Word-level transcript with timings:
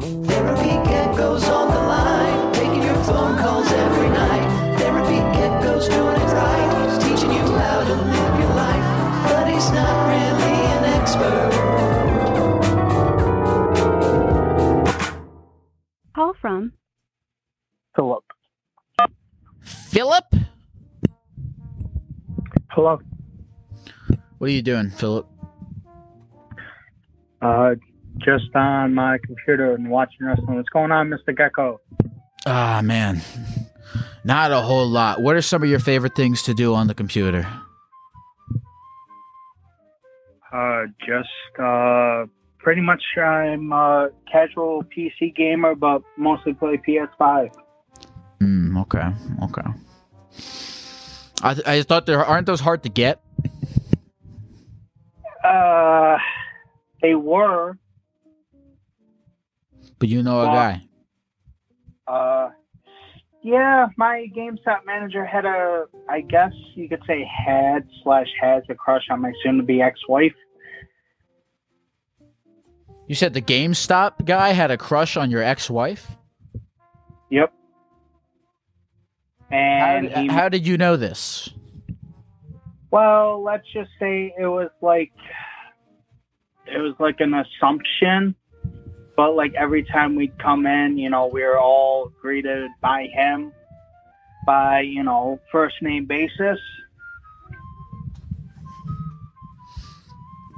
Therapy 0.00 0.74
Gecko's 0.90 1.44
on 1.48 1.68
the 1.68 1.78
line, 1.78 2.52
taking 2.52 2.82
your 2.82 2.96
phone 3.04 3.38
calls 3.38 3.70
every 3.70 4.08
night. 4.08 4.76
Therapy 4.78 5.18
Gecko's 5.38 5.88
doing 5.88 6.16
it 6.16 6.32
right, 6.34 6.90
he's 6.90 6.98
teaching 6.98 7.30
you 7.30 7.46
how 7.56 7.84
to 7.84 7.94
live 7.94 8.38
your 8.40 8.54
life, 8.54 8.84
but 9.28 9.46
he's 9.48 9.70
not 9.70 10.08
really 10.08 10.56
an 10.74 10.84
expert. 10.98 11.52
Call 16.14 16.34
from 16.40 16.72
Philip. 17.94 18.24
Philip? 19.62 20.24
Hello. 22.70 23.00
What 24.38 24.50
are 24.50 24.52
you 24.52 24.62
doing, 24.62 24.90
Philip? 24.90 25.26
Uh, 27.40 27.76
just 28.18 28.54
on 28.54 28.94
my 28.94 29.18
computer 29.26 29.74
and 29.74 29.90
watching 29.90 30.26
wrestling. 30.26 30.56
What's 30.56 30.68
going 30.68 30.92
on, 30.92 31.10
Mr. 31.10 31.36
Gecko? 31.36 31.80
Ah, 32.46 32.80
man. 32.82 33.20
Not 34.24 34.52
a 34.52 34.60
whole 34.60 34.86
lot. 34.86 35.20
What 35.20 35.36
are 35.36 35.42
some 35.42 35.62
of 35.62 35.68
your 35.68 35.80
favorite 35.80 36.14
things 36.14 36.42
to 36.44 36.54
do 36.54 36.74
on 36.74 36.86
the 36.86 36.94
computer? 36.94 37.46
Uh, 40.52 40.84
just 41.06 41.60
uh, 41.60 42.24
pretty 42.58 42.80
much 42.80 43.02
I'm 43.18 43.72
a 43.72 44.10
casual 44.30 44.84
PC 44.84 45.34
gamer, 45.34 45.74
but 45.74 46.02
mostly 46.16 46.54
play 46.54 46.80
PS5. 46.88 47.52
Hmm, 48.40 48.78
okay, 48.78 49.08
okay. 49.42 49.62
I, 51.42 51.56
I 51.66 51.82
thought 51.82 52.06
there 52.06 52.24
aren't 52.24 52.46
those 52.46 52.60
hard 52.60 52.82
to 52.84 52.88
get. 52.88 53.20
Uh, 55.44 56.16
they 57.02 57.14
were. 57.14 57.76
But 59.98 60.08
you 60.08 60.22
know 60.22 60.40
a 60.40 60.46
guy. 60.46 60.82
Uh, 62.06 62.50
yeah, 63.42 63.86
my 63.96 64.26
GameStop 64.36 64.84
manager 64.86 65.24
had 65.24 65.44
a, 65.44 65.84
I 66.08 66.20
guess 66.20 66.52
you 66.74 66.88
could 66.88 67.02
say 67.06 67.24
had 67.24 67.86
slash 68.02 68.28
has 68.40 68.62
a 68.68 68.74
crush 68.74 69.04
on 69.10 69.20
my 69.20 69.32
soon-to-be 69.42 69.80
ex-wife. 69.80 70.34
You 73.06 73.14
said 73.14 73.34
the 73.34 73.42
GameStop 73.42 74.24
guy 74.24 74.52
had 74.52 74.70
a 74.70 74.78
crush 74.78 75.16
on 75.16 75.30
your 75.30 75.42
ex-wife. 75.42 76.10
Yep. 77.30 77.52
And 79.50 80.08
did- 80.08 80.16
he, 80.16 80.26
how 80.28 80.48
did 80.48 80.66
you 80.66 80.76
know 80.78 80.96
this? 80.96 81.50
well, 82.94 83.42
let's 83.42 83.66
just 83.72 83.90
say 83.98 84.32
it 84.38 84.46
was 84.46 84.70
like, 84.80 85.10
it 86.64 86.78
was 86.78 86.94
like 87.00 87.16
an 87.18 87.34
assumption. 87.34 88.36
But 89.16 89.36
like 89.36 89.54
every 89.54 89.84
time 89.84 90.16
we'd 90.16 90.36
come 90.38 90.66
in, 90.66 90.98
you 90.98 91.08
know, 91.08 91.26
we 91.26 91.42
were 91.42 91.58
all 91.58 92.12
greeted 92.20 92.70
by 92.80 93.08
him 93.12 93.52
by, 94.46 94.80
you 94.80 95.02
know, 95.02 95.40
first 95.52 95.76
name 95.80 96.06
basis. 96.06 96.58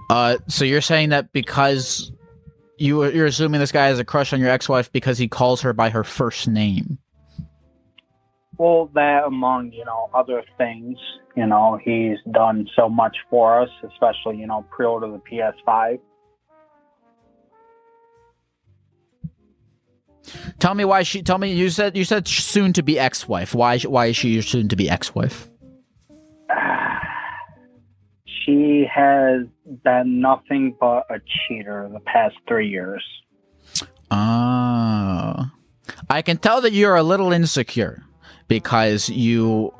Uh, 0.09 0.39
so 0.49 0.65
you're 0.65 0.81
saying 0.81 1.11
that 1.11 1.33
because 1.33 2.13
you 2.79 3.05
you're 3.07 3.27
assuming 3.27 3.61
this 3.61 3.73
guy 3.73 3.87
has 3.87 3.99
a 3.99 4.05
crush 4.05 4.33
on 4.33 4.41
your 4.41 4.51
ex-wife 4.51 4.93
because 4.93 5.19
he 5.19 5.29
calls 5.29 5.63
her 5.63 5.73
by 5.73 5.91
her 5.91 6.05
first 6.05 6.49
name. 6.49 6.99
Well, 8.59 8.91
that 8.95 9.25
among, 9.27 9.73
you 9.73 9.85
know, 9.85 10.09
other 10.15 10.43
things, 10.57 10.97
you 11.37 11.47
know, 11.47 11.79
he's 11.83 12.17
done 12.31 12.67
so 12.75 12.89
much 12.89 13.17
for 13.29 13.61
us, 13.61 13.69
especially, 13.83 14.39
you 14.39 14.47
know, 14.47 14.65
pre-order 14.71 15.09
the 15.09 15.21
PS5. 15.31 15.99
Tell 20.59 20.75
me 20.75 20.85
why 20.85 21.03
she. 21.03 21.23
Tell 21.23 21.39
me 21.39 21.53
you 21.53 21.71
said 21.71 21.97
you 21.97 22.05
said 22.05 22.27
soon 22.29 22.73
to 22.75 22.83
be 22.83 22.99
ex-wife. 22.99 23.55
Why 23.55 23.79
why 23.79 24.07
is 24.07 24.17
she 24.17 24.31
your 24.31 24.43
soon 24.43 24.69
to 24.69 24.77
be 24.77 24.89
ex-wife? 24.89 25.49
She 28.45 28.87
has 28.95 29.43
been 29.83 30.21
nothing 30.21 30.77
but 30.79 31.05
a 31.11 31.19
cheater 31.19 31.89
the 31.93 31.99
past 31.99 32.37
three 32.47 32.69
years. 32.69 33.03
Ah, 34.09 35.53
I 36.09 36.23
can 36.23 36.37
tell 36.37 36.61
that 36.61 36.73
you're 36.73 36.95
a 36.95 37.03
little 37.03 37.33
insecure 37.33 38.05
because 38.47 39.09
you 39.09 39.75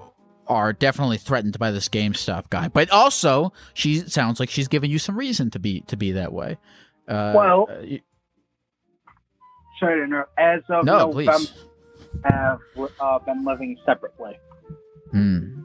are 0.49 0.73
definitely 0.73 1.19
threatened 1.19 1.59
by 1.61 1.71
this 1.71 1.89
GameStop 1.89 2.51
guy. 2.51 2.67
But 2.69 2.91
also, 2.91 3.53
she 3.75 4.01
sounds 4.01 4.41
like 4.41 4.51
she's 4.51 4.69
giving 4.69 4.91
you 4.91 4.99
some 4.99 5.17
reason 5.17 5.51
to 5.51 5.59
be 5.61 5.83
to 5.83 5.97
be 5.97 6.13
that 6.13 6.33
way. 6.33 6.59
Uh, 7.09 7.33
Well, 7.37 7.69
you- 9.81 9.87
Sorry 9.87 10.01
to 10.01 10.05
interrupt. 10.05 10.39
As 10.39 10.61
of 10.69 10.85
no, 10.85 11.11
November, 11.11 11.13
please. 11.33 11.53
have 12.25 12.61
uh, 13.01 13.19
been 13.21 13.45
living 13.45 13.77
separately 13.87 14.39
Hmm. 15.13 15.63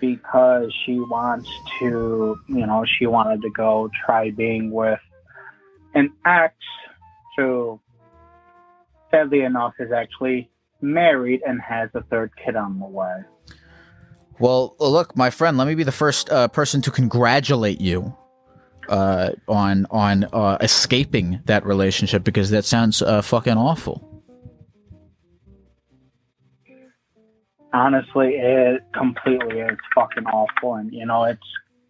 because 0.00 0.72
she 0.84 0.98
wants 0.98 1.48
to, 1.80 2.38
you 2.48 2.66
know, 2.66 2.84
she 2.98 3.06
wanted 3.06 3.42
to 3.42 3.50
go 3.50 3.90
try 4.06 4.30
being 4.30 4.70
with 4.70 5.00
an 5.94 6.12
ex 6.26 6.54
who, 7.36 7.80
sadly 9.10 9.42
enough, 9.42 9.74
is 9.78 9.90
actually 9.92 10.50
married 10.80 11.40
and 11.46 11.60
has 11.60 11.88
a 11.94 12.02
third 12.04 12.30
kid 12.44 12.56
on 12.56 12.78
the 12.78 12.86
way. 12.86 13.22
Well, 14.40 14.76
look, 14.78 15.16
my 15.16 15.30
friend, 15.30 15.56
let 15.56 15.66
me 15.66 15.74
be 15.74 15.82
the 15.84 15.90
first 15.92 16.30
uh, 16.30 16.46
person 16.48 16.80
to 16.82 16.90
congratulate 16.92 17.80
you 17.80 18.14
uh, 18.88 19.30
on 19.46 19.86
on 19.90 20.24
uh, 20.32 20.58
escaping 20.60 21.40
that 21.46 21.64
relationship 21.64 22.24
because 22.24 22.50
that 22.50 22.64
sounds 22.64 23.02
uh, 23.02 23.22
fucking 23.22 23.56
awful. 23.56 24.08
honestly, 27.72 28.34
it 28.34 28.82
completely 28.92 29.60
is 29.60 29.78
fucking 29.94 30.26
awful. 30.26 30.74
And, 30.74 30.92
you 30.92 31.06
know, 31.06 31.24
it's 31.24 31.40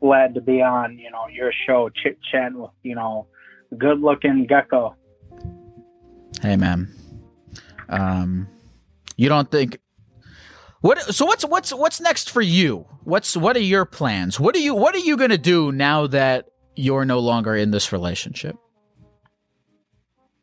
glad 0.00 0.34
to 0.34 0.40
be 0.40 0.62
on, 0.62 0.98
you 0.98 1.10
know, 1.10 1.26
your 1.28 1.52
show, 1.66 1.90
chit 1.90 2.18
chat 2.30 2.54
with, 2.54 2.70
you 2.82 2.94
know, 2.94 3.26
good 3.76 4.00
looking 4.00 4.46
gecko. 4.46 4.94
Hey, 6.42 6.56
man. 6.56 6.88
Um, 7.88 8.48
you 9.16 9.28
don't 9.28 9.50
think 9.50 9.78
what? 10.80 11.00
So 11.00 11.24
what's 11.24 11.44
what's 11.44 11.72
what's 11.72 12.00
next 12.00 12.30
for 12.30 12.42
you? 12.42 12.86
What's 13.02 13.36
what 13.36 13.56
are 13.56 13.60
your 13.60 13.84
plans? 13.84 14.38
What 14.38 14.54
are 14.54 14.60
you 14.60 14.74
What 14.74 14.94
are 14.94 14.98
you 14.98 15.16
gonna 15.16 15.38
do 15.38 15.72
now 15.72 16.06
that 16.08 16.50
you're 16.78 17.04
no 17.04 17.18
longer 17.18 17.56
in 17.56 17.72
this 17.72 17.92
relationship? 17.92 18.56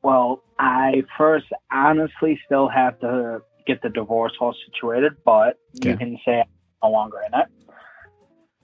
Well, 0.03 0.43
I 0.59 1.03
first 1.17 1.45
honestly 1.71 2.39
still 2.45 2.67
have 2.67 2.99
to 2.99 3.41
get 3.65 3.81
the 3.81 3.89
divorce 3.89 4.33
all 4.39 4.53
situated, 4.65 5.13
but 5.23 5.57
you 5.81 5.97
can 5.97 6.19
say 6.25 6.41
I'm 6.41 6.47
no 6.83 6.89
longer 6.91 7.17
in 7.25 7.39
it. 7.39 7.47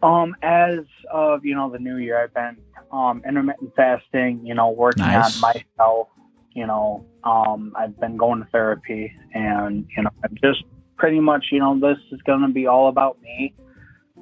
Um, 0.03 0.35
as 0.41 0.79
of 1.11 1.45
you 1.45 1.55
know 1.55 1.71
the 1.71 1.79
new 1.79 1.97
year, 1.97 2.21
I've 2.21 2.33
been 2.33 2.57
um 2.91 3.23
intermittent 3.27 3.71
fasting. 3.75 4.41
You 4.43 4.53
know, 4.53 4.69
working 4.69 5.03
Nice. 5.03 5.41
on 5.41 5.53
myself. 5.53 6.07
You 6.53 6.67
know, 6.67 7.05
um, 7.23 7.71
I've 7.77 7.97
been 7.99 8.17
going 8.17 8.41
to 8.43 8.47
therapy, 8.51 9.11
and 9.33 9.87
you 9.95 10.03
know, 10.03 10.09
I'm 10.23 10.35
just 10.43 10.63
pretty 10.97 11.19
much 11.19 11.45
you 11.51 11.59
know 11.59 11.79
this 11.79 11.97
is 12.11 12.21
going 12.23 12.41
to 12.41 12.49
be 12.49 12.67
all 12.67 12.89
about 12.89 13.21
me, 13.21 13.55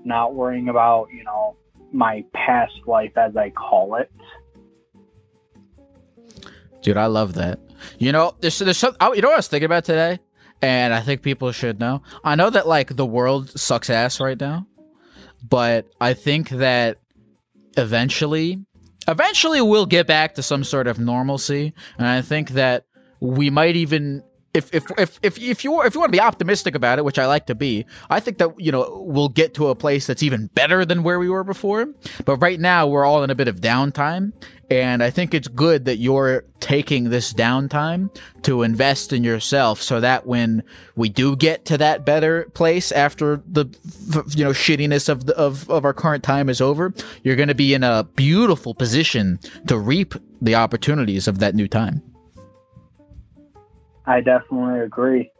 not 0.05 0.35
worrying 0.35 0.69
about 0.69 1.07
you 1.11 1.23
know 1.23 1.57
my 1.91 2.23
past 2.33 2.73
life 2.85 3.17
as 3.17 3.35
I 3.35 3.49
call 3.49 3.95
it. 3.95 4.11
Dude, 6.81 6.97
I 6.97 7.07
love 7.07 7.33
that. 7.33 7.59
You 7.97 8.11
know, 8.11 8.35
there's, 8.39 8.59
there's 8.59 8.77
some, 8.77 8.95
you 9.01 9.21
know 9.21 9.29
what 9.29 9.33
I 9.33 9.37
was 9.37 9.47
thinking 9.47 9.65
about 9.65 9.85
today? 9.85 10.19
And 10.61 10.93
I 10.93 11.01
think 11.01 11.21
people 11.21 11.51
should 11.51 11.79
know. 11.79 12.01
I 12.23 12.35
know 12.35 12.49
that, 12.49 12.67
like, 12.67 12.95
the 12.95 13.05
world 13.05 13.57
sucks 13.57 13.89
ass 13.89 14.19
right 14.19 14.39
now, 14.39 14.67
but 15.47 15.87
I 16.01 16.13
think 16.13 16.49
that 16.49 16.97
eventually, 17.77 18.65
eventually 19.07 19.61
we'll 19.61 19.85
get 19.85 20.05
back 20.07 20.35
to 20.35 20.43
some 20.43 20.65
sort 20.65 20.87
of 20.87 20.99
normalcy. 20.99 21.73
And 21.97 22.07
I 22.07 22.21
think 22.21 22.51
that 22.51 22.85
we 23.21 23.49
might 23.49 23.77
even 23.77 24.23
if 24.53 24.73
if 24.73 24.85
if 24.97 25.19
if 25.21 25.43
if 25.43 25.63
you 25.63 25.81
if 25.83 25.93
you 25.93 25.99
want 25.99 26.11
to 26.11 26.17
be 26.17 26.21
optimistic 26.21 26.73
about 26.73 26.97
it, 26.97 27.05
which 27.05 27.19
I 27.19 27.27
like 27.27 27.45
to 27.47 27.55
be, 27.55 27.85
I 28.09 28.19
think 28.19 28.39
that 28.39 28.59
you 28.59 28.71
know 28.71 29.03
we'll 29.05 29.29
get 29.29 29.53
to 29.55 29.67
a 29.67 29.75
place 29.75 30.07
that's 30.07 30.23
even 30.23 30.47
better 30.47 30.85
than 30.85 31.03
where 31.03 31.19
we 31.19 31.29
were 31.29 31.43
before. 31.43 31.87
But 32.25 32.37
right 32.37 32.59
now 32.59 32.87
we're 32.87 33.05
all 33.05 33.23
in 33.23 33.29
a 33.29 33.35
bit 33.35 33.47
of 33.47 33.61
downtime, 33.61 34.33
and 34.71 35.03
I 35.03 35.11
think 35.11 35.33
it's 35.35 35.47
good 35.47 35.85
that 35.85 35.97
you're 35.97 36.45
taking 36.59 37.09
this 37.09 37.31
downtime 37.31 38.15
to 38.41 38.63
invest 38.63 39.13
in 39.13 39.23
yourself, 39.23 39.81
so 39.81 39.99
that 39.99 40.25
when 40.25 40.63
we 40.95 41.09
do 41.09 41.35
get 41.35 41.65
to 41.65 41.77
that 41.77 42.03
better 42.03 42.45
place 42.55 42.91
after 42.91 43.43
the 43.45 43.65
you 44.35 44.43
know 44.43 44.51
shittiness 44.51 45.09
of 45.09 45.27
the 45.27 45.37
of 45.37 45.69
of 45.69 45.85
our 45.85 45.93
current 45.93 46.23
time 46.23 46.49
is 46.49 46.59
over, 46.59 46.91
you're 47.23 47.35
going 47.35 47.49
to 47.49 47.55
be 47.55 47.75
in 47.75 47.83
a 47.83 48.03
beautiful 48.15 48.73
position 48.73 49.39
to 49.67 49.77
reap 49.77 50.15
the 50.41 50.55
opportunities 50.55 51.27
of 51.27 51.37
that 51.37 51.53
new 51.53 51.67
time. 51.67 52.01
I 54.09 54.21
definitely 54.21 54.79
agree. 54.79 55.31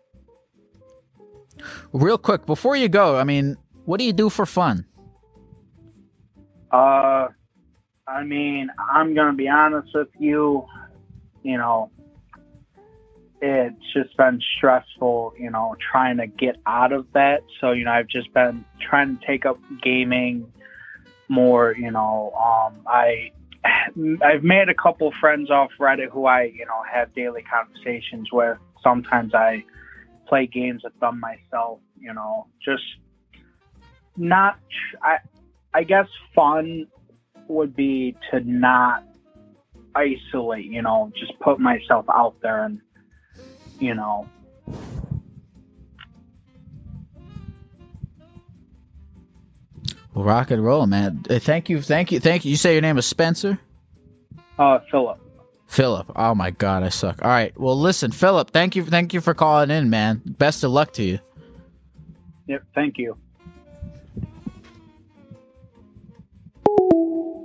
Real 1.91 2.19
quick, 2.19 2.45
before 2.45 2.75
you 2.75 2.87
go, 2.87 3.17
I 3.17 3.23
mean, 3.23 3.57
what 3.85 3.97
do 3.97 4.05
you 4.05 4.13
do 4.13 4.29
for 4.29 4.45
fun? 4.45 4.85
Uh, 6.71 7.29
I 8.07 8.23
mean, 8.23 8.69
I'm 8.93 9.15
gonna 9.15 9.33
be 9.33 9.49
honest 9.49 9.89
with 9.95 10.09
you. 10.19 10.67
You 11.41 11.57
know, 11.57 11.89
it's 13.41 13.75
just 13.91 14.15
been 14.17 14.39
stressful. 14.57 15.33
You 15.39 15.49
know, 15.49 15.75
trying 15.91 16.17
to 16.17 16.27
get 16.27 16.57
out 16.67 16.91
of 16.91 17.07
that. 17.13 17.41
So 17.59 17.71
you 17.71 17.85
know, 17.85 17.91
I've 17.91 18.07
just 18.07 18.31
been 18.35 18.63
trying 18.87 19.17
to 19.17 19.25
take 19.25 19.47
up 19.47 19.57
gaming 19.81 20.45
more. 21.27 21.75
You 21.75 21.89
know, 21.89 22.33
um, 22.37 22.81
I 22.85 23.31
I've 23.65 24.43
made 24.43 24.69
a 24.69 24.73
couple 24.73 25.11
friends 25.19 25.49
off 25.49 25.71
Reddit 25.79 26.09
who 26.11 26.25
I, 26.25 26.43
you 26.43 26.65
know, 26.65 26.81
have 26.91 27.13
daily 27.13 27.43
conversations 27.43 28.29
with. 28.31 28.57
Sometimes 28.83 29.33
I 29.33 29.63
play 30.27 30.47
games 30.47 30.83
with 30.83 30.97
them 30.99 31.19
myself, 31.19 31.79
you 31.99 32.13
know, 32.13 32.47
just 32.63 32.83
not 34.15 34.59
I 35.01 35.17
I 35.73 35.83
guess 35.83 36.07
fun 36.35 36.87
would 37.47 37.75
be 37.75 38.15
to 38.31 38.39
not 38.41 39.03
isolate, 39.95 40.65
you 40.65 40.81
know, 40.81 41.11
just 41.19 41.37
put 41.39 41.59
myself 41.59 42.05
out 42.09 42.35
there 42.41 42.63
and 42.63 42.79
you 43.79 43.95
know, 43.95 44.27
rock 50.23 50.51
and 50.51 50.63
roll, 50.63 50.85
man. 50.87 51.23
Thank 51.23 51.69
you, 51.69 51.81
thank 51.81 52.11
you, 52.11 52.19
thank 52.19 52.45
you. 52.45 52.51
You 52.51 52.57
say 52.57 52.73
your 52.73 52.81
name 52.81 52.97
is 52.97 53.05
Spencer? 53.05 53.59
uh 54.57 54.79
Philip. 54.91 55.19
Philip. 55.67 56.11
Oh 56.15 56.35
my 56.35 56.51
god, 56.51 56.83
I 56.83 56.89
suck. 56.89 57.23
All 57.23 57.29
right. 57.29 57.57
Well, 57.59 57.79
listen, 57.79 58.11
Philip, 58.11 58.51
thank 58.51 58.75
you 58.75 58.83
thank 58.85 59.13
you 59.13 59.21
for 59.21 59.33
calling 59.33 59.71
in, 59.71 59.89
man. 59.89 60.21
Best 60.25 60.63
of 60.63 60.71
luck 60.71 60.93
to 60.93 61.03
you. 61.03 61.19
Yep, 62.47 62.63
thank 62.73 62.97
you. 62.97 63.17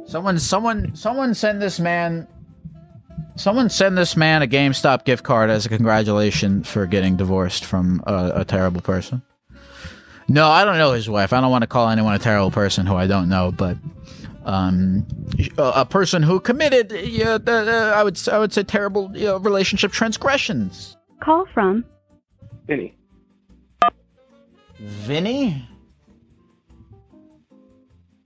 Someone 0.06 0.38
someone 0.38 0.94
someone 0.94 1.35
send 1.35 1.61
this 1.61 1.79
man 1.79 2.27
Someone 3.37 3.69
send 3.69 3.99
this 3.99 4.17
man 4.17 4.43
a 4.43 4.47
GameStop 4.47 5.05
gift 5.05 5.25
card 5.25 5.50
as 5.50 5.67
a 5.67 5.69
congratulation 5.69 6.62
for 6.62 6.87
getting 6.87 7.17
divorced 7.17 7.65
from 7.65 8.00
a, 8.06 8.32
a 8.37 8.44
terrible 8.44 8.81
person. 8.81 9.23
No, 10.29 10.49
I 10.49 10.65
don't 10.65 10.79
know 10.79 10.93
his 10.93 11.09
wife. 11.09 11.32
I 11.32 11.41
don't 11.41 11.50
want 11.50 11.62
to 11.62 11.69
call 11.69 11.88
anyone 11.88 12.15
a 12.15 12.19
terrible 12.19 12.50
person 12.50 12.87
who 12.87 12.94
I 12.97 13.06
don't 13.06 13.29
know, 13.29 13.53
but 13.53 13.76
um, 14.44 15.06
a, 15.59 15.62
a 15.76 15.85
person 15.85 16.23
who 16.23 16.41
committed, 16.41 16.93
yeah, 16.93 17.38
uh, 17.47 17.93
I 17.94 18.03
would 18.03 18.19
I 18.29 18.38
would 18.38 18.53
say 18.53 18.62
terrible 18.62 19.11
you 19.15 19.26
know, 19.26 19.37
relationship 19.38 19.93
transgressions. 19.93 20.97
Call 21.23 21.47
from 21.53 21.85
Vinny. 22.67 22.97
Vinny, 24.79 25.67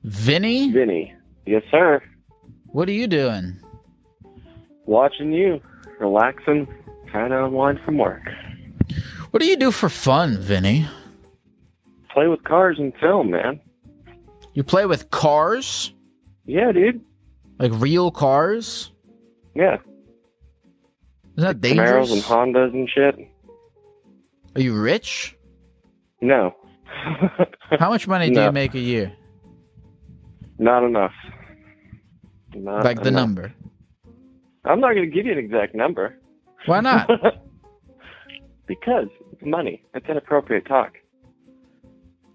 Vinny, 0.03 0.73
Vinny. 0.73 1.15
Yes, 1.47 1.63
sir. 1.71 2.03
what 2.67 2.89
are 2.89 2.93
you 2.93 3.07
doing? 3.07 3.61
Watching 4.87 5.33
you, 5.33 5.61
relaxing, 6.01 6.67
trying 7.11 7.31
to 7.31 7.45
unwind 7.45 7.79
from 7.85 7.99
work. 7.99 8.23
What 9.31 9.41
do 9.41 9.47
you 9.47 9.57
do 9.57 9.71
for 9.71 9.89
fun, 9.89 10.39
Vinny? 10.39 10.87
Play 12.19 12.27
with 12.27 12.43
cars 12.43 12.81
and 12.81 12.93
film, 13.01 13.31
man. 13.31 13.61
You 14.53 14.65
play 14.65 14.87
with 14.87 15.09
cars, 15.11 15.95
Yeah, 16.47 16.73
dude. 16.73 17.01
like 17.61 17.71
real 17.77 18.11
cars. 18.11 18.91
Yeah. 19.55 19.77
Isn't 21.37 21.61
that 21.61 21.77
Camaros 21.77 22.13
and? 22.13 22.21
Hondas 22.23 22.73
and 22.75 22.91
shit. 22.91 23.15
Are 24.57 24.61
you 24.61 24.75
rich? 24.77 25.37
No. 26.21 26.57
How 27.79 27.89
much 27.89 28.09
money 28.09 28.31
do 28.31 28.35
No. 28.35 28.47
you 28.47 28.51
make 28.53 28.75
a 28.75 28.81
year? 28.81 29.13
Not 30.59 30.83
enough. 30.83 31.15
Not 32.53 32.83
Like 32.85 33.01
the 33.05 33.13
number. 33.13 33.55
I'm 34.65 34.81
not 34.81 34.95
going 34.95 35.09
to 35.09 35.15
give 35.17 35.25
you 35.25 35.31
an 35.31 35.39
exact 35.39 35.73
number. 35.73 36.17
Why 36.67 36.81
not? 36.81 37.09
because 38.67 39.07
it's 39.31 39.43
money. 39.45 39.85
It's 39.95 40.09
inappropriate 40.09 40.67
talk. 40.67 40.95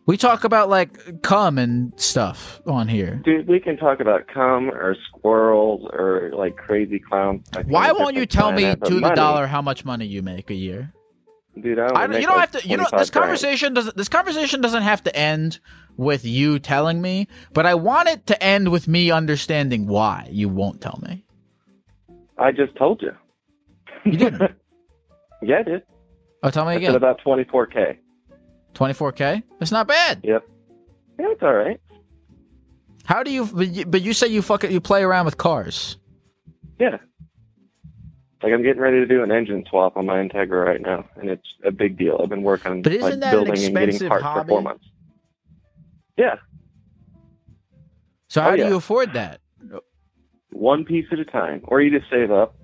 We 0.05 0.17
talk 0.17 0.43
about 0.43 0.69
like 0.69 1.21
cum 1.21 1.57
and 1.57 1.93
stuff 1.99 2.61
on 2.65 2.87
here. 2.87 3.21
Dude, 3.23 3.47
we 3.47 3.59
can 3.59 3.77
talk 3.77 3.99
about 3.99 4.27
cum 4.27 4.69
or 4.69 4.95
squirrels 5.07 5.87
or 5.93 6.31
like 6.33 6.55
crazy 6.57 6.99
clowns. 6.99 7.47
Why 7.65 7.91
won't 7.91 8.15
you 8.15 8.25
tell 8.25 8.51
me 8.51 8.75
to 8.75 8.99
the 8.99 9.13
dollar 9.15 9.47
how 9.47 9.61
much 9.61 9.85
money 9.85 10.05
you 10.05 10.21
make 10.21 10.49
a 10.49 10.55
year? 10.55 10.93
Dude, 11.61 11.77
I, 11.77 11.85
I 11.85 12.07
don't, 12.07 12.19
you 12.19 12.25
don't 12.25 12.37
like 12.37 12.53
have 12.53 12.63
to. 12.63 12.67
You 12.67 12.77
know, 12.77 12.85
25 12.85 12.99
this 12.99 13.09
grand. 13.11 13.23
conversation 13.23 13.73
doesn't. 13.73 13.95
This 13.95 14.09
conversation 14.09 14.61
doesn't 14.61 14.81
have 14.81 15.03
to 15.03 15.15
end 15.15 15.59
with 15.97 16.25
you 16.25 16.57
telling 16.57 16.99
me, 17.01 17.27
but 17.53 17.67
I 17.67 17.75
want 17.75 18.09
it 18.09 18.25
to 18.27 18.43
end 18.43 18.71
with 18.71 18.87
me 18.87 19.11
understanding 19.11 19.85
why 19.85 20.27
you 20.31 20.49
won't 20.49 20.81
tell 20.81 20.99
me. 21.07 21.23
I 22.39 22.51
just 22.51 22.75
told 22.75 23.01
you. 23.01 23.11
You 24.05 24.17
didn't. 24.17 24.51
Yeah, 25.45 25.59
I 25.59 25.63
did. 25.63 25.83
Oh, 26.41 26.49
tell 26.49 26.63
me 26.63 26.71
I 26.71 26.75
again. 26.75 26.95
about 26.95 27.19
Twenty 27.21 27.43
four 27.43 27.65
k. 27.67 27.99
That's 28.73 29.71
not 29.71 29.87
bad. 29.87 30.21
Yep. 30.23 30.47
Yeah, 31.19 31.25
it's 31.29 31.41
all 31.43 31.53
right. 31.53 31.79
How 33.05 33.23
do 33.23 33.31
you? 33.31 33.45
But 33.45 33.67
you, 33.69 33.85
but 33.85 34.01
you 34.01 34.13
say 34.13 34.27
you 34.27 34.41
fuck 34.41 34.63
it. 34.63 34.71
You 34.71 34.79
play 34.81 35.03
around 35.03 35.25
with 35.25 35.37
cars. 35.37 35.97
Yeah. 36.79 36.97
Like 38.41 38.51
I'm 38.51 38.63
getting 38.63 38.81
ready 38.81 38.97
to 38.97 39.05
do 39.05 39.23
an 39.23 39.31
engine 39.31 39.63
swap 39.69 39.95
on 39.95 40.05
my 40.05 40.15
Integra 40.15 40.65
right 40.65 40.81
now, 40.81 41.05
and 41.15 41.29
it's 41.29 41.47
a 41.65 41.71
big 41.71 41.97
deal. 41.97 42.19
I've 42.21 42.29
been 42.29 42.43
working 42.43 42.81
But 42.81 42.91
isn't 42.93 43.01
like 43.11 43.19
that 43.21 43.33
an 43.37 43.45
building 43.45 43.63
and 43.63 43.73
getting 43.73 43.89
expensive 43.95 44.09
parts 44.09 44.23
for 44.23 44.33
four 44.47 44.57
hobby? 44.57 44.63
months. 44.63 44.85
Yeah, 46.17 46.35
So 48.27 48.41
how 48.41 48.49
Oh, 48.51 48.55
do 48.55 48.61
yeah. 48.63 48.69
you 48.69 48.75
afford 48.75 49.13
that? 49.13 49.39
one 50.51 50.85
piece 50.85 51.05
at 51.11 51.17
a 51.19 51.25
time, 51.25 51.61
or 51.63 51.81
you 51.81 51.89
just 51.97 52.09
save 52.11 52.29
up, 52.31 52.55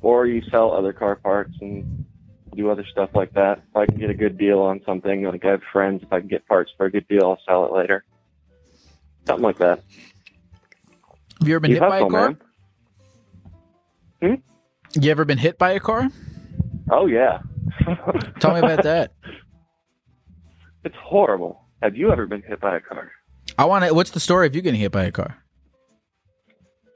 or 0.00 0.26
you 0.26 0.42
sell 0.50 0.70
other 0.72 0.92
car 0.92 1.16
parts 1.16 1.52
and 1.60 2.04
do 2.54 2.70
other 2.70 2.84
stuff 2.90 3.10
like 3.14 3.32
that. 3.34 3.58
If 3.70 3.76
I 3.76 3.86
can 3.86 3.98
get 3.98 4.10
a 4.10 4.14
good 4.14 4.38
deal 4.38 4.60
on 4.60 4.80
something, 4.84 5.24
like 5.24 5.44
I 5.44 5.50
have 5.50 5.62
friends, 5.72 6.02
if 6.02 6.12
I 6.12 6.20
can 6.20 6.28
get 6.28 6.46
parts 6.46 6.70
for 6.76 6.86
a 6.86 6.90
good 6.90 7.06
deal, 7.08 7.22
I'll 7.24 7.38
sell 7.46 7.64
it 7.66 7.72
later. 7.72 8.04
Something 9.26 9.44
like 9.44 9.58
that. 9.58 9.82
Have 11.40 11.48
you 11.48 11.54
ever 11.54 11.60
been 11.60 11.70
You 11.72 11.80
hit 11.80 11.88
by 11.88 11.98
a 11.98 12.08
car? 12.08 12.28
man. 12.28 12.36
Hmm? 14.22 15.00
You 15.00 15.10
ever 15.10 15.24
been 15.24 15.38
hit 15.38 15.58
by 15.58 15.72
a 15.72 15.80
car? 15.80 16.08
Oh 16.90 17.06
yeah. 17.06 17.40
Tell 18.40 18.52
me 18.52 18.58
about 18.60 18.82
that. 18.84 19.12
It's 20.84 20.96
horrible. 21.00 21.60
Have 21.80 21.96
you 21.96 22.10
ever 22.10 22.26
been 22.26 22.42
hit 22.42 22.60
by 22.60 22.76
a 22.76 22.80
car? 22.80 23.12
I 23.56 23.66
want 23.66 23.84
to. 23.84 23.94
What's 23.94 24.10
the 24.10 24.18
story 24.18 24.48
of 24.48 24.56
you 24.56 24.62
getting 24.62 24.80
hit 24.80 24.90
by 24.90 25.04
a 25.04 25.12
car? 25.12 25.38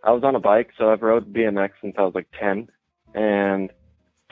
I 0.02 0.10
was 0.10 0.24
on 0.24 0.34
a 0.34 0.40
bike, 0.40 0.70
so 0.76 0.90
I've 0.90 1.02
rode 1.02 1.32
BMX 1.32 1.70
since 1.80 1.94
I 1.96 2.02
was 2.02 2.12
like 2.12 2.26
10. 2.40 2.68
And 3.14 3.70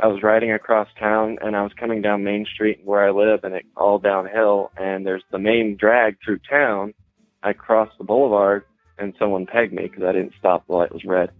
I 0.00 0.08
was 0.08 0.22
riding 0.22 0.50
across 0.50 0.88
town, 0.98 1.38
and 1.40 1.54
I 1.54 1.62
was 1.62 1.72
coming 1.78 2.02
down 2.02 2.24
Main 2.24 2.46
Street 2.52 2.80
where 2.84 3.06
I 3.06 3.10
live, 3.10 3.44
and 3.44 3.54
it 3.54 3.64
all 3.76 3.98
downhill. 3.98 4.72
And 4.76 5.06
there's 5.06 5.22
the 5.30 5.38
main 5.38 5.76
drag 5.76 6.16
through 6.24 6.40
town. 6.50 6.94
I 7.42 7.52
crossed 7.52 7.96
the 7.98 8.04
boulevard, 8.04 8.64
and 8.98 9.14
someone 9.18 9.46
pegged 9.46 9.72
me 9.72 9.84
because 9.84 10.02
I 10.02 10.12
didn't 10.12 10.32
stop 10.38 10.66
the 10.66 10.72
light 10.72 10.92
was 10.92 11.04
red. 11.04 11.30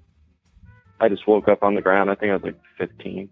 I 1.01 1.09
just 1.09 1.27
woke 1.27 1.49
up 1.49 1.65
on 1.65 1.75
the 1.75 1.83
ground. 1.83 2.11
I 2.11 2.15
think 2.15 2.31
I 2.31 2.35
was 2.35 2.45
like 2.45 2.61
15. 2.79 3.29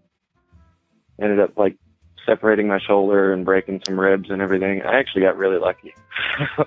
Ended 1.21 1.39
up 1.39 1.57
like 1.57 1.77
separating 2.25 2.67
my 2.67 2.79
shoulder 2.79 3.31
and 3.31 3.45
breaking 3.45 3.81
some 3.85 3.99
ribs 3.99 4.29
and 4.29 4.41
everything. 4.41 4.81
I 4.81 4.99
actually 4.99 5.21
got 5.21 5.37
really 5.37 5.59
lucky. 5.59 5.93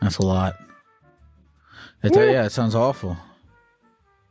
That's 0.00 0.18
a 0.18 0.26
lot. 0.26 0.54
Yeah, 2.04 2.44
it 2.44 2.52
sounds 2.52 2.74
awful. 2.74 3.16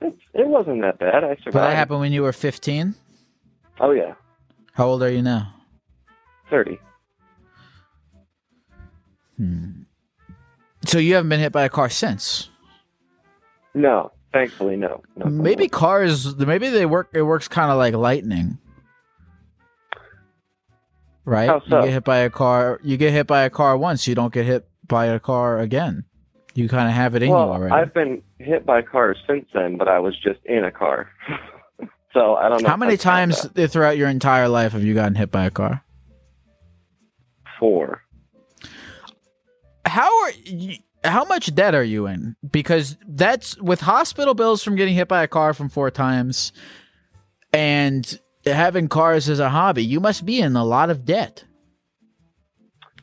It, 0.04 0.16
it 0.34 0.48
wasn't 0.48 0.82
that 0.82 1.00
bad. 1.00 1.24
I 1.24 1.36
survived. 1.38 1.46
But 1.46 1.68
that 1.70 1.76
happened 1.76 2.02
when 2.02 2.12
you 2.14 2.22
were 2.24 2.34
15. 2.34 2.94
Oh 3.80 3.92
yeah, 3.92 4.14
How 4.74 4.86
old 4.88 5.02
are 5.02 5.10
you 5.12 5.22
now? 5.24 5.54
thirty. 6.50 6.80
Hmm. 9.38 9.84
So 10.86 11.00
you 11.00 11.16
haven't 11.16 11.30
been 11.30 11.40
hit 11.40 11.52
by 11.52 11.64
a 11.64 11.70
car 11.70 11.90
since. 11.90 12.50
No, 13.74 14.12
thankfully 14.32 14.76
no. 14.76 15.02
no 15.16 15.26
Maybe 15.26 15.68
cars. 15.68 16.36
Maybe 16.38 16.70
they 16.70 16.86
work. 16.86 17.10
It 17.14 17.24
works 17.24 17.48
kind 17.48 17.72
of 17.72 17.78
like 17.78 17.96
lightning, 17.96 18.60
right? 21.26 21.50
How 21.50 21.62
so? 21.68 21.78
You 21.80 21.86
get 21.86 21.94
hit 21.94 22.04
by 22.04 22.18
a 22.20 22.30
car. 22.30 22.80
You 22.84 22.98
get 22.98 23.12
hit 23.12 23.26
by 23.26 23.44
a 23.44 23.50
car 23.50 23.76
once. 23.78 24.08
You 24.08 24.14
don't 24.14 24.34
get 24.34 24.46
hit 24.46 24.68
by 24.88 25.06
a 25.08 25.20
car 25.20 25.58
again. 25.60 26.06
You 26.56 26.70
kind 26.70 26.88
of 26.88 26.94
have 26.94 27.16
it 27.16 27.24
in 27.24 27.30
well, 27.30 27.48
you 27.48 27.54
already. 27.54 27.74
I've 27.74 27.94
been 27.94 28.22
hit 28.38 28.66
by 28.66 28.82
cars 28.84 29.18
since 29.28 29.46
then, 29.54 29.78
but 29.78 29.88
I 29.88 30.00
was 30.00 30.16
just 30.20 30.40
in 30.46 30.64
a 30.64 30.72
car. 30.72 31.10
so 32.14 32.36
I 32.36 32.50
don't 32.50 32.62
know. 32.62 32.70
How 32.70 32.78
many 32.78 32.98
times 32.98 33.48
throughout 33.56 33.98
your 33.98 34.08
entire 34.08 34.48
life 34.48 34.74
have 34.74 34.84
you 34.84 34.94
gotten 34.94 35.16
hit 35.16 35.32
by 35.32 35.46
a 35.46 35.52
car? 35.52 35.84
Four. 37.60 38.02
How 39.86 40.24
are 40.24 40.32
you, 40.44 40.78
how 41.04 41.26
much 41.26 41.54
debt 41.56 41.74
are 41.74 41.84
you 41.84 42.08
in? 42.08 42.36
Because 42.50 42.98
that's 43.08 43.60
with 43.60 43.82
hospital 43.82 44.36
bills 44.36 44.64
from 44.64 44.76
getting 44.76 44.94
hit 44.94 45.08
by 45.08 45.24
a 45.24 45.28
car 45.28 45.54
from 45.54 45.70
four 45.70 45.90
times, 45.90 46.54
and 47.52 48.20
having 48.46 48.88
cars 48.88 49.28
as 49.28 49.40
a 49.40 49.50
hobby, 49.50 49.84
you 49.84 50.00
must 50.00 50.26
be 50.26 50.40
in 50.40 50.56
a 50.56 50.64
lot 50.64 50.90
of 50.90 51.06
debt. 51.06 51.46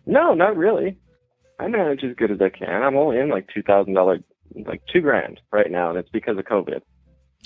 No, 0.06 0.34
not 0.34 0.56
really. 0.56 0.98
I 1.60 1.68
manage 1.68 2.02
as 2.04 2.16
good 2.16 2.30
as 2.30 2.40
I 2.40 2.48
can. 2.48 2.82
I'm 2.82 2.96
only 2.96 3.18
in 3.18 3.28
like 3.28 3.46
two 3.52 3.62
thousand 3.62 3.94
dollars, 3.94 4.20
like 4.66 4.80
two 4.92 5.00
grand 5.00 5.40
right 5.52 5.70
now, 5.70 5.90
and 5.90 5.98
it's 5.98 6.08
because 6.08 6.38
of 6.38 6.44
COVID. 6.44 6.80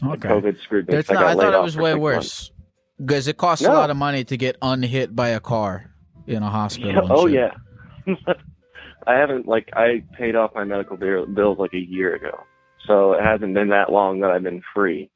Okay. 0.04 0.28
COVID 0.28 0.60
screwed 0.62 0.88
me. 0.88 0.94
That's 0.94 1.10
not, 1.10 1.22
I, 1.22 1.30
I 1.30 1.34
got 1.34 1.36
laid 1.38 1.44
thought 1.52 1.60
it 1.60 1.62
was 1.62 1.76
way 1.76 1.94
worse 1.94 2.52
because 2.98 3.28
it 3.28 3.36
costs 3.36 3.64
a 3.64 3.72
lot 3.72 3.90
of 3.90 3.96
money 3.96 4.24
to 4.24 4.36
get 4.36 4.56
unhit 4.62 5.14
by 5.14 5.28
a 5.30 5.40
car 5.40 5.90
in 6.26 6.42
a 6.42 6.50
hospital. 6.50 6.90
and 6.90 6.98
oh 7.10 7.26
shit. 7.28 7.52
yeah. 8.06 8.14
I 9.06 9.14
haven't 9.14 9.46
like 9.46 9.68
I 9.74 10.02
paid 10.16 10.34
off 10.36 10.52
my 10.54 10.64
medical 10.64 10.96
bills 10.96 11.58
like 11.58 11.74
a 11.74 11.78
year 11.78 12.14
ago, 12.14 12.44
so 12.86 13.12
it 13.12 13.22
hasn't 13.22 13.52
been 13.54 13.68
that 13.68 13.90
long 13.92 14.20
that 14.20 14.30
I've 14.30 14.42
been 14.42 14.62
free. 14.74 15.10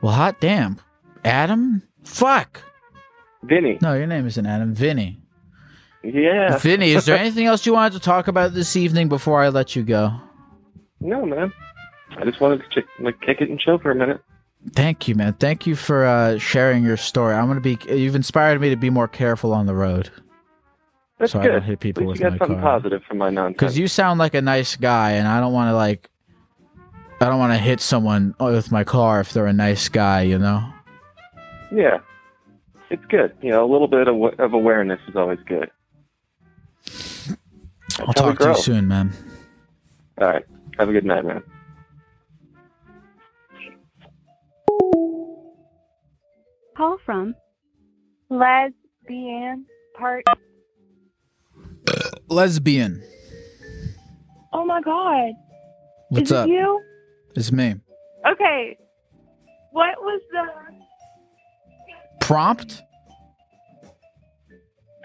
Well, 0.00 0.12
hot 0.12 0.40
damn, 0.40 0.78
Adam. 1.24 1.82
Fuck. 2.04 2.62
Vinny, 3.42 3.78
No, 3.80 3.94
your 3.94 4.06
name 4.06 4.26
isn't 4.26 4.46
Adam. 4.46 4.74
Vinny. 4.74 5.20
Yeah, 6.14 6.56
Vinny, 6.58 6.92
is 6.92 7.06
there 7.06 7.16
anything 7.18 7.46
else 7.46 7.66
you 7.66 7.72
wanted 7.72 7.92
to 7.94 8.00
talk 8.00 8.28
about 8.28 8.54
this 8.54 8.76
evening 8.76 9.08
before 9.08 9.42
I 9.42 9.48
let 9.48 9.76
you 9.76 9.82
go? 9.82 10.12
no 11.00 11.24
man, 11.24 11.52
I 12.16 12.24
just 12.24 12.40
wanted 12.40 12.62
to 12.70 12.80
ch- 12.80 12.86
like 13.00 13.20
kick 13.20 13.40
it 13.40 13.48
and 13.50 13.58
chill 13.60 13.78
for 13.78 13.90
a 13.90 13.94
minute. 13.94 14.20
Thank 14.72 15.06
you, 15.06 15.14
man. 15.14 15.34
Thank 15.34 15.66
you 15.66 15.76
for 15.76 16.04
uh, 16.04 16.38
sharing 16.38 16.82
your 16.84 16.96
story. 16.96 17.34
I'm 17.34 17.46
gonna 17.46 17.60
be. 17.60 17.78
You've 17.88 18.16
inspired 18.16 18.60
me 18.60 18.70
to 18.70 18.76
be 18.76 18.90
more 18.90 19.06
careful 19.06 19.54
on 19.54 19.66
the 19.66 19.74
road 19.74 20.10
That's 21.18 21.32
So 21.32 21.40
I 21.40 21.46
don't 21.46 21.62
hit 21.62 21.78
people 21.78 22.04
with 22.06 22.18
you 22.18 22.24
got 22.24 22.32
my 22.32 22.38
something 22.38 22.60
car. 22.60 22.78
positive 22.80 23.02
from 23.04 23.18
my 23.18 23.30
nonsense. 23.30 23.54
because 23.56 23.78
you 23.78 23.86
sound 23.86 24.18
like 24.18 24.34
a 24.34 24.42
nice 24.42 24.74
guy, 24.74 25.12
and 25.12 25.28
I 25.28 25.38
don't 25.40 25.52
want 25.52 25.68
to 25.68 25.76
like. 25.76 26.10
I 27.20 27.26
don't 27.26 27.38
want 27.38 27.52
to 27.52 27.58
hit 27.58 27.80
someone 27.80 28.34
with 28.40 28.70
my 28.72 28.84
car 28.84 29.20
if 29.20 29.32
they're 29.32 29.46
a 29.46 29.52
nice 29.52 29.88
guy, 29.88 30.22
you 30.22 30.38
know. 30.38 30.64
yeah, 31.72 31.98
it's 32.90 33.04
good. 33.06 33.32
You 33.42 33.50
know, 33.50 33.64
a 33.64 33.70
little 33.70 33.88
bit 33.88 34.08
of, 34.08 34.16
of 34.40 34.52
awareness 34.52 35.00
is 35.08 35.16
always 35.16 35.38
good. 35.46 35.70
I'll 38.00 38.06
That's 38.06 38.20
how 38.20 38.28
we 38.30 38.36
talk 38.36 38.38
to 38.40 38.48
you 38.48 38.62
soon, 38.62 38.88
man. 38.88 39.12
All 40.20 40.28
right, 40.28 40.44
have 40.78 40.88
a 40.88 40.92
good 40.92 41.04
night, 41.04 41.24
man. 41.24 41.42
Call 46.76 46.98
from 47.04 47.34
lesbian 48.30 49.66
part. 49.96 50.24
Uh, 51.88 52.10
lesbian. 52.28 53.02
Oh 54.52 54.64
my 54.64 54.80
god. 54.80 55.32
What's 56.10 56.30
Is 56.30 56.32
up? 56.32 56.48
it 56.48 56.52
you? 56.52 56.80
It's 57.34 57.50
me. 57.50 57.74
Okay. 58.26 58.76
What 59.72 60.00
was 60.00 60.20
the 60.32 60.44
Prompt. 62.20 62.82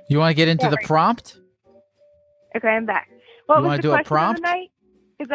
You 0.10 0.20
want 0.20 0.32
to 0.32 0.34
get 0.36 0.48
into 0.50 0.66
the 0.66 0.72
Sorry. 0.74 0.86
prompt? 0.86 1.38
Okay, 2.56 2.68
I'm 2.68 2.86
back. 2.86 3.10
What 3.48 3.60
You 3.62 3.64
was 3.68 3.78
the 3.78 3.82
do 3.82 3.94
a 3.94 4.04
prompt? 4.04 4.40
Of 4.40 4.44
the 4.44 4.50
night? 4.50 4.70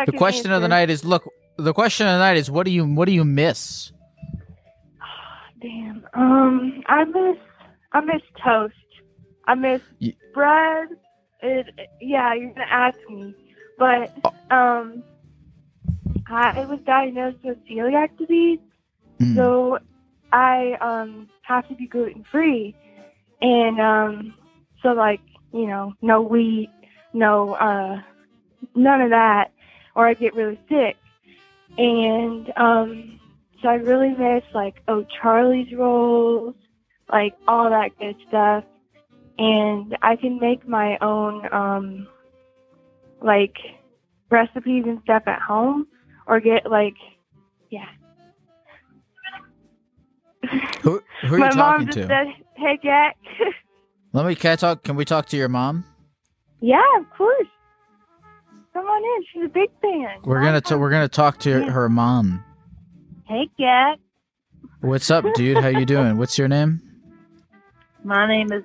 The 0.06 0.12
question 0.12 0.52
of 0.52 0.62
the 0.62 0.68
night 0.68 0.90
is: 0.90 1.04
Look, 1.04 1.28
the 1.56 1.72
question 1.72 2.06
of 2.06 2.12
the 2.14 2.18
night 2.18 2.36
is: 2.36 2.50
What 2.50 2.64
do 2.64 2.70
you 2.72 2.84
What 2.86 3.06
do 3.06 3.12
you 3.12 3.24
miss? 3.24 3.92
Damn. 5.60 6.06
Um, 6.14 6.82
I 6.86 7.04
miss 7.04 7.36
I 7.92 8.00
miss 8.00 8.22
toast. 8.44 8.74
I 9.46 9.54
miss 9.54 9.80
bread. 10.34 10.88
It, 11.40 11.66
yeah, 12.00 12.34
you're 12.34 12.50
gonna 12.52 12.66
ask 12.68 12.98
me, 13.08 13.34
but 13.78 14.12
Oh. 14.24 14.56
um, 14.56 15.02
I 16.26 16.64
was 16.66 16.80
diagnosed 16.84 17.38
with 17.44 17.58
celiac 17.66 18.16
disease, 18.18 18.58
Mm. 19.20 19.34
so 19.36 19.78
I 20.32 20.76
um 20.80 21.28
have 21.42 21.66
to 21.68 21.74
be 21.74 21.86
gluten 21.86 22.24
free, 22.30 22.74
and 23.40 23.80
um, 23.80 24.34
so 24.82 24.88
like 24.92 25.20
you 25.52 25.66
know, 25.66 25.94
no 26.02 26.20
wheat, 26.22 26.70
no 27.12 27.54
uh, 27.54 28.00
none 28.74 29.00
of 29.00 29.10
that, 29.10 29.52
or 29.94 30.06
I 30.06 30.14
get 30.14 30.34
really 30.34 30.58
sick, 30.68 30.96
and 31.76 32.52
um, 32.56 33.20
so 33.62 33.68
I 33.68 33.74
really 33.74 34.10
miss 34.10 34.44
like 34.54 34.76
oh 34.88 35.04
Charlie's 35.20 35.72
rolls, 35.72 36.54
like 37.12 37.34
all 37.46 37.70
that 37.70 37.90
good 37.98 38.16
stuff, 38.28 38.64
and 39.38 39.96
I 40.02 40.16
can 40.16 40.38
make 40.38 40.66
my 40.68 40.98
own 41.00 41.52
um, 41.52 42.08
like 43.20 43.56
recipes 44.30 44.84
and 44.86 45.00
stuff 45.02 45.22
at 45.26 45.40
home, 45.40 45.86
or 46.26 46.40
get 46.40 46.70
like 46.70 46.94
yeah. 47.70 47.88
Who 50.82 51.02
Who 51.22 51.34
are 51.34 51.38
my 51.38 51.50
you 51.50 51.56
mom 51.56 51.86
talking 51.86 51.86
just 51.86 51.98
to? 51.98 52.06
said, 52.06 52.26
"Hey 52.56 52.78
Jack." 52.82 53.16
Let 54.12 54.24
me. 54.26 54.34
Can 54.34 54.52
I 54.52 54.56
talk? 54.56 54.84
Can 54.84 54.96
we 54.96 55.04
talk 55.04 55.26
to 55.26 55.36
your 55.36 55.48
mom? 55.48 55.84
Yeah, 56.60 56.82
of 56.98 57.08
course. 57.16 57.46
Come 58.72 58.84
on 58.84 59.02
in. 59.02 59.24
She's 59.32 59.44
a 59.44 59.52
big 59.52 59.70
fan. 59.80 60.20
We're 60.24 60.42
gonna. 60.42 60.60
T- 60.60 60.74
we're 60.74 60.90
gonna 60.90 61.08
talk 61.08 61.38
to 61.40 61.50
Yeah. 61.60 61.70
her 61.70 61.88
mom. 61.88 62.44
Hey 63.26 63.48
Jack. 63.58 63.98
What's 64.80 65.10
up, 65.10 65.24
dude? 65.34 65.58
How 65.58 65.68
you 65.68 65.84
doing? 65.96 66.16
What's 66.18 66.38
your 66.38 66.48
name? 66.48 66.80
My 68.04 68.26
name 68.28 68.52
is, 68.52 68.62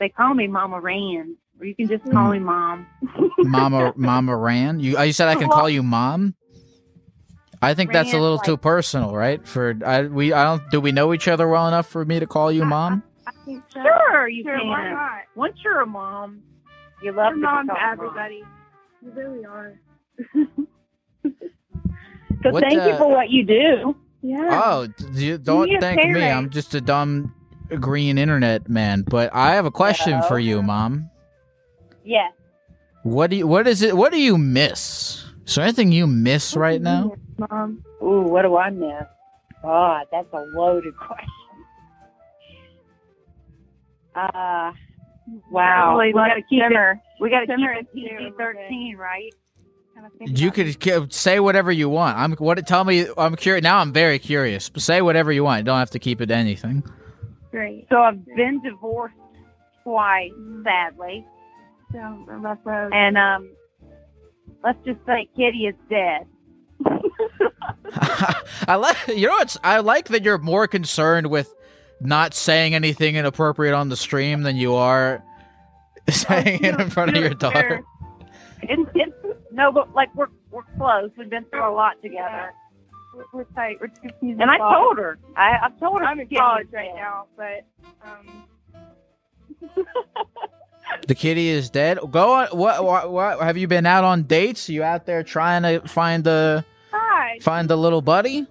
they 0.00 0.08
call 0.08 0.34
me 0.34 0.48
Mama 0.48 0.80
Rand, 0.80 1.36
or 1.60 1.66
you 1.66 1.74
can 1.74 1.86
just 1.88 2.02
call 2.10 2.28
mm. 2.28 2.32
me 2.32 2.38
Mom. 2.40 2.86
Mama 3.38 3.92
Mama 3.96 4.36
Ran. 4.36 4.80
You. 4.80 5.00
You 5.00 5.12
said 5.12 5.28
I 5.28 5.36
can 5.36 5.48
call 5.48 5.70
you 5.70 5.82
mom. 5.82 6.34
I 7.62 7.74
think 7.74 7.92
that's 7.92 8.12
a 8.12 8.18
little 8.18 8.36
like- 8.36 8.46
too 8.46 8.56
personal, 8.56 9.14
right? 9.14 9.46
For 9.46 9.74
I 9.84 10.02
we 10.02 10.32
I 10.32 10.44
don't. 10.44 10.68
Do 10.70 10.80
we 10.80 10.92
know 10.92 11.14
each 11.14 11.28
other 11.28 11.46
well 11.48 11.68
enough 11.68 11.86
for 11.86 12.04
me 12.04 12.18
to 12.20 12.26
call 12.26 12.50
you 12.50 12.64
mom? 12.64 13.02
I 13.26 13.32
think 13.44 13.62
so. 13.72 13.82
Sure, 13.82 14.28
you 14.28 14.42
Sure, 14.42 14.58
can. 14.58 14.68
why 14.68 14.90
not? 14.90 15.22
Once 15.36 15.56
you're 15.64 15.80
a 15.80 15.86
mom, 15.86 16.42
you 17.02 17.12
love 17.12 17.36
You're 17.36 17.42
mom 17.42 17.66
be 17.66 17.68
to 17.68 17.74
called 17.74 17.98
Mom. 17.98 18.08
everybody. 18.08 18.42
You 19.02 19.10
really 19.12 19.44
are. 19.44 19.74
So 22.42 22.52
What, 22.52 22.62
thank 22.62 22.74
you 22.74 22.92
uh, 22.92 22.98
for 22.98 23.08
what 23.10 23.30
you 23.30 23.44
do. 23.44 23.96
Yeah. 24.22 24.62
Oh, 24.64 24.86
d- 24.86 25.24
you 25.24 25.38
don't 25.38 25.68
need 25.68 25.80
thank 25.80 26.00
pay 26.00 26.12
me. 26.12 26.30
I'm 26.30 26.50
just 26.50 26.74
a 26.74 26.80
dumb 26.80 27.34
green 27.80 28.18
internet 28.18 28.68
man. 28.68 29.02
But 29.02 29.34
I 29.34 29.54
have 29.54 29.66
a 29.66 29.70
question 29.70 30.22
for 30.22 30.38
you, 30.38 30.62
mom. 30.62 31.10
Yeah. 32.04 32.28
What 33.02 33.30
do 33.30 33.36
you? 33.36 33.46
What 33.46 33.66
is 33.66 33.82
it? 33.82 33.96
What 33.96 34.12
do 34.12 34.20
you 34.20 34.38
miss? 34.38 35.24
Is 35.46 35.54
there 35.54 35.64
anything 35.64 35.92
you 35.92 36.06
miss 36.06 36.54
right 36.56 36.80
now? 36.80 37.12
Mom. 37.50 37.82
Ooh, 38.02 38.22
what 38.22 38.42
do 38.42 38.56
I 38.56 38.70
miss? 38.70 39.04
God, 39.62 40.06
that's 40.12 40.32
a 40.32 40.44
loaded 40.54 40.94
question. 40.98 41.26
Uh, 44.14 44.72
wow. 45.50 45.96
Really 45.98 46.08
we 46.08 46.12
got 46.20 46.34
to 46.34 46.42
keep 46.48 46.62
simmer. 46.62 46.92
it. 46.92 46.98
We 47.20 47.30
got 47.30 47.40
to 47.40 47.46
keep 47.46 47.56
simmer 47.56 47.72
it 47.72 47.78
it 47.80 47.92
PG 47.94 48.06
there 48.08 48.18
a 48.18 48.22
little 48.22 48.38
thirteen, 48.38 48.96
right? 48.96 49.32
You 50.26 50.50
could 50.50 51.12
say 51.12 51.40
whatever 51.40 51.72
you 51.72 51.88
want. 51.88 52.18
I'm 52.18 52.32
what? 52.34 52.64
Tell 52.66 52.84
me. 52.84 53.06
I'm 53.16 53.34
curious. 53.34 53.62
Now 53.62 53.78
I'm 53.78 53.92
very 53.92 54.18
curious. 54.18 54.70
Say 54.76 55.00
whatever 55.00 55.32
you 55.32 55.42
want. 55.44 55.60
You 55.60 55.64
don't 55.64 55.78
have 55.78 55.90
to 55.90 55.98
keep 55.98 56.20
it 56.20 56.26
to 56.26 56.34
anything. 56.34 56.82
Great. 57.50 57.86
So 57.90 57.96
I've 58.02 58.22
been 58.36 58.60
divorced 58.62 59.14
twice, 59.82 60.32
sadly, 60.64 61.24
Down 61.94 62.26
the 62.26 62.34
rough 62.34 62.58
road. 62.64 62.92
and 62.92 63.16
um, 63.16 63.48
let's 64.62 64.78
just 64.84 64.98
say 65.06 65.28
Kitty 65.34 65.66
is 65.66 65.74
dead. 65.88 66.26
I 68.68 68.74
like. 68.76 68.96
You 69.08 69.28
know 69.28 69.32
what's? 69.34 69.56
I 69.64 69.78
like 69.80 70.08
that 70.08 70.22
you're 70.24 70.36
more 70.38 70.66
concerned 70.66 71.28
with 71.28 71.54
not 72.00 72.34
saying 72.34 72.74
anything 72.74 73.16
inappropriate 73.16 73.74
on 73.74 73.88
the 73.88 73.96
stream 73.96 74.42
than 74.42 74.56
you 74.56 74.74
are 74.74 75.22
saying 76.10 76.62
it 76.64 76.78
in 76.80 76.90
front 76.90 77.16
of 77.16 77.22
your 77.22 77.34
daughter. 77.34 77.82
It's, 78.62 78.90
it's 78.94 79.12
no, 79.52 79.72
but 79.72 79.94
like 79.94 80.14
we're 80.14 80.28
we're 80.50 80.62
close. 80.76 81.10
We've 81.16 81.30
been 81.30 81.44
through 81.46 81.68
a 81.68 81.72
lot 81.74 82.00
together. 82.02 82.52
We're, 83.14 83.24
we're 83.32 83.44
tight. 83.54 83.78
We're 83.80 83.88
two 83.88 84.10
peas 84.20 84.36
And 84.40 84.50
I 84.50 84.58
pod. 84.58 84.74
told 84.74 84.98
her. 84.98 85.18
I, 85.36 85.58
I 85.62 85.70
told 85.80 86.00
her. 86.00 86.04
I'm 86.06 86.16
to 86.18 86.22
in 86.22 86.28
college 86.28 86.68
right 86.72 86.94
now, 86.94 87.26
but 87.36 87.64
um, 88.04 88.44
The 91.06 91.14
kitty 91.14 91.48
is 91.48 91.68
dead. 91.70 91.98
Go 92.10 92.32
on. 92.32 92.46
What, 92.48 92.84
what? 92.84 93.10
What? 93.12 93.40
Have 93.40 93.56
you 93.56 93.66
been 93.68 93.86
out 93.86 94.04
on 94.04 94.22
dates? 94.24 94.68
you 94.68 94.82
out 94.82 95.06
there 95.06 95.22
trying 95.22 95.62
to 95.62 95.86
find 95.88 96.24
the 96.24 96.64
hi. 96.92 97.38
find 97.40 97.68
the 97.68 97.76
little 97.76 98.02
buddy? 98.02 98.46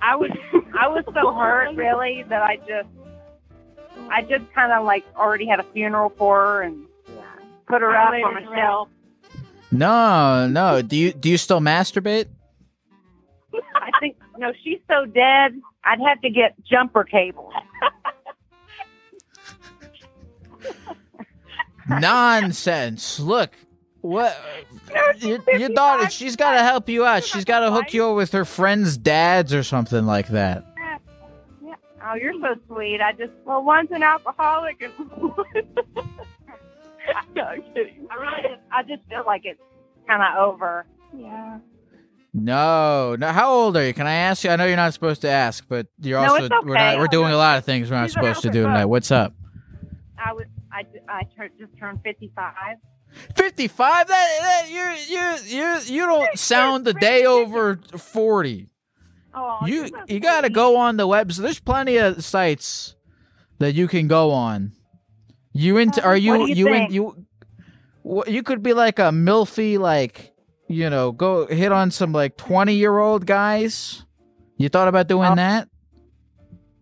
I 0.00 0.16
was 0.16 0.30
I 0.78 0.88
was 0.88 1.04
so 1.14 1.34
hurt 1.34 1.74
really 1.74 2.24
that 2.28 2.42
I 2.42 2.56
just 2.56 2.88
I 4.10 4.22
just 4.22 4.44
kind 4.54 4.72
of 4.72 4.84
like 4.84 5.04
already 5.16 5.46
had 5.46 5.60
a 5.60 5.64
funeral 5.72 6.10
for 6.16 6.44
her 6.44 6.62
and 6.62 6.86
put 7.66 7.82
her 7.82 7.94
up 7.96 8.12
on 8.12 8.42
a 8.42 8.46
shelf. 8.54 8.88
No, 9.72 10.46
no. 10.48 10.82
Do 10.82 10.96
you 10.96 11.12
do 11.12 11.28
you 11.28 11.38
still 11.38 11.60
masturbate? 11.60 12.26
I 13.74 13.90
think 14.00 14.16
no, 14.38 14.52
she's 14.62 14.80
so 14.88 15.06
dead. 15.06 15.60
I'd 15.84 16.00
have 16.00 16.20
to 16.22 16.30
get 16.30 16.54
jumper 16.64 17.04
cables. 17.04 17.52
Nonsense. 21.88 23.20
Look, 23.20 23.52
what 24.06 24.38
your, 25.18 25.40
your 25.58 25.68
daughter? 25.70 26.08
She's 26.10 26.36
got 26.36 26.52
to 26.52 26.60
help 26.60 26.88
you 26.88 27.04
out. 27.04 27.24
She's 27.24 27.44
got 27.44 27.60
to 27.60 27.70
hook 27.70 27.92
you 27.92 28.06
up 28.06 28.16
with 28.16 28.32
her 28.32 28.44
friends' 28.44 28.96
dads 28.96 29.52
or 29.52 29.62
something 29.62 30.06
like 30.06 30.28
that. 30.28 30.64
Oh, 32.08 32.14
you're 32.14 32.34
so 32.34 32.54
sweet. 32.68 33.00
I 33.00 33.12
just 33.12 33.32
Well, 33.44 33.64
one's 33.64 33.90
an 33.90 34.04
alcoholic 34.04 34.80
and 34.80 34.92
no, 37.34 37.42
I'm 37.42 37.62
kidding. 37.74 38.06
I 38.10 38.14
really 38.14 38.42
just 38.42 38.62
I 38.70 38.82
just 38.82 39.02
feel 39.08 39.24
like 39.26 39.42
it's 39.44 39.60
kind 40.06 40.22
of 40.22 40.38
over. 40.38 40.86
Yeah. 41.16 41.58
No, 42.32 43.16
no. 43.16 43.32
How 43.32 43.50
old 43.50 43.76
are 43.76 43.84
you? 43.84 43.94
Can 43.94 44.06
I 44.06 44.14
ask 44.14 44.44
you? 44.44 44.50
I 44.50 44.56
know 44.56 44.66
you're 44.66 44.76
not 44.76 44.94
supposed 44.94 45.22
to 45.22 45.28
ask, 45.28 45.66
but 45.68 45.88
you're 46.00 46.20
No, 46.20 46.32
also 46.32 46.44
it's 46.44 46.54
we're 46.64 46.74
not 46.74 46.98
we're 46.98 47.08
doing 47.08 47.32
a 47.32 47.36
lot 47.36 47.58
of 47.58 47.64
things 47.64 47.90
we're 47.90 47.96
not 47.96 48.06
She's 48.06 48.14
supposed 48.14 48.42
to 48.42 48.50
do 48.50 48.62
tonight. 48.62 48.84
What's 48.84 49.10
up? 49.10 49.34
I 50.24 50.32
was 50.32 50.46
I 50.70 50.84
I 51.08 51.22
just 51.58 51.76
turned 51.78 52.00
55. 52.04 52.54
Fifty-five. 53.34 54.08
That, 54.08 54.38
that 54.40 54.70
you're 54.70 54.92
you 54.92 55.36
you 55.46 55.78
you 55.84 56.06
don't 56.06 56.38
sound 56.38 56.86
a 56.88 56.92
day 56.92 57.24
over 57.24 57.76
forty. 57.96 58.68
Oh, 59.34 59.58
You 59.66 59.88
so 59.88 59.96
you 60.08 60.18
got 60.20 60.42
to 60.42 60.50
go 60.50 60.76
on 60.76 60.96
the 60.96 61.06
webs. 61.06 61.36
There's 61.36 61.60
plenty 61.60 61.98
of 61.98 62.24
sites 62.24 62.94
that 63.58 63.74
you 63.74 63.86
can 63.88 64.08
go 64.08 64.30
on. 64.30 64.72
You 65.52 65.76
into? 65.78 66.02
Are 66.04 66.16
you 66.16 66.46
do 66.46 66.52
you 66.52 66.68
in 66.72 66.90
you? 66.92 67.26
You 68.26 68.42
could 68.42 68.62
be 68.62 68.72
like 68.72 68.98
a 68.98 69.10
milfy, 69.10 69.78
like 69.78 70.32
you 70.68 70.88
know, 70.90 71.12
go 71.12 71.46
hit 71.46 71.72
on 71.72 71.90
some 71.90 72.12
like 72.12 72.36
twenty 72.36 72.74
year 72.74 72.98
old 72.98 73.26
guys. 73.26 74.04
You 74.56 74.68
thought 74.70 74.88
about 74.88 75.06
doing 75.08 75.30
Oh. 75.32 75.34
that? 75.34 75.68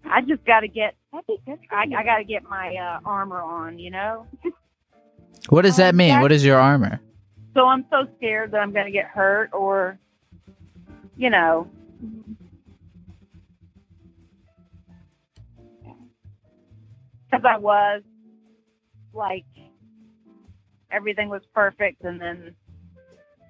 I 0.05 0.21
just 0.21 0.45
got 0.45 0.61
to 0.61 0.69
get 0.69 0.95
That'd 1.13 1.27
be 1.27 1.39
good. 1.47 1.59
for 1.69 1.75
I. 1.77 1.83
I 1.83 2.05
got 2.05 2.19
to 2.19 2.25
get 2.25 2.43
my 2.45 2.75
uh, 2.77 3.01
armor 3.05 3.41
on, 3.43 3.79
you 3.79 3.91
know. 3.91 4.27
What 5.49 5.63
does 5.63 5.77
that 5.77 5.91
Um, 5.91 5.97
mean? 5.99 6.21
What 6.21 6.33
is 6.33 6.45
your 6.45 6.59
armor? 6.59 7.01
So 7.55 7.67
I'm 7.67 7.85
so 7.91 8.07
scared 8.17 8.51
that 8.53 8.59
I'm 8.59 8.73
going 8.73 8.87
to 8.87 8.91
get 8.93 9.07
hurt 9.07 9.51
or, 9.53 9.99
you 11.17 11.31
know, 11.31 11.69
because 17.31 17.45
I 17.45 17.57
was 17.59 18.03
like 19.13 19.45
everything 20.91 21.29
was 21.29 21.43
perfect, 21.55 22.03
and 22.05 22.21
then 22.21 22.55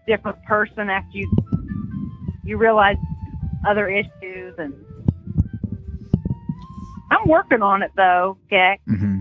different 0.06 0.42
person 0.44 0.90
after 0.90 1.16
you 1.16 1.30
you 2.44 2.58
realize 2.58 2.96
other 3.66 3.88
issues, 3.88 4.54
and 4.58 4.74
I'm 7.10 7.26
working 7.28 7.62
on 7.62 7.82
it 7.82 7.90
though, 7.96 8.36
Gek. 8.52 8.78
hmm 8.86 9.20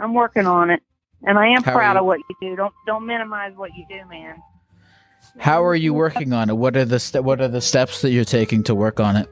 I'm 0.00 0.14
working 0.14 0.46
on 0.46 0.70
it, 0.70 0.82
and 1.24 1.38
I 1.38 1.48
am 1.48 1.62
How 1.62 1.72
proud 1.72 1.96
of 1.96 2.04
what 2.04 2.20
you 2.28 2.36
do. 2.40 2.56
Don't 2.56 2.74
don't 2.86 3.06
minimize 3.06 3.52
what 3.56 3.70
you 3.76 3.84
do, 3.88 4.08
man. 4.08 4.36
How 5.38 5.64
are 5.64 5.74
you 5.74 5.92
working 5.92 6.32
on 6.32 6.48
it? 6.50 6.56
What 6.56 6.76
are 6.76 6.84
the 6.84 6.98
ste- 7.00 7.22
what 7.22 7.40
are 7.40 7.48
the 7.48 7.60
steps 7.60 8.02
that 8.02 8.10
you're 8.10 8.24
taking 8.24 8.62
to 8.64 8.74
work 8.74 9.00
on 9.00 9.16
it? 9.16 9.28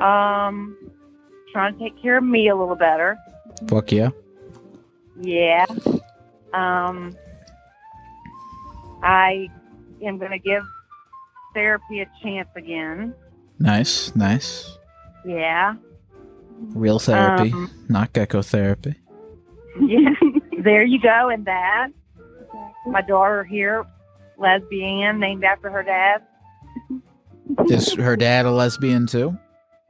Um, 0.00 0.76
trying 1.52 1.74
to 1.74 1.78
take 1.78 2.00
care 2.00 2.18
of 2.18 2.24
me 2.24 2.48
a 2.48 2.56
little 2.56 2.76
better. 2.76 3.18
Fuck 3.68 3.92
yeah. 3.92 4.10
Yeah. 5.20 5.66
Um, 6.54 7.16
I 9.02 9.48
am 10.02 10.18
going 10.18 10.30
to 10.30 10.38
give 10.38 10.62
therapy 11.54 12.00
a 12.00 12.06
chance 12.22 12.48
again. 12.56 13.14
Nice, 13.58 14.14
nice. 14.16 14.78
Yeah. 15.26 15.74
Real 16.60 16.98
therapy, 16.98 17.52
Um, 17.52 17.70
not 17.88 18.12
gecko 18.12 18.42
therapy. 18.42 18.94
Yeah. 19.80 20.10
there 20.62 20.82
you 20.84 21.00
go. 21.00 21.28
And 21.30 21.44
that 21.46 21.88
my 22.86 23.00
daughter 23.02 23.44
here, 23.44 23.84
lesbian, 24.38 25.18
named 25.18 25.44
after 25.44 25.70
her 25.70 25.82
dad. 25.82 26.22
Is 27.68 27.94
her 27.94 28.16
dad 28.16 28.46
a 28.46 28.50
lesbian 28.50 29.06
too? 29.06 29.36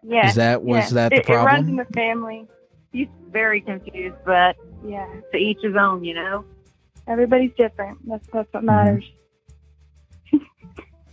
Yeah. 0.02 0.28
Is 0.28 0.37
that 0.37 0.62
was 0.62 0.90
Yeah. 0.92 1.09
that 1.09 1.09
the 1.11 1.16
it, 1.20 1.28
it 1.28 1.35
runs 1.35 1.68
in 1.68 1.76
the 1.76 1.85
family. 1.87 2.46
He's 2.92 3.09
very 3.30 3.61
confused, 3.61 4.16
but 4.24 4.56
Yeah. 4.87 5.06
to 5.33 5.37
each 5.38 5.59
his 5.62 5.76
own, 5.76 6.04
you 6.04 6.14
know. 6.14 6.44
Everybody's 7.06 7.52
different. 7.56 7.98
That's 8.09 8.26
that's 8.33 8.48
Mm-hmm. 8.50 8.66
what 8.66 8.85
matters. 8.85 9.11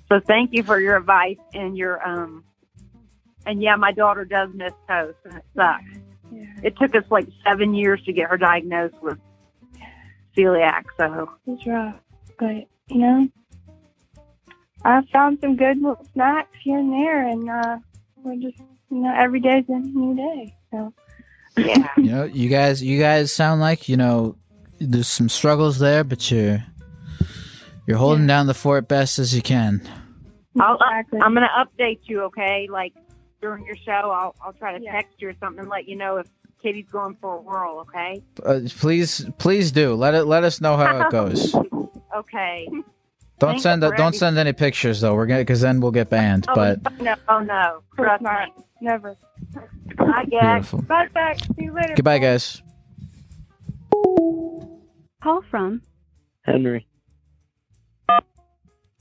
So 0.09 0.21
thank 0.21 0.53
you 0.53 0.63
for 0.63 0.79
your 0.79 0.95
advice 0.95 1.35
and 1.53 1.77
your 1.77 2.01
um. 2.07 2.45
And 3.47 3.63
yeah, 3.63 3.77
my 3.77 3.93
daughter 3.93 4.25
does 4.25 4.49
miss 4.53 4.73
toast, 4.89 5.17
and 5.23 5.35
it 5.35 5.45
sucks. 5.55 5.83
Yeah. 6.31 6.43
It 6.63 6.77
took 6.77 6.93
us 6.95 7.05
like 7.09 7.27
seven 7.45 7.73
years 7.73 8.03
to 8.03 8.11
get 8.11 8.29
her 8.29 8.37
diagnosed 8.37 9.01
with 9.01 9.17
celiac. 10.35 10.83
So 10.97 11.31
It's 11.47 11.65
rough, 11.65 11.97
but 12.37 12.67
you 12.87 12.99
know, 12.99 13.27
I 14.83 15.01
found 15.13 15.39
some 15.39 15.55
good 15.55 15.77
little 15.77 16.05
snacks 16.13 16.55
here 16.61 16.77
and 16.77 16.91
there, 16.91 17.25
and 17.25 17.49
uh, 17.49 17.77
we're 18.21 18.35
just 18.35 18.57
you 18.91 18.99
know 18.99 19.13
every 19.17 19.39
day's 19.39 19.63
a 19.69 19.79
new 19.79 20.15
day. 20.15 20.53
So 20.71 20.93
yeah, 21.57 21.87
You 21.97 22.03
know, 22.03 22.23
you 22.25 22.49
guys, 22.49 22.83
you 22.83 22.99
guys 22.99 23.33
sound 23.33 23.61
like 23.61 23.87
you 23.87 23.95
know 23.95 24.35
there's 24.79 25.07
some 25.07 25.29
struggles 25.29 25.79
there, 25.79 26.03
but 26.03 26.29
you're 26.29 26.65
you're 27.87 27.97
holding 27.97 28.27
down 28.27 28.47
the 28.47 28.53
fort 28.53 28.89
best 28.89 29.19
as 29.19 29.33
you 29.33 29.41
can. 29.41 29.81
I'll, 30.59 30.73
uh, 30.73 30.75
exactly. 30.99 31.19
I'm 31.21 31.33
gonna 31.33 31.47
update 31.57 31.99
you. 32.03 32.23
Okay, 32.23 32.67
like 32.69 32.93
during 33.41 33.65
your 33.65 33.75
show, 33.75 33.91
I'll 34.11 34.35
I'll 34.43 34.53
try 34.53 34.77
to 34.77 34.83
Yeah. 34.83 34.91
text 34.93 35.15
you 35.21 35.29
or 35.29 35.33
something 35.39 35.59
and 35.61 35.69
let 35.69 35.87
you 35.87 35.95
know 35.95 36.17
if 36.17 36.27
Katie's 36.61 36.87
going 36.91 37.15
for 37.21 37.35
a 37.37 37.41
whirl. 37.41 37.79
Okay. 37.81 38.21
Uh, 38.43 38.59
please, 38.77 39.25
please 39.37 39.71
do 39.71 39.93
let 39.95 40.13
it 40.15 40.23
let 40.25 40.43
us 40.43 40.59
know 40.61 40.75
how 40.77 41.01
it 41.05 41.11
goes. 41.11 41.55
Okay. 42.15 42.67
Don't 43.37 43.51
Thank 43.51 43.61
send 43.61 43.81
you 43.83 43.89
uh, 43.89 43.91
don't 43.91 43.99
everything. 44.07 44.19
send 44.19 44.37
any 44.39 44.53
pictures 44.53 45.01
though. 45.01 45.13
We're 45.13 45.27
gonna 45.27 45.41
because 45.41 45.61
then 45.61 45.79
we'll 45.79 45.91
get 45.91 46.09
banned. 46.09 46.45
Oh, 46.49 46.55
But 46.55 46.99
no, 46.99 47.13
oh 47.29 47.39
no, 47.39 47.81
Of 47.91 47.95
trust 47.95 48.23
me. 48.23 48.29
Never. 48.81 49.15
I 49.99 50.25
get. 50.25 50.41
beautiful. 50.41 50.81
Bye, 50.81 51.09
back. 51.13 51.37
See 51.39 51.65
you 51.65 51.73
later. 51.73 51.93
Goodbye, 51.95 52.17
guys. 52.17 52.63
Call 55.21 55.43
from 55.51 55.83
Henry. 56.41 56.87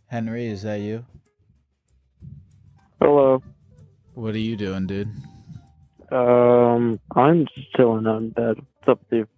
Henry, 0.09 0.47
is 0.49 0.63
that 0.63 0.81
you? 0.81 1.07
Hello. 3.01 3.43
What 4.17 4.35
are 4.35 4.39
you 4.39 4.57
doing, 4.57 4.87
dude? 4.87 5.11
Um, 6.11 6.99
I'm 7.15 7.45
just 7.55 7.71
chilling 7.75 8.07
on 8.07 8.31
bed. 8.31 8.57
What's 8.57 8.89
up 8.89 9.01
with 9.11 9.19
you? 9.19 9.29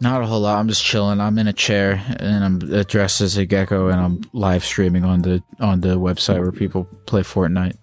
Not 0.00 0.22
a 0.22 0.26
whole 0.26 0.42
lot. 0.42 0.60
I'm 0.60 0.68
just 0.68 0.84
chilling. 0.84 1.20
I'm 1.20 1.36
in 1.38 1.48
a 1.48 1.52
chair 1.52 2.00
and 2.20 2.44
I'm 2.44 2.58
dressed 2.84 3.20
as 3.20 3.36
a 3.36 3.46
gecko 3.46 3.88
and 3.88 4.00
I'm 4.00 4.20
live 4.32 4.64
streaming 4.64 5.02
on 5.02 5.22
the 5.22 5.42
on 5.58 5.80
the 5.80 5.98
website 5.98 6.40
where 6.40 6.52
people 6.52 6.84
play 7.06 7.22
Fortnite. 7.22 7.76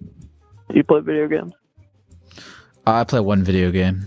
Do 0.00 0.74
you 0.74 0.82
play 0.82 0.98
video 0.98 1.28
games? 1.28 1.52
I 2.84 3.04
play 3.04 3.20
one 3.20 3.44
video 3.44 3.70
game. 3.70 4.06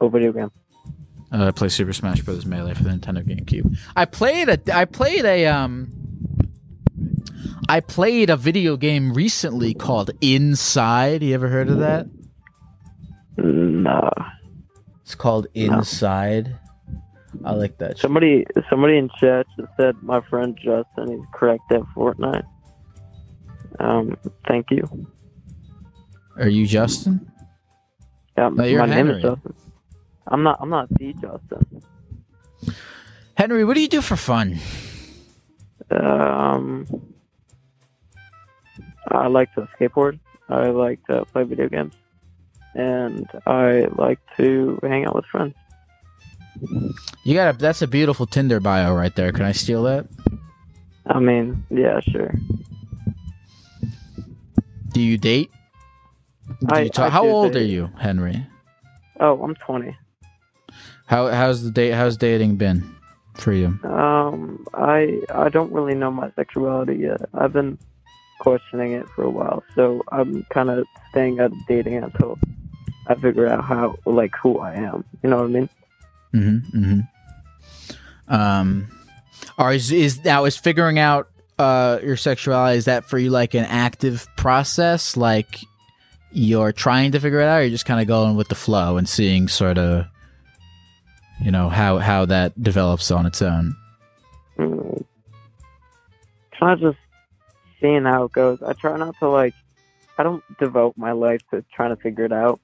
Oh, 0.00 0.08
video 0.08 0.32
game. 0.32 0.50
Uh, 1.30 1.46
I 1.46 1.50
play 1.52 1.68
Super 1.68 1.92
Smash 1.92 2.22
Bros. 2.22 2.46
Melee 2.46 2.74
for 2.74 2.82
the 2.82 2.90
Nintendo 2.90 3.22
GameCube. 3.22 3.78
I 3.94 4.06
played 4.06 4.48
a 4.48 4.76
I 4.76 4.86
played 4.86 5.24
a 5.24 5.46
um 5.46 6.03
I 7.68 7.80
played 7.80 8.30
a 8.30 8.36
video 8.36 8.76
game 8.76 9.12
recently 9.12 9.74
called 9.74 10.10
Inside. 10.20 11.22
You 11.22 11.34
ever 11.34 11.48
heard 11.48 11.68
of 11.68 11.78
that? 11.78 12.06
Nah. 13.36 14.10
It's 15.02 15.14
called 15.14 15.46
Inside. 15.54 16.58
I 17.44 17.52
like 17.52 17.78
that. 17.78 17.96
shit. 17.96 18.00
Somebody, 18.00 18.46
somebody 18.70 18.96
in 18.98 19.10
chat 19.20 19.46
just 19.58 19.70
said 19.78 19.94
my 20.02 20.20
friend 20.28 20.56
Justin 20.56 21.12
is 21.12 21.20
correct 21.34 21.62
at 21.72 21.80
Fortnite. 21.96 22.44
Um, 23.80 24.16
thank 24.46 24.66
you. 24.70 25.06
Are 26.36 26.48
you 26.48 26.66
Justin? 26.66 27.30
Yeah, 28.36 28.50
No, 28.50 28.78
my 28.78 28.86
name 28.86 29.10
is 29.10 29.22
Justin. 29.22 29.54
I'm 30.26 30.42
not. 30.42 30.58
I'm 30.60 30.70
not 30.70 30.88
the 30.90 31.12
Justin. 31.14 31.82
Henry, 33.36 33.64
what 33.64 33.74
do 33.74 33.80
you 33.80 33.88
do 33.88 34.00
for 34.00 34.16
fun? 34.16 34.58
Um, 35.90 36.86
I 39.10 39.26
like 39.28 39.52
to 39.54 39.68
skateboard. 39.78 40.18
I 40.48 40.66
like 40.68 41.04
to 41.06 41.24
play 41.26 41.44
video 41.44 41.68
games, 41.68 41.94
and 42.74 43.26
I 43.46 43.86
like 43.96 44.18
to 44.36 44.78
hang 44.82 45.04
out 45.06 45.14
with 45.14 45.24
friends. 45.26 45.54
You 47.24 47.34
got 47.34 47.54
a 47.54 47.58
that's 47.58 47.82
a 47.82 47.86
beautiful 47.86 48.26
Tinder 48.26 48.60
bio 48.60 48.94
right 48.94 49.14
there. 49.16 49.32
Can 49.32 49.44
I 49.44 49.52
steal 49.52 49.82
that? 49.84 50.06
I 51.06 51.18
mean, 51.18 51.64
yeah, 51.70 52.00
sure. 52.00 52.32
Do 54.92 55.00
you 55.00 55.18
date? 55.18 55.50
Do 56.60 56.66
I- 56.70 56.80
you 56.82 56.90
talk- 56.90 57.10
how 57.12 57.26
old 57.26 57.52
date. 57.52 57.62
are 57.62 57.66
you, 57.66 57.90
Henry? 57.98 58.46
Oh, 59.20 59.42
I'm 59.42 59.54
20. 59.56 59.96
How 61.06 61.28
how's 61.28 61.62
the 61.62 61.70
date 61.70 61.92
how's 61.92 62.16
dating 62.16 62.56
been 62.56 62.84
for 63.34 63.52
you? 63.52 63.78
Um, 63.84 64.64
I 64.74 65.20
I 65.34 65.48
don't 65.48 65.72
really 65.72 65.94
know 65.94 66.10
my 66.10 66.30
sexuality 66.36 66.96
yet. 66.96 67.20
I've 67.34 67.52
been 67.52 67.78
questioning 68.44 68.92
it 68.92 69.08
for 69.16 69.24
a 69.24 69.30
while, 69.30 69.64
so 69.74 70.02
I'm 70.12 70.44
kind 70.50 70.70
of 70.70 70.86
staying 71.10 71.40
out 71.40 71.50
of 71.50 71.58
dating 71.66 71.96
until 71.96 72.38
I 73.06 73.14
figure 73.14 73.48
out 73.48 73.64
how 73.64 73.96
like 74.04 74.36
who 74.40 74.58
I 74.58 74.74
am. 74.74 75.04
You 75.22 75.30
know 75.30 75.38
what 75.38 75.44
I 75.44 75.48
mean? 75.48 75.68
Mm-hmm. 76.34 76.78
mm-hmm. 76.78 77.00
Um, 78.34 78.88
are 79.58 79.72
is, 79.72 79.90
is 79.90 80.24
now 80.24 80.44
is 80.44 80.56
figuring 80.56 80.98
out 80.98 81.28
uh 81.58 81.98
your 82.02 82.16
sexuality 82.16 82.78
is 82.78 82.86
that 82.86 83.04
for 83.04 83.18
you 83.18 83.30
like 83.30 83.54
an 83.54 83.64
active 83.66 84.26
process 84.36 85.16
like 85.16 85.60
you're 86.32 86.72
trying 86.72 87.12
to 87.12 87.20
figure 87.20 87.38
it 87.38 87.46
out 87.46 87.58
or 87.58 87.62
you're 87.62 87.70
just 87.70 87.86
kind 87.86 88.00
of 88.00 88.08
going 88.08 88.34
with 88.34 88.48
the 88.48 88.54
flow 88.56 88.96
and 88.96 89.08
seeing 89.08 89.46
sort 89.46 89.78
of 89.78 90.06
you 91.40 91.52
know 91.52 91.68
how 91.68 91.98
how 91.98 92.24
that 92.24 92.60
develops 92.60 93.10
on 93.10 93.24
its 93.26 93.40
own 93.40 93.76
Mm, 94.58 95.04
kind 96.58 96.72
of 96.72 96.80
just 96.80 97.03
seeing 97.84 98.04
how 98.04 98.24
it 98.24 98.32
goes. 98.32 98.62
I 98.62 98.72
try 98.72 98.96
not 98.96 99.14
to 99.18 99.28
like. 99.28 99.54
I 100.16 100.22
don't 100.22 100.42
devote 100.58 100.96
my 100.96 101.12
life 101.12 101.40
to 101.50 101.62
trying 101.74 101.94
to 101.94 102.00
figure 102.00 102.24
it 102.24 102.32
out. 102.32 102.58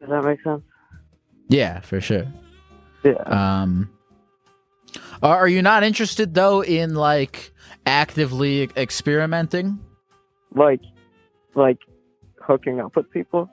Does 0.00 0.10
that 0.10 0.22
make 0.24 0.42
sense? 0.42 0.62
yeah 1.48 1.78
for 1.78 2.00
sure 2.00 2.26
Yeah. 3.04 3.12
um 3.62 3.88
are 5.22 5.46
you 5.46 5.62
not 5.62 5.84
interested 5.84 6.34
though 6.34 6.60
in 6.64 6.96
like 6.96 7.52
actively 7.86 8.68
experimenting 8.76 9.78
Like, 10.52 10.80
like 11.54 11.78
hooking 12.40 12.80
up 12.80 12.96
with 12.96 13.08
people. 13.12 13.48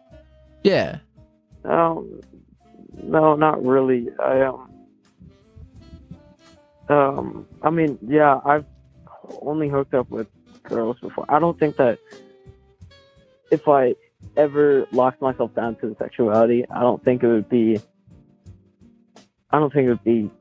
yeah 0.63 0.99
Um, 1.63 2.19
no, 3.03 3.36
not 3.36 3.63
really. 3.63 4.07
I 4.19 4.41
um, 4.41 4.71
um, 6.89 7.45
I 7.62 7.69
mean, 7.69 7.97
yeah, 8.07 8.39
I've 8.43 8.65
only 9.41 9.69
hooked 9.69 9.93
up 9.93 10.09
with 10.09 10.27
girls 10.63 10.97
before. 10.99 11.25
I 11.29 11.39
don't 11.39 11.57
think 11.59 11.75
that 11.77 11.99
if 13.51 13.67
I 13.67 13.95
ever 14.38 14.88
locked 14.91 15.21
myself 15.21 15.53
down 15.55 15.75
to 15.77 15.88
the 15.89 15.95
sexuality, 15.97 16.65
I 16.69 16.81
don't 16.81 17.03
think 17.03 17.23
it 17.23 17.27
would 17.27 17.49
be. 17.49 17.79
I 19.51 19.59
don't 19.59 19.71
think 19.71 19.86
it 19.88 19.89
would 19.89 20.03
be 20.03 20.31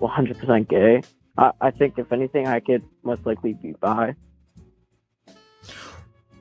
100% 0.00 0.68
gay. 0.68 1.02
I, 1.36 1.52
I 1.60 1.70
think 1.70 1.98
if 1.98 2.12
anything, 2.12 2.48
I 2.48 2.58
could 2.60 2.82
most 3.04 3.24
likely 3.24 3.52
be 3.54 3.72
bi. 3.78 4.14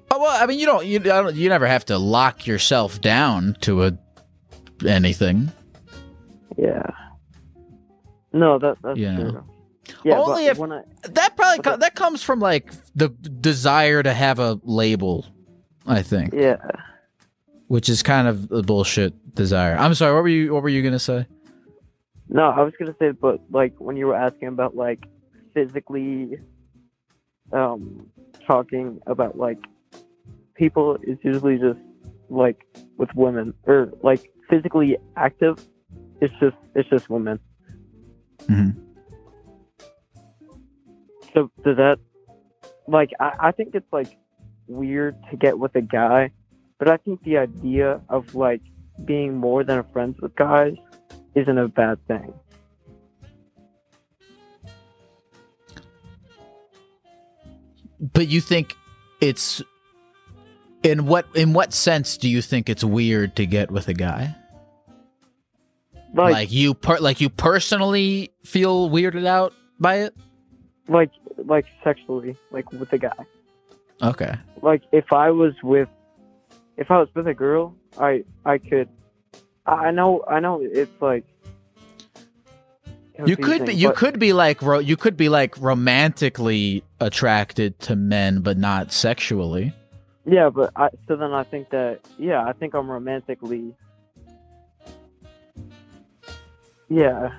Oh 0.10 0.20
well, 0.20 0.42
I 0.42 0.46
mean, 0.48 0.58
you 0.58 0.66
don't, 0.66 0.86
you, 0.86 0.98
I 1.00 1.22
don't, 1.22 1.36
you 1.36 1.50
never 1.50 1.68
have 1.68 1.86
to 1.86 1.98
lock 1.98 2.48
yourself 2.48 3.02
down 3.02 3.56
to 3.62 3.84
a 3.84 3.98
anything. 4.86 5.52
Yeah. 6.58 6.90
No, 8.34 8.58
that 8.58 8.78
that's 8.82 8.98
Yeah. 8.98 9.16
true. 9.16 9.44
Yeah, 10.04 10.20
Only 10.20 10.46
but 10.46 10.52
if- 10.52 10.58
when 10.58 10.72
I, 10.72 10.82
That 11.10 11.36
probably 11.36 11.78
that 11.80 11.96
comes 11.96 12.22
from 12.24 12.40
like 12.40 12.72
the 12.96 13.10
desire 13.10 14.04
to 14.04 14.14
have 14.14 14.40
a 14.40 14.60
label, 14.64 15.26
I 15.86 16.02
think, 16.02 16.34
yeah. 16.34 16.58
which 17.68 17.90
is 17.90 18.04
kind 18.04 18.28
of 18.28 18.52
a 18.52 18.62
bullshit 18.62 19.14
desire. 19.36 19.76
I'm 19.78 19.94
sorry. 19.96 20.14
What 20.14 20.24
were 20.24 20.30
you? 20.30 20.54
What 20.54 20.64
were 20.64 20.70
you 20.70 20.84
gonna 20.84 21.00
say? 21.00 21.26
No, 22.30 22.50
I 22.50 22.62
was 22.62 22.74
gonna 22.80 22.96
say, 23.00 23.12
but 23.12 23.42
like 23.52 23.74
when 23.80 23.96
you 23.98 24.08
were 24.08 24.16
asking 24.16 24.50
about 24.50 24.76
like 24.76 25.06
physically, 25.54 26.38
um, 27.52 28.08
talking 28.46 29.00
about 29.08 29.38
like 29.38 29.60
people 30.56 30.98
is 31.04 31.18
usually 31.24 31.58
just 31.58 31.80
like 32.30 32.66
with 32.98 33.14
women 33.16 33.54
or 33.66 33.92
like 34.04 34.30
physically 34.50 34.98
active. 35.16 35.66
It's 36.22 36.34
just 36.40 36.58
it's 36.76 36.90
just 36.90 37.10
women. 37.10 37.40
Mhm. 38.48 38.76
So 41.38 41.52
does 41.64 41.78
that 41.78 42.00
like 42.88 43.12
I, 43.20 43.34
I 43.40 43.52
think 43.52 43.76
it's 43.76 43.94
like 43.94 44.18
weird 44.66 45.16
to 45.30 45.38
get 45.38 45.60
with 45.60 45.76
a 45.76 45.82
guy, 45.82 46.32
but 46.80 46.90
I 46.90 46.98
think 46.98 47.24
the 47.24 47.38
idea 47.38 48.02
of 48.10 48.34
like 48.34 48.62
being 49.06 49.38
more 49.38 49.64
than 49.64 49.84
friends 49.94 50.20
with 50.20 50.36
guys 50.36 50.74
isn't 51.36 51.56
a 51.56 51.68
bad 51.68 52.00
thing. 52.08 52.34
But 58.00 58.28
you 58.30 58.42
think 58.42 58.76
it's 59.22 59.62
in 60.82 61.06
what 61.06 61.28
in 61.36 61.54
what 61.54 61.72
sense 61.72 62.18
do 62.18 62.28
you 62.28 62.42
think 62.42 62.68
it's 62.68 62.84
weird 62.84 63.36
to 63.36 63.46
get 63.46 63.70
with 63.70 63.88
a 63.90 63.94
guy? 63.94 64.36
Like 66.16 66.34
Like, 66.34 66.52
you 66.52 66.74
per- 66.74 66.98
like 66.98 67.22
you 67.22 67.30
personally 67.30 68.32
feel 68.44 68.90
weirded 68.90 69.28
out 69.28 69.54
by 69.80 69.98
it? 69.98 70.16
Like 70.88 71.12
like 71.46 71.66
sexually, 71.84 72.36
like 72.52 72.72
with 72.72 72.92
a 72.94 72.98
guy. 72.98 73.26
Okay. 74.02 74.34
Like 74.62 74.84
if 74.92 75.12
I 75.12 75.32
was 75.32 75.54
with 75.64 75.90
if 76.78 76.92
I 76.92 77.00
was 77.00 77.10
with 77.16 77.28
a 77.28 77.34
girl, 77.34 77.76
I 78.00 78.24
I 78.46 78.58
could 78.58 78.90
I 79.66 79.92
know 79.92 80.24
I 80.28 80.40
know 80.40 80.62
it's 80.62 80.92
like 81.02 81.26
You 83.26 83.36
could 83.36 83.66
be 83.66 83.74
you 83.74 83.90
but- 83.90 83.98
could 83.98 84.20
be 84.20 84.34
like 84.34 84.62
ro- 84.62 84.80
you 84.80 84.96
could 84.98 85.18
be 85.18 85.30
like 85.30 85.60
romantically 85.60 86.84
attracted 87.00 87.80
to 87.82 87.96
men 87.96 88.42
but 88.42 88.58
not 88.58 88.92
sexually. 88.92 89.74
Yeah, 90.26 90.50
but 90.50 90.72
I 90.76 90.90
so 91.08 91.16
then 91.16 91.34
I 91.34 91.44
think 91.44 91.70
that 91.72 92.02
yeah, 92.20 92.44
I 92.46 92.54
think 92.54 92.74
I'm 92.76 92.90
romantically 92.92 93.74
Yeah. 96.90 97.30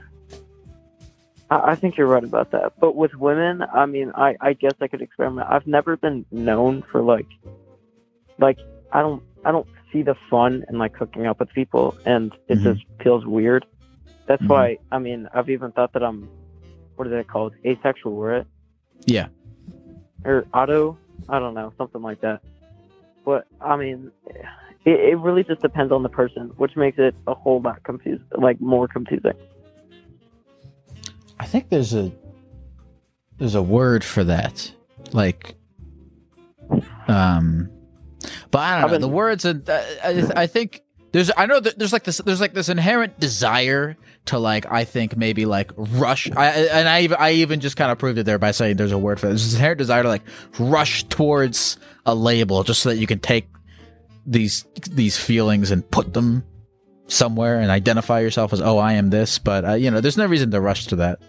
I, 1.50 1.72
I 1.72 1.74
think 1.76 1.96
you're 1.96 2.06
right 2.06 2.24
about 2.24 2.50
that. 2.52 2.72
But 2.80 2.94
with 2.96 3.14
women, 3.14 3.62
I 3.74 3.86
mean 3.86 4.12
I, 4.14 4.36
I 4.40 4.52
guess 4.52 4.74
I 4.80 4.88
could 4.88 5.02
experiment. 5.02 5.48
I've 5.50 5.66
never 5.66 5.96
been 5.96 6.24
known 6.30 6.82
for 6.90 7.02
like 7.02 7.26
like 8.38 8.58
I 8.92 9.00
don't 9.02 9.22
I 9.44 9.52
don't 9.52 9.66
see 9.92 10.02
the 10.02 10.14
fun 10.30 10.64
in 10.68 10.78
like 10.78 10.94
hooking 10.96 11.26
up 11.26 11.40
with 11.40 11.50
people 11.54 11.96
and 12.04 12.32
it 12.48 12.58
Mhm. 12.58 12.62
just 12.74 12.84
feels 13.02 13.24
weird. 13.26 13.64
That's 14.26 14.42
Mhm. 14.42 14.48
why 14.48 14.78
I 14.92 14.98
mean 14.98 15.28
I've 15.32 15.48
even 15.50 15.72
thought 15.72 15.92
that 15.94 16.02
I'm 16.02 16.28
what 16.96 17.06
is 17.06 17.12
that 17.12 17.28
called? 17.28 17.54
Asexual, 17.64 18.14
right? 18.20 18.46
Yeah. 19.06 19.28
or 20.24 20.44
auto 20.52 20.98
i 21.28 21.38
don't 21.38 21.54
know 21.54 21.72
something 21.78 22.02
like 22.02 22.20
that 22.22 22.40
but 23.24 23.46
i 23.60 23.76
mean 23.76 24.10
it, 24.84 24.98
it 25.10 25.18
really 25.18 25.44
just 25.44 25.62
depends 25.62 25.92
on 25.92 26.02
the 26.02 26.08
person 26.08 26.48
which 26.56 26.74
makes 26.76 26.98
it 26.98 27.14
a 27.28 27.34
whole 27.34 27.60
lot 27.60 27.80
confused 27.84 28.24
like 28.36 28.60
more 28.60 28.88
confusing 28.88 29.32
think 31.48 31.68
there's 31.68 31.94
a 31.94 32.12
there's 33.38 33.54
a 33.54 33.62
word 33.62 34.04
for 34.04 34.24
that. 34.24 34.72
Like 35.12 35.54
um 37.08 37.70
but 38.50 38.58
I 38.58 38.80
don't 38.80 38.90
know. 38.92 38.98
the 38.98 39.08
words 39.08 39.44
and 39.44 39.68
uh, 39.68 39.82
I, 40.04 40.42
I 40.42 40.46
think 40.46 40.82
there's 41.12 41.30
I 41.36 41.46
know 41.46 41.58
that 41.60 41.78
there's 41.78 41.92
like 41.92 42.04
this 42.04 42.18
there's 42.18 42.40
like 42.40 42.52
this 42.52 42.68
inherent 42.68 43.18
desire 43.18 43.96
to 44.26 44.38
like 44.38 44.70
I 44.70 44.84
think 44.84 45.16
maybe 45.16 45.46
like 45.46 45.72
rush 45.76 46.30
I 46.30 46.46
and 46.48 46.88
I 46.88 47.02
even 47.02 47.16
I 47.18 47.32
even 47.32 47.60
just 47.60 47.76
kind 47.76 47.90
of 47.90 47.98
proved 47.98 48.18
it 48.18 48.26
there 48.26 48.38
by 48.38 48.50
saying 48.50 48.76
there's 48.76 48.92
a 48.92 48.98
word 48.98 49.18
for 49.18 49.26
it. 49.26 49.30
There's 49.30 49.44
this 49.44 49.54
inherent 49.54 49.78
desire 49.78 50.02
to 50.02 50.08
like 50.08 50.22
rush 50.58 51.04
towards 51.04 51.78
a 52.04 52.14
label 52.14 52.62
just 52.62 52.82
so 52.82 52.90
that 52.90 52.96
you 52.96 53.06
can 53.06 53.20
take 53.20 53.48
these 54.26 54.66
these 54.90 55.16
feelings 55.16 55.70
and 55.70 55.88
put 55.90 56.12
them 56.12 56.44
somewhere 57.06 57.58
and 57.58 57.70
identify 57.70 58.20
yourself 58.20 58.52
as 58.52 58.60
oh 58.60 58.76
I 58.76 58.94
am 58.94 59.08
this 59.08 59.38
but 59.38 59.64
uh, 59.64 59.72
you 59.74 59.90
know 59.90 60.02
there's 60.02 60.18
no 60.18 60.26
reason 60.26 60.50
to 60.50 60.60
rush 60.60 60.86
to 60.88 60.96
that. 60.96 61.20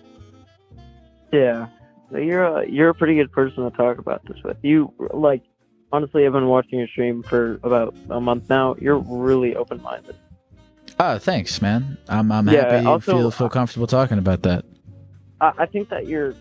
Yeah 1.32 1.68
you're 2.12 2.44
a 2.44 2.70
you're 2.70 2.90
a 2.90 2.94
pretty 2.94 3.16
good 3.16 3.32
person 3.32 3.70
to 3.70 3.76
talk 3.78 3.98
about 3.98 4.22
this 4.26 4.38
with 4.44 4.58
you 4.64 4.92
like 5.14 5.44
honestly 5.92 6.26
i've 6.26 6.34
been 6.34 6.48
watching 6.48 6.80
your 6.80 6.88
stream 6.88 7.24
for 7.24 7.60
about 7.64 7.94
a 8.10 8.20
month 8.20 8.50
now 8.50 8.76
you're 8.80 8.98
really 9.00 9.56
open-minded 9.56 10.16
Oh, 11.02 11.18
thanks, 11.18 11.62
man. 11.62 11.98
I'm 12.10 12.30
I'm 12.30 12.50
Yeah, 12.50 12.72
happy 12.72 12.86
you 12.86 13.00
feel 13.00 13.32
feel 13.32 13.48
comfortable 13.48 13.88
talking 13.88 14.18
about 14.18 14.42
that. 14.42 14.66
I, 15.40 15.54
I 15.60 15.66
think 15.66 15.90
that 15.90 16.08
you're 16.08 16.34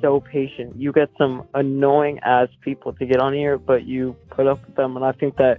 so 0.00 0.20
patient 0.20 0.76
you 0.76 0.92
get 0.92 1.08
some 1.16 1.48
annoying 1.54 2.18
ass 2.20 2.48
people 2.60 2.92
to 2.92 3.06
get 3.06 3.20
on 3.20 3.32
here 3.32 3.58
but 3.58 3.84
you 3.84 4.14
put 4.30 4.46
up 4.46 4.64
with 4.64 4.76
them 4.76 4.96
and 4.96 5.04
i 5.04 5.10
think 5.12 5.36
that 5.36 5.58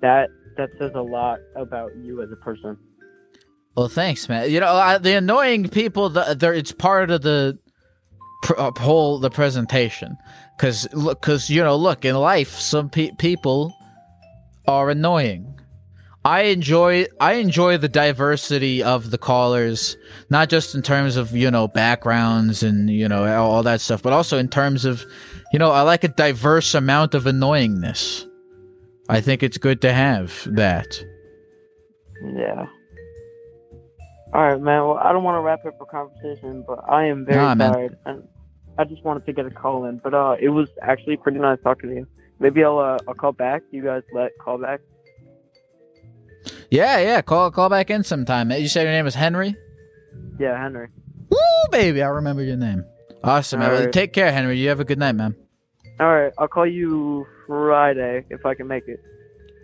that 0.00 0.28
that 0.56 0.70
says 0.78 0.90
a 0.94 1.00
lot 1.00 1.38
about 1.54 1.94
you 1.96 2.20
as 2.22 2.30
a 2.32 2.36
person 2.36 2.76
Well, 3.76 3.88
thanks, 3.88 4.28
man. 4.28 4.50
You 4.50 4.60
know, 4.60 4.72
I, 4.74 4.98
the 4.98 5.16
annoying 5.16 5.68
people, 5.68 6.08
the, 6.08 6.36
they're, 6.38 6.54
it's 6.54 6.70
part 6.72 7.10
of 7.10 7.22
the 7.22 7.58
pr- 8.44 8.54
whole 8.78 9.18
the 9.18 9.30
presentation. 9.30 10.16
Because, 10.56 10.86
look 10.92 11.20
because 11.20 11.50
you 11.50 11.64
know, 11.64 11.74
look 11.74 12.04
in 12.04 12.14
life, 12.14 12.50
some 12.60 12.88
pe- 12.88 13.10
people 13.18 13.76
are 14.68 14.90
annoying. 14.90 15.50
I 16.24 16.42
enjoy 16.42 17.06
I 17.20 17.34
enjoy 17.34 17.76
the 17.76 17.88
diversity 17.88 18.82
of 18.82 19.10
the 19.10 19.18
callers, 19.18 19.96
not 20.30 20.48
just 20.48 20.74
in 20.74 20.80
terms 20.80 21.16
of 21.16 21.32
you 21.32 21.50
know 21.50 21.68
backgrounds 21.68 22.62
and 22.62 22.88
you 22.88 23.08
know 23.08 23.26
all 23.36 23.62
that 23.64 23.80
stuff, 23.80 24.02
but 24.02 24.12
also 24.14 24.38
in 24.38 24.48
terms 24.48 24.86
of, 24.86 25.04
you 25.52 25.58
know, 25.58 25.70
I 25.70 25.82
like 25.82 26.04
a 26.04 26.08
diverse 26.08 26.74
amount 26.74 27.14
of 27.14 27.24
annoyingness. 27.24 28.24
I 29.08 29.20
think 29.20 29.42
it's 29.42 29.58
good 29.58 29.82
to 29.82 29.92
have 29.92 30.46
that. 30.54 30.98
Yeah. 32.22 32.66
All 34.32 34.42
right, 34.42 34.60
man. 34.60 34.82
Well, 34.82 34.96
I 34.96 35.12
don't 35.12 35.24
want 35.24 35.36
to 35.36 35.40
wrap 35.42 35.66
up 35.66 35.78
our 35.78 35.86
conversation, 35.86 36.64
but 36.66 36.80
I 36.88 37.04
am 37.06 37.26
very 37.26 37.36
Nah, 37.36 37.54
tired, 37.54 37.98
and 38.06 38.26
I 38.78 38.84
just 38.84 39.04
wanted 39.04 39.26
to 39.26 39.32
get 39.32 39.46
a 39.46 39.50
call 39.50 39.84
in. 39.86 39.98
But 39.98 40.14
uh, 40.14 40.36
it 40.40 40.48
was 40.48 40.68
actually 40.82 41.16
pretty 41.16 41.38
nice 41.38 41.58
talking 41.62 41.90
to 41.90 41.96
you. 41.96 42.06
Maybe 42.40 42.64
I'll 42.64 42.78
uh, 42.78 42.98
I'll 43.06 43.14
call 43.14 43.32
back. 43.32 43.62
You 43.70 43.82
guys 43.82 44.02
let 44.12 44.32
call 44.38 44.58
back. 44.58 44.80
Yeah, 46.70 46.98
yeah. 46.98 47.22
Call 47.22 47.50
call 47.50 47.68
back 47.68 47.90
in 47.90 48.02
sometime. 48.02 48.50
You 48.50 48.68
said 48.68 48.82
your 48.82 48.92
name 48.92 49.04
was 49.04 49.14
Henry. 49.14 49.54
Yeah, 50.38 50.60
Henry. 50.60 50.88
Woo, 51.30 51.38
baby! 51.70 52.02
I 52.02 52.08
remember 52.08 52.42
your 52.42 52.56
name. 52.56 52.84
Awesome. 53.22 53.60
man. 53.60 53.70
All 53.70 53.80
right. 53.80 53.92
Take 53.92 54.12
care, 54.12 54.32
Henry. 54.32 54.58
You 54.58 54.68
have 54.68 54.80
a 54.80 54.84
good 54.84 54.98
night, 54.98 55.12
man. 55.12 55.34
All 56.00 56.12
right, 56.12 56.32
I'll 56.38 56.48
call 56.48 56.66
you 56.66 57.24
Friday 57.46 58.24
if 58.28 58.44
I 58.44 58.54
can 58.54 58.66
make 58.66 58.88
it. 58.88 59.00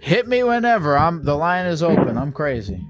Hit 0.01 0.29
me 0.29 0.43
whenever. 0.45 0.97
I'm 0.97 1.25
the 1.25 1.35
line 1.35 1.67
is 1.67 1.83
open. 1.83 2.17
I'm 2.17 2.33
crazy. 2.33 2.81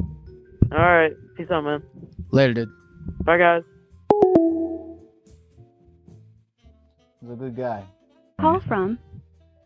All 0.70 0.78
right, 0.78 1.12
peace 1.37 1.50
out, 1.50 1.64
man. 1.64 1.83
Later, 2.30 2.54
dude. 2.54 2.68
Bye, 3.24 3.38
guys. 3.38 3.62
He's 7.20 7.30
a 7.30 7.35
good 7.35 7.56
guy. 7.56 7.85
Call 8.40 8.61
from 8.61 8.98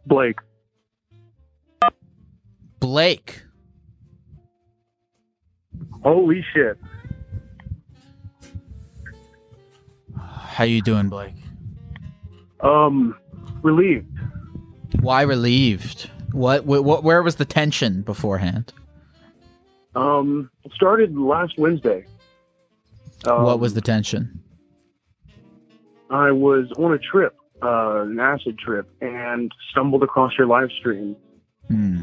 Blake. 0.07 0.39
Blake. 2.81 3.43
Holy 6.03 6.45
shit. 6.53 6.79
How 10.17 10.65
you 10.65 10.83
doing, 10.83 11.09
Blake? 11.09 11.35
Um, 12.61 13.17
relieved. 13.63 14.07
Why 15.01 15.23
relieved? 15.23 16.11
What, 16.33 16.65
what, 16.67 16.85
what 16.85 17.05
where 17.05 17.23
was 17.23 17.37
the 17.37 17.45
tension 17.45 18.03
beforehand? 18.03 18.73
Um, 19.95 20.51
started 20.75 21.17
last 21.17 21.59
Wednesday. 21.59 22.05
Um, 23.27 23.45
what 23.45 23.61
was 23.61 23.75
the 23.75 23.81
tension? 23.81 24.41
I 26.11 26.31
was 26.33 26.67
on 26.79 26.93
a 26.93 26.99
trip, 26.99 27.35
uh, 27.65 28.03
an 28.03 28.19
acid 28.21 28.59
trip, 28.59 28.89
and 29.01 29.51
stumbled 29.71 30.03
across 30.03 30.33
your 30.39 30.47
live 30.47 30.71
stream 30.79 31.17
Hmm. 31.69 32.01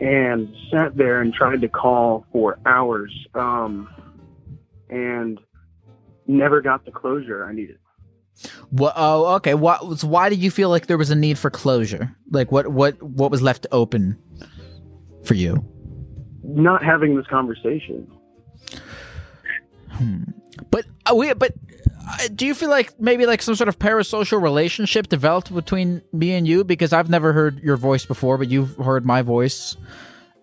and 0.00 0.54
sat 0.70 0.96
there 0.96 1.20
and 1.20 1.32
tried 1.34 1.60
to 1.62 1.68
call 1.68 2.24
for 2.32 2.58
hours, 2.66 3.12
um, 3.34 3.88
and 4.88 5.38
never 6.26 6.60
got 6.60 6.84
the 6.84 6.92
closure 6.92 7.44
I 7.44 7.52
needed. 7.52 7.78
What? 8.70 8.94
Oh, 8.96 9.34
okay. 9.36 9.54
What? 9.54 9.86
was- 9.86 10.04
Why 10.04 10.28
did 10.28 10.38
you 10.38 10.50
feel 10.50 10.68
like 10.70 10.86
there 10.86 10.98
was 10.98 11.10
a 11.10 11.14
need 11.16 11.38
for 11.38 11.50
closure? 11.50 12.14
Like, 12.30 12.50
what? 12.52 12.68
What? 12.68 13.00
What 13.02 13.30
was 13.30 13.42
left 13.42 13.66
open 13.72 14.16
for 15.24 15.34
you? 15.34 15.64
Not 16.42 16.82
having 16.82 17.16
this 17.16 17.26
conversation. 17.26 18.10
Hmm. 19.90 20.22
But 20.70 20.86
uh, 21.10 21.14
we. 21.14 21.32
But 21.34 21.52
do 22.34 22.46
you 22.46 22.54
feel 22.54 22.70
like 22.70 22.98
maybe 23.00 23.26
like 23.26 23.42
some 23.42 23.54
sort 23.54 23.68
of 23.68 23.78
parasocial 23.78 24.42
relationship 24.42 25.08
developed 25.08 25.54
between 25.54 26.02
me 26.12 26.32
and 26.32 26.46
you? 26.46 26.64
Because 26.64 26.92
I've 26.92 27.10
never 27.10 27.32
heard 27.32 27.60
your 27.60 27.76
voice 27.76 28.04
before, 28.04 28.38
but 28.38 28.48
you've 28.48 28.76
heard 28.76 29.04
my 29.04 29.22
voice. 29.22 29.76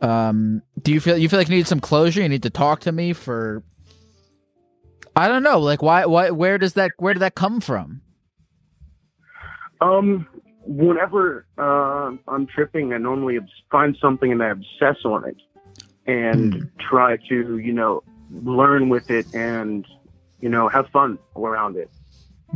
Um, 0.02 0.62
do 0.82 0.94
you 0.94 1.00
feel 1.00 1.18
you 1.18 1.28
feel 1.30 1.40
like 1.40 1.50
you 1.50 1.56
need 1.56 1.68
some 1.68 1.80
closure? 1.80 2.22
You 2.22 2.30
need 2.30 2.44
to 2.44 2.50
talk 2.50 2.82
to 2.82 2.92
me 2.92 3.14
for. 3.14 3.64
I 5.16 5.28
don't 5.28 5.44
know. 5.44 5.60
Like, 5.60 5.82
why? 5.82 6.06
Why? 6.06 6.30
Where 6.30 6.58
does 6.58 6.74
that? 6.74 6.92
Where 6.98 7.14
did 7.14 7.22
that 7.22 7.36
come 7.36 7.60
from? 7.60 8.02
Um, 9.82 10.28
whenever 10.66 11.46
uh, 11.58 12.12
I'm 12.28 12.48
tripping, 12.48 12.94
I 12.94 12.98
normally 12.98 13.40
find 13.72 13.98
something 14.02 14.32
and 14.32 14.44
I 14.44 14.50
obsess 14.50 15.04
on 15.06 15.26
it, 15.26 15.38
and 16.06 16.70
try 16.80 17.18
to, 17.30 17.58
you 17.58 17.74
know, 17.74 18.04
learn 18.32 18.90
with 18.90 19.10
it 19.10 19.34
and, 19.34 19.86
you 20.42 20.50
know, 20.50 20.70
have 20.70 20.88
fun 20.90 21.20
around 21.36 21.76
it. 21.76 21.90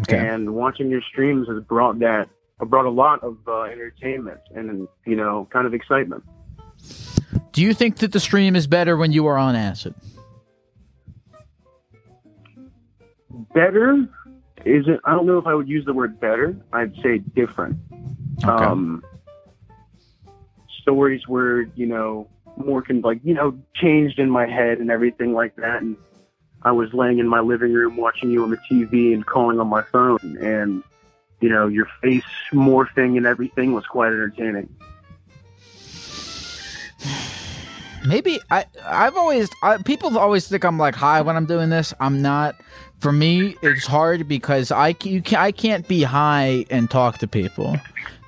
Okay. 0.02 0.18
And 0.18 0.56
watching 0.56 0.90
your 0.90 1.02
streams 1.02 1.48
has 1.48 1.62
brought 1.64 2.00
that, 2.00 2.30
brought 2.60 2.86
a 2.86 2.90
lot 2.90 3.24
of 3.24 3.38
uh, 3.48 3.64
entertainment 3.64 4.40
and, 4.56 4.88
you 5.06 5.16
know, 5.16 5.48
kind 5.52 5.68
of 5.68 5.74
excitement. 5.74 6.24
Do 7.52 7.62
you 7.62 7.74
think 7.74 7.98
that 7.98 8.12
the 8.12 8.20
stream 8.20 8.56
is 8.56 8.68
better 8.68 8.98
when 8.98 9.12
you 9.12 9.28
are 9.28 9.38
on 9.38 9.56
acid? 9.56 9.94
Better 13.54 14.08
isn't. 14.66 15.00
I 15.04 15.12
don't 15.12 15.26
know 15.26 15.38
if 15.38 15.46
I 15.46 15.54
would 15.54 15.68
use 15.68 15.86
the 15.86 15.94
word 15.94 16.20
better. 16.20 16.56
I'd 16.72 16.96
say 17.04 17.20
different. 17.20 17.78
Um, 18.44 19.04
stories 20.82 21.28
were, 21.28 21.68
you 21.76 21.86
know, 21.86 22.28
more 22.58 22.82
can 22.82 23.02
like, 23.02 23.20
you 23.24 23.34
know, 23.34 23.58
changed 23.76 24.20
in 24.20 24.30
my 24.30 24.48
head 24.48 24.80
and 24.80 24.90
everything 24.90 25.34
like 25.34 25.56
that. 25.58 25.82
And 25.82 25.98
I 26.66 26.72
was 26.72 26.94
laying 26.94 27.20
in 27.20 27.28
my 27.28 27.42
living 27.42 27.74
room 27.74 27.98
watching 27.98 28.32
you 28.32 28.44
on 28.44 28.52
the 28.52 28.58
TV 28.70 29.14
and 29.14 29.26
calling 29.26 29.60
on 29.60 29.68
my 29.68 29.82
phone, 29.82 30.38
and 30.42 30.84
you 31.42 31.50
know, 31.50 31.68
your 31.68 31.88
face 32.02 32.24
morphing 32.52 33.18
and 33.18 33.26
everything 33.26 33.74
was 33.74 33.86
quite 33.86 34.14
entertaining. 34.14 34.74
Maybe 38.06 38.40
I 38.52 38.66
I've 38.86 39.16
always 39.16 39.50
I, 39.62 39.78
people 39.78 40.18
always 40.18 40.48
think 40.48 40.64
I'm 40.64 40.78
like 40.78 40.96
high 40.96 41.22
when 41.22 41.36
I'm 41.36 41.46
doing 41.46 41.70
this. 41.70 41.94
I'm 42.00 42.22
not. 42.22 42.56
For 43.00 43.12
me, 43.12 43.58
it's 43.62 43.86
hard 43.86 44.30
because 44.30 44.72
I 44.72 44.96
you 45.04 45.22
can, 45.22 45.40
I 45.40 45.52
can't 45.52 45.86
be 45.88 46.04
high 46.04 46.66
and 46.70 46.90
talk 46.90 47.18
to 47.20 47.28
people. 47.28 47.78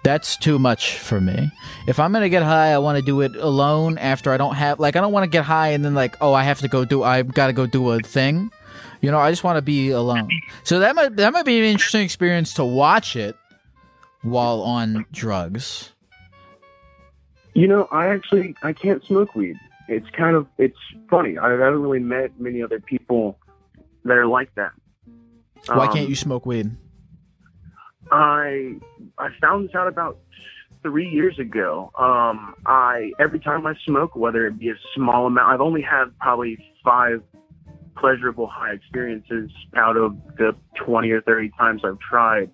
That's 0.05 0.37
too 0.37 0.59
much 0.59 0.99
for 0.99 1.19
me. 1.19 1.51
If 1.87 1.99
I'm 1.99 2.13
gonna 2.13 2.29
get 2.29 2.43
high, 2.43 2.73
I 2.73 2.77
want 2.77 2.99
to 2.99 3.01
do 3.03 3.21
it 3.21 3.35
alone. 3.35 3.97
After 3.97 4.31
I 4.31 4.37
don't 4.37 4.53
have 4.53 4.79
like 4.79 4.95
I 4.95 5.01
don't 5.01 5.11
want 5.11 5.23
to 5.23 5.29
get 5.29 5.43
high 5.43 5.69
and 5.69 5.83
then 5.83 5.95
like 5.95 6.15
oh 6.21 6.31
I 6.31 6.43
have 6.43 6.59
to 6.59 6.67
go 6.67 6.85
do 6.85 7.01
I've 7.01 7.33
got 7.33 7.47
to 7.47 7.53
go 7.53 7.65
do 7.65 7.89
a 7.89 7.99
thing. 7.99 8.51
You 9.01 9.09
know 9.09 9.17
I 9.17 9.31
just 9.31 9.43
want 9.43 9.57
to 9.57 9.63
be 9.63 9.89
alone. 9.89 10.29
So 10.63 10.77
that 10.77 10.95
might 10.95 11.15
that 11.15 11.33
might 11.33 11.43
be 11.45 11.57
an 11.57 11.65
interesting 11.65 12.03
experience 12.03 12.53
to 12.53 12.63
watch 12.63 13.15
it 13.15 13.35
while 14.21 14.61
on 14.61 15.07
drugs. 15.11 15.91
You 17.55 17.67
know, 17.67 17.87
I 17.91 18.07
actually 18.09 18.55
I 18.61 18.73
can't 18.73 19.03
smoke 19.05 19.33
weed. 19.33 19.55
It's 19.87 20.09
kind 20.11 20.35
of 20.35 20.45
it's 20.59 20.77
funny. 21.09 21.39
I 21.39 21.49
haven't 21.49 21.81
really 21.81 21.99
met 21.99 22.39
many 22.39 22.61
other 22.61 22.79
people 22.79 23.39
that 24.03 24.17
are 24.17 24.27
like 24.27 24.53
that. 24.53 24.71
Why 25.65 25.87
Um, 25.87 25.93
can't 25.93 26.09
you 26.09 26.15
smoke 26.15 26.45
weed? 26.45 26.69
I 28.11 28.75
I 29.17 29.29
found 29.41 29.67
this 29.67 29.75
out 29.75 29.87
about 29.87 30.17
three 30.81 31.09
years 31.09 31.39
ago. 31.39 31.91
Um, 31.97 32.55
I 32.65 33.11
every 33.19 33.39
time 33.39 33.65
I 33.65 33.73
smoke, 33.85 34.15
whether 34.15 34.45
it 34.47 34.59
be 34.59 34.69
a 34.69 34.75
small 34.93 35.25
amount, 35.27 35.51
I've 35.51 35.61
only 35.61 35.81
had 35.81 36.05
probably 36.19 36.57
five 36.83 37.23
pleasurable 37.97 38.47
high 38.47 38.73
experiences 38.73 39.49
out 39.75 39.97
of 39.97 40.15
the 40.37 40.55
twenty 40.75 41.11
or 41.11 41.21
thirty 41.21 41.51
times 41.57 41.81
I've 41.83 41.99
tried. 41.99 42.51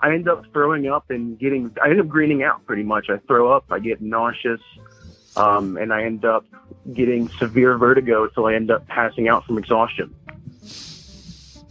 I 0.00 0.12
end 0.12 0.28
up 0.28 0.44
throwing 0.52 0.86
up 0.86 1.10
and 1.10 1.38
getting. 1.38 1.74
I 1.82 1.90
end 1.90 2.00
up 2.00 2.08
greening 2.08 2.42
out 2.42 2.64
pretty 2.66 2.82
much. 2.82 3.06
I 3.10 3.18
throw 3.26 3.52
up. 3.52 3.64
I 3.70 3.78
get 3.78 4.00
nauseous. 4.00 4.60
Um, 5.36 5.76
and 5.76 5.92
I 5.92 6.04
end 6.04 6.24
up 6.24 6.44
getting 6.92 7.28
severe 7.28 7.76
vertigo 7.76 8.24
until 8.24 8.46
I 8.46 8.54
end 8.54 8.70
up 8.70 8.86
passing 8.86 9.28
out 9.28 9.44
from 9.44 9.58
exhaustion. 9.58 10.14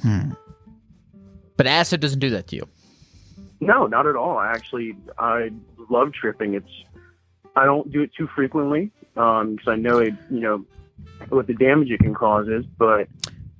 Hmm. 0.02 0.32
But 1.56 1.68
acid 1.68 2.02
doesn't 2.02 2.20
do 2.20 2.30
that 2.32 2.48
to 2.48 2.58
you. 2.58 2.68
No, 3.66 3.88
not 3.88 4.08
at 4.08 4.16
all. 4.16 4.38
I 4.38 4.52
actually 4.52 4.96
I 5.18 5.52
love 5.90 6.14
tripping. 6.14 6.54
It's 6.54 6.70
I 7.56 7.66
don't 7.66 7.92
do 7.92 8.02
it 8.02 8.12
too 8.18 8.28
frequently 8.36 8.92
um, 9.16 9.56
because 9.56 9.68
I 9.68 9.76
know 9.76 10.00
it, 10.00 10.14
you 10.30 10.40
know, 10.40 10.66
what 11.30 11.48
the 11.48 11.54
damage 11.54 11.92
it 11.92 12.00
can 12.00 12.14
cause 12.14 12.48
is. 12.48 12.66
But 12.78 13.08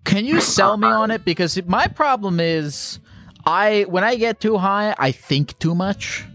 Can 0.04 0.26
you 0.26 0.42
sell 0.58 0.78
me 0.78 0.88
on 0.88 1.12
it? 1.12 1.24
Because 1.26 1.62
my 1.66 1.88
problem 1.88 2.40
is, 2.40 3.00
I 3.46 3.84
when 3.84 4.04
I 4.04 4.16
get 4.16 4.40
too 4.40 4.58
high, 4.58 4.96
I 4.98 5.12
think 5.12 5.58
too 5.60 5.76
much, 5.76 6.26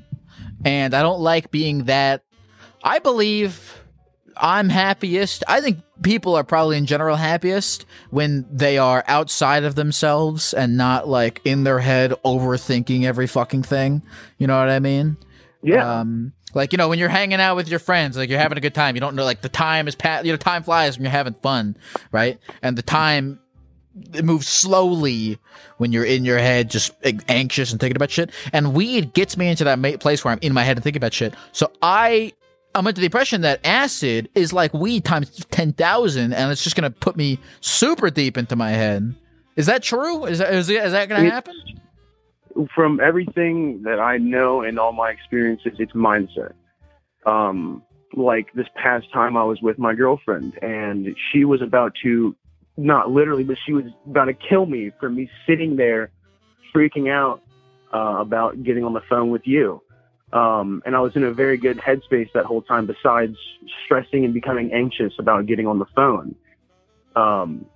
and 0.65 0.95
I 0.95 1.03
don't 1.03 1.21
like 1.21 1.51
being 1.51 1.85
that. 1.85 2.23
I 2.83 3.01
believe 3.01 3.83
I'm 4.40 4.68
happiest. 4.68 5.44
I 5.48 5.61
think 5.61 5.79
people 6.03 6.35
are 6.35 6.44
probably 6.44 6.77
in 6.77 6.87
general 6.87 7.16
happiest 7.16 7.87
when 8.11 8.46
they 8.51 8.79
are 8.79 9.05
outside 9.07 9.64
of 9.64 9.74
themselves 9.74 10.55
and 10.55 10.77
not 10.77 11.09
like 11.09 11.40
in 11.44 11.64
their 11.64 11.79
head 11.79 12.12
overthinking 12.24 13.05
every 13.05 13.27
fucking 13.27 13.62
thing. 13.62 14.03
You 14.38 14.46
know 14.46 14.59
what 14.59 14.68
I 14.68 14.79
mean? 14.79 15.16
Yeah. 15.62 16.01
Um, 16.01 16.33
like 16.55 16.72
you 16.72 16.79
know 16.79 16.88
when 16.88 16.98
you're 16.98 17.09
hanging 17.09 17.40
out 17.40 17.57
with 17.57 17.68
your 17.68 17.79
friends, 17.79 18.16
like 18.16 18.31
you're 18.31 18.38
having 18.38 18.59
a 18.59 18.61
good 18.61 18.74
time. 18.74 18.96
You 18.96 19.01
don't 19.01 19.14
know 19.14 19.24
like 19.24 19.42
the 19.42 19.48
time 19.48 19.87
is 19.87 19.94
past. 19.94 20.24
You 20.24 20.33
know, 20.33 20.38
time 20.38 20.62
flies 20.62 20.96
when 20.96 21.05
you're 21.05 21.12
having 21.12 21.35
fun, 21.35 21.77
right? 22.11 22.38
And 22.62 22.77
the 22.77 22.83
time 22.83 23.40
it 24.14 24.24
moves 24.24 24.48
slowly 24.48 25.38
when 25.79 25.92
you're 25.92 26.05
in 26.05 26.24
your 26.24 26.38
head, 26.38 26.70
just 26.70 26.92
anxious 27.29 27.72
and 27.72 27.81
thinking 27.81 27.96
about 27.96 28.11
shit. 28.11 28.31
And 28.53 28.74
weed 28.74 29.12
gets 29.12 29.37
me 29.37 29.48
into 29.48 29.64
that 29.64 30.01
place 30.01 30.24
where 30.24 30.33
I'm 30.33 30.38
in 30.40 30.53
my 30.53 30.62
head 30.62 30.77
and 30.77 30.85
thinking 30.85 31.01
about 31.01 31.12
shit. 31.12 31.35
So 31.53 31.70
I. 31.83 32.33
I'm 32.79 32.87
under 32.87 33.01
the 33.01 33.07
impression 33.07 33.41
that 33.41 33.61
acid 33.64 34.29
is 34.37 34.53
like 34.53 34.73
weed 34.73 35.05
times 35.05 35.45
10,000 35.51 36.33
and 36.33 36.53
it's 36.53 36.62
just 36.62 36.77
going 36.77 36.91
to 36.91 36.97
put 36.99 37.17
me 37.17 37.38
super 37.61 38.09
deep 38.09 38.38
into 38.38 38.55
my 38.55 38.71
head. 38.71 39.14
Is 39.57 39.67
that 39.67 39.83
true? 39.83 40.25
Is 40.27 40.38
that, 40.38 40.55
is, 40.55 40.71
is 40.71 40.93
that 40.93 41.09
going 41.09 41.23
to 41.23 41.27
It- 41.27 41.33
happen? 41.33 41.55
from 42.75 42.99
everything 43.01 43.83
that 43.85 44.01
I 44.01 44.17
know 44.19 44.62
and 44.62 44.79
all 44.81 44.93
my 44.93 45.11
experiences, 45.11 45.75
it's 45.79 45.93
mindset. 45.93 46.55
Um, 47.25 47.83
like 48.17 48.53
this 48.55 48.67
past 48.75 49.07
time, 49.12 49.37
I 49.37 49.45
was 49.45 49.61
with 49.62 49.79
my 49.79 49.95
girlfriend, 49.95 50.59
and 50.61 51.14
she 51.31 51.45
was 51.45 51.62
about 51.62 51.93
to, 52.03 52.35
not 52.77 53.11
literally, 53.11 53.45
but 53.45 53.59
she 53.64 53.73
was 53.73 53.85
about 54.07 54.25
to 54.25 54.35
kill 54.35 54.67
me 54.67 54.91
for 54.99 55.09
me 55.09 55.31
sitting 55.47 55.77
there, 55.77 56.11
freaking 56.75 57.09
out 57.09 57.43
uh, 57.95 58.17
about 58.19 58.62
getting 58.64 58.83
on 58.83 58.93
the 58.93 59.03
phone 59.09 59.31
with 59.31 59.43
you. 59.45 59.81
Um, 60.33 60.83
and 60.85 60.95
I 60.95 61.01
was 61.01 61.17
in 61.17 61.25
a 61.25 61.33
very 61.33 61.57
good 61.57 61.79
headspace 61.79 62.31
that 62.35 62.45
whole 62.45 62.62
time, 62.62 62.87
besides 62.87 63.37
stressing 63.85 64.25
and 64.25 64.35
becoming 64.35 64.73
anxious 64.73 65.14
about 65.19 65.47
getting 65.47 65.67
on 65.67 65.79
the 65.79 65.87
phone. 65.97 66.35
Um, 67.17 67.67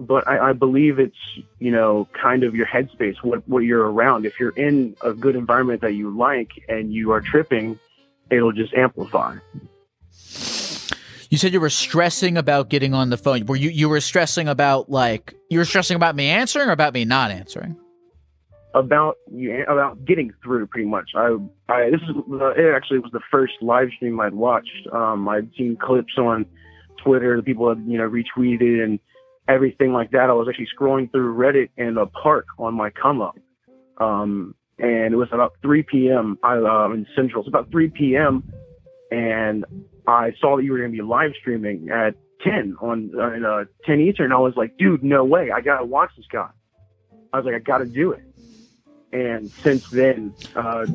but 0.00 0.26
I, 0.26 0.50
I 0.50 0.52
believe 0.54 0.98
it's 0.98 1.16
you 1.58 1.70
know 1.70 2.08
kind 2.20 2.42
of 2.42 2.54
your 2.54 2.66
headspace 2.66 3.16
what 3.22 3.46
what 3.46 3.60
you're 3.60 3.90
around 3.90 4.24
if 4.24 4.40
you're 4.40 4.56
in 4.56 4.96
a 5.02 5.12
good 5.12 5.36
environment 5.36 5.82
that 5.82 5.92
you 5.92 6.10
like 6.16 6.50
and 6.68 6.92
you 6.92 7.12
are 7.12 7.20
tripping 7.20 7.78
it'll 8.30 8.52
just 8.52 8.72
amplify 8.74 9.36
You 11.30 11.38
said 11.38 11.52
you 11.52 11.60
were 11.60 11.70
stressing 11.70 12.36
about 12.36 12.70
getting 12.70 12.92
on 12.92 13.10
the 13.10 13.16
phone. 13.16 13.46
Were 13.46 13.54
you 13.54 13.70
you 13.70 13.88
were 13.88 14.00
stressing 14.00 14.48
about 14.48 14.90
like 14.90 15.34
you 15.48 15.58
were 15.60 15.64
stressing 15.64 15.94
about 15.94 16.16
me 16.16 16.26
answering 16.26 16.68
or 16.68 16.72
about 16.72 16.92
me 16.92 17.04
not 17.04 17.30
answering? 17.30 17.76
About 18.74 19.16
you 19.32 19.64
about 19.64 20.04
getting 20.04 20.32
through 20.42 20.66
pretty 20.66 20.88
much. 20.88 21.10
I 21.16 21.36
i 21.68 21.90
this 21.90 22.00
is 22.02 22.16
it 22.56 22.74
actually 22.74 23.00
was 23.00 23.10
the 23.12 23.20
first 23.30 23.54
live 23.60 23.88
stream 23.96 24.20
i'd 24.20 24.34
watched. 24.34 24.86
Um 24.92 25.28
i'd 25.28 25.50
seen 25.56 25.76
clips 25.76 26.16
on 26.18 26.46
twitter 27.02 27.36
the 27.36 27.42
people 27.42 27.68
had 27.68 27.82
you 27.86 27.98
know 27.98 28.08
retweeted 28.08 28.82
and 28.82 28.98
everything 29.48 29.92
like 29.92 30.10
that. 30.12 30.30
I 30.30 30.32
was 30.32 30.46
actually 30.48 30.68
scrolling 30.78 31.10
through 31.10 31.34
reddit 31.34 31.70
in 31.76 31.96
a 31.96 32.06
park 32.06 32.46
on 32.58 32.74
my 32.74 32.90
come 32.90 33.20
up. 33.20 33.36
Um 33.98 34.54
and 34.78 35.12
it 35.12 35.16
was 35.16 35.28
about 35.32 35.54
3 35.62 35.82
p.m 35.82 36.38
i 36.42 36.56
um 36.56 36.92
in 36.92 37.06
central. 37.16 37.42
It's 37.42 37.48
about 37.48 37.70
3 37.70 37.88
p.m 37.90 38.44
and 39.10 39.64
i 40.06 40.32
saw 40.40 40.56
that 40.56 40.62
you 40.62 40.70
were 40.70 40.78
going 40.78 40.92
to 40.92 40.96
be 40.96 41.02
live 41.02 41.32
streaming 41.40 41.88
at 41.90 42.14
10 42.44 42.76
on 42.80 43.10
uh, 43.18 43.32
in, 43.32 43.44
uh, 43.44 43.64
10 43.84 44.00
eastern. 44.00 44.32
I 44.32 44.38
was 44.38 44.54
like 44.56 44.76
dude 44.76 45.02
no 45.02 45.24
way. 45.24 45.50
I 45.50 45.60
gotta 45.60 45.84
watch 45.84 46.10
this 46.16 46.26
guy. 46.32 46.50
I 47.32 47.38
was 47.38 47.44
like 47.46 47.54
i 47.54 47.58
gotta 47.58 47.86
do 47.86 48.12
it 48.12 48.29
and 49.12 49.50
since 49.50 49.88
then, 49.90 50.34
uh, 50.54 50.86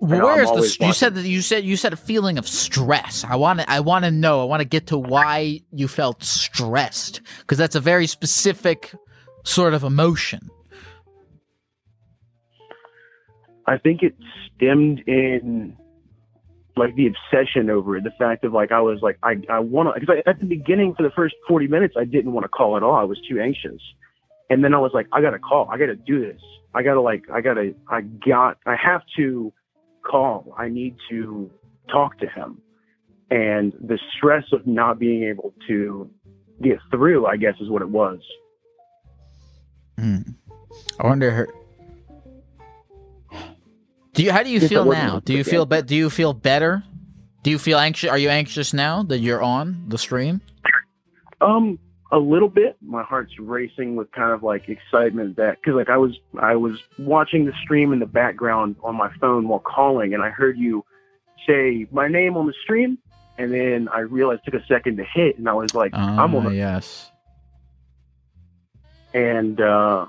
know, 0.00 0.26
Where 0.26 0.42
is 0.42 0.48
the 0.48 0.54
you 0.56 0.88
watching. 0.88 0.92
said 0.92 1.14
that 1.14 1.26
you 1.26 1.40
said 1.40 1.64
you 1.64 1.76
said 1.76 1.92
a 1.92 1.96
feeling 1.96 2.38
of 2.38 2.46
stress. 2.46 3.24
I 3.24 3.36
want 3.36 3.60
to 3.60 3.70
I 3.70 3.80
want 3.80 4.04
to 4.04 4.10
know. 4.10 4.40
I 4.42 4.44
want 4.44 4.60
to 4.60 4.68
get 4.68 4.88
to 4.88 4.98
why 4.98 5.60
you 5.72 5.88
felt 5.88 6.22
stressed 6.22 7.20
because 7.40 7.58
that's 7.58 7.74
a 7.74 7.80
very 7.80 8.06
specific 8.06 8.94
sort 9.44 9.74
of 9.74 9.84
emotion. 9.84 10.50
I 13.66 13.78
think 13.78 14.02
it 14.02 14.14
stemmed 14.54 15.02
in 15.06 15.76
like 16.76 16.94
the 16.94 17.06
obsession 17.06 17.70
over 17.70 17.96
it, 17.96 18.04
the 18.04 18.12
fact 18.18 18.44
of 18.44 18.52
like 18.52 18.70
I 18.70 18.80
was 18.80 19.00
like 19.02 19.18
I 19.22 19.36
I 19.48 19.60
want 19.60 19.94
to 19.94 20.00
because 20.00 20.22
at 20.26 20.38
the 20.40 20.46
beginning 20.46 20.94
for 20.94 21.02
the 21.02 21.10
first 21.10 21.34
40 21.48 21.68
minutes 21.68 21.94
I 21.98 22.04
didn't 22.04 22.32
want 22.32 22.44
to 22.44 22.48
call 22.48 22.76
at 22.76 22.82
all. 22.82 22.94
I 22.94 23.04
was 23.04 23.18
too 23.28 23.40
anxious, 23.40 23.80
and 24.50 24.62
then 24.64 24.74
I 24.74 24.78
was 24.78 24.92
like 24.94 25.06
I 25.12 25.20
gotta 25.20 25.38
call. 25.38 25.68
I 25.70 25.78
gotta 25.78 25.96
do 25.96 26.20
this. 26.20 26.40
I 26.74 26.82
gotta 26.82 27.00
like 27.00 27.24
I 27.32 27.40
gotta 27.40 27.74
I 27.88 28.00
got 28.02 28.58
I 28.66 28.76
have 28.76 29.02
to 29.16 29.52
call. 30.02 30.54
I 30.58 30.68
need 30.68 30.96
to 31.10 31.50
talk 31.90 32.18
to 32.18 32.28
him, 32.28 32.58
and 33.30 33.72
the 33.80 33.98
stress 34.16 34.44
of 34.52 34.66
not 34.66 34.98
being 34.98 35.24
able 35.24 35.52
to 35.68 36.10
get 36.62 36.78
through, 36.90 37.26
I 37.26 37.36
guess, 37.36 37.54
is 37.60 37.68
what 37.70 37.82
it 37.82 37.88
was. 37.88 38.18
Hmm. 39.98 40.18
I 41.00 41.06
wonder. 41.06 41.30
Her, 41.30 41.48
do 44.12 44.22
you? 44.22 44.32
How 44.32 44.42
do 44.42 44.50
you 44.50 44.60
Yes, 44.60 44.68
feel 44.68 44.84
now? 44.84 45.20
Do 45.20 45.34
you 45.34 45.44
feel 45.44 45.64
that. 45.66 45.82
bet? 45.82 45.86
Do 45.86 45.96
you 45.96 46.10
feel 46.10 46.32
better? 46.32 46.82
Do 47.42 47.50
you 47.50 47.58
feel 47.58 47.78
anxious? 47.78 48.10
Are 48.10 48.18
you 48.18 48.28
anxious 48.28 48.72
now 48.74 49.02
that 49.04 49.18
you're 49.18 49.42
on 49.42 49.84
the 49.88 49.98
stream? 49.98 50.40
Um, 51.40 51.78
a 52.12 52.18
little 52.18 52.48
bit. 52.48 52.76
My 52.80 53.02
heart's 53.02 53.38
racing 53.38 53.96
with 53.96 54.10
kind 54.12 54.32
of 54.32 54.42
like 54.42 54.68
excitement 54.68 55.36
that 55.36 55.58
because 55.60 55.74
like 55.74 55.90
I 55.90 55.96
was 55.96 56.18
I 56.40 56.56
was 56.56 56.78
watching 56.98 57.44
the 57.44 57.52
stream 57.62 57.92
in 57.92 57.98
the 57.98 58.06
background 58.06 58.76
on 58.82 58.96
my 58.96 59.10
phone 59.20 59.48
while 59.48 59.60
calling, 59.60 60.14
and 60.14 60.22
I 60.22 60.30
heard 60.30 60.58
you 60.58 60.84
say 61.46 61.86
my 61.90 62.08
name 62.08 62.36
on 62.36 62.46
the 62.46 62.54
stream, 62.62 62.98
and 63.38 63.52
then 63.52 63.88
I 63.92 64.00
realized 64.00 64.42
it 64.46 64.52
took 64.52 64.62
a 64.62 64.66
second 64.66 64.96
to 64.98 65.04
hit, 65.04 65.38
and 65.38 65.48
I 65.48 65.54
was 65.54 65.74
like, 65.74 65.94
I'm 65.94 66.34
on 66.34 66.44
the 66.44 66.54
yes. 66.54 67.10
and 69.14 69.60
uh, 69.60 70.06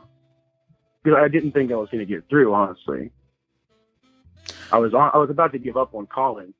because 1.03 1.19
I 1.19 1.27
didn't 1.29 1.53
think 1.53 1.71
I 1.71 1.75
was 1.75 1.89
going 1.89 2.05
to 2.05 2.13
get 2.13 2.27
through. 2.29 2.53
Honestly, 2.53 3.11
I 4.71 4.77
was 4.77 4.93
on, 4.93 5.11
I 5.13 5.17
was 5.17 5.29
about 5.29 5.51
to 5.53 5.59
give 5.59 5.77
up 5.77 5.95
on 5.95 6.05
calling. 6.07 6.53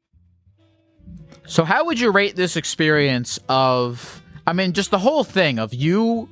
So, 1.45 1.63
how 1.63 1.86
would 1.86 2.00
you 2.00 2.12
rate 2.12 2.36
this 2.36 2.56
experience 2.56 3.39
of, 3.47 4.21
I 4.48 4.54
mean, 4.54 4.72
just 4.72 4.92
the 4.92 4.98
whole 4.98 5.26
thing 5.26 5.60
of 5.60 5.74
you 5.74 6.30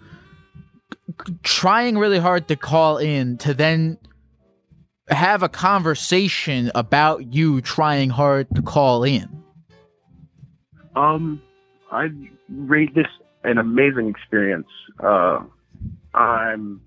trying 1.43 1.97
really 1.97 2.17
hard 2.17 2.47
to 2.47 2.55
call 2.55 2.97
in 2.97 3.37
to 3.39 3.53
then 3.53 3.97
have 5.09 5.43
a 5.43 5.49
conversation 5.49 6.71
about 6.73 7.33
you 7.33 7.61
trying 7.61 8.09
hard 8.09 8.47
to 8.55 8.61
call 8.61 9.03
in? 9.03 9.43
Um, 10.95 11.41
I 11.91 12.07
rate 12.49 12.95
this 12.95 13.07
an 13.43 13.57
amazing 13.57 14.07
experience. 14.07 14.67
Uh, 14.99 15.41
I'm 16.13 16.81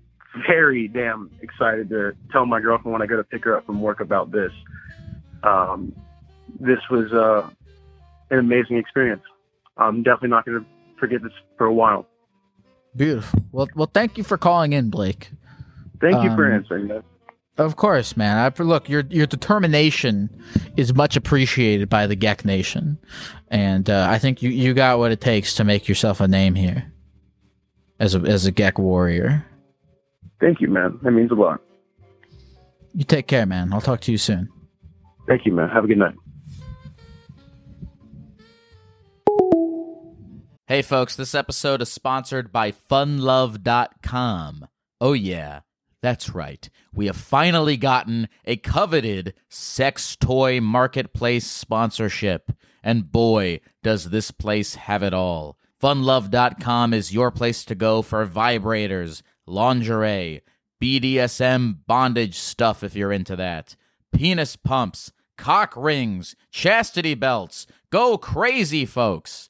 very 0.47 0.87
damn 0.87 1.29
excited 1.41 1.89
to 1.89 2.13
tell 2.31 2.47
my 2.47 2.59
girlfriend 2.59 2.91
when 2.91 3.01
I 3.01 3.05
go 3.05 3.17
to 3.17 3.23
pick 3.23 3.45
her 3.45 3.55
up 3.55 3.67
from 3.67 3.81
work 3.81 3.99
about 3.99 4.31
this. 4.31 4.51
Um, 5.43 5.95
this 6.59 6.79
was 6.89 7.13
uh, 7.13 7.47
an 8.31 8.39
amazing 8.39 8.77
experience. 8.77 9.23
I'm 9.77 10.01
definitely 10.01 10.29
not 10.29 10.45
going 10.45 10.59
to 10.59 10.65
forget 10.99 11.23
this 11.23 11.31
for 11.57 11.65
a 11.65 11.73
while. 11.73 12.05
Beautiful. 12.95 13.43
Well, 13.51 13.67
well, 13.75 13.89
thank 13.93 14.17
you 14.17 14.23
for 14.23 14.37
calling 14.37 14.73
in, 14.73 14.89
Blake. 14.89 15.31
Thank 16.01 16.23
you 16.23 16.35
for 16.35 16.47
Um, 16.47 16.53
answering 16.53 16.87
that. 16.89 17.03
Of 17.57 17.75
course, 17.75 18.15
man. 18.15 18.37
I, 18.37 18.63
look, 18.63 18.87
your 18.87 19.03
your 19.09 19.25
determination 19.25 20.29
is 20.77 20.93
much 20.93 21.17
appreciated 21.17 21.89
by 21.89 22.07
the 22.07 22.15
Geck 22.15 22.45
Nation, 22.45 22.97
and 23.49 23.89
uh, 23.89 24.07
I 24.09 24.17
think 24.17 24.41
you, 24.41 24.49
you 24.49 24.73
got 24.73 24.97
what 24.97 25.11
it 25.11 25.19
takes 25.19 25.53
to 25.55 25.65
make 25.65 25.89
yourself 25.89 26.21
a 26.21 26.27
name 26.27 26.55
here 26.55 26.91
as 27.99 28.15
a 28.15 28.19
as 28.19 28.45
a 28.45 28.51
Geck 28.53 28.79
warrior. 28.79 29.45
Thank 30.39 30.61
you, 30.61 30.69
man. 30.69 30.99
That 31.03 31.11
means 31.11 31.31
a 31.31 31.35
lot. 31.35 31.59
You 32.93 33.03
take 33.03 33.27
care, 33.27 33.45
man. 33.45 33.73
I'll 33.73 33.81
talk 33.81 33.99
to 34.01 34.11
you 34.11 34.17
soon. 34.17 34.47
Thank 35.27 35.45
you, 35.45 35.51
man. 35.51 35.67
Have 35.69 35.83
a 35.83 35.87
good 35.87 35.97
night. 35.97 36.15
Hey, 40.69 40.83
folks, 40.83 41.15
this 41.15 41.33
episode 41.33 41.81
is 41.81 41.91
sponsored 41.91 42.51
by 42.51 42.71
funlove.com. 42.71 44.67
Oh, 45.01 45.13
yeah, 45.13 45.61
that's 46.03 46.29
right. 46.29 46.69
We 46.93 47.07
have 47.07 47.17
finally 47.17 47.75
gotten 47.75 48.29
a 48.45 48.55
coveted 48.55 49.33
sex 49.49 50.15
toy 50.15 50.61
marketplace 50.61 51.47
sponsorship. 51.47 52.51
And 52.83 53.11
boy, 53.11 53.61
does 53.81 54.11
this 54.11 54.29
place 54.29 54.75
have 54.75 55.01
it 55.01 55.11
all. 55.11 55.57
Funlove.com 55.81 56.93
is 56.93 57.15
your 57.15 57.31
place 57.31 57.65
to 57.65 57.73
go 57.73 58.03
for 58.03 58.27
vibrators, 58.27 59.23
lingerie, 59.47 60.41
BDSM 60.79 61.77
bondage 61.87 62.37
stuff 62.37 62.83
if 62.83 62.95
you're 62.95 63.11
into 63.11 63.35
that, 63.35 63.75
penis 64.13 64.55
pumps, 64.55 65.11
cock 65.35 65.73
rings, 65.75 66.35
chastity 66.51 67.15
belts. 67.15 67.65
Go 67.89 68.19
crazy, 68.19 68.85
folks. 68.85 69.49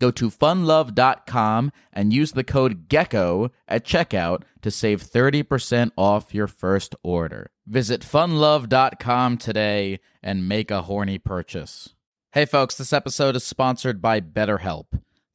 Go 0.00 0.10
to 0.12 0.30
funlove.com 0.30 1.72
and 1.92 2.12
use 2.12 2.32
the 2.32 2.42
code 2.42 2.88
GECKO 2.88 3.50
at 3.68 3.84
checkout 3.84 4.42
to 4.62 4.70
save 4.70 5.02
30% 5.02 5.92
off 5.96 6.34
your 6.34 6.46
first 6.46 6.96
order. 7.02 7.50
Visit 7.66 8.00
funlove.com 8.00 9.36
today 9.36 10.00
and 10.22 10.48
make 10.48 10.70
a 10.70 10.82
horny 10.82 11.18
purchase. 11.18 11.90
Hey 12.32 12.46
folks, 12.46 12.76
this 12.76 12.92
episode 12.92 13.36
is 13.36 13.44
sponsored 13.44 14.00
by 14.00 14.20
BetterHelp. 14.20 14.86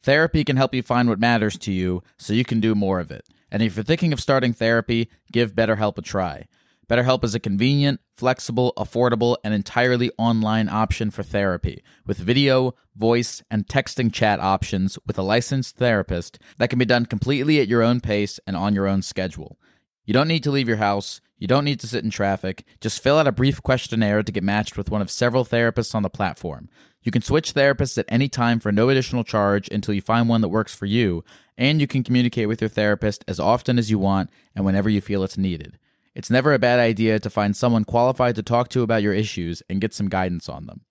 Therapy 0.01 0.43
can 0.43 0.57
help 0.57 0.73
you 0.73 0.81
find 0.81 1.09
what 1.09 1.19
matters 1.19 1.57
to 1.59 1.71
you 1.71 2.01
so 2.17 2.33
you 2.33 2.43
can 2.43 2.59
do 2.59 2.73
more 2.75 2.99
of 2.99 3.11
it. 3.11 3.27
And 3.51 3.61
if 3.61 3.75
you're 3.75 3.83
thinking 3.83 4.13
of 4.13 4.19
starting 4.19 4.53
therapy, 4.53 5.09
give 5.31 5.55
BetterHelp 5.55 5.97
a 5.97 6.01
try. 6.01 6.45
BetterHelp 6.87 7.23
is 7.23 7.33
a 7.33 7.39
convenient, 7.39 7.99
flexible, 8.15 8.71
affordable, 8.77 9.37
and 9.43 9.53
entirely 9.53 10.11
online 10.17 10.69
option 10.69 11.09
for 11.09 11.23
therapy 11.23 11.83
with 12.05 12.17
video, 12.17 12.75
voice, 12.95 13.41
and 13.49 13.65
texting 13.65 14.13
chat 14.13 14.39
options 14.39 14.99
with 15.07 15.17
a 15.17 15.23
licensed 15.23 15.77
therapist 15.77 16.37
that 16.57 16.69
can 16.69 16.77
be 16.77 16.85
done 16.85 17.07
completely 17.07 17.59
at 17.59 17.67
your 17.67 17.81
own 17.81 18.01
pace 18.01 18.39
and 18.45 18.55
on 18.55 18.75
your 18.75 18.87
own 18.87 19.01
schedule. 19.01 19.57
You 20.05 20.13
don't 20.13 20.27
need 20.27 20.43
to 20.43 20.51
leave 20.51 20.67
your 20.67 20.77
house. 20.77 21.21
You 21.37 21.47
don't 21.47 21.65
need 21.65 21.79
to 21.79 21.87
sit 21.87 22.03
in 22.03 22.11
traffic. 22.11 22.63
Just 22.79 23.01
fill 23.01 23.17
out 23.17 23.27
a 23.27 23.31
brief 23.31 23.63
questionnaire 23.63 24.21
to 24.21 24.31
get 24.31 24.43
matched 24.43 24.77
with 24.77 24.91
one 24.91 25.01
of 25.01 25.09
several 25.09 25.43
therapists 25.43 25.95
on 25.95 26.03
the 26.03 26.09
platform. 26.09 26.69
You 27.01 27.11
can 27.11 27.23
switch 27.23 27.53
therapists 27.53 27.97
at 27.97 28.05
any 28.09 28.29
time 28.29 28.59
for 28.59 28.71
no 28.71 28.89
additional 28.89 29.23
charge 29.23 29.67
until 29.69 29.93
you 29.93 30.01
find 30.01 30.29
one 30.29 30.41
that 30.41 30.49
works 30.49 30.73
for 30.73 30.85
you, 30.85 31.23
and 31.57 31.81
you 31.81 31.87
can 31.87 32.03
communicate 32.03 32.47
with 32.47 32.61
your 32.61 32.69
therapist 32.69 33.25
as 33.27 33.39
often 33.39 33.79
as 33.79 33.89
you 33.89 33.97
want 33.97 34.29
and 34.55 34.65
whenever 34.65 34.89
you 34.89 35.01
feel 35.01 35.23
it's 35.23 35.37
needed. 35.37 35.77
It's 36.15 36.29
never 36.29 36.53
a 36.53 36.59
bad 36.59 36.79
idea 36.79 37.19
to 37.19 37.29
find 37.29 37.55
someone 37.55 37.83
qualified 37.83 38.35
to 38.35 38.43
talk 38.43 38.69
to 38.69 38.81
about 38.81 39.03
your 39.03 39.13
issues 39.13 39.61
and 39.69 39.81
get 39.81 39.93
some 39.93 40.07
guidance 40.07 40.47
on 40.47 40.65
them. 40.65 40.81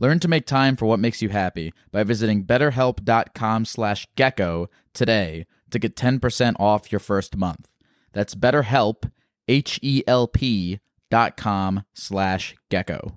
Learn 0.00 0.18
to 0.18 0.28
make 0.28 0.46
time 0.46 0.74
for 0.74 0.86
what 0.86 0.98
makes 0.98 1.22
you 1.22 1.28
happy 1.28 1.72
by 1.92 2.02
visiting 2.02 2.44
betterhelp.com 2.44 3.64
slash 3.64 4.08
gecko 4.16 4.68
today 4.92 5.46
to 5.70 5.78
get 5.78 5.94
10% 5.94 6.56
off 6.58 6.90
your 6.90 6.98
first 6.98 7.36
month. 7.36 7.68
That's 8.12 8.34
betterhelp, 8.34 9.10
H-E-L-P 9.46 10.80
dot 11.10 11.36
com 11.36 11.84
slash 11.94 12.56
gecko. 12.68 13.14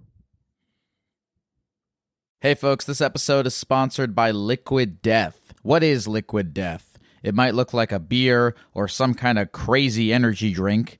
Hey 2.41 2.53
folks, 2.53 2.86
this 2.86 3.01
episode 3.01 3.47
is 3.47 3.55
sponsored 3.55 4.14
by 4.14 4.30
Liquid 4.30 5.01
Death. 5.01 5.55
What 5.64 5.82
is 5.82 6.08
Liquid 6.08 6.53
Death? 6.53 6.99
It 7.24 7.34
might 7.34 7.55
look 7.55 7.74
like 7.74 7.91
a 7.91 7.99
beer 7.99 8.53
or 8.76 8.88
some 8.88 9.16
kind 9.16 9.39
of 9.39 9.51
crazy 9.51 10.14
energy 10.14 10.53
drink, 10.53 10.99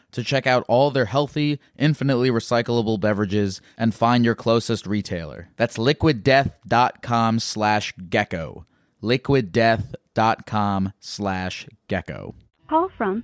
to 0.11 0.23
check 0.23 0.47
out 0.47 0.65
all 0.67 0.91
their 0.91 1.05
healthy, 1.05 1.59
infinitely 1.77 2.29
recyclable 2.29 2.99
beverages 2.99 3.61
and 3.77 3.93
find 3.93 4.25
your 4.25 4.35
closest 4.35 4.85
retailer. 4.85 5.49
That's 5.57 5.77
liquiddeath.com 5.77 7.39
slash 7.39 7.93
gecko. 8.09 8.65
liquiddeath.com 9.01 10.93
slash 10.99 11.67
gecko. 11.87 12.35
Call 12.69 12.89
from 12.97 13.23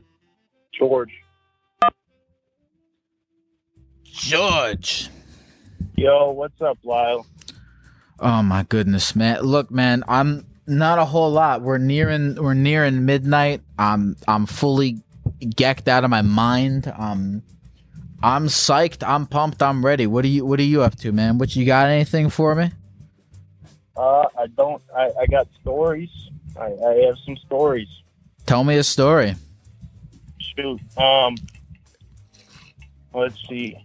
George. 0.78 1.12
George. 4.04 5.10
Yo, 5.96 6.32
what's 6.32 6.62
up, 6.62 6.78
Lyle? 6.84 7.26
Oh 8.20 8.42
my 8.42 8.64
goodness, 8.64 9.16
man. 9.16 9.42
Look, 9.42 9.72
man, 9.72 10.04
I'm 10.08 10.46
not 10.66 11.00
a 11.00 11.06
whole 11.06 11.32
lot. 11.32 11.62
We're 11.62 11.78
nearing 11.78 12.36
we're 12.36 12.54
nearing 12.54 13.06
midnight. 13.06 13.62
I'm 13.78 14.16
I'm 14.28 14.46
fully 14.46 15.02
gecked 15.42 15.88
out 15.88 16.04
of 16.04 16.10
my 16.10 16.22
mind. 16.22 16.92
Um 16.98 17.44
I'm 18.24 18.48
psyched, 18.48 19.08
I'm 19.08 19.28
pumped, 19.28 19.62
I'm 19.62 19.86
ready. 19.86 20.08
What 20.08 20.26
are 20.26 20.30
you 20.30 20.46
what 20.46 20.60
are 20.60 20.64
you 20.64 20.82
up 20.82 20.96
to, 20.98 21.12
man? 21.12 21.38
What 21.38 21.56
you 21.56 21.66
got 21.66 21.90
anything 21.90 22.30
for 22.30 22.56
me? 22.56 22.72
Uh, 23.98 24.28
I 24.38 24.46
don't. 24.56 24.82
I, 24.96 25.10
I 25.22 25.26
got 25.26 25.48
stories. 25.60 26.10
I, 26.56 26.66
I 26.66 26.94
have 27.06 27.16
some 27.26 27.36
stories. 27.38 27.88
Tell 28.46 28.64
me 28.64 28.78
a 28.78 28.84
story. 28.84 29.36
Shoot. 30.40 30.80
Um. 30.98 31.36
Let's 33.14 33.42
see. 33.50 33.76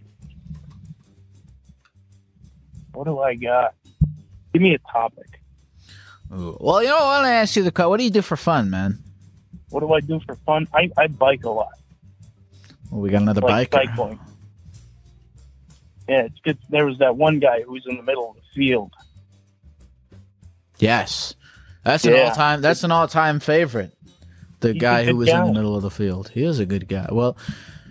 What 2.92 3.04
do 3.04 3.20
I 3.20 3.34
got? 3.34 3.74
Give 4.52 4.60
me 4.60 4.74
a 4.74 4.78
topic. 4.92 5.40
Ooh. 6.34 6.58
Well, 6.60 6.82
you 6.82 6.90
know, 6.90 6.98
I 6.98 7.18
want 7.18 7.24
to 7.24 7.30
ask 7.30 7.56
you 7.56 7.62
the 7.62 7.88
what 7.88 7.96
do 7.96 8.04
you 8.04 8.10
do 8.10 8.20
for 8.20 8.36
fun, 8.36 8.68
man? 8.68 9.01
What 9.72 9.80
do 9.80 9.92
I 9.92 10.00
do 10.00 10.20
for 10.20 10.36
fun? 10.36 10.68
I, 10.74 10.90
I 10.96 11.06
bike 11.08 11.44
a 11.44 11.50
lot. 11.50 11.72
Well, 12.90 13.00
we 13.00 13.10
got 13.10 13.22
another 13.22 13.40
like 13.40 13.70
bike. 13.70 13.88
cycling. 13.88 14.20
Yeah, 16.08 16.22
it's 16.24 16.38
good. 16.40 16.58
There 16.68 16.84
was 16.86 16.98
that 16.98 17.16
one 17.16 17.38
guy 17.38 17.62
who 17.62 17.72
was 17.72 17.84
in 17.86 17.96
the 17.96 18.02
middle 18.02 18.30
of 18.30 18.36
the 18.36 18.42
field. 18.54 18.92
Yes. 20.78 21.34
That's 21.84 22.04
an 22.04 22.12
Yeah. 22.14 22.28
all 22.28 22.34
time 22.34 22.60
that's 22.60 22.84
an 22.84 22.92
all 22.92 23.08
time 23.08 23.40
favorite. 23.40 23.92
The 24.60 24.72
He's 24.74 24.80
guy 24.80 25.04
who 25.04 25.16
was 25.16 25.28
in 25.28 25.44
the 25.46 25.52
middle 25.52 25.74
of 25.74 25.82
the 25.82 25.90
field. 25.90 26.28
He 26.28 26.44
is 26.44 26.58
a 26.60 26.66
good 26.66 26.86
guy. 26.88 27.08
Well, 27.10 27.36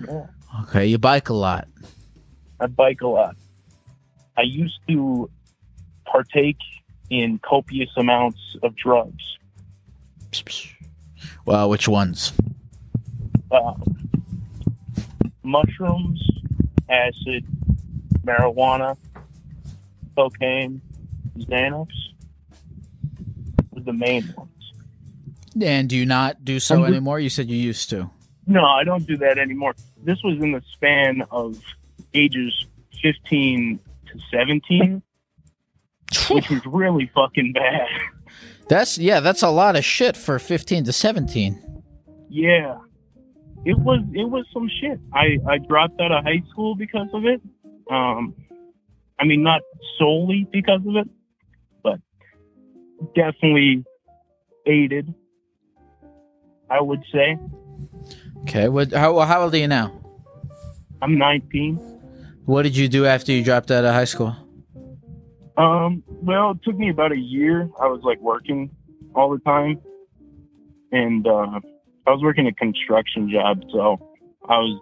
Yeah. 0.07 0.27
okay, 0.63 0.85
you 0.85 0.97
bike 0.97 1.29
a 1.29 1.33
lot. 1.33 1.67
I 2.59 2.67
bike 2.67 3.01
a 3.01 3.07
lot. 3.07 3.35
I 4.37 4.43
used 4.43 4.79
to 4.87 5.29
partake 6.05 6.57
in 7.09 7.39
copious 7.39 7.89
amounts 7.97 8.39
of 8.63 8.75
drugs. 8.75 9.37
Well, 11.45 11.69
which 11.69 11.87
ones? 11.87 12.33
Uh, 13.51 13.73
mushrooms, 15.43 16.21
acid, 16.89 17.45
marijuana, 18.23 18.97
cocaine, 20.15 20.81
Xanax 21.37 21.87
were 23.71 23.81
the 23.81 23.93
main 23.93 24.33
ones. 24.37 24.49
And 25.61 25.89
do 25.89 25.97
you 25.97 26.05
not 26.05 26.45
do 26.45 26.59
so 26.59 26.75
I'm 26.75 26.81
just- 26.81 26.91
anymore? 26.91 27.19
You 27.19 27.29
said 27.29 27.49
you 27.49 27.57
used 27.57 27.89
to. 27.89 28.09
No, 28.47 28.65
I 28.65 28.83
don't 28.83 29.05
do 29.05 29.17
that 29.17 29.37
anymore. 29.37 29.75
This 30.03 30.21
was 30.23 30.37
in 30.41 30.51
the 30.51 30.61
span 30.73 31.23
of 31.31 31.59
ages 32.13 32.65
15 33.01 33.79
to 34.07 34.19
17, 34.31 35.01
which 36.29 36.49
was 36.49 36.65
really 36.65 37.09
fucking 37.13 37.53
bad. 37.53 37.87
That's 38.69 38.97
yeah, 38.97 39.19
that's 39.19 39.43
a 39.43 39.49
lot 39.49 39.75
of 39.75 39.83
shit 39.83 40.15
for 40.15 40.39
15 40.39 40.85
to 40.85 40.93
17. 40.93 41.83
Yeah. 42.29 42.77
It 43.65 43.77
was 43.77 43.99
it 44.13 44.29
was 44.29 44.45
some 44.53 44.69
shit. 44.79 44.99
I 45.13 45.37
I 45.47 45.57
dropped 45.59 45.99
out 46.01 46.11
of 46.11 46.23
high 46.23 46.41
school 46.51 46.75
because 46.75 47.07
of 47.13 47.25
it. 47.25 47.41
Um 47.91 48.33
I 49.19 49.25
mean 49.25 49.43
not 49.43 49.61
solely 49.99 50.47
because 50.51 50.81
of 50.87 50.95
it, 50.95 51.09
but 51.83 51.99
definitely 53.15 53.83
aided. 54.65 55.13
I 56.69 56.81
would 56.81 57.03
say. 57.11 57.37
Okay, 58.43 58.69
what 58.69 58.91
how 58.93 59.19
how 59.19 59.43
old 59.43 59.53
are 59.53 59.57
you 59.57 59.67
now? 59.67 59.91
I'm 61.01 61.17
19. 61.17 61.75
What 62.45 62.63
did 62.63 62.75
you 62.75 62.87
do 62.87 63.05
after 63.05 63.31
you 63.31 63.43
dropped 63.43 63.71
out 63.71 63.85
of 63.85 63.93
high 63.93 64.05
school? 64.05 64.35
Um, 65.57 66.03
well, 66.07 66.51
it 66.51 66.59
took 66.63 66.77
me 66.77 66.89
about 66.89 67.11
a 67.11 67.17
year. 67.17 67.69
I 67.79 67.87
was 67.87 68.01
like 68.03 68.19
working 68.19 68.71
all 69.15 69.31
the 69.31 69.39
time, 69.39 69.81
and 70.91 71.27
uh, 71.27 71.59
I 72.07 72.09
was 72.11 72.21
working 72.23 72.47
a 72.47 72.53
construction 72.53 73.29
job, 73.31 73.61
so 73.71 73.97
I 74.47 74.57
was 74.57 74.81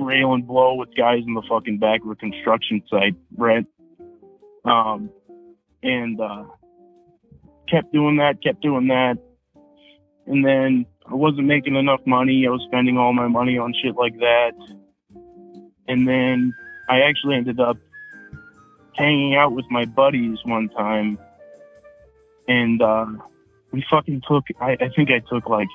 railing 0.00 0.42
blow 0.42 0.74
with 0.74 0.90
guys 0.96 1.22
in 1.26 1.34
the 1.34 1.42
fucking 1.48 1.78
back 1.78 2.02
of 2.04 2.10
a 2.10 2.14
construction 2.16 2.82
site, 2.88 3.16
right? 3.36 3.66
Um, 4.64 5.10
and 5.82 6.20
uh, 6.20 6.44
kept 7.68 7.92
doing 7.92 8.18
that, 8.18 8.42
kept 8.42 8.62
doing 8.62 8.88
that. 8.88 9.16
and 10.26 10.44
then 10.44 10.86
I 11.06 11.14
wasn't 11.14 11.46
making 11.46 11.74
enough 11.74 12.00
money. 12.06 12.46
I 12.46 12.50
was 12.50 12.62
spending 12.68 12.96
all 12.96 13.12
my 13.12 13.26
money 13.26 13.58
on 13.58 13.74
shit 13.82 13.96
like 13.96 14.16
that. 14.18 14.52
And 15.88 16.06
then 16.06 16.54
I 16.88 17.00
actually 17.00 17.36
ended 17.36 17.58
up 17.58 17.76
hanging 18.96 19.34
out 19.34 19.52
with 19.52 19.64
my 19.70 19.84
buddies 19.84 20.38
one 20.44 20.68
time, 20.70 21.18
and 22.48 22.80
uh, 22.82 23.06
we 23.70 23.84
fucking 23.90 24.22
took. 24.28 24.44
I, 24.60 24.72
I 24.72 24.88
think 24.94 25.10
I 25.10 25.20
took 25.20 25.48
like 25.48 25.68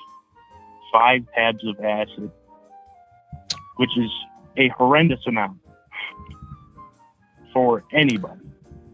five 0.91 1.26
tabs 1.36 1.65
of 1.65 1.80
acid, 1.84 2.32
which 3.78 3.97
is 3.97 4.11
a 4.57 4.70
horrendous 4.70 5.20
amount 5.28 5.59
for 7.53 7.84
anybody. 7.91 8.41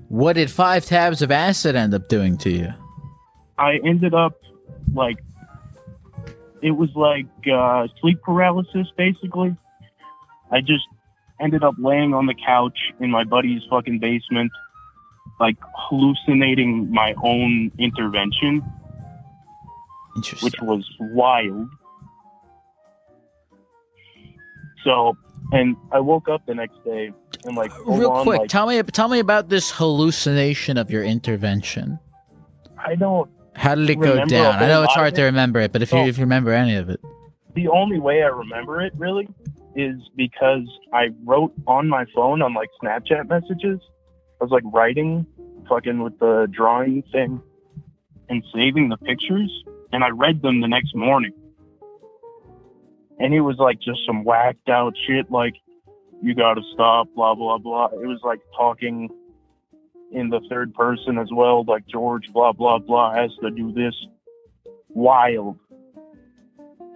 What 0.10 0.34
did 0.34 0.52
five 0.52 0.86
tabs 0.86 1.22
of 1.22 1.32
acid 1.32 1.76
end 1.76 1.94
up 1.94 2.08
doing 2.08 2.38
to 2.40 2.50
you? 2.50 2.74
I 3.58 3.80
ended 3.84 4.14
up 4.14 4.40
like 4.94 5.18
it 6.62 6.72
was 6.72 6.90
like 6.96 7.28
uh, 7.52 7.88
sleep 8.00 8.22
paralysis 8.22 8.88
basically. 8.98 9.56
I 10.52 10.62
just 10.62 10.88
ended 11.44 11.64
up 11.64 11.76
laying 11.78 12.14
on 12.14 12.26
the 12.26 12.34
couch 12.34 12.78
in 13.00 13.12
my 13.12 13.24
buddy's 13.24 13.62
fucking 13.70 14.00
basement, 14.00 14.52
like 15.40 15.58
hallucinating 15.76 16.92
my 16.92 17.14
own 17.24 17.72
intervention, 17.78 18.64
Interesting. 20.16 20.46
which 20.46 20.56
was 20.62 20.88
wild. 21.00 21.70
So, 24.84 25.18
and 25.52 25.76
I 25.92 26.00
woke 26.00 26.28
up 26.30 26.46
the 26.46 26.56
next 26.56 26.84
day 26.84 27.12
and 27.46 27.56
like 27.56 27.72
Real 27.86 28.12
on, 28.12 28.24
quick, 28.24 28.40
like, 28.42 28.50
tell 28.50 28.68
me 28.68 28.82
tell 28.84 29.08
me 29.08 29.20
about 29.20 29.50
this 29.50 29.72
hallucination 29.72 30.78
of 30.78 30.90
your 30.92 31.04
intervention. 31.04 32.00
I 32.78 32.96
don't 32.96 33.30
How 33.56 33.76
did 33.76 33.90
it 33.90 33.96
go 33.96 34.26
down? 34.26 34.56
I 34.62 34.68
know 34.68 34.84
it's 34.84 34.94
hard 34.94 35.10
of 35.14 35.14
to 35.16 35.24
remember 35.24 35.60
it, 35.62 35.72
but 35.72 35.82
if 35.82 35.92
you 35.92 36.00
Oh. 36.00 36.06
if 36.08 36.18
you 36.18 36.24
remember 36.24 36.52
any 36.52 36.76
of 36.76 36.90
it, 36.90 37.00
the 37.54 37.68
only 37.70 38.00
way 38.00 38.24
I 38.24 38.28
remember 38.28 38.82
it 38.82 38.94
really 38.98 39.28
is 39.76 39.96
because 40.16 40.68
I 40.94 41.10
wrote 41.24 41.54
on 41.68 41.90
my 41.90 42.06
phone 42.14 42.42
on 42.42 42.54
like 42.54 42.70
Snapchat 42.82 43.28
messages. 43.30 43.80
I 44.40 44.44
was 44.44 44.52
like 44.52 44.64
writing 44.66 45.26
fucking 45.70 46.04
with 46.04 46.20
the 46.20 46.48
drawing 46.52 47.04
thing 47.12 47.42
and 48.30 48.44
saving 48.54 48.90
the 48.90 48.98
pictures 48.98 49.64
and 49.94 50.04
I 50.04 50.10
read 50.10 50.42
them 50.42 50.60
the 50.60 50.68
next 50.68 50.96
morning. 50.96 51.32
And 53.20 53.34
it 53.34 53.42
was 53.42 53.58
like 53.60 53.80
just 53.80 54.00
some 54.06 54.24
whacked 54.24 54.68
out 54.68 54.94
shit 55.08 55.32
like 55.32 55.54
you 56.22 56.34
gotta 56.34 56.62
stop, 56.74 57.08
blah 57.16 57.36
blah 57.36 57.60
blah. 57.60 57.86
It 57.88 58.08
was 58.08 58.20
like 58.24 58.42
talking 58.58 59.10
in 60.12 60.30
the 60.30 60.42
third 60.50 60.74
person 60.74 61.18
as 61.18 61.28
well, 61.32 61.64
like 61.64 61.86
George 61.88 62.28
blah 62.34 62.52
blah 62.52 62.80
blah 62.80 63.14
has 63.14 63.32
to 63.42 63.52
do 63.52 63.72
this. 63.72 63.94
Wild. 64.90 65.58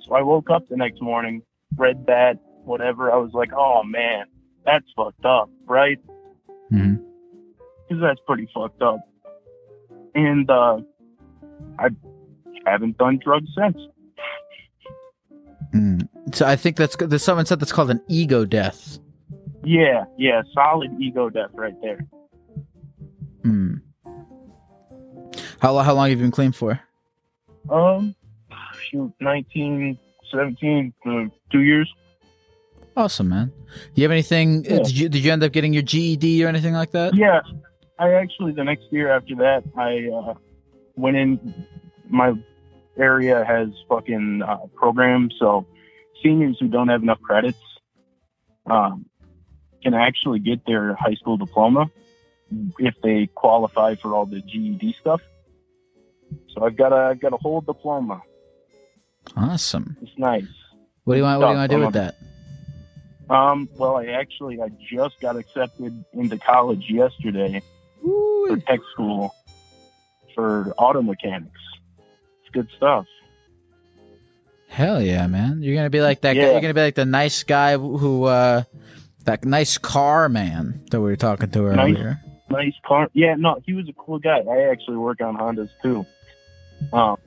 So 0.04 0.16
I 0.16 0.22
woke 0.22 0.50
up 0.50 0.68
the 0.70 0.78
next 0.78 1.02
morning, 1.02 1.44
read 1.76 2.06
that, 2.08 2.40
whatever. 2.68 3.12
I 3.12 3.18
was 3.18 3.32
like, 3.34 3.52
oh 3.56 3.84
man, 3.84 4.26
that's 4.66 4.86
fucked 4.96 5.26
up, 5.26 5.50
right? 5.66 6.00
Mhm. 6.72 7.04
Because 7.88 8.02
that's 8.02 8.20
pretty 8.28 8.48
fucked 8.54 8.82
up. 8.82 9.00
And 10.14 10.50
uh, 10.50 10.80
I 11.80 11.90
haven't 12.66 12.98
done 12.98 13.20
drugs 13.24 13.50
since. 13.58 13.78
Mm. 15.74 16.08
so 16.34 16.46
I 16.46 16.56
think 16.56 16.78
that's 16.78 16.96
there's 16.96 17.24
someone 17.24 17.46
said 17.46 17.60
that's 17.60 17.74
called 17.74 17.92
an 17.92 18.02
ego 18.08 18.46
death. 18.46 19.00
Yeah, 19.64 20.06
yeah, 20.18 20.42
solid 20.54 20.92
ego 21.00 21.30
death 21.30 21.50
right 21.54 21.76
there. 21.82 22.00
Mm. 23.44 23.82
How 25.60 25.78
how 25.80 25.94
long 25.94 26.10
have 26.10 26.18
you 26.18 26.24
been 26.24 26.32
clean 26.32 26.52
for? 26.52 26.80
Um, 27.70 28.16
shoot, 28.90 29.12
19, 29.20 29.98
17, 30.32 30.94
uh, 31.06 31.12
two 31.52 31.62
years. 31.62 31.92
Awesome, 32.98 33.30
man. 33.30 33.54
You 33.94 34.04
have 34.06 34.12
anything? 34.12 34.66
uh, 34.68 34.74
Yeah. 34.74 34.78
Did 34.84 34.98
you 34.98 35.10
did 35.10 35.24
you 35.24 35.32
end 35.32 35.44
up 35.44 35.52
getting 35.52 35.72
your 35.72 35.84
GED 35.84 36.44
or 36.44 36.48
anything 36.48 36.74
like 36.74 36.92
that? 36.92 37.16
Yeah, 37.16 37.42
I 38.00 38.14
actually 38.14 38.54
the 38.54 38.64
next 38.64 38.86
year 38.92 39.12
after 39.16 39.36
that 39.36 39.64
I 39.78 40.10
uh, 40.12 40.34
went 40.96 41.16
in. 41.16 41.66
My 42.10 42.34
area 42.98 43.46
has 43.46 43.68
fucking 43.88 44.42
uh, 44.42 44.66
programs, 44.74 45.36
so 45.40 45.68
seniors 46.24 46.58
who 46.60 46.70
don't 46.70 46.88
have 46.88 47.04
enough 47.04 47.22
credits 47.22 47.60
um, 48.66 49.06
can 49.84 49.94
actually 49.94 50.40
get 50.40 50.66
their 50.66 50.96
high 50.96 51.14
school 51.14 51.38
diploma 51.38 51.92
if 52.80 52.96
they 53.04 53.28
qualify 53.36 53.94
for 53.94 54.16
all 54.16 54.26
the 54.26 54.42
GED 54.42 54.96
stuff. 55.00 55.22
So 56.56 56.66
I've 56.66 56.76
got 56.76 56.94
a 56.94 57.12
I've 57.12 57.20
got 57.20 57.34
a 57.34 57.38
whole 57.38 57.62
diploma. 57.62 58.24
Awesome. 59.36 59.98
It's 60.02 60.18
nice. 60.18 60.46
What 61.04 61.14
do 61.14 61.18
you 61.20 61.24
want? 61.24 61.42
What 61.42 61.46
do 61.48 61.52
you 61.52 61.58
want 61.60 61.70
to 61.72 61.78
do 61.78 61.86
with 61.86 61.94
that? 61.94 62.16
Um, 63.30 63.68
well, 63.76 63.98
I 63.98 64.06
actually 64.08 64.62
I 64.62 64.70
just 64.90 65.20
got 65.20 65.36
accepted 65.36 66.04
into 66.14 66.38
college 66.38 66.86
yesterday 66.90 67.62
for 68.02 68.58
tech 68.58 68.80
school 68.94 69.36
for 70.34 70.74
auto 70.78 71.02
mechanics. 71.02 71.60
It's 72.42 72.50
good 72.54 72.70
stuff. 72.78 73.06
Hell 74.70 75.02
yeah, 75.02 75.28
man! 75.28 75.62
You're 75.62 75.76
gonna 75.76 75.90
be 75.90 76.02
like 76.02 76.22
that 76.22 76.34
guy. 76.34 76.40
Yeah. 76.42 76.52
You're 76.52 76.62
gonna 76.62 76.74
be 76.74 76.82
like 76.82 76.96
the 76.96 77.06
nice 77.06 77.44
guy 77.44 77.78
who, 77.78 78.26
uh, 78.26 78.64
that 79.26 79.44
nice 79.44 79.78
car 79.78 80.30
man 80.30 80.82
that 80.92 81.00
we 81.02 81.08
were 81.10 81.16
talking 81.16 81.50
to 81.52 81.62
Nice. 81.74 81.80
earlier. 81.80 82.22
Nice 82.50 82.76
car. 82.86 83.10
Yeah, 83.14 83.36
no, 83.36 83.60
he 83.66 83.74
was 83.74 83.90
a 83.90 83.94
cool 83.94 84.20
guy. 84.20 84.40
I 84.40 84.70
actually 84.72 84.98
work 84.98 85.20
on 85.20 85.36
Hondas 85.38 85.70
too. 85.82 86.06
Um, 86.94 87.18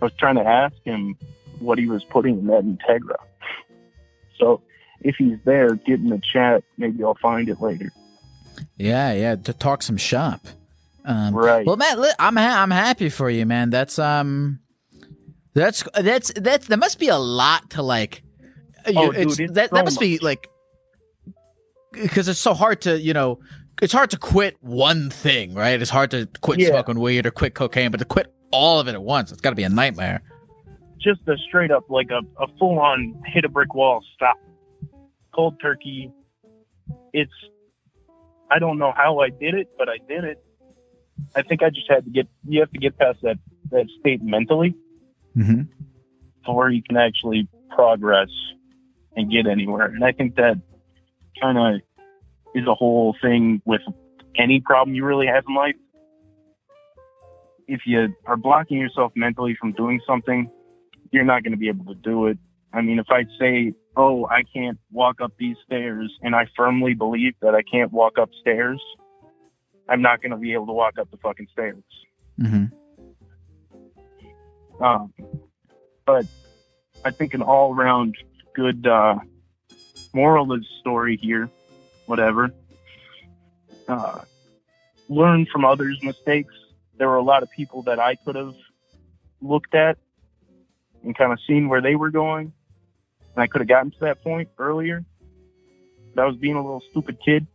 I 0.00 0.04
was 0.04 0.12
trying 0.18 0.36
to 0.36 0.44
ask 0.46 0.74
him 0.84 1.16
what 1.58 1.78
he 1.78 1.86
was 1.86 2.04
putting 2.04 2.38
in 2.38 2.46
that 2.48 2.64
Integra. 2.64 3.16
So 4.38 4.62
if 5.02 5.16
he's 5.16 5.38
there, 5.44 5.74
get 5.74 6.00
in 6.00 6.08
the 6.08 6.20
chat. 6.32 6.62
Maybe 6.78 7.02
I'll 7.04 7.16
find 7.20 7.48
it 7.48 7.60
later. 7.60 7.90
Yeah, 8.76 9.12
yeah, 9.12 9.36
to 9.36 9.52
talk 9.52 9.82
some 9.82 9.96
shop. 9.96 10.46
Um, 11.04 11.34
Right. 11.34 11.64
Well, 11.66 11.76
Matt, 11.76 11.98
I'm 12.18 12.36
ha- 12.36 12.62
I'm 12.62 12.70
happy 12.70 13.08
for 13.08 13.30
you, 13.30 13.46
man. 13.46 13.70
That's 13.70 13.98
um, 13.98 14.60
that's 15.54 15.82
that's 16.00 16.32
that's 16.36 16.66
that 16.68 16.78
must 16.78 16.98
be 16.98 17.08
a 17.08 17.18
lot 17.18 17.70
to 17.70 17.82
like. 17.82 18.22
uh, 18.86 18.92
Oh, 18.96 19.12
you- 19.12 19.34
dude, 19.34 19.54
that 19.54 19.70
so 19.70 19.76
that 19.76 19.84
must 19.84 19.98
be 20.00 20.18
like 20.18 20.46
because 21.92 22.28
it's 22.28 22.38
so 22.40 22.54
hard 22.54 22.80
to 22.82 22.98
you 23.00 23.12
know 23.12 23.40
it's 23.82 23.92
hard 23.92 24.10
to 24.10 24.18
quit 24.18 24.56
one 24.60 25.08
thing, 25.10 25.54
right? 25.54 25.80
It's 25.80 25.90
hard 25.90 26.10
to 26.12 26.28
quit 26.42 26.58
Yeah. 26.60 26.68
smoking 26.68 27.00
weed 27.00 27.24
or 27.26 27.30
quit 27.30 27.54
cocaine, 27.54 27.90
but 27.90 27.98
to 27.98 28.04
quit 28.04 28.32
all 28.52 28.78
of 28.80 28.88
it 28.88 28.92
at 28.92 29.02
once, 29.02 29.32
it's 29.32 29.40
got 29.40 29.50
to 29.50 29.56
be 29.56 29.62
a 29.62 29.68
nightmare. 29.70 30.20
just 30.98 31.20
a 31.28 31.36
straight 31.48 31.70
up 31.70 31.88
like 31.88 32.10
a, 32.10 32.20
a 32.42 32.46
full 32.58 32.78
on 32.78 33.14
hit 33.24 33.44
a 33.46 33.48
brick 33.48 33.74
wall 33.74 34.04
stop 34.14 34.36
cold 35.34 35.60
turkey 35.60 36.10
it's 37.12 37.32
i 38.50 38.58
don't 38.58 38.78
know 38.78 38.92
how 38.96 39.20
i 39.20 39.28
did 39.28 39.54
it 39.54 39.68
but 39.78 39.88
i 39.88 39.98
did 40.08 40.24
it 40.24 40.42
i 41.34 41.42
think 41.42 41.62
i 41.62 41.70
just 41.70 41.88
had 41.88 42.04
to 42.04 42.10
get 42.10 42.28
you 42.48 42.60
have 42.60 42.70
to 42.70 42.78
get 42.78 42.96
past 42.98 43.18
that 43.22 43.38
that 43.70 43.86
state 44.00 44.22
mentally 44.22 44.74
Mm-hmm. 45.36 45.62
before 46.40 46.70
you 46.70 46.82
can 46.82 46.96
actually 46.96 47.46
progress 47.70 48.30
and 49.14 49.30
get 49.30 49.46
anywhere 49.46 49.86
and 49.86 50.04
i 50.04 50.10
think 50.10 50.34
that 50.34 50.56
kind 51.40 51.56
of 51.56 51.80
is 52.52 52.66
a 52.66 52.74
whole 52.74 53.14
thing 53.22 53.62
with 53.64 53.80
any 54.36 54.60
problem 54.60 54.96
you 54.96 55.04
really 55.04 55.28
have 55.28 55.44
in 55.48 55.54
life 55.54 55.76
if 57.68 57.82
you 57.86 58.12
are 58.26 58.36
blocking 58.36 58.78
yourself 58.78 59.12
mentally 59.14 59.56
from 59.60 59.70
doing 59.72 60.00
something 60.04 60.50
you're 61.10 61.24
not 61.24 61.42
going 61.42 61.52
to 61.52 61.58
be 61.58 61.68
able 61.68 61.86
to 61.86 61.94
do 61.94 62.26
it. 62.26 62.38
I 62.72 62.82
mean, 62.82 62.98
if 62.98 63.06
I 63.10 63.24
say, 63.38 63.72
oh, 64.00 64.26
I 64.30 64.42
can't 64.42 64.78
walk 64.90 65.20
up 65.20 65.32
these 65.38 65.56
stairs, 65.66 66.10
and 66.22 66.34
I 66.34 66.46
firmly 66.56 66.94
believe 66.94 67.34
that 67.42 67.54
I 67.54 67.60
can't 67.62 67.92
walk 67.92 68.18
up 68.18 68.30
stairs, 68.40 68.80
I'm 69.88 70.00
not 70.00 70.22
going 70.22 70.30
to 70.30 70.38
be 70.38 70.54
able 70.54 70.66
to 70.66 70.72
walk 70.72 70.98
up 70.98 71.10
the 71.10 71.18
fucking 71.18 71.48
stairs. 71.52 71.82
Mm-hmm. 72.40 72.66
Um, 74.82 75.12
but 76.06 76.24
I 77.04 77.10
think 77.10 77.34
an 77.34 77.42
all 77.42 77.74
around 77.74 78.16
good 78.54 78.86
uh, 78.86 79.16
moral 80.14 80.50
of 80.50 80.60
the 80.60 80.66
story 80.80 81.18
here, 81.20 81.50
whatever. 82.06 82.50
Uh, 83.86 84.22
learn 85.10 85.44
from 85.52 85.66
others' 85.66 85.98
mistakes. 86.02 86.54
There 86.96 87.08
were 87.08 87.16
a 87.16 87.22
lot 87.22 87.42
of 87.42 87.50
people 87.50 87.82
that 87.82 88.00
I 88.00 88.14
could 88.14 88.36
have 88.36 88.54
looked 89.42 89.74
at 89.74 89.98
and 91.04 91.14
kind 91.14 91.32
of 91.32 91.38
seen 91.46 91.68
where 91.68 91.82
they 91.82 91.96
were 91.96 92.10
going. 92.10 92.54
And 93.34 93.42
I 93.42 93.46
could 93.46 93.60
have 93.60 93.68
gotten 93.68 93.90
to 93.92 94.00
that 94.00 94.22
point 94.22 94.48
earlier. 94.58 95.04
But 96.14 96.22
I 96.22 96.26
was 96.26 96.36
being 96.36 96.56
a 96.56 96.62
little 96.62 96.82
stupid 96.90 97.18
kid 97.24 97.46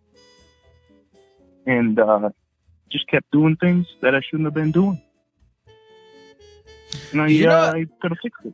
and 1.68 2.00
uh, 2.00 2.30
just 2.92 3.08
kept 3.08 3.30
doing 3.32 3.58
things 3.58 3.86
that 4.02 4.16
I 4.16 4.22
shouldn't 4.22 4.46
have 4.46 4.54
been 4.54 4.72
doing. 4.72 5.02
And 7.12 7.22
I, 7.22 7.28
You 7.28 7.46
know- 7.48 7.52
uh, 7.52 7.72
I 7.76 7.86
could 8.02 8.12
have 8.12 8.18
fixed 8.22 8.46
it. 8.46 8.54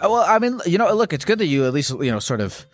Uh, 0.00 0.08
Well, 0.10 0.24
I 0.26 0.38
mean, 0.38 0.60
you 0.66 0.78
know, 0.78 0.92
look, 0.94 1.12
it's 1.12 1.24
good 1.24 1.38
that 1.38 1.46
you 1.46 1.64
at 1.66 1.72
least, 1.72 1.90
you 1.90 2.10
know, 2.10 2.18
sort 2.18 2.40
of. 2.40 2.66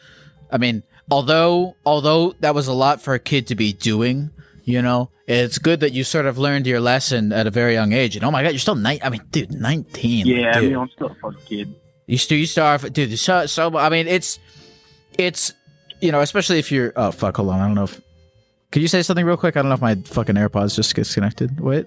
I 0.51 0.59
mean, 0.59 0.83
although 1.11 1.75
although 1.85 2.33
that 2.41 2.55
was 2.55 2.67
a 2.69 2.73
lot 2.73 3.01
for 3.01 3.15
a 3.15 3.19
kid 3.19 3.47
to 3.49 3.55
be 3.55 3.73
doing, 3.73 4.31
you 4.65 4.81
know, 4.83 5.11
it's 5.27 5.59
good 5.59 5.81
that 5.81 5.93
you 5.93 6.05
sort 6.05 6.27
of 6.27 6.39
learned 6.39 6.67
your 6.67 6.81
lesson 6.81 7.33
at 7.33 7.47
a 7.47 7.51
very 7.51 7.73
young 7.75 7.93
age. 7.93 8.15
And 8.17 8.25
oh 8.25 8.31
my 8.31 8.43
god, 8.43 8.51
you're 8.51 8.59
still 8.59 8.75
nine. 8.75 8.99
I 9.03 9.09
mean, 9.11 9.23
dude, 9.31 9.53
nineteen. 9.53 10.27
Yeah, 10.27 10.53
I 10.57 10.61
mean, 10.61 10.77
I'm 10.77 10.89
still 10.91 11.09
a 11.09 11.15
fucking 11.15 11.41
kid. 11.47 11.75
You 12.07 12.19
still 12.19 12.39
you 12.39 12.47
still 12.47 12.65
are, 12.65 12.79
dude. 12.79 13.19
So 13.19 13.47
so 13.47 13.77
I 13.77 13.89
mean, 13.89 14.07
it's 14.07 14.39
it's 15.19 15.53
you 16.01 16.13
know, 16.13 16.21
especially 16.21 16.59
if 16.59 16.71
you're. 16.71 16.93
Oh 16.97 17.11
fuck, 17.11 17.37
hold 17.37 17.49
on. 17.51 17.61
I 17.61 17.67
don't 17.67 17.75
know 17.75 17.85
if. 17.85 18.01
Could 18.71 18.83
you 18.83 18.89
say 18.89 19.03
something 19.03 19.25
real 19.25 19.37
quick? 19.37 19.57
I 19.57 19.63
don't 19.63 19.69
know 19.69 19.75
if 19.75 19.81
my 19.81 19.95
fucking 19.95 20.35
AirPods 20.35 20.75
just 20.75 20.95
disconnected. 20.95 21.61
Wait. 21.61 21.87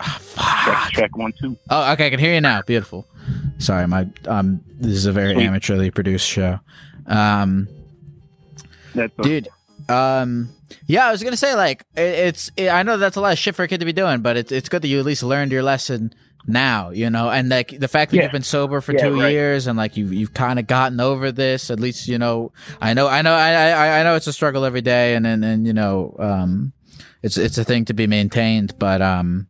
Check, 0.00 0.90
check 0.90 1.16
one, 1.16 1.32
two. 1.40 1.56
Oh, 1.70 1.92
okay. 1.92 2.06
I 2.06 2.10
can 2.10 2.18
hear 2.18 2.34
you 2.34 2.40
now. 2.40 2.62
Beautiful. 2.62 3.06
Sorry, 3.58 3.86
my 3.88 4.06
um. 4.26 4.60
This 4.78 4.92
is 4.92 5.06
a 5.06 5.12
very 5.12 5.34
Sweet. 5.34 5.46
amateurly 5.48 5.94
produced 5.94 6.26
show. 6.26 6.60
Um, 7.06 7.68
That's 8.94 9.12
dude. 9.22 9.48
Um, 9.88 10.50
yeah, 10.86 11.06
I 11.08 11.10
was 11.10 11.22
gonna 11.22 11.36
say 11.36 11.54
like 11.54 11.84
it, 11.96 12.02
it's. 12.02 12.50
It, 12.56 12.68
I 12.68 12.82
know 12.82 12.98
that's 12.98 13.16
a 13.16 13.20
lot 13.20 13.32
of 13.32 13.38
shit 13.38 13.54
for 13.54 13.62
a 13.62 13.68
kid 13.68 13.80
to 13.80 13.86
be 13.86 13.92
doing, 13.92 14.20
but 14.20 14.36
it's 14.36 14.52
it's 14.52 14.68
good 14.68 14.82
that 14.82 14.88
you 14.88 14.98
at 15.00 15.06
least 15.06 15.22
learned 15.22 15.50
your 15.52 15.62
lesson 15.62 16.14
now. 16.48 16.90
You 16.90 17.10
know, 17.10 17.30
and 17.30 17.48
like 17.48 17.78
the 17.78 17.86
fact 17.88 18.10
that 18.10 18.16
Yeah. 18.16 18.22
you've 18.24 18.32
been 18.32 18.42
sober 18.42 18.80
for 18.80 18.92
Yeah, 18.92 19.08
two 19.08 19.20
right. 19.20 19.30
years 19.30 19.66
and 19.66 19.76
like 19.78 19.96
you've 19.96 20.12
you've 20.12 20.34
kind 20.34 20.58
of 20.58 20.66
gotten 20.66 20.98
over 21.00 21.30
this. 21.30 21.70
At 21.70 21.78
least 21.78 22.08
you 22.08 22.18
know. 22.18 22.52
I 22.80 22.94
know. 22.94 23.06
I 23.06 23.22
know. 23.22 23.32
I 23.34 23.52
I 23.70 24.00
I 24.00 24.02
know 24.02 24.16
it's 24.16 24.26
a 24.26 24.32
struggle 24.32 24.64
every 24.64 24.80
day, 24.80 25.14
and 25.14 25.26
and 25.26 25.44
and 25.44 25.66
you 25.66 25.72
know, 25.72 26.16
um, 26.18 26.72
it's 27.22 27.36
it's 27.38 27.58
a 27.58 27.64
thing 27.64 27.84
to 27.86 27.94
be 27.94 28.06
maintained, 28.06 28.74
but 28.78 29.00
um. 29.02 29.46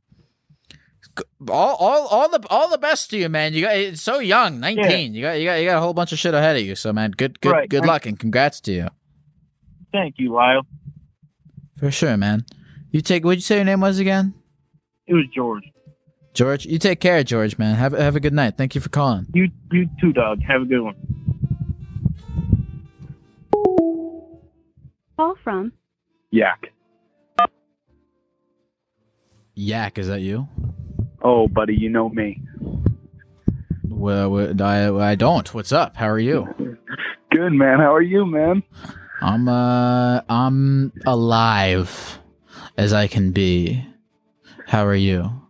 All, 1.51 1.75
all, 1.77 2.07
all 2.09 2.29
the, 2.29 2.41
all 2.49 2.69
the 2.69 2.79
best 2.79 3.11
to 3.11 3.19
you, 3.19 3.29
man. 3.29 3.53
You 3.53 3.63
got 3.63 3.77
it's 3.77 4.01
so 4.03 4.21
young, 4.21 4.61
nineteen. 4.61 5.15
You 5.15 5.23
got, 5.23 5.33
you 5.33 5.47
got, 5.47 5.55
you 5.57 5.67
got 5.67 5.79
a 5.79 5.81
whole 5.81 5.93
bunch 5.95 6.13
of 6.13 6.19
shit 6.19 6.33
ahead 6.33 6.55
of 6.57 6.63
you. 6.63 6.77
So, 6.77 6.93
man, 6.93 7.11
good, 7.11 7.41
good, 7.41 7.51
Right. 7.51 7.69
good 7.69 7.85
luck 7.85 8.07
and 8.07 8.17
congrats 8.17 8.61
to 8.63 8.73
you. 8.73 8.89
Thank 9.91 10.15
you, 10.19 10.33
Lyle. 10.33 10.63
For 11.77 11.91
sure, 11.91 12.17
man. 12.17 12.45
You 12.93 13.01
take. 13.01 13.25
What'd 13.25 13.39
you 13.39 13.43
say 13.43 13.57
your 13.57 13.65
name 13.65 13.81
was 13.81 13.99
again? 13.99 14.33
It 15.09 15.15
was 15.15 15.25
George. 15.35 15.65
George. 16.39 16.67
You 16.67 16.79
take 16.79 17.01
care, 17.01 17.25
George, 17.25 17.59
man. 17.59 17.75
Have 17.75 17.95
have 17.95 18.15
a 18.15 18.21
good 18.21 18.33
night. 18.33 18.57
Thank 18.57 18.77
you 18.77 18.81
for 18.81 18.91
calling. 18.91 19.27
You, 19.35 19.51
you 19.73 19.91
too, 20.01 20.13
dog. 20.13 20.41
Have 20.47 20.63
a 20.63 20.65
good 20.67 20.83
one. 20.83 20.95
Call 25.17 25.35
from 25.43 25.73
Yak. 26.31 26.67
Yak, 29.57 29.99
is 29.99 30.07
that 30.07 30.21
you? 30.21 30.47
Oh, 31.23 31.49
buddy, 31.49 31.75
you 31.75 31.89
know 31.89 32.09
me. 32.09 32.41
Well, 33.89 34.31
well, 34.31 34.63
I 34.63 35.11
I 35.11 35.15
don't. 35.17 35.53
What's 35.53 35.73
up? 35.73 35.97
How 35.97 36.09
are 36.09 36.21
you? 36.21 36.47
Good, 37.33 37.53
man. 37.53 37.81
How 37.81 37.93
are 37.93 38.01
you, 38.01 38.25
man? 38.25 38.63
I'm 39.21 39.49
uh 39.49 40.21
I'm 40.29 40.93
alive 41.05 42.21
as 42.77 42.93
I 42.93 43.09
can 43.09 43.33
be. 43.33 43.85
How 44.69 44.87
are 44.87 44.95
you? 44.95 45.48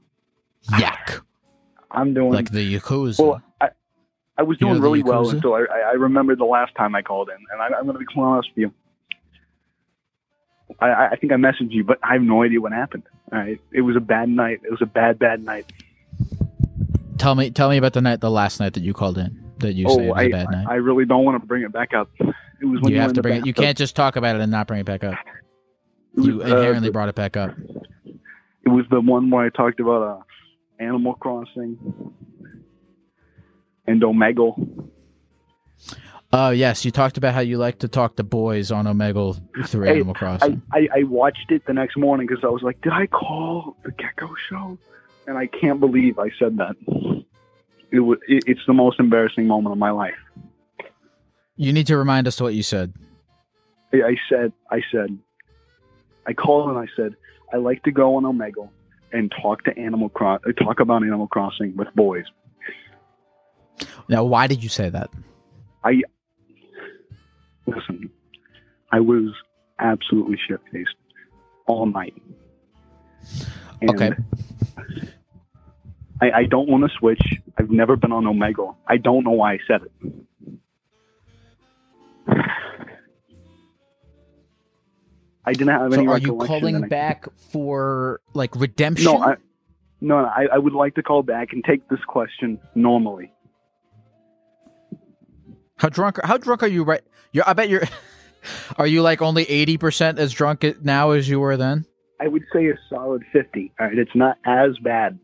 Yak, 0.79 1.21
I'm 1.91 2.15
doing 2.15 2.33
like 2.33 2.51
the 2.51 2.75
yakuza. 2.79 3.19
well. 3.21 3.43
I, 3.61 3.69
I 4.37 4.43
was 4.43 4.59
You 4.61 4.67
know 4.69 4.75
doing 4.75 4.83
really 4.83 5.03
well 5.03 5.29
until 5.29 5.55
I, 5.55 5.65
I 5.91 5.93
remembered 5.95 6.39
the 6.39 6.45
last 6.45 6.75
time 6.77 6.95
I 6.95 7.03
called 7.03 7.29
in, 7.29 7.37
and 7.53 7.61
I, 7.61 7.77
I'm 7.77 7.87
going 7.87 7.95
to 7.95 7.99
be 7.99 8.07
honest 8.17 8.49
with 8.55 8.59
you. 8.59 8.73
I- 10.81 11.09
I, 11.13 11.17
think 11.17 11.33
I 11.33 11.37
messaged 11.37 11.71
you, 11.73 11.83
but 11.83 11.99
I 12.03 12.13
have 12.13 12.23
no 12.23 12.43
idea 12.43 12.61
what 12.61 12.73
happened. 12.73 13.03
All 13.33 13.39
right, 13.39 13.61
it 13.73 13.81
was 13.81 13.97
a 13.97 14.01
bad 14.01 14.29
night. 14.29 14.61
It 14.65 14.71
was 14.71 14.81
a 14.83 14.87
bad, 14.87 15.19
bad 15.19 15.45
night. 15.45 15.73
tell 17.19 17.35
me 17.35 17.51
tell 17.51 17.69
me 17.69 17.77
about 17.79 17.95
the 17.95 18.01
night, 18.01 18.21
the 18.21 18.31
last 18.31 18.61
night 18.61 18.75
that 18.75 18.83
you 18.83 18.95
called 18.95 19.19
in. 19.19 19.45
That 19.59 19.75
you 19.75 19.89
say 19.89 19.95
oh, 19.95 20.01
it 20.01 20.09
was 20.09 20.17
I, 20.19 20.23
a 20.23 20.31
bad 20.31 20.51
night. 20.51 20.67
I 20.69 20.75
really 20.77 21.05
don't 21.05 21.25
want 21.25 21.43
to 21.43 21.47
bring 21.47 21.65
it 21.65 21.73
back 21.73 21.93
up. 21.95 22.09
It 22.21 22.65
was 22.65 22.81
when 22.81 22.91
you 22.93 22.97
you, 22.97 23.01
have 23.01 23.13
to 23.15 23.23
bring 23.23 23.39
it. 23.41 23.47
You 23.47 23.55
can't 23.55 23.77
just 23.77 23.97
talk 23.97 24.17
about 24.17 24.37
it 24.37 24.43
and 24.43 24.51
not 24.53 24.67
bring 24.69 24.81
it 24.81 24.87
back 24.87 25.03
up. 25.05 25.15
It 26.17 26.21
was, 26.21 26.27
You 26.27 26.43
uh, 26.43 26.47
inherently 26.47 26.89
the- 26.89 26.93
brought 26.93 27.09
it 27.09 27.15
back 27.17 27.37
up. 27.37 27.55
It 28.65 28.69
was 28.69 28.85
the 28.91 29.01
one 29.01 29.31
where 29.31 29.47
I 29.47 29.49
talked 29.49 29.81
about 29.81 30.03
uh, 30.03 30.23
Animal 30.79 31.15
Crossing 31.15 31.79
and 33.87 34.03
Omegle. 34.03 34.89
Oh 36.31 36.47
uh, 36.47 36.51
yes, 36.51 36.85
you 36.85 36.91
talked 36.91 37.17
about 37.17 37.33
how 37.33 37.41
you 37.41 37.57
like 37.57 37.79
to 37.79 37.89
talk 37.89 38.17
to 38.17 38.23
boys 38.23 38.71
on 38.71 38.85
Omegle 38.85 39.41
through 39.67 39.87
Hey, 39.87 39.95
Animal 39.95 40.15
Crossing. 40.15 40.61
I, 40.73 40.79
I, 40.79 40.89
I 40.99 41.03
watched 41.05 41.51
it 41.51 41.65
the 41.67 41.73
next 41.73 41.97
morning 41.97 42.27
because 42.27 42.45
I 42.45 42.49
was 42.49 42.63
like, 42.63 42.81
did 42.83 42.93
I 42.93 43.07
call 43.07 43.77
the 43.83 43.93
Gecko 43.93 44.35
Show? 44.49 44.79
And 45.27 45.39
I 45.39 45.47
can't 45.47 45.81
believe 45.81 46.19
I 46.19 46.31
said 46.39 46.59
that. 46.59 46.77
It, 47.91 48.01
wa 48.01 48.17
it, 48.27 48.45
it's 48.47 48.61
the 48.67 48.75
most 48.75 49.01
embarrassing 49.01 49.47
moment 49.47 49.73
of 49.73 49.79
my 49.79 49.91
life. 49.91 50.19
you 51.57 51.73
need 51.73 51.87
to 51.87 51.97
remind 51.97 52.27
us 52.27 52.37
to 52.37 52.45
what 52.45 52.55
you 52.55 52.63
said. 52.63 52.93
I, 53.95 53.97
I 54.03 54.17
said, 54.29 54.53
I 54.71 54.83
said, 54.93 55.19
I 56.27 56.35
called 56.35 56.69
and 56.69 56.79
I 56.79 56.87
said, 56.95 57.15
I 57.53 57.57
like 57.57 57.83
to 57.85 57.91
go 57.91 58.17
on 58.17 58.25
Omegle 58.25 58.69
and 59.13 59.33
talk 59.43 59.65
to 59.65 59.77
Animal 59.79 60.09
Cross, 60.09 60.41
talk 60.59 60.81
about 60.81 61.03
Animal 61.03 61.27
Crossing 61.29 61.77
with 61.77 61.89
boys. 61.95 62.25
Now, 64.09 64.25
why 64.25 64.47
did 64.47 64.63
you 64.63 64.69
say 64.69 64.89
that? 64.89 65.11
I 65.85 66.03
listen. 67.67 68.11
I 68.91 69.01
was 69.01 69.31
absolutely 69.79 70.39
shit 70.49 70.61
faced 70.73 70.95
all 71.67 71.87
night. 71.87 72.15
And 73.81 73.91
Okay. 73.91 74.11
I, 76.21 76.31
I 76.31 76.45
don't 76.45 76.69
want 76.69 76.83
to 76.91 76.99
switch. 76.99 77.23
I've 77.59 77.71
never 77.71 77.95
been 77.97 78.11
on 78.13 78.27
Omega. 78.27 78.73
I 78.89 78.97
don't 78.97 79.25
know 79.25 79.31
why 79.33 79.53
I 79.55 79.59
said 79.69 79.83
it. 79.83 79.93
I 85.49 85.53
didn't 85.53 85.69
have 85.69 85.93
So, 85.95 86.01
any. 86.01 86.09
are 86.09 86.19
you 86.19 86.37
calling 86.37 86.85
I- 86.85 86.89
back 86.89 87.27
for 87.51 88.21
like 88.35 88.55
redemption? 88.55 89.07
No, 89.07 89.23
I, 89.23 89.37
no, 90.03 90.17
I, 90.19 90.47
I 90.53 90.59
would 90.59 90.75
like 90.75 90.95
to 90.97 91.03
call 91.03 91.23
back 91.23 91.55
and 91.55 91.65
take 91.65 91.89
this 91.89 92.01
question 92.07 92.59
normally. 92.75 93.33
How 95.79 95.89
drunk? 95.89 96.19
How 96.23 96.37
drunk 96.37 96.63
are 96.63 96.67
you? 96.69 96.85
Right? 96.85 97.01
You're. 97.33 97.49
I 97.49 97.55
bet 97.55 97.69
you're. 97.71 97.85
Are 98.79 98.87
you 98.87 99.03
like 99.03 99.21
only 99.21 99.45
eighty 99.45 99.77
percent 99.79 100.19
as 100.19 100.33
drunk 100.33 100.65
now 100.83 101.11
as 101.11 101.29
you 101.29 101.41
were 101.41 101.57
then? 101.57 101.85
I 102.21 102.29
would 102.29 102.45
say 102.53 102.67
a 102.69 102.75
solid 102.89 103.23
50. 103.33 103.73
All 103.81 103.87
right, 103.87 103.99
it's 103.99 104.15
not 104.15 104.39
as 104.45 104.77
bad, 104.83 105.19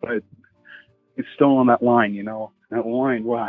but 0.00 0.22
it's 1.16 1.28
still 1.34 1.56
on 1.58 1.66
that 1.68 1.82
line, 1.82 2.14
you 2.14 2.22
know, 2.22 2.52
that 2.70 2.86
line 2.86 3.24
where 3.24 3.40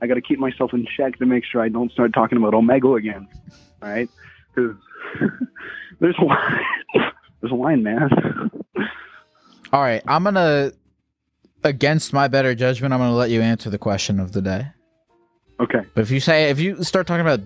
I, 0.00 0.06
got 0.06 0.14
to 0.14 0.20
keep 0.20 0.38
myself 0.38 0.72
in 0.72 0.86
check 0.96 1.18
to 1.18 1.26
make 1.26 1.44
sure 1.44 1.60
I 1.60 1.68
don't 1.68 1.92
start 1.92 2.12
talking 2.12 2.38
about 2.38 2.54
Omega 2.54 2.94
again. 2.94 3.28
All 3.82 3.88
right, 3.88 4.08
because 4.54 4.76
there's 6.00 6.16
a 6.18 6.24
line, 6.24 6.60
there's 7.40 7.52
a 7.52 7.56
line, 7.56 7.82
man. 7.82 8.10
All 9.72 9.82
right, 9.82 10.02
I'm 10.06 10.24
gonna, 10.24 10.72
against 11.64 12.12
my 12.12 12.28
better 12.28 12.54
judgment, 12.54 12.94
I'm 12.94 13.00
gonna 13.00 13.14
let 13.14 13.30
you 13.30 13.42
answer 13.42 13.70
the 13.70 13.78
question 13.78 14.18
of 14.20 14.32
the 14.32 14.42
day. 14.42 14.68
Okay. 15.60 15.80
But 15.94 16.02
if 16.02 16.10
you 16.10 16.20
say 16.20 16.50
if 16.50 16.60
you 16.60 16.82
start 16.84 17.06
talking 17.06 17.20
about, 17.20 17.40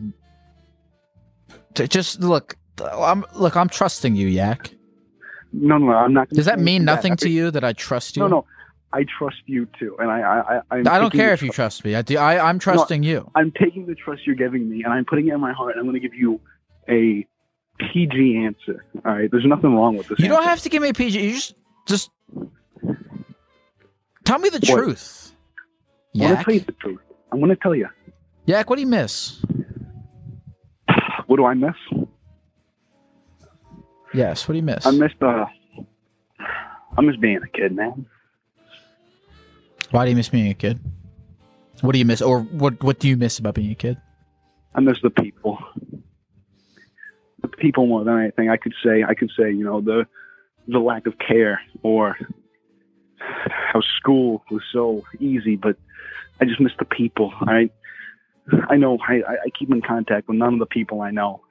just 1.89 2.21
look, 2.21 2.57
I'm 2.81 3.25
look, 3.35 3.57
I'm 3.57 3.69
trusting 3.69 4.15
you, 4.15 4.29
Yak. 4.29 4.71
No, 5.53 5.79
no, 5.79 5.93
I'm 5.93 6.13
not. 6.13 6.29
Does 6.31 6.47
that 6.47 6.59
mean 6.59 6.85
nothing 6.85 7.13
I 7.13 7.17
to 7.17 7.29
you 7.29 7.51
that 7.51 7.65
I 7.65 7.73
trust 7.73 8.17
you? 8.17 8.21
No, 8.21 8.29
no, 8.29 8.47
I 8.93 9.05
trust 9.19 9.37
you 9.47 9.67
too, 9.79 9.97
and 9.99 10.11
I, 10.11 10.21
I, 10.21 10.39
I, 10.57 10.61
I'm 10.71 10.89
I 10.89 10.99
don't 10.99 11.13
care 11.13 11.33
if 11.33 11.43
you 11.43 11.51
trust 11.51 11.85
me. 11.85 11.95
I, 11.95 12.03
do, 12.03 12.19
I 12.19 12.49
I'm 12.49 12.59
trusting 12.59 13.03
you. 13.03 13.31
I'm 13.35 13.51
taking 13.53 13.87
the 13.87 13.95
trust 13.95 14.27
you're 14.27 14.37
giving 14.37 14.69
me, 14.69 14.83
and 14.85 14.93
I'm 14.93 15.05
putting 15.05 15.29
it 15.29 15.35
in 15.35 15.41
my 15.41 15.53
heart. 15.53 15.73
And 15.73 15.81
I'm 15.81 15.87
going 15.87 16.01
to 16.01 16.07
give 16.07 16.15
you 16.15 16.41
a 16.89 17.27
PG 17.79 18.37
answer. 18.45 18.85
All 19.05 19.13
right, 19.13 19.31
there's 19.31 19.47
nothing 19.47 19.75
wrong 19.75 19.97
with 19.97 20.09
this. 20.09 20.19
You 20.19 20.29
don't 20.29 20.45
have 20.45 20.61
to 20.63 20.69
give 20.69 20.83
me 20.83 20.91
a 20.91 20.95
PG. 20.95 21.21
You 21.21 21.33
just 21.35 21.55
just 21.87 22.11
tell 24.25 24.39
me 24.39 24.49
the 24.51 24.59
What? 24.59 24.77
truth. 24.77 25.33
I 26.15 26.25
want 26.25 26.39
to 26.39 26.45
tell 26.45 26.55
you 26.55 26.61
the 26.61 26.73
truth. 26.73 27.01
I'm 27.31 27.39
going 27.39 27.51
to 27.51 27.57
tell 27.57 27.75
you. 27.75 27.89
Yak, 28.45 28.69
what 28.69 28.77
do 28.77 28.83
you 28.83 28.89
miss? 28.89 29.43
What 31.27 31.37
do 31.37 31.47
I 31.47 31.55
miss? 31.55 31.75
Yes, 34.13 34.47
what 34.47 34.53
do 34.53 34.57
you 34.59 34.63
miss? 34.63 34.85
I 34.85 34.91
miss 34.91 35.13
uh, 35.23 35.47
I 36.99 37.01
miss 37.01 37.17
being 37.17 37.39
a 37.43 37.49
kid, 37.49 37.75
man. 37.75 38.05
Why 39.93 40.07
do 40.07 40.11
you 40.11 40.17
miss 40.17 40.31
being 40.31 40.51
a 40.51 40.55
kid? 40.55 40.81
What 41.83 41.93
do 41.93 41.99
you 41.99 42.05
miss, 42.07 42.23
or 42.23 42.41
what 42.41 42.83
what 42.83 42.99
do 42.99 43.09
you 43.09 43.17
miss 43.17 43.39
about 43.39 43.55
being 43.55 43.71
a 43.71 43.75
kid? 43.75 43.99
I 44.75 44.81
miss 44.81 44.97
the 45.03 45.11
people. 45.11 45.59
The 47.43 47.49
people 47.49 47.87
more 47.87 48.03
than 48.03 48.19
anything. 48.19 48.49
I 48.49 48.57
could 48.57 48.75
say. 48.83 49.05
I 49.07 49.15
could 49.15 49.31
say. 49.39 49.53
You 49.53 49.65
know 49.65 49.81
the 49.81 50.07
the 50.67 50.79
lack 50.79 51.07
of 51.07 51.15
care 51.19 51.61
or 51.83 52.17
how 53.19 53.83
school 53.99 54.43
was 54.51 54.63
so 54.73 55.05
easy, 55.21 55.57
but 55.57 55.77
I 56.41 56.47
just 56.47 56.61
miss 56.61 56.73
the 56.79 56.87
people. 56.87 57.33
I 57.43 57.71
I 58.71 58.77
know. 58.77 58.99
I, 59.07 59.15
I 59.15 59.51
keep 59.59 59.71
in 59.71 59.83
contact 59.83 60.27
with 60.27 60.39
none 60.39 60.55
of 60.55 60.59
the 60.59 60.67
people 60.67 61.03
I 61.03 61.11
know. 61.11 61.43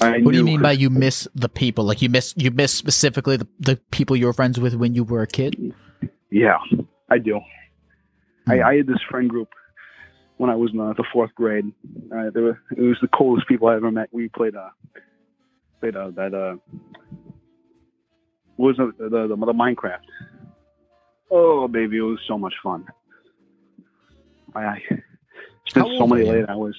I 0.00 0.18
What 0.18 0.32
do 0.32 0.38
you 0.38 0.44
mean 0.44 0.60
by 0.60 0.72
you 0.72 0.90
miss 0.90 1.28
the 1.36 1.48
people? 1.48 1.84
Like 1.84 2.02
you 2.02 2.08
miss 2.08 2.34
you 2.36 2.50
miss 2.50 2.72
specifically 2.74 3.36
the, 3.36 3.46
the 3.60 3.76
people 3.92 4.16
you 4.16 4.26
were 4.26 4.32
friends 4.32 4.58
with 4.58 4.74
when 4.74 4.94
you 4.94 5.04
were 5.04 5.22
a 5.22 5.28
kid? 5.28 5.74
Yeah, 6.34 6.58
I 7.08 7.18
do. 7.18 7.36
I, 8.48 8.56
Hmm. 8.56 8.64
I 8.64 8.74
had 8.74 8.88
this 8.88 9.00
friend 9.08 9.30
group 9.30 9.48
when 10.38 10.50
I 10.50 10.56
was 10.56 10.70
in 10.72 10.78
the 10.78 11.04
fourth 11.12 11.32
grade. 11.36 11.72
Uh, 12.12 12.30
they 12.34 12.40
were, 12.40 12.60
it 12.76 12.80
was 12.80 12.98
the 13.00 13.06
coolest 13.08 13.46
people 13.46 13.68
I 13.68 13.76
ever 13.76 13.92
met. 13.92 14.08
We 14.10 14.28
played 14.28 14.56
uh 14.56 14.70
played 15.80 15.94
uh, 15.94 16.10
that 16.16 16.34
uh 16.34 16.56
was 18.56 18.76
the, 18.78 18.92
the 18.98 19.28
the 19.28 19.36
the 19.36 19.52
Minecraft. 19.52 20.06
Oh 21.30 21.68
baby, 21.68 21.98
it 21.98 22.00
was 22.00 22.18
so 22.26 22.36
much 22.36 22.54
fun. 22.64 22.84
I, 24.56 24.64
I 24.64 24.82
spent 25.68 25.86
so 25.98 26.06
many 26.08 26.24
late 26.28 26.48
hours. 26.48 26.76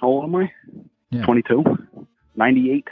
How 0.00 0.06
old 0.06 0.24
am 0.24 0.36
I? 0.36 0.52
Yeah. 1.10 1.24
22. 1.24 1.64
98. 2.36 2.86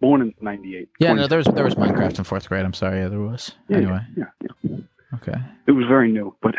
Born 0.00 0.22
in 0.22 0.34
98. 0.40 0.88
Yeah, 1.00 1.08
20. 1.08 1.20
no, 1.22 1.26
there 1.26 1.38
was 1.38 1.46
there 1.48 1.64
was 1.64 1.74
Minecraft 1.74 2.18
in 2.18 2.24
fourth 2.24 2.48
grade. 2.48 2.64
I'm 2.64 2.72
sorry, 2.74 3.00
yeah, 3.00 3.08
there 3.08 3.20
was. 3.20 3.52
Yeah, 3.68 3.76
anyway, 3.78 4.00
Yeah, 4.16 4.24
yeah. 4.62 4.76
okay. 5.14 5.34
It 5.66 5.72
was 5.72 5.86
very 5.88 6.12
new, 6.12 6.36
but 6.40 6.54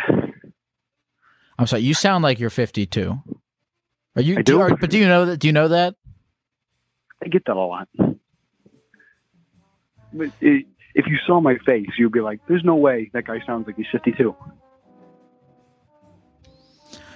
I'm 1.57 1.65
sorry. 1.67 1.83
You 1.83 1.93
sound 1.93 2.23
like 2.23 2.39
you're 2.39 2.49
52. 2.49 3.17
Are 4.15 4.21
you? 4.21 4.37
I 4.39 4.41
do. 4.41 4.59
are- 4.59 4.75
but 4.75 4.89
do 4.89 4.97
you 4.97 5.07
know 5.07 5.25
that? 5.25 5.37
Do 5.37 5.47
you 5.47 5.53
know 5.53 5.69
that? 5.69 5.95
I 7.23 7.27
get 7.29 7.45
that 7.45 7.55
a 7.55 7.59
lot. 7.59 7.87
But 10.11 10.31
it, 10.41 10.65
if 10.95 11.05
you 11.07 11.17
saw 11.27 11.39
my 11.39 11.57
face, 11.65 11.87
you'd 11.97 12.11
be 12.11 12.21
like, 12.21 12.39
"There's 12.47 12.63
no 12.63 12.75
way 12.75 13.09
that 13.13 13.25
guy 13.25 13.39
sounds 13.45 13.67
like 13.67 13.75
he's 13.77 13.85
52." 13.91 14.35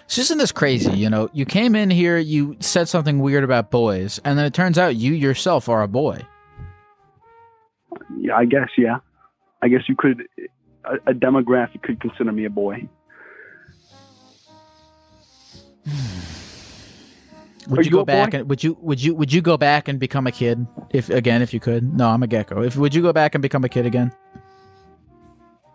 So 0.07 0.21
isn't 0.21 0.37
this 0.37 0.51
crazy? 0.51 0.91
You 0.91 1.09
know, 1.09 1.29
you 1.33 1.45
came 1.45 1.75
in 1.75 1.89
here, 1.89 2.17
you 2.17 2.55
said 2.59 2.87
something 2.87 3.19
weird 3.19 3.43
about 3.43 3.71
boys, 3.71 4.19
and 4.23 4.37
then 4.37 4.45
it 4.45 4.53
turns 4.53 4.77
out 4.77 4.95
you 4.95 5.13
yourself 5.13 5.67
are 5.69 5.81
a 5.81 5.87
boy. 5.87 6.21
Yeah, 8.19 8.35
I 8.35 8.45
guess. 8.45 8.69
Yeah, 8.77 8.97
I 9.61 9.69
guess 9.69 9.81
you 9.87 9.95
could. 9.97 10.23
A, 10.85 11.11
a 11.11 11.13
demographic 11.13 11.81
could 11.81 11.99
consider 12.01 12.31
me 12.31 12.45
a 12.45 12.49
boy. 12.49 12.87
Would 17.69 17.79
Are 17.79 17.83
you 17.83 17.91
go 17.91 18.03
back 18.03 18.31
boy? 18.31 18.39
and 18.39 18.49
would 18.49 18.61
you 18.61 18.77
would 18.81 19.01
you 19.01 19.15
would 19.15 19.31
you 19.31 19.41
go 19.41 19.55
back 19.55 19.87
and 19.87 19.97
become 19.97 20.27
a 20.27 20.33
kid 20.33 20.67
if 20.89 21.09
again 21.09 21.41
if 21.41 21.53
you 21.53 21.61
could? 21.61 21.93
No, 21.97 22.09
I'm 22.09 22.21
a 22.21 22.27
gecko. 22.27 22.61
If 22.61 22.75
would 22.75 22.93
you 22.93 23.01
go 23.01 23.13
back 23.13 23.35
and 23.35 23.41
become 23.41 23.63
a 23.63 23.69
kid 23.69 23.85
again? 23.85 24.11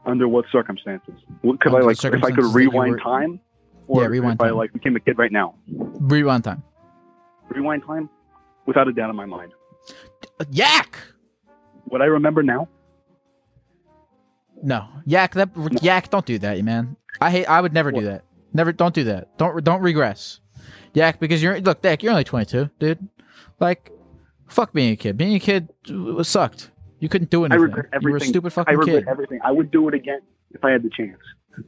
Under 0.05 0.29
what 0.29 0.45
circumstances? 0.53 1.15
Could 1.43 1.59
Under 1.67 1.79
I 1.79 1.81
like 1.81 2.05
if 2.05 2.23
I 2.23 2.31
could 2.31 2.45
rewind 2.55 2.93
were- 2.93 2.99
time? 2.99 3.41
Or 3.89 4.03
Yeah, 4.03 4.09
rewind 4.09 4.35
if 4.35 4.41
I 4.43 4.49
time. 4.49 4.57
like 4.57 4.73
became 4.73 4.95
a 4.97 5.01
kid 5.01 5.19
right 5.19 5.33
now? 5.33 5.55
Rewind 5.67 6.45
time. 6.45 6.63
Rewind 7.49 7.83
time, 7.85 8.09
without 8.67 8.87
a 8.87 8.93
doubt 8.93 9.11
in 9.11 9.17
my 9.17 9.25
mind. 9.25 9.53
Yak. 10.51 10.97
What 11.87 12.03
I 12.03 12.05
remember 12.05 12.43
now, 12.43 12.69
No, 14.63 14.87
yak. 15.07 15.33
That 15.35 15.49
yak. 15.83 16.11
Don't 16.11 16.27
do 16.27 16.39
that, 16.41 16.57
you 16.59 16.65
man. 16.65 16.97
I 17.21 17.31
hate. 17.31 17.47
I 17.47 17.61
would 17.61 17.73
never 17.73 17.91
do 17.91 18.03
that. 18.03 18.25
Never. 18.53 18.73
Don't 18.73 18.95
do 18.95 19.05
that. 19.05 19.37
Don't 19.39 19.65
don't 19.65 19.81
regress. 19.81 20.41
Yak, 20.93 21.21
because 21.21 21.43
you're 21.43 21.61
look, 21.61 21.83
Yak. 21.85 22.03
You're 22.03 22.13
only 22.13 22.25
22, 22.25 22.69
dude. 22.79 23.09
Like, 23.61 23.91
fuck 24.49 24.73
being 24.73 24.93
a 24.93 24.97
kid. 24.97 25.17
Being 25.17 25.35
a 25.35 25.41
kid 25.41 25.69
uh, 25.91 26.23
sucked. 26.23 26.71
You 27.01 27.09
couldn't 27.09 27.31
do 27.31 27.45
anything. 27.45 27.61
I 27.61 27.63
regret 27.63 27.87
everything. 27.93 28.09
You 28.35 28.41
were 28.41 28.49
a 28.49 28.51
stupid 28.51 28.65
I 28.67 28.73
regret 28.73 29.05
kid. 29.05 29.09
everything. 29.09 29.41
I 29.45 29.53
would 29.53 29.71
do 29.71 29.87
it 29.89 29.95
again 29.95 30.21
if 30.53 30.65
I 30.65 30.71
had 30.71 30.83
the 30.83 30.91
chance. 30.91 31.19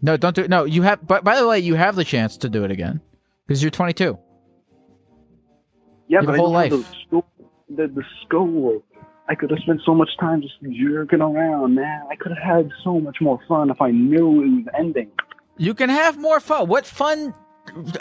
No, 0.02 0.16
don't 0.16 0.36
do 0.36 0.42
it. 0.42 0.50
No, 0.50 0.64
you 0.64 0.82
have. 0.82 1.06
But 1.06 1.24
by 1.24 1.38
the 1.38 1.46
way, 1.46 1.58
you 1.58 1.74
have 1.74 1.96
the 1.96 2.04
chance 2.04 2.36
to 2.38 2.48
do 2.48 2.64
it 2.64 2.70
again 2.70 3.00
because 3.46 3.62
you're 3.62 3.70
22. 3.70 4.18
Yeah, 6.06 6.20
Your 6.20 6.22
but 6.22 6.38
whole 6.38 6.56
I 6.56 6.68
life. 6.68 6.70
The, 6.70 6.84
school, 7.06 7.26
the, 7.68 7.86
the 7.88 8.04
school. 8.24 8.82
I 9.28 9.36
could 9.36 9.50
have 9.50 9.60
spent 9.60 9.80
so 9.86 9.94
much 9.94 10.08
time 10.18 10.42
just 10.42 10.54
jerking 10.60 11.20
around, 11.20 11.76
man. 11.76 12.02
I 12.10 12.16
could 12.16 12.32
have 12.32 12.42
had 12.42 12.70
so 12.82 12.98
much 12.98 13.18
more 13.20 13.38
fun 13.46 13.70
if 13.70 13.80
I 13.80 13.92
knew 13.92 14.42
it 14.42 14.48
was 14.48 14.64
ending. 14.76 15.08
You 15.56 15.72
can 15.72 15.88
have 15.88 16.18
more 16.18 16.40
fun. 16.40 16.66
What 16.68 16.84
fun? 16.84 17.32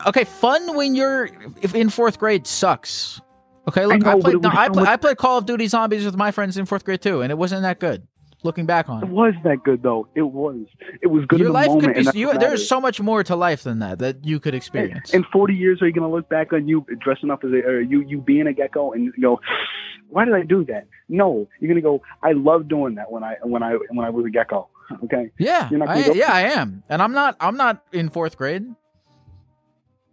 Okay, 0.08 0.24
fun 0.24 0.76
when 0.76 0.96
you're 0.96 1.30
if 1.62 1.76
in 1.76 1.90
fourth 1.90 2.18
grade 2.18 2.48
sucks. 2.48 3.22
Okay, 3.68 3.86
look, 3.86 3.96
I, 3.96 3.98
know, 3.98 4.20
but 4.20 4.22
played. 4.22 4.42
No, 4.42 4.50
I, 4.52 4.70
play, 4.70 4.84
I 4.86 4.96
played 4.98 5.18
Call 5.18 5.38
of 5.38 5.46
Duty 5.46 5.68
Zombies 5.68 6.04
with 6.04 6.16
my 6.16 6.32
friends 6.32 6.58
in 6.58 6.66
fourth 6.66 6.84
grade 6.84 7.02
too, 7.02 7.22
and 7.22 7.32
it 7.32 7.38
wasn't 7.38 7.62
that 7.62 7.80
good. 7.80 8.08
Looking 8.42 8.66
back 8.66 8.88
on 8.88 9.04
It 9.04 9.08
it, 9.08 9.12
was 9.12 9.34
that 9.44 9.64
good 9.66 9.84
though. 9.84 10.08
It 10.16 10.22
was. 10.22 10.56
It 11.02 11.08
was 11.08 11.26
good 11.26 11.40
your 11.40 11.52
life 11.52 11.68
moment. 11.68 11.96
could 11.96 12.14
be. 12.14 12.20
You, 12.20 12.38
there's 12.38 12.68
so 12.70 12.80
much 12.80 13.02
more 13.02 13.22
to 13.24 13.36
life 13.36 13.64
than 13.64 13.80
that 13.80 14.00
that 14.00 14.26
you 14.26 14.40
could 14.40 14.56
experience. 14.56 15.14
In 15.14 15.26
40 15.26 15.54
years, 15.54 15.82
are 15.82 15.88
you 15.88 15.94
going 15.94 16.10
to 16.10 16.16
look 16.16 16.30
back 16.30 16.54
on 16.54 16.66
you 16.68 16.86
dressing 17.00 17.32
up 17.32 17.44
as 17.44 17.52
a, 17.52 17.58
or 17.68 17.82
you 17.82 18.02
you 18.02 18.22
being 18.22 18.48
a 18.48 18.54
gecko 18.54 18.94
and 18.94 19.14
go, 19.22 19.42
why 20.10 20.24
did 20.24 20.34
I 20.36 20.44
do 20.44 20.64
that? 20.66 20.88
No, 21.10 21.48
you're 21.60 21.68
going 21.68 21.76
to 21.76 21.82
go. 21.82 22.02
I 22.24 22.32
love 22.32 22.70
doing 22.70 22.96
that 22.96 23.12
when 23.12 23.24
I 23.26 23.36
when 23.44 23.62
I 23.62 23.74
when 23.92 24.06
I 24.06 24.10
was 24.10 24.26
a 24.26 24.30
gecko. 24.30 24.70
Okay. 25.04 25.30
yeah, 25.38 25.68
I, 25.68 25.70
gonna 25.70 26.04
go- 26.04 26.14
yeah, 26.14 26.34
I 26.34 26.42
am, 26.42 26.82
and 26.90 27.00
I'm 27.00 27.12
not. 27.12 27.36
I'm 27.40 27.56
not 27.58 27.86
in 27.92 28.10
fourth 28.10 28.38
grade. 28.38 28.66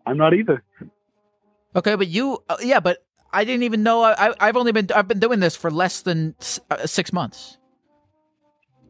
I'm 0.04 0.18
not 0.18 0.34
either. 0.34 0.62
Okay, 1.74 1.94
but 1.94 2.08
you, 2.08 2.42
uh, 2.48 2.56
yeah, 2.62 2.80
but 2.80 2.98
I 3.32 3.44
didn't 3.44 3.62
even 3.62 3.82
know. 3.82 4.02
I, 4.02 4.28
I, 4.28 4.34
I've 4.40 4.56
only 4.56 4.72
been. 4.72 4.88
I've 4.94 5.08
been 5.08 5.18
doing 5.18 5.40
this 5.40 5.56
for 5.56 5.70
less 5.70 6.02
than 6.02 6.34
s- 6.40 6.60
uh, 6.70 6.86
six 6.86 7.10
months. 7.12 7.56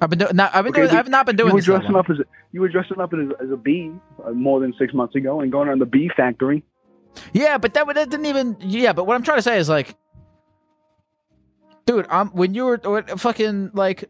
I've 0.01 0.11
been 0.11 0.19
doing. 0.19 0.37
Not, 0.37 0.55
I've 0.55 0.65
been 0.65 0.73
Okay, 0.75 0.83
doing. 0.87 0.95
I've 0.95 1.09
not 1.09 1.25
been 1.27 1.37
doing 1.37 1.49
You 1.49 1.55
were 1.55 1.61
this. 1.61 1.67
dressing 1.67 1.97
up 1.97 2.11
as 2.11 2.19
a, 2.19 2.25
you 2.53 2.61
were 2.61 2.69
dressing 2.69 3.01
up 3.01 3.13
as, 3.15 3.29
as 3.43 3.51
a 3.51 3.57
bee 3.57 3.93
uh, 4.25 4.31
more 4.33 4.61
than 4.61 4.75
six 4.79 4.93
months 4.93 5.15
ago 5.15 5.41
and 5.41 5.51
going 5.51 5.69
on 5.69 5.79
the 5.79 5.87
bee 5.87 6.11
factory. 6.17 6.63
Yeah, 7.33 7.57
but 7.57 7.73
that, 7.75 7.87
that 7.95 8.11
didn't 8.11 8.27
even. 8.27 8.57
Yeah, 8.61 8.93
but 8.93 9.07
what 9.07 9.17
I'm 9.17 9.23
trying 9.23 9.39
to 9.39 9.43
say 9.43 9.59
is 9.59 9.69
like, 9.71 9.97
dude, 11.87 12.07
um, 12.11 12.29
when 12.31 12.55
you 12.55 12.65
were 12.67 13.03
fucking 13.17 13.71
like, 13.73 14.05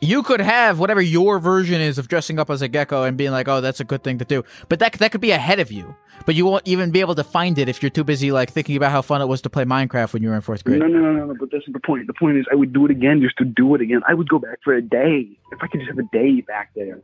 you 0.00 0.22
could 0.22 0.40
have 0.40 0.78
whatever 0.78 1.00
your 1.00 1.38
version 1.38 1.80
is 1.80 1.98
of 1.98 2.08
dressing 2.08 2.38
up 2.38 2.50
as 2.50 2.62
a 2.62 2.68
gecko 2.68 3.04
and 3.04 3.16
being 3.16 3.32
like, 3.32 3.48
oh, 3.48 3.60
that's 3.60 3.80
a 3.80 3.84
good 3.84 4.04
thing 4.04 4.18
to 4.18 4.24
do. 4.24 4.44
But 4.68 4.78
that 4.78 4.92
that 4.94 5.12
could 5.12 5.20
be 5.20 5.30
ahead 5.30 5.58
of 5.58 5.72
you. 5.72 5.94
But 6.26 6.34
you 6.34 6.44
won't 6.44 6.66
even 6.66 6.90
be 6.90 7.00
able 7.00 7.14
to 7.14 7.24
find 7.24 7.58
it 7.58 7.68
if 7.68 7.82
you're 7.82 7.90
too 7.90 8.04
busy 8.04 8.32
like 8.32 8.50
thinking 8.50 8.76
about 8.76 8.90
how 8.90 9.02
fun 9.02 9.22
it 9.22 9.26
was 9.26 9.40
to 9.42 9.50
play 9.50 9.64
Minecraft 9.64 10.12
when 10.12 10.22
you 10.22 10.28
were 10.28 10.34
in 10.34 10.40
fourth 10.40 10.64
grade. 10.64 10.80
No, 10.80 10.86
no, 10.86 10.98
no, 10.98 11.12
no, 11.12 11.26
no. 11.26 11.34
But 11.38 11.50
that's 11.50 11.64
the 11.66 11.80
point. 11.80 12.06
The 12.06 12.14
point 12.14 12.38
is, 12.38 12.46
I 12.50 12.54
would 12.54 12.72
do 12.72 12.84
it 12.84 12.90
again 12.90 13.20
just 13.22 13.36
to 13.38 13.44
do 13.44 13.74
it 13.74 13.80
again. 13.80 14.02
I 14.06 14.14
would 14.14 14.28
go 14.28 14.38
back 14.38 14.58
for 14.62 14.74
a 14.74 14.82
day 14.82 15.28
if 15.52 15.58
I 15.62 15.66
could 15.68 15.80
just 15.80 15.90
have 15.90 15.98
a 15.98 16.08
day 16.12 16.40
back 16.42 16.70
there. 16.74 17.00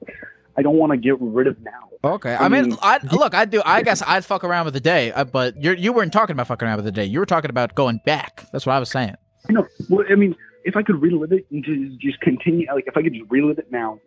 I 0.56 0.62
don't 0.62 0.76
want 0.76 0.92
to 0.92 0.96
get 0.96 1.20
rid 1.20 1.46
of 1.46 1.58
now. 1.60 1.88
Okay, 2.04 2.34
I, 2.34 2.48
mean, 2.48 2.76
I 2.80 3.00
look, 3.10 3.34
I 3.34 3.44
do. 3.44 3.62
I 3.64 3.82
guess 3.82 4.02
I'd 4.06 4.24
fuck 4.24 4.44
around 4.44 4.66
with 4.66 4.74
the 4.74 4.80
day, 4.80 5.10
uh, 5.10 5.24
but 5.24 5.60
you 5.60 5.72
you 5.72 5.92
weren't 5.92 6.12
talking 6.12 6.34
about 6.34 6.46
fucking 6.46 6.68
around 6.68 6.76
with 6.76 6.84
the 6.84 6.92
day. 6.92 7.04
You 7.04 7.18
were 7.18 7.26
talking 7.26 7.50
about 7.50 7.74
going 7.74 8.00
back. 8.04 8.46
That's 8.52 8.66
what 8.66 8.74
I 8.74 8.78
was 8.78 8.90
saying. 8.90 9.16
No, 9.48 9.66
well, 9.88 10.04
I 10.10 10.14
mean, 10.14 10.36
if 10.64 10.76
I 10.76 10.82
could 10.82 11.00
relive 11.00 11.32
it 11.32 11.46
and 11.50 11.62
just, 11.62 12.00
just 12.00 12.20
continue, 12.20 12.66
like 12.72 12.84
if 12.86 12.96
I 12.96 13.02
could 13.02 13.12
just 13.12 13.30
relive 13.30 13.58
it 13.58 13.70
now 13.70 13.98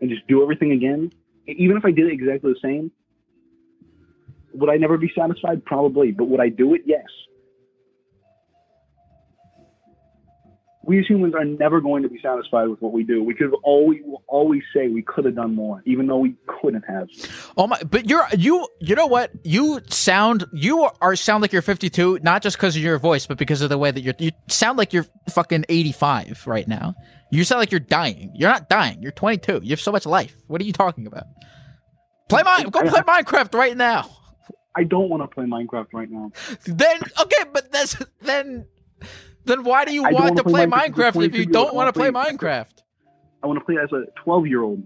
and 0.00 0.10
just 0.10 0.26
do 0.28 0.42
everything 0.42 0.72
again, 0.72 1.10
even 1.46 1.76
if 1.76 1.84
I 1.84 1.90
did 1.90 2.06
it 2.06 2.12
exactly 2.12 2.52
the 2.52 2.60
same, 2.62 2.92
would 4.52 4.70
I 4.70 4.76
never 4.76 4.98
be 4.98 5.10
satisfied? 5.16 5.64
Probably. 5.64 6.12
But 6.12 6.26
would 6.26 6.40
I 6.40 6.50
do 6.50 6.74
it? 6.74 6.82
Yes. 6.84 7.06
We 10.88 10.98
as 10.98 11.06
humans 11.06 11.34
are 11.34 11.44
never 11.44 11.82
going 11.82 12.02
to 12.02 12.08
be 12.08 12.18
satisfied 12.22 12.66
with 12.68 12.80
what 12.80 12.92
we 12.92 13.04
do. 13.04 13.22
We 13.22 13.34
could 13.34 13.52
always 13.62 14.00
always 14.26 14.62
say 14.74 14.88
we 14.88 15.02
could 15.02 15.26
have 15.26 15.34
done 15.34 15.54
more, 15.54 15.82
even 15.84 16.06
though 16.06 16.16
we 16.16 16.34
couldn't 16.46 16.84
have. 16.88 17.08
Oh 17.58 17.66
my! 17.66 17.78
But 17.82 18.08
you're 18.08 18.26
you. 18.34 18.66
You 18.80 18.94
know 18.94 19.06
what? 19.06 19.30
You 19.44 19.80
sound 19.88 20.46
you 20.54 20.88
are 21.02 21.14
sound 21.14 21.42
like 21.42 21.52
you're 21.52 21.60
52, 21.60 22.20
not 22.22 22.42
just 22.42 22.56
because 22.56 22.74
of 22.74 22.80
your 22.80 22.98
voice, 22.98 23.26
but 23.26 23.36
because 23.36 23.60
of 23.60 23.68
the 23.68 23.76
way 23.76 23.90
that 23.90 24.00
you're. 24.00 24.14
You 24.18 24.30
sound 24.48 24.78
like 24.78 24.94
you're 24.94 25.06
fucking 25.28 25.66
85 25.68 26.46
right 26.46 26.66
now. 26.66 26.94
You 27.30 27.44
sound 27.44 27.60
like 27.60 27.70
you're 27.70 27.80
dying. 27.80 28.32
You're 28.34 28.50
not 28.50 28.70
dying. 28.70 29.02
You're 29.02 29.12
22. 29.12 29.60
You 29.62 29.70
have 29.70 29.80
so 29.80 29.92
much 29.92 30.06
life. 30.06 30.34
What 30.46 30.62
are 30.62 30.64
you 30.64 30.72
talking 30.72 31.06
about? 31.06 31.24
Play 32.30 32.42
my 32.44 32.64
go 32.64 32.80
play 32.80 33.02
Minecraft 33.02 33.52
right 33.52 33.76
now. 33.76 34.08
I 34.74 34.84
don't 34.84 35.10
want 35.10 35.22
to 35.22 35.28
play 35.28 35.44
Minecraft 35.44 35.88
right 35.92 36.10
now. 36.10 36.30
Then 36.64 37.00
okay, 37.20 37.44
but 37.52 37.70
that's 37.72 37.96
then 38.22 38.66
then 39.48 39.64
why 39.64 39.84
do 39.84 39.92
you 39.92 40.04
I 40.04 40.12
want 40.12 40.36
wanna 40.36 40.42
play 40.44 40.66
play 40.66 40.88
Minecraft 40.88 41.12
Minecraft 41.12 41.26
if 41.26 41.34
you 41.34 41.46
don't 41.46 41.74
want 41.74 41.92
to 41.92 41.98
play 41.98 42.10
Minecraft? 42.10 42.82
I 43.42 43.46
want 43.46 43.58
to 43.58 43.64
play 43.64 43.76
as 43.82 43.90
a 43.92 44.04
12 44.24 44.46
year 44.46 44.62
old 44.62 44.82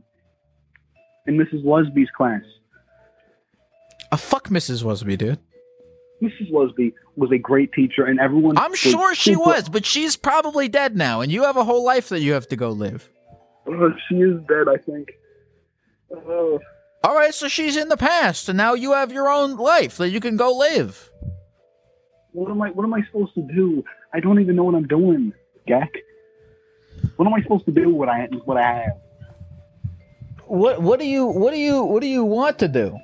in 1.27 1.37
Mrs. 1.37 1.65
Lusby's 1.65 2.11
class. 2.17 2.43
A 4.11 4.17
fuck 4.17 4.49
Mrs. 4.49 4.83
Wasby, 4.83 5.17
dude. 5.17 5.39
Mrs. 6.23 6.53
Lusby 6.53 6.93
was 7.17 7.31
a 7.33 7.39
great 7.39 7.73
teacher, 7.73 8.05
and 8.05 8.21
everyone. 8.21 8.57
I'm 8.59 8.75
sure 8.75 9.15
she 9.15 9.35
was, 9.35 9.69
but 9.69 9.85
she's 9.87 10.17
probably 10.17 10.69
dead 10.69 10.97
now, 10.97 11.21
and 11.21 11.33
you 11.33 11.43
have 11.45 11.57
a 11.57 11.65
whole 11.65 11.85
life 11.85 12.11
that 12.11 12.21
you 12.21 12.35
have 12.35 12.47
to 12.49 12.57
go 12.57 12.71
live. 12.71 13.09
Uh, 13.67 13.89
she 14.09 14.17
is 14.17 14.39
dead, 14.49 14.69
I 14.69 14.77
think. 14.77 15.09
Uh, 16.15 16.59
All 17.05 17.15
right, 17.15 17.35
so 17.35 17.49
she's 17.49 17.77
in 17.77 17.89
the 17.89 17.97
past, 17.97 18.49
and 18.49 18.57
now 18.57 18.75
you 18.75 18.93
have 18.93 19.11
your 19.13 19.29
own 19.29 19.57
life 19.57 19.97
that 19.97 20.11
you 20.11 20.21
can 20.21 20.37
go 20.37 20.53
live. 20.53 21.11
what 22.33 22.51
am 22.51 22.61
I? 22.63 22.71
What 22.71 22.85
am 22.85 22.95
I 22.95 23.03
supposed 23.07 23.35
to 23.35 23.43
do? 23.43 23.83
I 24.15 24.21
don't 24.21 24.41
even 24.41 24.57
know 24.57 24.65
what 24.65 24.75
I'm 24.75 24.87
doing, 24.87 25.33
Gak. 25.69 25.89
What 27.17 27.27
am 27.27 27.35
I 27.35 27.43
supposed 27.43 27.65
to 27.67 27.73
do? 27.73 27.91
What 27.95 28.09
I 28.09 28.29
what 28.45 28.57
I 28.57 28.73
have? 28.83 28.97
What 30.47 30.83
What 30.83 31.01
do 31.01 31.07
you 31.07 31.27
What 31.27 31.53
do 31.53 31.59
you 31.59 31.83
What 31.83 32.01
do 32.03 32.07
you 32.09 32.25
want 32.25 32.59
to 32.61 32.69
do? 32.69 32.97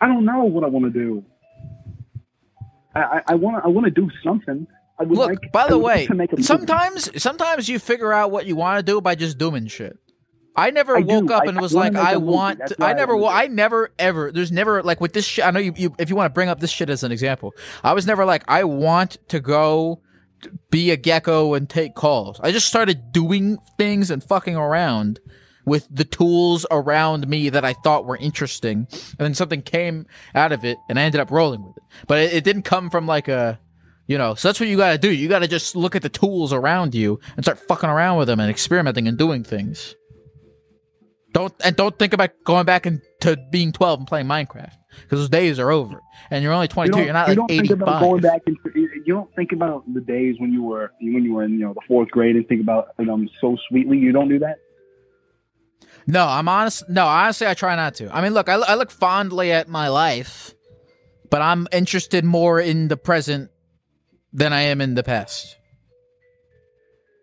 I 0.00 0.06
don't 0.06 0.24
know 0.24 0.44
what 0.44 0.64
I 0.64 0.68
want 0.68 0.92
to 0.92 0.98
do. 0.98 1.24
I 2.94 3.00
I- 3.00 3.22
I 3.28 3.34
want 3.34 3.64
I 3.64 3.68
want 3.68 3.84
to 3.86 3.90
do 3.90 4.08
something. 4.24 4.66
I 4.98 5.04
would 5.04 5.16
Look, 5.18 5.28
like, 5.30 5.52
by 5.52 5.68
the 5.68 5.78
way, 5.78 6.00
like 6.00 6.08
to 6.08 6.14
make 6.14 6.32
a 6.32 6.36
movie. 6.36 6.42
sometimes 6.44 7.22
sometimes 7.22 7.68
you 7.68 7.78
figure 7.78 8.12
out 8.12 8.30
what 8.30 8.46
you 8.46 8.54
want 8.56 8.78
to 8.78 8.82
do 8.84 9.00
by 9.00 9.14
just 9.14 9.38
doing 9.38 9.66
shit. 9.66 9.98
I 10.54 10.70
never 10.70 10.96
I 10.96 11.00
woke 11.00 11.28
do. 11.28 11.32
up 11.34 11.46
and 11.46 11.58
I 11.58 11.60
was 11.60 11.72
wanna 11.74 11.98
like, 11.98 12.08
I 12.14 12.16
want. 12.16 12.58
That's 12.58 12.72
To, 12.72 12.76
why 12.78 12.88
I 12.88 12.90
I 12.90 12.94
never. 12.94 13.16
wanna 13.16 13.24
wa- 13.24 13.30
do 13.30 13.36
I 13.44 13.46
never 13.48 13.90
ever. 13.98 14.32
There's 14.32 14.52
never 14.52 14.82
like 14.82 15.00
with 15.00 15.12
this 15.14 15.24
shit. 15.24 15.44
I 15.46 15.50
know 15.50 15.60
you. 15.60 15.72
you 15.76 15.94
if 15.98 16.10
you 16.10 16.16
want 16.16 16.26
to 16.30 16.34
bring 16.34 16.48
up 16.48 16.60
this 16.60 16.70
shit 16.70 16.90
as 16.90 17.02
an 17.02 17.12
example, 17.12 17.54
I 17.82 17.92
was 17.94 18.06
never 18.06 18.24
like, 18.24 18.44
I 18.48 18.64
want 18.64 19.16
to 19.28 19.40
go 19.40 20.00
be 20.70 20.90
a 20.90 20.96
gecko 20.96 21.54
and 21.54 21.68
take 21.70 21.94
calls. 21.94 22.40
I 22.42 22.50
just 22.52 22.66
started 22.66 23.12
doing 23.12 23.58
things 23.78 24.10
and 24.10 24.22
fucking 24.22 24.56
around 24.56 25.20
with 25.64 25.86
the 25.88 26.04
tools 26.04 26.66
around 26.72 27.28
me 27.28 27.48
that 27.48 27.64
I 27.64 27.72
thought 27.72 28.04
were 28.04 28.16
interesting, 28.16 28.88
and 28.90 29.18
then 29.18 29.34
something 29.34 29.62
came 29.62 30.06
out 30.34 30.50
of 30.50 30.64
it, 30.64 30.76
and 30.88 30.98
I 30.98 31.02
ended 31.02 31.20
up 31.20 31.30
rolling 31.30 31.62
with 31.64 31.76
it. 31.76 31.82
But 32.08 32.18
it, 32.18 32.32
it 32.34 32.44
didn't 32.44 32.62
come 32.62 32.90
from 32.90 33.06
like 33.06 33.28
a. 33.28 33.58
You 34.08 34.18
know, 34.18 34.34
so 34.34 34.48
that's 34.48 34.58
what 34.58 34.68
you 34.68 34.76
got 34.76 34.90
to 34.90 34.98
do. 34.98 35.10
You 35.12 35.28
got 35.28 35.38
to 35.38 35.48
just 35.48 35.76
look 35.76 35.94
at 35.94 36.02
the 36.02 36.08
tools 36.08 36.52
around 36.52 36.92
you 36.92 37.20
and 37.36 37.44
start 37.44 37.60
fucking 37.60 37.88
around 37.88 38.18
with 38.18 38.26
them 38.26 38.40
and 38.40 38.50
experimenting 38.50 39.06
and 39.06 39.16
doing 39.16 39.44
things. 39.44 39.94
Don't 41.32 41.52
and 41.64 41.74
don't 41.76 41.98
think 41.98 42.12
about 42.12 42.30
going 42.44 42.66
back 42.66 42.86
into 42.86 43.36
being 43.50 43.72
12 43.72 44.00
and 44.00 44.08
playing 44.08 44.26
Minecraft 44.26 44.72
because 45.02 45.20
those 45.20 45.28
days 45.28 45.58
are 45.58 45.70
over. 45.70 46.00
And 46.30 46.42
you're 46.42 46.52
only 46.52 46.68
22. 46.68 46.96
You 46.98 47.04
You 47.04 47.10
are 47.10 47.12
not 47.12 47.28
you 47.28 47.34
like 47.34 47.36
don't 47.38 47.48
think 47.48 47.70
about 47.70 47.88
85. 47.96 48.00
going 48.02 48.20
back 48.22 48.42
into. 48.46 48.60
You 49.04 49.14
don't 49.14 49.34
think 49.34 49.52
about 49.52 49.84
the 49.92 50.00
days 50.00 50.36
when 50.38 50.52
you 50.52 50.62
were 50.62 50.92
when 51.00 51.24
you 51.24 51.34
were 51.34 51.44
in 51.44 51.52
you 51.52 51.60
know 51.60 51.72
the 51.74 51.80
fourth 51.88 52.10
grade 52.10 52.36
and 52.36 52.46
think 52.46 52.60
about 52.60 52.96
them 52.96 53.28
so 53.40 53.56
sweetly. 53.68 53.98
You 53.98 54.12
don't 54.12 54.28
do 54.28 54.38
that. 54.40 54.56
No, 56.06 56.26
I'm 56.26 56.48
honest. 56.48 56.88
No, 56.88 57.06
honestly, 57.06 57.46
I 57.46 57.54
try 57.54 57.76
not 57.76 57.94
to. 57.96 58.14
I 58.14 58.22
mean, 58.22 58.34
look, 58.34 58.48
I, 58.48 58.54
I 58.54 58.74
look 58.74 58.90
fondly 58.90 59.52
at 59.52 59.68
my 59.68 59.88
life, 59.88 60.52
but 61.30 61.40
I'm 61.42 61.68
interested 61.72 62.24
more 62.24 62.60
in 62.60 62.88
the 62.88 62.96
present 62.96 63.50
than 64.32 64.52
I 64.52 64.62
am 64.62 64.80
in 64.80 64.94
the 64.94 65.02
past. 65.02 65.56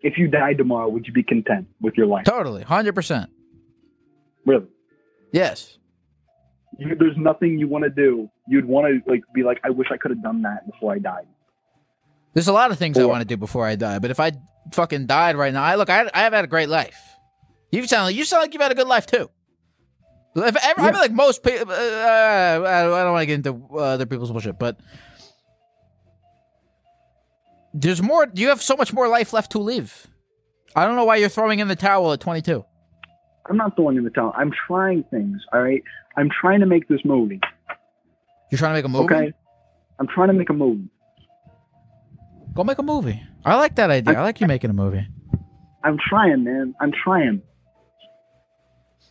If 0.02 0.16
you 0.16 0.28
died 0.28 0.56
tomorrow, 0.56 0.88
would 0.88 1.06
you 1.06 1.12
be 1.12 1.22
content 1.22 1.68
with 1.80 1.94
your 1.96 2.06
life? 2.06 2.24
Totally, 2.24 2.62
hundred 2.62 2.94
percent. 2.94 3.30
Really? 4.46 4.66
Yes. 5.32 5.78
You, 6.78 6.94
there's 6.98 7.16
nothing 7.16 7.58
you 7.58 7.68
want 7.68 7.84
to 7.84 7.90
do. 7.90 8.28
You'd 8.48 8.64
want 8.64 8.86
to 8.86 9.10
like 9.10 9.22
be 9.34 9.42
like, 9.42 9.60
I 9.64 9.70
wish 9.70 9.88
I 9.90 9.96
could 9.96 10.10
have 10.10 10.22
done 10.22 10.42
that 10.42 10.70
before 10.70 10.94
I 10.94 10.98
died. 10.98 11.26
There's 12.32 12.48
a 12.48 12.52
lot 12.52 12.70
of 12.70 12.78
things 12.78 12.96
I 12.96 13.04
want 13.04 13.22
to 13.22 13.26
do 13.26 13.36
before 13.36 13.66
I 13.66 13.76
die, 13.76 13.98
but 13.98 14.10
if 14.10 14.20
I 14.20 14.32
fucking 14.72 15.06
died 15.06 15.36
right 15.36 15.52
now, 15.52 15.62
I 15.62 15.74
look, 15.74 15.90
I, 15.90 16.08
I 16.14 16.20
have 16.20 16.32
had 16.32 16.44
a 16.44 16.48
great 16.48 16.68
life. 16.68 16.98
You 17.72 17.86
sound 17.86 18.06
like 18.06 18.16
you 18.16 18.24
sound 18.24 18.42
like 18.42 18.52
you've 18.52 18.62
had 18.62 18.72
a 18.72 18.76
good 18.76 18.86
life 18.86 19.06
too. 19.06 19.30
If 20.36 20.56
ever, 20.64 20.80
I 20.80 20.84
mean, 20.84 20.94
like 20.94 21.12
most 21.12 21.42
people, 21.42 21.72
uh, 21.72 21.74
I 21.74 22.82
don't 22.84 23.12
want 23.12 23.22
to 23.22 23.26
get 23.26 23.34
into 23.34 23.66
uh, 23.72 23.78
other 23.78 24.06
people's 24.06 24.30
bullshit, 24.30 24.60
but 24.60 24.78
there's 27.74 28.00
more. 28.00 28.28
You 28.34 28.48
have 28.48 28.62
so 28.62 28.76
much 28.76 28.92
more 28.92 29.08
life 29.08 29.32
left 29.32 29.52
to 29.52 29.58
live. 29.58 30.06
I 30.76 30.86
don't 30.86 30.94
know 30.94 31.04
why 31.04 31.16
you're 31.16 31.28
throwing 31.28 31.58
in 31.58 31.66
the 31.66 31.74
towel 31.74 32.12
at 32.12 32.20
22. 32.20 32.64
I'm 33.50 33.56
not 33.56 33.74
throwing 33.74 33.96
in 33.96 34.04
the 34.04 34.10
towel. 34.10 34.32
I'm 34.36 34.52
trying 34.66 35.02
things. 35.10 35.42
All 35.52 35.60
right. 35.60 35.82
I'm 36.16 36.30
trying 36.30 36.60
to 36.60 36.66
make 36.66 36.86
this 36.86 37.00
movie. 37.04 37.40
You're 38.50 38.58
trying 38.58 38.70
to 38.70 38.78
make 38.78 38.84
a 38.84 38.88
movie. 38.88 39.12
Okay. 39.12 39.32
I'm 39.98 40.06
trying 40.06 40.28
to 40.28 40.34
make 40.34 40.50
a 40.50 40.54
movie. 40.54 40.88
Go 42.54 42.62
make 42.62 42.78
a 42.78 42.82
movie. 42.82 43.20
I 43.44 43.56
like 43.56 43.74
that 43.74 43.90
idea. 43.90 44.16
I 44.16 44.22
like 44.22 44.40
you 44.40 44.46
making 44.46 44.70
a 44.70 44.72
movie. 44.72 45.04
I'm 45.82 45.98
trying, 45.98 46.44
man. 46.44 46.74
I'm 46.80 46.92
trying. 46.92 47.42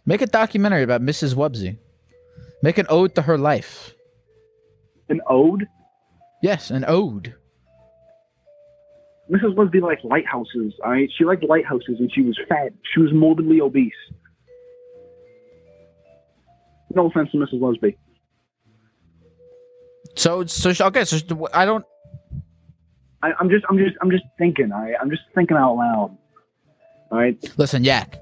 Make 0.06 0.22
a 0.22 0.28
documentary 0.28 0.84
about 0.84 1.02
Mrs. 1.02 1.36
Wubsy. 1.36 1.78
Make 2.64 2.78
an 2.78 2.86
ode 2.90 3.16
to 3.16 3.24
her 3.24 3.38
life. 3.38 3.94
An 5.10 5.20
ode? 5.28 5.68
Yes, 6.42 6.72
an 6.72 6.86
ode. 6.88 7.36
Mrs. 9.30 9.56
Lesby 9.56 9.82
liked 9.82 10.06
lighthouses. 10.06 10.74
All 10.84 10.92
right. 10.92 11.10
She 11.18 11.26
liked 11.26 11.44
lighthouses, 11.44 11.98
and 12.00 12.10
she 12.14 12.22
was 12.22 12.40
fat. 12.48 12.72
She 12.94 13.02
was 13.02 13.12
morbidly 13.14 13.60
obese. 13.60 13.92
No 16.94 17.08
offense 17.08 17.32
to 17.32 17.38
Mrs. 17.38 17.60
Lesby. 17.60 17.96
So, 20.16 20.46
so 20.46 20.74
okay. 20.88 21.06
So 21.06 21.48
I 21.54 21.66
don't. 21.66 21.86
I, 23.22 23.34
I'm 23.40 23.50
just, 23.50 23.66
I'm 23.70 23.78
just, 23.78 23.96
I'm 24.02 24.12
just 24.12 24.24
thinking. 24.38 24.70
Right. 24.70 24.96
I'm 25.00 25.10
just 25.10 25.24
thinking 25.36 25.58
out 25.58 25.76
loud. 25.76 26.18
All 27.12 27.18
right. 27.18 27.38
Listen, 27.58 27.84
Yak. 27.84 28.20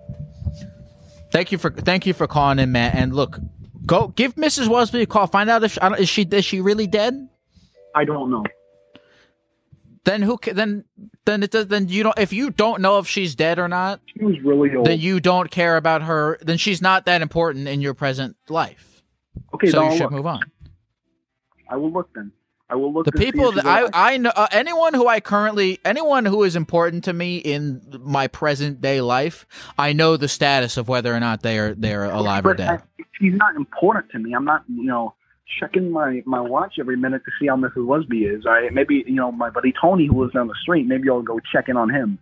Thank 1.32 1.52
you 1.52 1.58
for 1.58 1.72
thank 1.72 2.06
you 2.06 2.14
for 2.14 2.28
calling 2.28 2.60
in, 2.60 2.72
man. 2.72 2.92
And 2.94 3.16
look, 3.16 3.40
go 3.86 4.10
give 4.10 4.36
Mrs. 4.36 4.68
Wosby 4.68 5.02
a 5.02 5.06
call. 5.06 5.28
Find 5.28 5.50
out 5.50 5.64
if 5.64 5.74
she, 5.74 5.80
is 5.82 6.10
she 6.10 6.22
is 6.24 6.46
she 6.46 6.62
really 6.62 6.88
dead. 6.88 7.28
I 7.96 8.06
don't 8.06 8.30
know. 8.30 8.44
Then 10.08 10.22
who? 10.22 10.38
ca- 10.38 10.54
Then 10.54 10.86
then 11.26 11.44
it 11.44 11.52
does. 11.52 11.68
Then 11.68 11.90
you 11.90 12.02
don't. 12.04 12.18
If 12.18 12.32
you 12.32 12.50
don't 12.50 12.82
know 12.82 12.98
if 13.00 13.08
she's 13.08 13.36
dead 13.36 13.60
or 13.60 13.68
not, 13.68 14.00
She 14.18 14.24
was 14.24 14.40
really 14.42 14.74
old. 14.74 14.88
then 14.88 15.00
you 15.02 15.20
don't 15.20 15.52
care 15.52 15.76
about 15.76 16.02
her. 16.04 16.38
Then 16.42 16.58
she's 16.58 16.82
not 16.82 17.06
that 17.06 17.22
important 17.22 17.68
in 17.68 17.82
your 17.82 17.94
present 17.94 18.38
life. 18.48 19.04
Okay, 19.54 19.68
so 19.70 19.82
you 19.82 19.88
I'll 19.90 19.92
should 19.98 20.04
look. 20.04 20.12
move 20.14 20.26
on. 20.26 20.40
I 21.70 21.76
will 21.76 21.92
look 21.92 22.10
then. 22.16 22.32
I 22.70 22.76
will 22.76 22.94
look. 22.94 23.06
The 23.06 23.12
people 23.12 23.52
that 23.52 23.64
she's 23.66 23.90
I. 23.94 24.14
I 24.14 24.18
know 24.18 24.32
uh, 24.34 24.48
anyone 24.52 24.94
who 24.94 25.08
I 25.08 25.20
currently 25.20 25.80
anyone 25.84 26.24
who 26.26 26.44
is 26.44 26.56
important 26.56 27.04
to 27.06 27.14
me 27.14 27.38
in 27.38 27.82
my 28.02 28.28
present 28.28 28.80
day 28.80 29.02
life, 29.02 29.46
I 29.78 29.92
know 29.94 30.16
the 30.16 30.28
status 30.30 30.78
of 30.78 30.88
whether 30.88 31.14
or 31.14 31.20
not 31.20 31.44
they 31.44 31.60
are 31.60 31.74
they 31.74 31.94
are 31.94 32.06
alive 32.06 32.46
or 32.46 32.54
dead. 32.54 32.70
I- 32.70 33.04
she's 33.20 33.34
not 33.36 33.56
important 33.56 34.10
to 34.12 34.20
me. 34.20 34.34
I'm 34.34 34.46
not, 34.46 34.64
you 34.70 34.84
know, 34.86 35.16
checking 35.60 35.92
my 35.92 36.22
my 36.26 36.42
watch 36.42 36.76
every 36.80 36.98
minute 36.98 37.24
to 37.26 37.32
see 37.40 37.48
how 37.48 37.56
Mrs. 37.56 37.78
Lesby 37.78 38.36
is. 38.36 38.46
I 38.46 38.70
maybe 38.72 39.04
you 39.08 39.16
know 39.16 39.32
my 39.32 39.50
buddy 39.50 39.74
Tony 39.80 40.08
who 40.08 40.22
lives 40.22 40.34
down 40.34 40.48
the 40.48 40.56
street. 40.62 40.86
Maybe 40.86 41.10
I'll 41.10 41.22
go 41.22 41.40
check 41.52 41.70
in 41.70 41.78
on 41.78 41.90
him. 41.90 42.20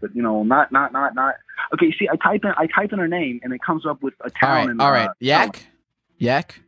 But 0.00 0.14
you 0.14 0.22
know, 0.22 0.42
not 0.42 0.72
not 0.72 0.92
not 0.92 1.14
not. 1.14 1.36
Okay, 1.74 1.94
see, 1.98 2.08
I 2.08 2.16
type 2.16 2.42
in 2.44 2.52
I 2.56 2.66
type 2.66 2.92
in 2.92 2.98
her 2.98 3.08
name 3.08 3.40
and 3.42 3.52
it 3.52 3.60
comes 3.64 3.86
up 3.86 4.02
with 4.02 4.14
a 4.24 4.30
town. 4.30 4.66
right, 4.66 4.70
in, 4.70 4.80
all 4.80 4.90
right, 4.90 5.08
uh, 5.08 5.14
Yak, 5.20 5.66
Yak. 6.18 6.60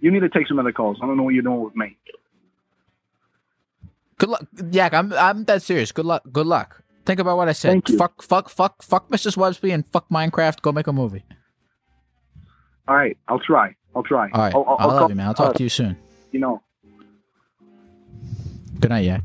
You 0.00 0.10
need 0.10 0.20
to 0.20 0.28
take 0.28 0.46
some 0.46 0.58
other 0.58 0.72
calls. 0.72 0.98
I 1.02 1.06
don't 1.06 1.16
know 1.16 1.22
what 1.22 1.34
you're 1.34 1.42
doing 1.42 1.62
with 1.62 1.76
me. 1.76 1.96
Good 4.18 4.30
luck, 4.30 4.46
Yak. 4.70 4.94
I'm 4.94 5.12
I'm 5.12 5.44
that 5.44 5.62
serious. 5.62 5.92
Good 5.92 6.06
luck. 6.06 6.22
Good 6.32 6.46
luck. 6.46 6.82
Think 7.06 7.20
about 7.20 7.38
what 7.38 7.48
I 7.48 7.52
said. 7.52 7.88
Fuck, 7.96 8.22
fuck, 8.22 8.50
fuck, 8.50 8.82
fuck, 8.82 9.08
Mrs. 9.08 9.34
Websby 9.38 9.72
and 9.72 9.86
fuck 9.86 10.10
Minecraft. 10.10 10.60
Go 10.60 10.72
make 10.72 10.88
a 10.88 10.92
movie. 10.92 11.24
All 12.86 12.96
right, 12.96 13.16
I'll 13.28 13.38
try. 13.38 13.74
I'll 13.94 14.02
try. 14.02 14.28
All 14.32 14.40
right, 14.40 14.54
I'll, 14.54 14.64
I'll, 14.66 14.76
I 14.78 14.82
I'll 14.82 14.88
love 14.88 14.98
call- 15.00 15.08
you, 15.10 15.14
man. 15.16 15.26
I'll 15.26 15.34
talk 15.34 15.50
uh, 15.50 15.58
to 15.58 15.62
you 15.62 15.68
soon. 15.68 15.96
You 16.32 16.40
know. 16.40 16.62
Good 18.80 18.90
night, 18.90 19.04
yeah. 19.04 19.20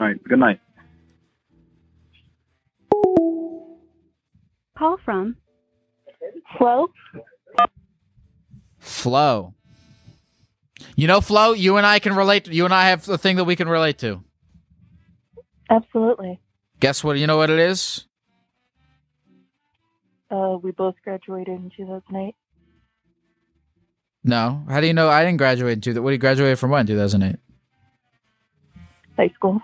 All 0.00 0.06
right. 0.06 0.22
Good 0.24 0.38
night. 0.38 0.60
Call 4.76 4.98
from 5.04 5.36
Flo. 6.56 6.88
Flo. 8.78 9.54
You 10.94 11.06
know, 11.08 11.20
Flo. 11.20 11.52
You 11.52 11.76
and 11.76 11.86
I 11.86 11.98
can 11.98 12.14
relate. 12.14 12.46
You 12.48 12.64
and 12.64 12.74
I 12.74 12.88
have 12.88 13.08
a 13.08 13.18
thing 13.18 13.36
that 13.36 13.44
we 13.44 13.56
can 13.56 13.68
relate 13.68 13.98
to. 13.98 14.22
Absolutely. 15.70 16.40
Guess 16.80 17.02
what? 17.02 17.18
You 17.18 17.26
know 17.26 17.36
what 17.36 17.50
it 17.50 17.58
is? 17.58 18.04
Uh, 20.30 20.56
we 20.62 20.70
both 20.70 20.94
graduated 21.02 21.54
in 21.54 21.70
2008. 21.76 22.34
No. 24.24 24.64
How 24.68 24.80
do 24.80 24.86
you 24.86 24.94
know? 24.94 25.08
I 25.08 25.24
didn't 25.24 25.38
graduate 25.38 25.72
in 25.74 25.80
two. 25.80 26.02
What? 26.02 26.10
Do 26.10 26.14
you 26.14 26.18
graduate 26.18 26.58
from 26.58 26.70
when? 26.70 26.86
Two 26.86 26.96
thousand 26.96 27.22
eight. 27.22 27.36
High 29.16 29.30
school. 29.34 29.60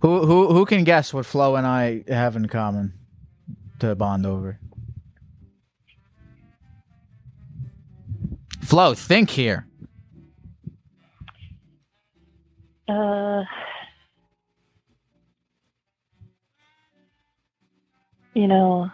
Who 0.00 0.24
who 0.26 0.52
who 0.52 0.66
can 0.66 0.84
guess 0.84 1.12
what 1.12 1.26
Flo 1.26 1.56
and 1.56 1.66
I 1.66 2.04
have 2.08 2.36
in 2.36 2.48
common 2.48 2.92
to 3.80 3.94
bond 3.94 4.26
over? 4.26 4.58
Flo, 8.62 8.94
think 8.94 9.30
here. 9.30 9.66
Uh, 12.88 13.42
you 18.34 18.46
know, 18.46 18.90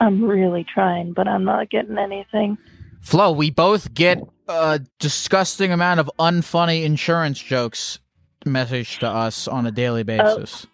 I'm 0.00 0.24
really 0.24 0.64
trying, 0.64 1.12
but 1.12 1.28
I'm 1.28 1.44
not 1.44 1.70
getting 1.70 1.98
anything. 1.98 2.58
Flo, 3.00 3.32
we 3.32 3.50
both 3.50 3.94
get 3.94 4.18
a 4.48 4.80
disgusting 4.98 5.72
amount 5.72 6.00
of 6.00 6.10
unfunny 6.18 6.84
insurance 6.84 7.38
jokes 7.38 7.98
messaged 8.44 9.00
to 9.00 9.08
us 9.08 9.48
on 9.48 9.66
a 9.66 9.70
daily 9.70 10.02
basis. 10.02 10.66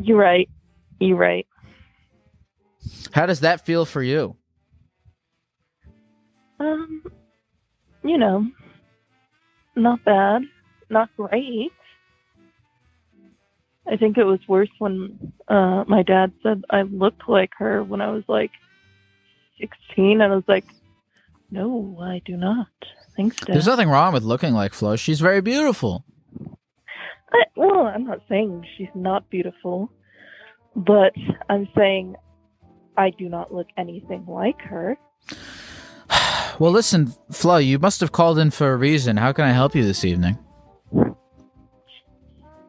You're 0.00 0.18
right. 0.18 0.48
You're 1.00 1.16
right. 1.16 1.46
How 3.12 3.26
does 3.26 3.40
that 3.40 3.64
feel 3.66 3.84
for 3.84 4.02
you? 4.02 4.36
Um, 6.58 7.02
you 8.02 8.16
know, 8.16 8.46
not 9.74 10.04
bad, 10.04 10.42
not 10.88 11.10
great. 11.16 11.72
I 13.90 13.96
think 13.96 14.18
it 14.18 14.24
was 14.24 14.40
worse 14.48 14.68
when 14.78 15.32
uh, 15.48 15.84
my 15.86 16.02
dad 16.02 16.32
said 16.42 16.64
I 16.70 16.82
looked 16.82 17.28
like 17.28 17.50
her 17.58 17.82
when 17.84 18.00
I 18.00 18.10
was 18.10 18.24
like 18.28 18.50
16, 19.60 20.20
and 20.20 20.32
I 20.32 20.34
was 20.34 20.44
like, 20.48 20.64
no, 21.50 21.98
I 22.02 22.20
do 22.24 22.36
not. 22.36 22.66
Thanks, 23.16 23.36
Dad. 23.40 23.54
There's 23.54 23.66
nothing 23.66 23.88
wrong 23.88 24.12
with 24.12 24.24
looking 24.24 24.52
like 24.54 24.74
Flo. 24.74 24.96
She's 24.96 25.20
very 25.20 25.40
beautiful. 25.40 26.04
I, 27.32 27.44
well, 27.56 27.86
I'm 27.86 28.04
not 28.04 28.20
saying 28.28 28.66
she's 28.76 28.88
not 28.94 29.28
beautiful. 29.30 29.90
but 30.76 31.12
I'm 31.48 31.68
saying 31.76 32.16
I 32.98 33.10
do 33.10 33.28
not 33.28 33.52
look 33.52 33.66
anything 33.78 34.26
like 34.28 34.60
her. 34.62 34.98
Well, 36.58 36.72
listen, 36.72 37.12
Flo, 37.30 37.58
you 37.58 37.78
must 37.78 38.00
have 38.00 38.12
called 38.12 38.38
in 38.38 38.50
for 38.50 38.72
a 38.72 38.76
reason. 38.76 39.18
How 39.18 39.30
can 39.34 39.44
I 39.44 39.52
help 39.52 39.74
you 39.74 39.84
this 39.84 40.06
evening? 40.06 40.38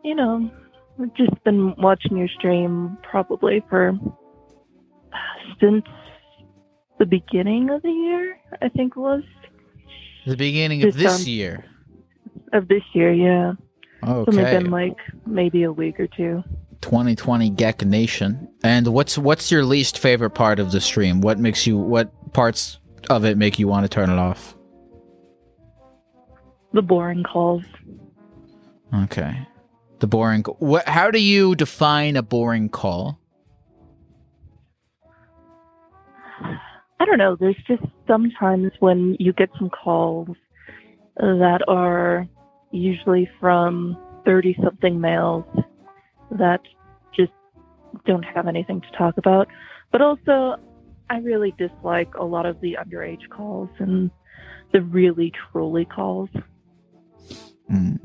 You 0.03 0.13
know, 0.13 0.51
I've 1.01 1.13
just 1.13 1.43
been 1.43 1.75
watching 1.77 2.17
your 2.17 2.27
stream 2.27 2.97
probably 3.03 3.63
for 3.69 3.93
since 5.59 5.85
the 6.99 7.05
beginning 7.05 7.69
of 7.69 7.81
the 7.81 7.91
year, 7.91 8.39
I 8.61 8.69
think 8.69 8.93
it 8.95 8.99
was. 8.99 9.23
The 10.25 10.35
beginning 10.35 10.81
of 10.83 10.89
Just, 10.89 10.97
this 10.97 11.21
um, 11.21 11.27
year. 11.27 11.65
Of 12.53 12.67
this 12.67 12.81
year, 12.93 13.13
yeah. 13.13 13.53
Okay. 14.03 14.19
It's 14.21 14.29
only 14.29 14.43
Okay. 14.43 14.57
been 14.59 14.71
like 14.71 14.95
maybe 15.25 15.63
a 15.63 15.71
week 15.71 15.99
or 15.99 16.07
two. 16.07 16.43
2020 16.81 17.51
Gek 17.51 17.85
Nation. 17.85 18.49
And 18.63 18.87
what's 18.87 19.17
what's 19.17 19.51
your 19.51 19.63
least 19.63 19.97
favorite 19.97 20.31
part 20.31 20.59
of 20.59 20.71
the 20.71 20.81
stream? 20.81 21.21
What 21.21 21.39
makes 21.39 21.65
you 21.65 21.77
what 21.77 22.11
parts 22.33 22.79
of 23.09 23.25
it 23.25 23.37
make 23.37 23.57
you 23.57 23.67
want 23.67 23.85
to 23.85 23.89
turn 23.89 24.09
it 24.09 24.17
off? 24.17 24.55
The 26.73 26.81
boring 26.81 27.23
calls. 27.23 27.63
Okay. 28.93 29.47
The 29.99 30.07
boring 30.07 30.43
what 30.59 30.87
how 30.87 31.09
do 31.11 31.19
you 31.19 31.55
define 31.55 32.15
a 32.15 32.23
boring 32.23 32.69
call? 32.69 33.19
I 36.99 37.05
don't 37.05 37.17
know. 37.17 37.35
There's 37.39 37.55
just 37.67 37.83
sometimes 38.07 38.71
when 38.79 39.15
you 39.19 39.33
get 39.33 39.49
some 39.57 39.69
calls 39.69 40.29
that 41.17 41.61
are 41.67 42.27
usually 42.71 43.29
from 43.39 43.97
30 44.25 44.57
something 44.63 44.99
males 44.99 45.45
that 46.31 46.61
just 47.15 47.31
don't 48.05 48.23
have 48.23 48.47
anything 48.47 48.81
to 48.81 48.91
talk 48.97 49.17
about. 49.17 49.47
But 49.91 50.01
also, 50.01 50.57
I 51.09 51.19
really 51.19 51.53
dislike 51.57 52.13
a 52.15 52.25
lot 52.25 52.45
of 52.45 52.59
the 52.61 52.77
underage 52.83 53.29
calls 53.29 53.69
and 53.79 54.11
the 54.73 54.81
really 54.81 55.31
truly 55.51 55.85
calls. 55.85 56.29
Hmm. 57.69 57.95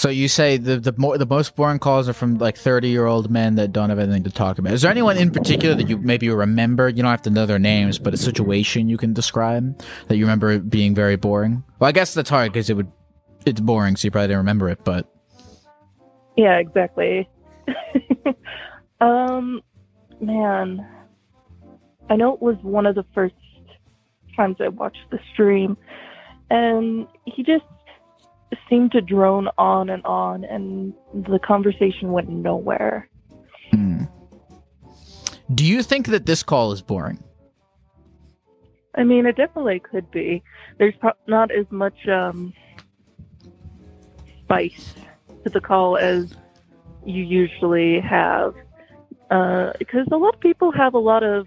So 0.00 0.08
you 0.08 0.28
say 0.28 0.56
the 0.56 0.80
the 0.80 0.94
more 0.96 1.18
the 1.18 1.26
most 1.26 1.54
boring 1.56 1.78
calls 1.78 2.08
are 2.08 2.14
from 2.14 2.38
like 2.38 2.54
30-year-old 2.54 3.30
men 3.30 3.56
that 3.56 3.70
don't 3.70 3.90
have 3.90 3.98
anything 3.98 4.22
to 4.22 4.30
talk 4.30 4.58
about. 4.58 4.72
Is 4.72 4.80
there 4.80 4.90
anyone 4.90 5.18
in 5.18 5.30
particular 5.30 5.74
that 5.74 5.90
you 5.90 5.98
maybe 5.98 6.30
remember? 6.30 6.88
You 6.88 7.02
don't 7.02 7.10
have 7.10 7.20
to 7.20 7.30
know 7.30 7.44
their 7.44 7.58
names, 7.58 7.98
but 7.98 8.14
a 8.14 8.16
situation 8.16 8.88
you 8.88 8.96
can 8.96 9.12
describe 9.12 9.78
that 10.08 10.16
you 10.16 10.24
remember 10.24 10.58
being 10.58 10.94
very 10.94 11.16
boring? 11.16 11.62
Well, 11.78 11.88
I 11.88 11.92
guess 11.92 12.14
that's 12.14 12.30
hard 12.30 12.50
because 12.50 12.70
it 12.70 12.78
would 12.78 12.90
it's 13.44 13.60
boring, 13.60 13.94
so 13.94 14.06
you 14.06 14.10
probably 14.10 14.28
didn't 14.28 14.38
remember 14.38 14.70
it, 14.70 14.82
but 14.86 15.06
Yeah, 16.34 16.56
exactly. 16.56 17.28
um, 19.02 19.60
man, 20.18 20.88
I 22.08 22.16
know 22.16 22.32
it 22.32 22.40
was 22.40 22.56
one 22.62 22.86
of 22.86 22.94
the 22.94 23.04
first 23.14 23.34
times 24.34 24.56
I 24.60 24.68
watched 24.68 25.10
the 25.10 25.18
stream, 25.34 25.76
and 26.48 27.06
he 27.26 27.42
just 27.42 27.66
seemed 28.68 28.92
to 28.92 29.00
drone 29.00 29.48
on 29.58 29.90
and 29.90 30.04
on, 30.04 30.44
and 30.44 30.92
the 31.14 31.38
conversation 31.38 32.12
went 32.12 32.28
nowhere. 32.28 33.08
do 35.54 35.64
you 35.64 35.82
think 35.82 36.08
that 36.08 36.26
this 36.26 36.42
call 36.42 36.72
is 36.72 36.82
boring? 36.82 37.22
I 38.94 39.04
mean, 39.04 39.26
it 39.26 39.36
definitely 39.36 39.80
could 39.80 40.10
be. 40.10 40.42
There's 40.78 40.94
pro- 41.00 41.12
not 41.26 41.50
as 41.50 41.66
much 41.70 42.08
um, 42.08 42.52
spice 44.42 44.94
to 45.44 45.50
the 45.50 45.60
call 45.60 45.96
as 45.96 46.34
you 47.04 47.22
usually 47.22 48.00
have, 48.00 48.54
uh, 49.30 49.72
because 49.78 50.06
a 50.10 50.16
lot 50.16 50.34
of 50.34 50.40
people 50.40 50.72
have 50.72 50.94
a 50.94 50.98
lot 50.98 51.22
of. 51.22 51.46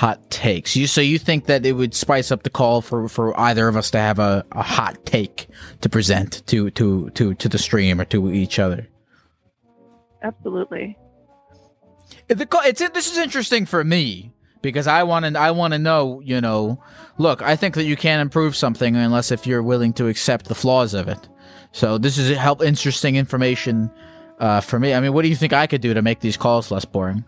Hot 0.00 0.30
takes. 0.30 0.76
You 0.76 0.86
so 0.86 1.02
you 1.02 1.18
think 1.18 1.44
that 1.44 1.66
it 1.66 1.72
would 1.72 1.92
spice 1.94 2.32
up 2.32 2.42
the 2.42 2.48
call 2.48 2.80
for 2.80 3.06
for 3.06 3.38
either 3.38 3.68
of 3.68 3.76
us 3.76 3.90
to 3.90 3.98
have 3.98 4.18
a, 4.18 4.46
a 4.52 4.62
hot 4.62 5.04
take 5.04 5.46
to 5.82 5.90
present 5.90 6.42
to 6.46 6.70
to 6.70 7.10
to 7.10 7.34
to 7.34 7.48
the 7.50 7.58
stream 7.58 8.00
or 8.00 8.06
to 8.06 8.32
each 8.32 8.58
other? 8.58 8.88
Absolutely. 10.22 10.96
The 12.28 12.46
call, 12.46 12.62
it's 12.64 12.80
this 12.80 13.12
is 13.12 13.18
interesting 13.18 13.66
for 13.66 13.84
me 13.84 14.32
because 14.62 14.86
I 14.86 15.02
want 15.02 15.26
to 15.26 15.38
I 15.38 15.50
want 15.50 15.74
to 15.74 15.78
know, 15.78 16.22
you 16.24 16.40
know, 16.40 16.82
look, 17.18 17.42
I 17.42 17.54
think 17.54 17.74
that 17.74 17.84
you 17.84 17.94
can't 17.94 18.22
improve 18.22 18.56
something 18.56 18.96
unless 18.96 19.30
if 19.30 19.46
you're 19.46 19.62
willing 19.62 19.92
to 19.94 20.08
accept 20.08 20.46
the 20.46 20.54
flaws 20.54 20.94
of 20.94 21.08
it. 21.08 21.28
So 21.72 21.98
this 21.98 22.16
is 22.16 22.34
help 22.38 22.62
interesting 22.62 23.16
information 23.16 23.90
uh, 24.38 24.62
for 24.62 24.80
me. 24.80 24.94
I 24.94 25.00
mean, 25.00 25.12
what 25.12 25.24
do 25.24 25.28
you 25.28 25.36
think 25.36 25.52
I 25.52 25.66
could 25.66 25.82
do 25.82 25.92
to 25.92 26.00
make 26.00 26.20
these 26.20 26.38
calls 26.38 26.70
less 26.70 26.86
boring? 26.86 27.22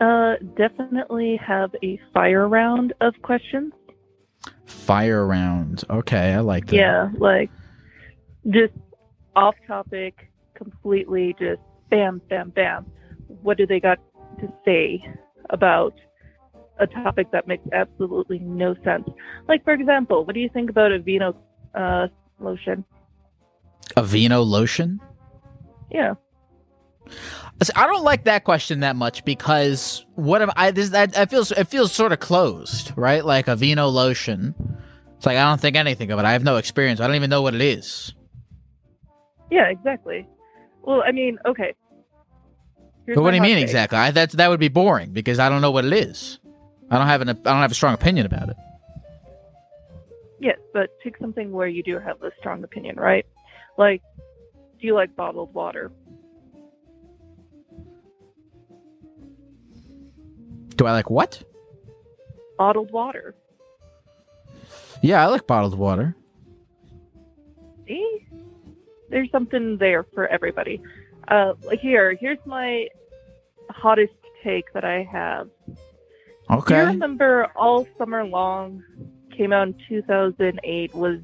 Uh, 0.00 0.34
definitely 0.56 1.38
have 1.44 1.74
a 1.82 2.00
fire 2.14 2.46
round 2.48 2.92
of 3.00 3.14
questions. 3.22 3.72
Fire 4.64 5.26
round. 5.26 5.82
Okay, 5.90 6.34
I 6.34 6.40
like 6.40 6.66
that. 6.66 6.76
Yeah, 6.76 7.10
like 7.18 7.50
just 8.48 8.74
off 9.34 9.54
topic, 9.66 10.30
completely 10.54 11.34
just 11.38 11.60
bam, 11.90 12.20
bam, 12.28 12.50
bam. 12.50 12.86
What 13.42 13.56
do 13.56 13.66
they 13.66 13.80
got 13.80 13.98
to 14.40 14.52
say 14.64 15.04
about 15.50 15.94
a 16.78 16.86
topic 16.86 17.30
that 17.32 17.48
makes 17.48 17.66
absolutely 17.72 18.38
no 18.38 18.74
sense? 18.84 19.08
Like, 19.48 19.64
for 19.64 19.72
example, 19.72 20.24
what 20.24 20.34
do 20.34 20.40
you 20.40 20.48
think 20.48 20.70
about 20.70 20.92
Aveeno 20.92 21.34
uh, 21.74 22.06
lotion? 22.38 22.84
Aveeno 23.96 24.46
lotion? 24.46 25.00
Yeah. 25.90 26.14
I 27.74 27.86
don't 27.86 28.04
like 28.04 28.24
that 28.24 28.44
question 28.44 28.80
that 28.80 28.94
much 28.94 29.24
because 29.24 30.04
what 30.14 30.42
am 30.42 30.50
I? 30.56 30.70
This 30.70 30.90
that 30.90 31.16
it 31.16 31.30
feels 31.30 31.50
it 31.50 31.64
feels 31.64 31.92
sort 31.92 32.12
of 32.12 32.20
closed, 32.20 32.92
right? 32.96 33.24
Like 33.24 33.46
Aveeno 33.46 33.92
lotion. 33.92 34.54
It's 35.16 35.26
like 35.26 35.36
I 35.36 35.44
don't 35.48 35.60
think 35.60 35.76
anything 35.76 36.10
of 36.12 36.18
it. 36.18 36.24
I 36.24 36.32
have 36.32 36.44
no 36.44 36.56
experience. 36.56 37.00
I 37.00 37.06
don't 37.06 37.16
even 37.16 37.30
know 37.30 37.42
what 37.42 37.54
it 37.54 37.60
is. 37.60 38.14
Yeah, 39.50 39.66
exactly. 39.68 40.28
Well, 40.82 41.02
I 41.04 41.10
mean, 41.10 41.38
okay. 41.46 41.74
Here's 43.06 43.16
but 43.16 43.22
what 43.22 43.30
do 43.30 43.36
you 43.36 43.42
mean 43.42 43.56
take. 43.56 43.64
exactly? 43.64 43.98
I, 43.98 44.10
that's 44.12 44.34
that 44.34 44.50
would 44.50 44.60
be 44.60 44.68
boring 44.68 45.10
because 45.10 45.38
I 45.38 45.48
don't 45.48 45.60
know 45.60 45.70
what 45.72 45.84
it 45.84 45.92
is. 45.92 46.38
I 46.90 46.98
don't 46.98 47.08
have 47.08 47.22
an 47.22 47.30
I 47.30 47.32
don't 47.32 47.60
have 47.60 47.72
a 47.72 47.74
strong 47.74 47.94
opinion 47.94 48.26
about 48.26 48.50
it. 48.50 48.56
Yes, 50.40 50.58
but 50.72 50.90
take 51.02 51.16
something 51.18 51.50
where 51.50 51.66
you 51.66 51.82
do 51.82 51.98
have 51.98 52.22
a 52.22 52.30
strong 52.38 52.62
opinion, 52.62 52.96
right? 52.96 53.26
Like, 53.76 54.02
do 54.80 54.86
you 54.86 54.94
like 54.94 55.16
bottled 55.16 55.52
water? 55.52 55.90
Do 60.78 60.86
I 60.86 60.92
like 60.92 61.10
what? 61.10 61.42
Bottled 62.56 62.90
water. 62.92 63.34
Yeah, 65.02 65.22
I 65.22 65.26
like 65.26 65.46
bottled 65.46 65.76
water. 65.76 66.16
See? 67.86 68.26
There's 69.10 69.30
something 69.30 69.76
there 69.78 70.04
for 70.14 70.26
everybody. 70.28 70.80
Uh, 71.28 71.54
here, 71.80 72.14
here's 72.14 72.38
my 72.46 72.88
hottest 73.70 74.12
take 74.42 74.72
that 74.72 74.84
I 74.84 75.02
have. 75.10 75.48
Do 75.66 75.74
you 76.52 76.58
Okay. 76.58 76.84
remember 76.86 77.48
All 77.56 77.86
Summer 77.98 78.24
Long 78.24 78.82
came 79.36 79.52
out 79.52 79.68
in 79.68 79.74
2008 79.88 80.94
was 80.94 81.18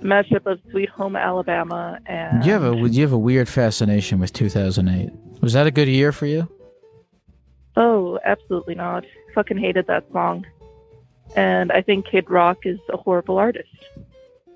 a 0.00 0.04
mashup 0.04 0.46
of 0.46 0.58
Sweet 0.70 0.88
Home 0.90 1.14
Alabama 1.14 1.98
and 2.06 2.44
You 2.44 2.52
have 2.52 2.64
a 2.64 2.76
you 2.88 3.02
have 3.02 3.12
a 3.12 3.18
weird 3.18 3.48
fascination 3.48 4.18
with 4.18 4.32
2008. 4.32 5.10
Was 5.40 5.52
that 5.52 5.66
a 5.66 5.70
good 5.70 5.88
year 5.88 6.10
for 6.10 6.26
you? 6.26 6.48
Oh, 7.76 8.18
absolutely 8.24 8.74
not. 8.74 9.04
Fucking 9.34 9.58
hated 9.58 9.86
that 9.88 10.04
song. 10.12 10.46
And 11.34 11.72
I 11.72 11.82
think 11.82 12.06
Kid 12.06 12.30
Rock 12.30 12.58
is 12.64 12.78
a 12.92 12.96
horrible 12.96 13.38
artist. 13.38 13.68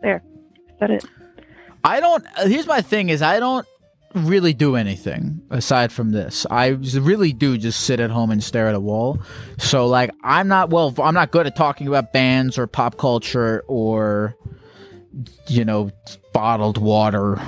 There. 0.03 0.23
Said 0.79 0.91
it. 0.91 1.05
I 1.83 2.01
don't. 2.01 2.25
Here's 2.45 2.66
my 2.66 2.83
thing: 2.83 3.09
is 3.09 3.23
I 3.23 3.41
don't 3.41 3.66
really 4.14 4.53
do 4.53 4.77
anything 4.77 5.43
aside 5.51 5.93
from 5.93 6.11
this. 6.11 6.47
I 6.51 6.69
really 6.69 7.33
do 7.33 7.59
just 7.59 7.81
sit 7.81 8.01
at 8.01 8.11
home 8.11 8.31
and 8.31 8.43
stare 8.43 8.69
at 8.69 8.75
a 8.75 8.81
wall. 8.81 9.21
So 9.59 9.87
like, 9.87 10.11
I'm 10.23 10.49
not 10.49 10.71
well. 10.71 10.95
I'm 10.99 11.14
not 11.14 11.31
good 11.31 11.47
at 11.47 11.57
talking 11.57 11.89
about 11.89 12.12
bands 12.12 12.59
or 12.59 12.66
pop 12.66 12.99
culture 12.99 13.64
or 13.66 14.37
you 15.47 15.64
know 15.64 15.91
bottled 16.33 16.79
water. 16.79 17.41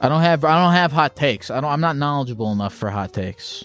I 0.00 0.08
don't 0.08 0.22
have. 0.22 0.44
I 0.44 0.62
don't 0.62 0.74
have 0.74 0.92
hot 0.92 1.16
takes. 1.16 1.50
I 1.50 1.60
don't. 1.60 1.70
I'm 1.70 1.80
not 1.80 1.96
knowledgeable 1.96 2.52
enough 2.52 2.74
for 2.74 2.90
hot 2.90 3.12
takes. 3.12 3.64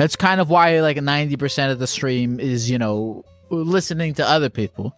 That's 0.00 0.16
kind 0.16 0.40
of 0.40 0.48
why 0.48 0.80
like 0.80 0.96
90% 0.96 1.70
of 1.70 1.78
the 1.78 1.86
stream 1.86 2.40
is 2.40 2.70
you 2.70 2.78
know 2.78 3.22
listening 3.50 4.14
to 4.14 4.26
other 4.26 4.48
people 4.48 4.96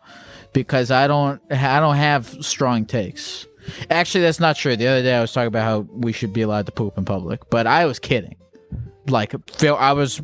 because 0.53 0.93
I 0.93 1.09
don't 1.09 1.43
I 1.51 1.81
don't 1.81 1.97
have 1.97 2.29
strong 2.45 2.87
takes. 2.87 3.45
Actually, 3.91 4.23
that's 4.23 4.39
not 4.39 4.55
true. 4.55 4.77
The 4.77 4.87
other 4.87 5.03
day 5.03 5.17
I 5.17 5.21
was 5.21 5.33
talking 5.33 5.49
about 5.49 5.65
how 5.65 5.81
we 5.91 6.13
should 6.13 6.33
be 6.33 6.43
allowed 6.43 6.67
to 6.67 6.73
poop 6.73 6.97
in 6.97 7.05
public, 7.05 7.51
but 7.51 7.67
I 7.67 7.85
was 7.87 7.99
kidding. 7.99 8.37
Like, 9.09 9.35
Phil, 9.51 9.75
I 9.77 9.91
was 9.91 10.23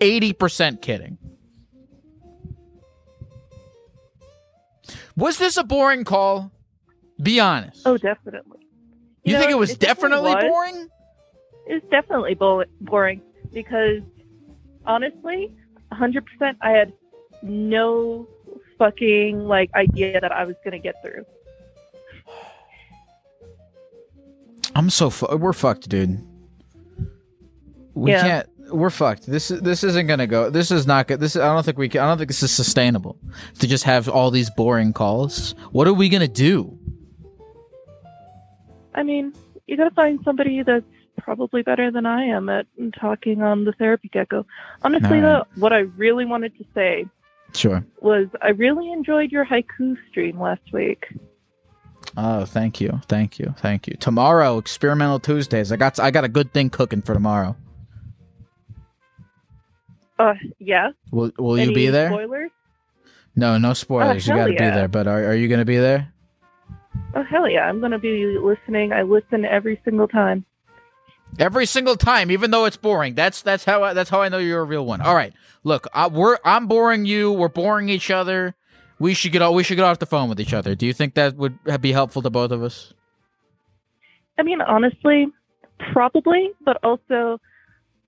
eighty 0.00 0.32
percent 0.32 0.82
kidding. 0.82 1.16
Was 5.16 5.38
this 5.38 5.56
a 5.56 5.62
boring 5.62 6.02
call? 6.02 6.50
Be 7.22 7.38
honest. 7.38 7.82
Oh, 7.86 7.98
definitely. 7.98 8.66
You, 9.22 9.34
know, 9.34 9.38
think 9.38 9.52
it 9.52 9.58
was 9.58 9.70
it 9.70 9.78
definitely 9.78 10.32
definitely 10.32 10.48
was. 10.48 10.52
boring? 10.52 10.90
It's 11.66 11.84
definitely 11.90 12.34
bo- 12.34 12.64
boring 12.80 13.20
because 13.52 14.00
honestly, 14.86 15.52
100% 15.92 16.22
I 16.60 16.70
had 16.70 16.92
no 17.42 18.26
fucking 18.78 19.46
like 19.46 19.70
idea 19.74 20.20
that 20.20 20.32
I 20.32 20.44
was 20.44 20.56
going 20.64 20.72
to 20.72 20.78
get 20.78 20.94
through. 21.02 21.24
I'm 24.74 24.90
so 24.90 25.10
fu- 25.10 25.36
we're 25.36 25.52
fucked, 25.52 25.88
dude. 25.88 26.18
We 27.94 28.10
Yeah. 28.12 28.22
can't. 28.22 28.48
We're 28.72 28.90
fucked. 28.90 29.26
This 29.26 29.50
is 29.50 29.60
this 29.60 29.84
isn't 29.84 30.06
gonna 30.08 30.26
go. 30.26 30.50
This 30.50 30.70
is 30.72 30.86
not 30.88 31.06
good. 31.06 31.20
This 31.20 31.36
is, 31.36 31.40
I 31.40 31.46
don't 31.54 31.64
think 31.64 31.78
we 31.78 31.88
can. 31.88 32.00
I 32.02 32.08
don't 32.08 32.18
think 32.18 32.28
this 32.28 32.42
is 32.42 32.50
sustainable 32.50 33.16
to 33.60 33.66
just 33.68 33.84
have 33.84 34.08
all 34.08 34.30
these 34.32 34.50
boring 34.50 34.92
calls. 34.92 35.54
What 35.70 35.86
are 35.86 35.94
we 35.94 36.08
gonna 36.08 36.26
do? 36.28 36.76
I 38.94 39.02
mean, 39.04 39.32
you 39.66 39.76
got 39.76 39.84
to 39.84 39.94
find 39.94 40.18
somebody 40.24 40.62
that's 40.62 40.84
probably 41.18 41.62
better 41.62 41.90
than 41.90 42.06
I 42.06 42.24
am 42.24 42.48
at 42.48 42.66
talking 42.98 43.42
on 43.42 43.64
the 43.64 43.72
therapy 43.72 44.08
gecko. 44.12 44.46
Honestly, 44.82 45.20
though, 45.20 45.44
what 45.56 45.72
I 45.72 45.80
really 45.96 46.24
wanted 46.24 46.56
to 46.58 46.64
say 46.74 47.06
Sure. 47.54 47.84
was 48.00 48.28
I 48.42 48.50
really 48.50 48.92
enjoyed 48.92 49.32
your 49.32 49.44
haiku 49.44 49.96
stream 50.10 50.40
last 50.40 50.72
week. 50.72 51.06
Oh, 52.16 52.44
thank 52.44 52.80
you, 52.80 53.00
thank 53.08 53.38
you, 53.38 53.54
thank 53.58 53.86
you. 53.86 53.94
Tomorrow, 53.96 54.58
experimental 54.58 55.20
Tuesdays. 55.20 55.72
I 55.72 55.76
got 55.76 55.98
I 56.00 56.10
got 56.10 56.24
a 56.24 56.28
good 56.28 56.52
thing 56.52 56.70
cooking 56.70 57.02
for 57.02 57.14
tomorrow. 57.14 57.56
Uh, 60.18 60.34
yeah. 60.58 60.90
Will 61.10 61.30
Will 61.38 61.58
you 61.58 61.74
be 61.74 61.88
there? 61.88 62.08
Spoilers? 62.08 62.50
No, 63.34 63.58
no 63.58 63.74
spoilers. 63.74 64.26
you 64.26 64.34
got 64.34 64.46
to 64.46 64.52
yeah. 64.54 64.70
be 64.70 64.74
there. 64.74 64.88
But 64.88 65.06
are 65.06 65.26
are 65.26 65.34
you 65.34 65.48
gonna 65.48 65.66
be 65.66 65.76
there? 65.76 66.12
Oh 67.14 67.22
hell 67.22 67.48
yeah! 67.48 67.68
I'm 67.68 67.80
gonna 67.80 67.98
be 67.98 68.38
listening. 68.38 68.92
I 68.92 69.02
listen 69.02 69.44
every 69.44 69.80
single 69.84 70.08
time. 70.08 70.44
Every 71.38 71.66
single 71.66 71.96
time, 71.96 72.30
even 72.30 72.50
though 72.50 72.64
it's 72.64 72.76
boring. 72.76 73.14
That's 73.14 73.42
that's 73.42 73.64
how 73.64 73.82
I, 73.82 73.92
that's 73.92 74.08
how 74.08 74.22
I 74.22 74.28
know 74.28 74.38
you're 74.38 74.60
a 74.60 74.64
real 74.64 74.86
one. 74.86 75.00
All 75.00 75.14
right, 75.14 75.34
look, 75.64 75.86
I, 75.92 76.06
we're 76.06 76.38
I'm 76.44 76.66
boring 76.66 77.04
you. 77.04 77.32
We're 77.32 77.48
boring 77.48 77.88
each 77.88 78.10
other. 78.10 78.54
We 78.98 79.12
should 79.12 79.32
get 79.32 79.42
o- 79.42 79.52
we 79.52 79.62
should 79.62 79.76
get 79.76 79.84
off 79.84 79.98
the 79.98 80.06
phone 80.06 80.30
with 80.30 80.40
each 80.40 80.54
other. 80.54 80.74
Do 80.74 80.86
you 80.86 80.94
think 80.94 81.14
that 81.14 81.36
would 81.36 81.58
be 81.82 81.92
helpful 81.92 82.22
to 82.22 82.30
both 82.30 82.52
of 82.52 82.62
us? 82.62 82.94
I 84.38 84.42
mean, 84.42 84.60
honestly, 84.62 85.26
probably, 85.92 86.52
but 86.64 86.78
also, 86.82 87.38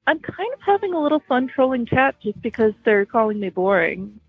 I'm 0.06 0.20
kind 0.20 0.52
of 0.54 0.60
having 0.64 0.94
a 0.94 1.00
little 1.00 1.22
fun 1.28 1.48
trolling 1.54 1.84
chat 1.84 2.14
just 2.22 2.40
because 2.40 2.72
they're 2.84 3.04
calling 3.04 3.40
me 3.40 3.50
boring. 3.50 4.20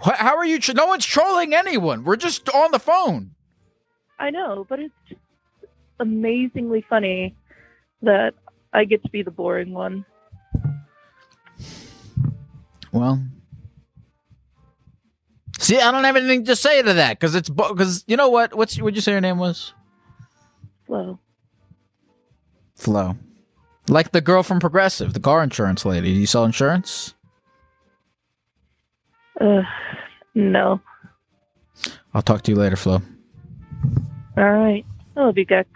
What, 0.00 0.16
how 0.16 0.36
are 0.36 0.46
you? 0.46 0.58
Tr- 0.58 0.72
no 0.72 0.86
one's 0.86 1.04
trolling 1.06 1.52
anyone. 1.52 2.04
We're 2.04 2.16
just 2.16 2.48
on 2.48 2.70
the 2.70 2.78
phone. 2.78 3.32
I 4.18 4.30
know, 4.30 4.64
but 4.68 4.80
it's 4.80 4.94
just 5.08 5.20
amazingly 6.00 6.84
funny 6.88 7.34
that 8.04 8.34
I 8.72 8.84
get 8.84 9.02
to 9.04 9.10
be 9.10 9.22
the 9.22 9.30
boring 9.30 9.72
one. 9.72 10.04
Well, 12.92 13.22
see, 15.58 15.80
I 15.80 15.90
don't 15.90 16.04
have 16.04 16.16
anything 16.16 16.44
to 16.44 16.54
say 16.54 16.80
to 16.82 16.94
that 16.94 17.18
because 17.18 17.34
it's 17.34 17.48
because 17.50 18.04
you 18.06 18.16
know 18.16 18.28
what? 18.28 18.54
What's 18.54 18.80
what'd 18.80 18.94
you 18.94 19.02
say 19.02 19.12
your 19.12 19.20
name 19.20 19.38
was? 19.38 19.74
Flo. 20.86 21.18
Flo, 22.76 23.16
like 23.88 24.12
the 24.12 24.20
girl 24.20 24.42
from 24.42 24.60
Progressive, 24.60 25.12
the 25.12 25.20
car 25.20 25.42
insurance 25.42 25.84
lady. 25.84 26.12
Do 26.12 26.20
you 26.20 26.26
sell 26.26 26.44
insurance? 26.44 27.14
Uh, 29.40 29.62
no. 30.34 30.80
I'll 32.12 32.22
talk 32.22 32.42
to 32.42 32.52
you 32.52 32.56
later, 32.56 32.76
Flo. 32.76 33.02
All 34.36 34.52
right. 34.52 34.84
I 35.16 35.20
love 35.24 35.38
you, 35.38 35.46
Geck. 35.46 35.66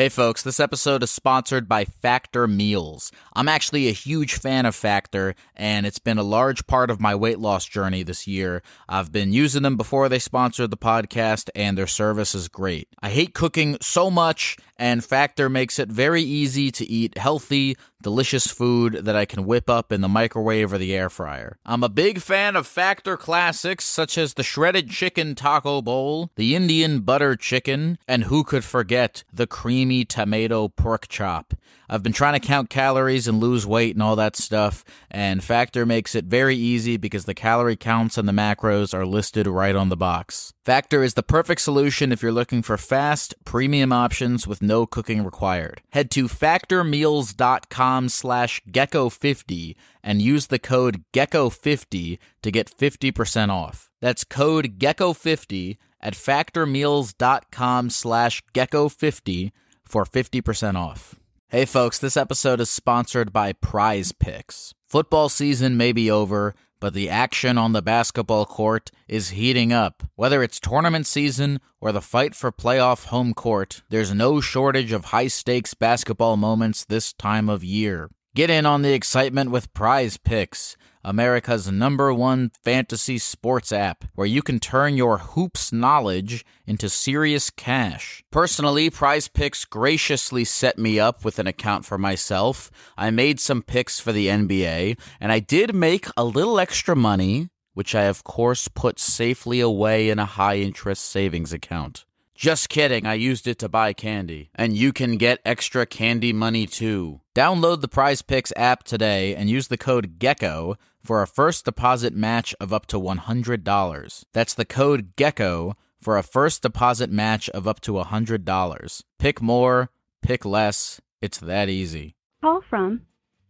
Hey 0.00 0.08
folks, 0.08 0.42
this 0.42 0.60
episode 0.60 1.02
is 1.02 1.10
sponsored 1.10 1.68
by 1.68 1.84
Factor 1.84 2.48
Meals. 2.48 3.12
I'm 3.34 3.48
actually 3.48 3.86
a 3.88 3.92
huge 3.92 4.32
fan 4.32 4.64
of 4.64 4.74
Factor, 4.74 5.34
and 5.54 5.84
it's 5.84 5.98
been 5.98 6.16
a 6.16 6.22
large 6.22 6.66
part 6.66 6.90
of 6.90 7.02
my 7.02 7.14
weight 7.14 7.38
loss 7.38 7.66
journey 7.66 8.02
this 8.02 8.26
year. 8.26 8.62
I've 8.88 9.12
been 9.12 9.34
using 9.34 9.62
them 9.62 9.76
before 9.76 10.08
they 10.08 10.18
sponsored 10.18 10.70
the 10.70 10.78
podcast, 10.78 11.50
and 11.54 11.76
their 11.76 11.86
service 11.86 12.34
is 12.34 12.48
great. 12.48 12.88
I 13.02 13.10
hate 13.10 13.34
cooking 13.34 13.76
so 13.82 14.10
much, 14.10 14.56
and 14.80 15.04
Factor 15.04 15.50
makes 15.50 15.78
it 15.78 15.90
very 15.90 16.22
easy 16.22 16.70
to 16.70 16.90
eat 16.90 17.18
healthy, 17.18 17.76
delicious 18.02 18.46
food 18.46 18.94
that 18.94 19.14
I 19.14 19.26
can 19.26 19.44
whip 19.44 19.68
up 19.68 19.92
in 19.92 20.00
the 20.00 20.08
microwave 20.08 20.72
or 20.72 20.78
the 20.78 20.94
air 20.96 21.10
fryer. 21.10 21.58
I'm 21.66 21.84
a 21.84 21.90
big 21.90 22.20
fan 22.22 22.56
of 22.56 22.66
Factor 22.66 23.18
classics 23.18 23.84
such 23.84 24.16
as 24.16 24.34
the 24.34 24.42
shredded 24.42 24.88
chicken 24.88 25.34
taco 25.34 25.82
bowl, 25.82 26.30
the 26.36 26.56
Indian 26.56 27.00
butter 27.00 27.36
chicken, 27.36 27.98
and 28.08 28.24
who 28.24 28.42
could 28.42 28.64
forget 28.64 29.22
the 29.30 29.46
creamy 29.46 30.06
tomato 30.06 30.68
pork 30.68 31.08
chop. 31.08 31.52
I've 31.92 32.04
been 32.04 32.12
trying 32.12 32.40
to 32.40 32.46
count 32.46 32.70
calories 32.70 33.26
and 33.26 33.40
lose 33.40 33.66
weight 33.66 33.96
and 33.96 34.02
all 34.02 34.14
that 34.14 34.36
stuff, 34.36 34.84
and 35.10 35.42
Factor 35.42 35.84
makes 35.84 36.14
it 36.14 36.24
very 36.24 36.54
easy 36.54 36.96
because 36.96 37.24
the 37.24 37.34
calorie 37.34 37.74
counts 37.74 38.16
and 38.16 38.28
the 38.28 38.32
macros 38.32 38.94
are 38.94 39.04
listed 39.04 39.48
right 39.48 39.74
on 39.74 39.88
the 39.88 39.96
box. 39.96 40.54
Factor 40.64 41.02
is 41.02 41.14
the 41.14 41.24
perfect 41.24 41.60
solution 41.60 42.12
if 42.12 42.22
you're 42.22 42.30
looking 42.30 42.62
for 42.62 42.76
fast, 42.76 43.34
premium 43.44 43.92
options 43.92 44.46
with 44.46 44.62
no 44.62 44.86
cooking 44.86 45.24
required. 45.24 45.82
Head 45.90 46.12
to 46.12 46.28
factormeals.com 46.28 48.08
slash 48.08 48.62
gecko50 48.70 49.74
and 50.04 50.22
use 50.22 50.46
the 50.46 50.60
code 50.60 51.02
gecko50 51.12 52.18
to 52.42 52.50
get 52.52 52.70
50% 52.70 53.50
off. 53.50 53.90
That's 54.00 54.22
code 54.22 54.78
gecko50 54.78 55.76
at 56.00 56.14
factormeals.com 56.14 57.90
slash 57.90 58.42
gecko50 58.54 59.50
for 59.84 60.04
50% 60.04 60.76
off. 60.76 61.19
Hey 61.52 61.64
folks, 61.64 61.98
this 61.98 62.16
episode 62.16 62.60
is 62.60 62.70
sponsored 62.70 63.32
by 63.32 63.54
Prize 63.54 64.12
Picks. 64.12 64.72
Football 64.86 65.28
season 65.28 65.76
may 65.76 65.90
be 65.90 66.08
over, 66.08 66.54
but 66.78 66.94
the 66.94 67.10
action 67.10 67.58
on 67.58 67.72
the 67.72 67.82
basketball 67.82 68.46
court 68.46 68.92
is 69.08 69.30
heating 69.30 69.72
up. 69.72 70.04
Whether 70.14 70.44
it's 70.44 70.60
tournament 70.60 71.08
season 71.08 71.60
or 71.80 71.90
the 71.90 72.00
fight 72.00 72.36
for 72.36 72.52
playoff 72.52 73.06
home 73.06 73.34
court, 73.34 73.82
there's 73.88 74.14
no 74.14 74.40
shortage 74.40 74.92
of 74.92 75.06
high 75.06 75.26
stakes 75.26 75.74
basketball 75.74 76.36
moments 76.36 76.84
this 76.84 77.12
time 77.12 77.48
of 77.48 77.64
year. 77.64 78.10
Get 78.32 78.48
in 78.48 78.64
on 78.64 78.82
the 78.82 78.92
excitement 78.92 79.50
with 79.50 79.74
Prize 79.74 80.16
Picks, 80.16 80.76
America's 81.02 81.68
number 81.68 82.14
one 82.14 82.52
fantasy 82.62 83.18
sports 83.18 83.72
app, 83.72 84.04
where 84.14 84.26
you 84.26 84.40
can 84.40 84.60
turn 84.60 84.96
your 84.96 85.18
hoops 85.18 85.72
knowledge 85.72 86.44
into 86.64 86.88
serious 86.88 87.50
cash. 87.50 88.22
Personally, 88.30 88.88
Prize 88.88 89.26
Picks 89.26 89.64
graciously 89.64 90.44
set 90.44 90.78
me 90.78 91.00
up 91.00 91.24
with 91.24 91.40
an 91.40 91.48
account 91.48 91.84
for 91.84 91.98
myself. 91.98 92.70
I 92.96 93.10
made 93.10 93.40
some 93.40 93.62
picks 93.62 93.98
for 93.98 94.12
the 94.12 94.28
NBA, 94.28 94.96
and 95.18 95.32
I 95.32 95.40
did 95.40 95.74
make 95.74 96.06
a 96.16 96.22
little 96.22 96.60
extra 96.60 96.94
money, 96.94 97.48
which 97.74 97.96
I, 97.96 98.04
of 98.04 98.22
course, 98.22 98.68
put 98.68 99.00
safely 99.00 99.58
away 99.58 100.08
in 100.08 100.20
a 100.20 100.24
high 100.24 100.58
interest 100.58 101.04
savings 101.06 101.52
account. 101.52 102.04
Just 102.40 102.70
kidding, 102.70 103.04
I 103.04 103.12
used 103.12 103.46
it 103.46 103.58
to 103.58 103.68
buy 103.68 103.92
candy. 103.92 104.48
And 104.54 104.74
you 104.74 104.94
can 104.94 105.18
get 105.18 105.40
extra 105.44 105.84
candy 105.84 106.32
money 106.32 106.66
too. 106.66 107.20
Download 107.34 107.82
the 107.82 107.86
Prize 107.86 108.22
Picks 108.22 108.50
app 108.56 108.82
today 108.82 109.34
and 109.34 109.50
use 109.50 109.68
the 109.68 109.76
code 109.76 110.18
GECKO 110.18 110.76
for 111.04 111.20
a 111.20 111.26
first 111.26 111.66
deposit 111.66 112.14
match 112.14 112.54
of 112.58 112.72
up 112.72 112.86
to 112.86 112.98
$100. 112.98 114.24
That's 114.32 114.54
the 114.54 114.64
code 114.64 115.16
GECKO 115.16 115.74
for 116.00 116.16
a 116.16 116.22
first 116.22 116.62
deposit 116.62 117.10
match 117.10 117.50
of 117.50 117.68
up 117.68 117.80
to 117.80 117.92
$100. 117.92 119.02
Pick 119.18 119.42
more, 119.42 119.90
pick 120.22 120.46
less. 120.46 120.98
It's 121.20 121.36
that 121.36 121.68
easy. 121.68 122.16
Call 122.40 122.62
from 122.70 123.02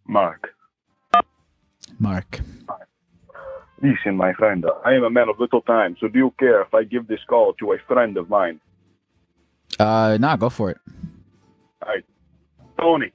Mark. 0.08 0.48
Mark. 2.00 2.40
Listen, 3.80 4.16
my 4.16 4.32
friend, 4.32 4.64
I 4.84 4.94
am 4.94 5.04
a 5.04 5.10
man 5.10 5.28
of 5.28 5.38
little 5.38 5.62
time, 5.62 5.96
so 6.00 6.08
do 6.08 6.18
you 6.18 6.34
care 6.40 6.60
if 6.62 6.74
I 6.74 6.82
give 6.82 7.06
this 7.06 7.20
call 7.28 7.52
to 7.60 7.74
a 7.74 7.78
friend 7.86 8.16
of 8.16 8.28
mine? 8.28 8.60
Uh, 9.80 10.18
nah, 10.20 10.36
go 10.36 10.50
for 10.50 10.70
it. 10.70 10.76
All 11.82 11.88
right, 11.88 12.04
Tony. 12.78 13.12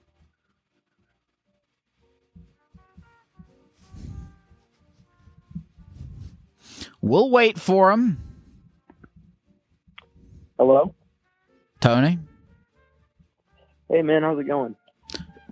We'll 7.02 7.30
wait 7.30 7.60
for 7.60 7.92
him. 7.92 8.18
Hello. 10.58 10.96
Tony, 11.82 12.18
Hey 13.90 14.02
man, 14.02 14.24
how's 14.24 14.40
it 14.40 14.48
going? 14.48 14.76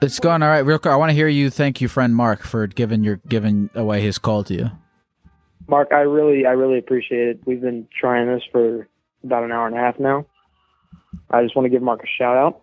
it's 0.02 0.20
going 0.20 0.42
all 0.42 0.50
right. 0.50 0.66
Real 0.66 0.80
quick, 0.80 0.92
I 0.92 0.96
want 0.96 1.12
to 1.12 1.14
hear 1.14 1.28
you 1.28 1.52
thank 1.52 1.80
your 1.80 1.90
friend 1.90 2.16
Mark 2.16 2.42
for 2.42 2.66
giving 2.66 3.04
your 3.04 3.18
giving 3.28 3.70
away 3.76 4.02
his 4.02 4.18
call 4.18 4.44
to 4.46 4.54
you. 4.56 4.72
Mark, 5.68 5.90
I 5.92 6.00
really, 6.00 6.48
I 6.48 6.52
really 6.52 6.80
appreciate 6.80 7.28
it. 7.28 7.40
We've 7.46 7.62
been 7.62 7.88
trying 8.00 8.26
this 8.28 8.42
for 8.52 8.88
about 9.24 9.44
an 9.44 9.52
hour 9.52 9.68
and 9.68 9.76
a 9.76 9.80
half 9.80 10.00
now. 10.00 10.26
I 11.30 11.44
just 11.44 11.56
want 11.56 11.66
to 11.66 11.70
give 11.70 11.82
Mark 11.82 12.04
a 12.04 12.08
shout 12.08 12.38
out 12.38 12.62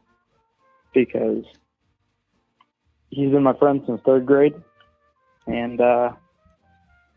because 0.95 1.45
he's 3.11 3.31
been 3.31 3.43
my 3.43 3.55
friend 3.55 3.83
since 3.87 4.01
third 4.05 4.27
grade, 4.27 4.55
and 5.47 5.81
uh, 5.81 6.13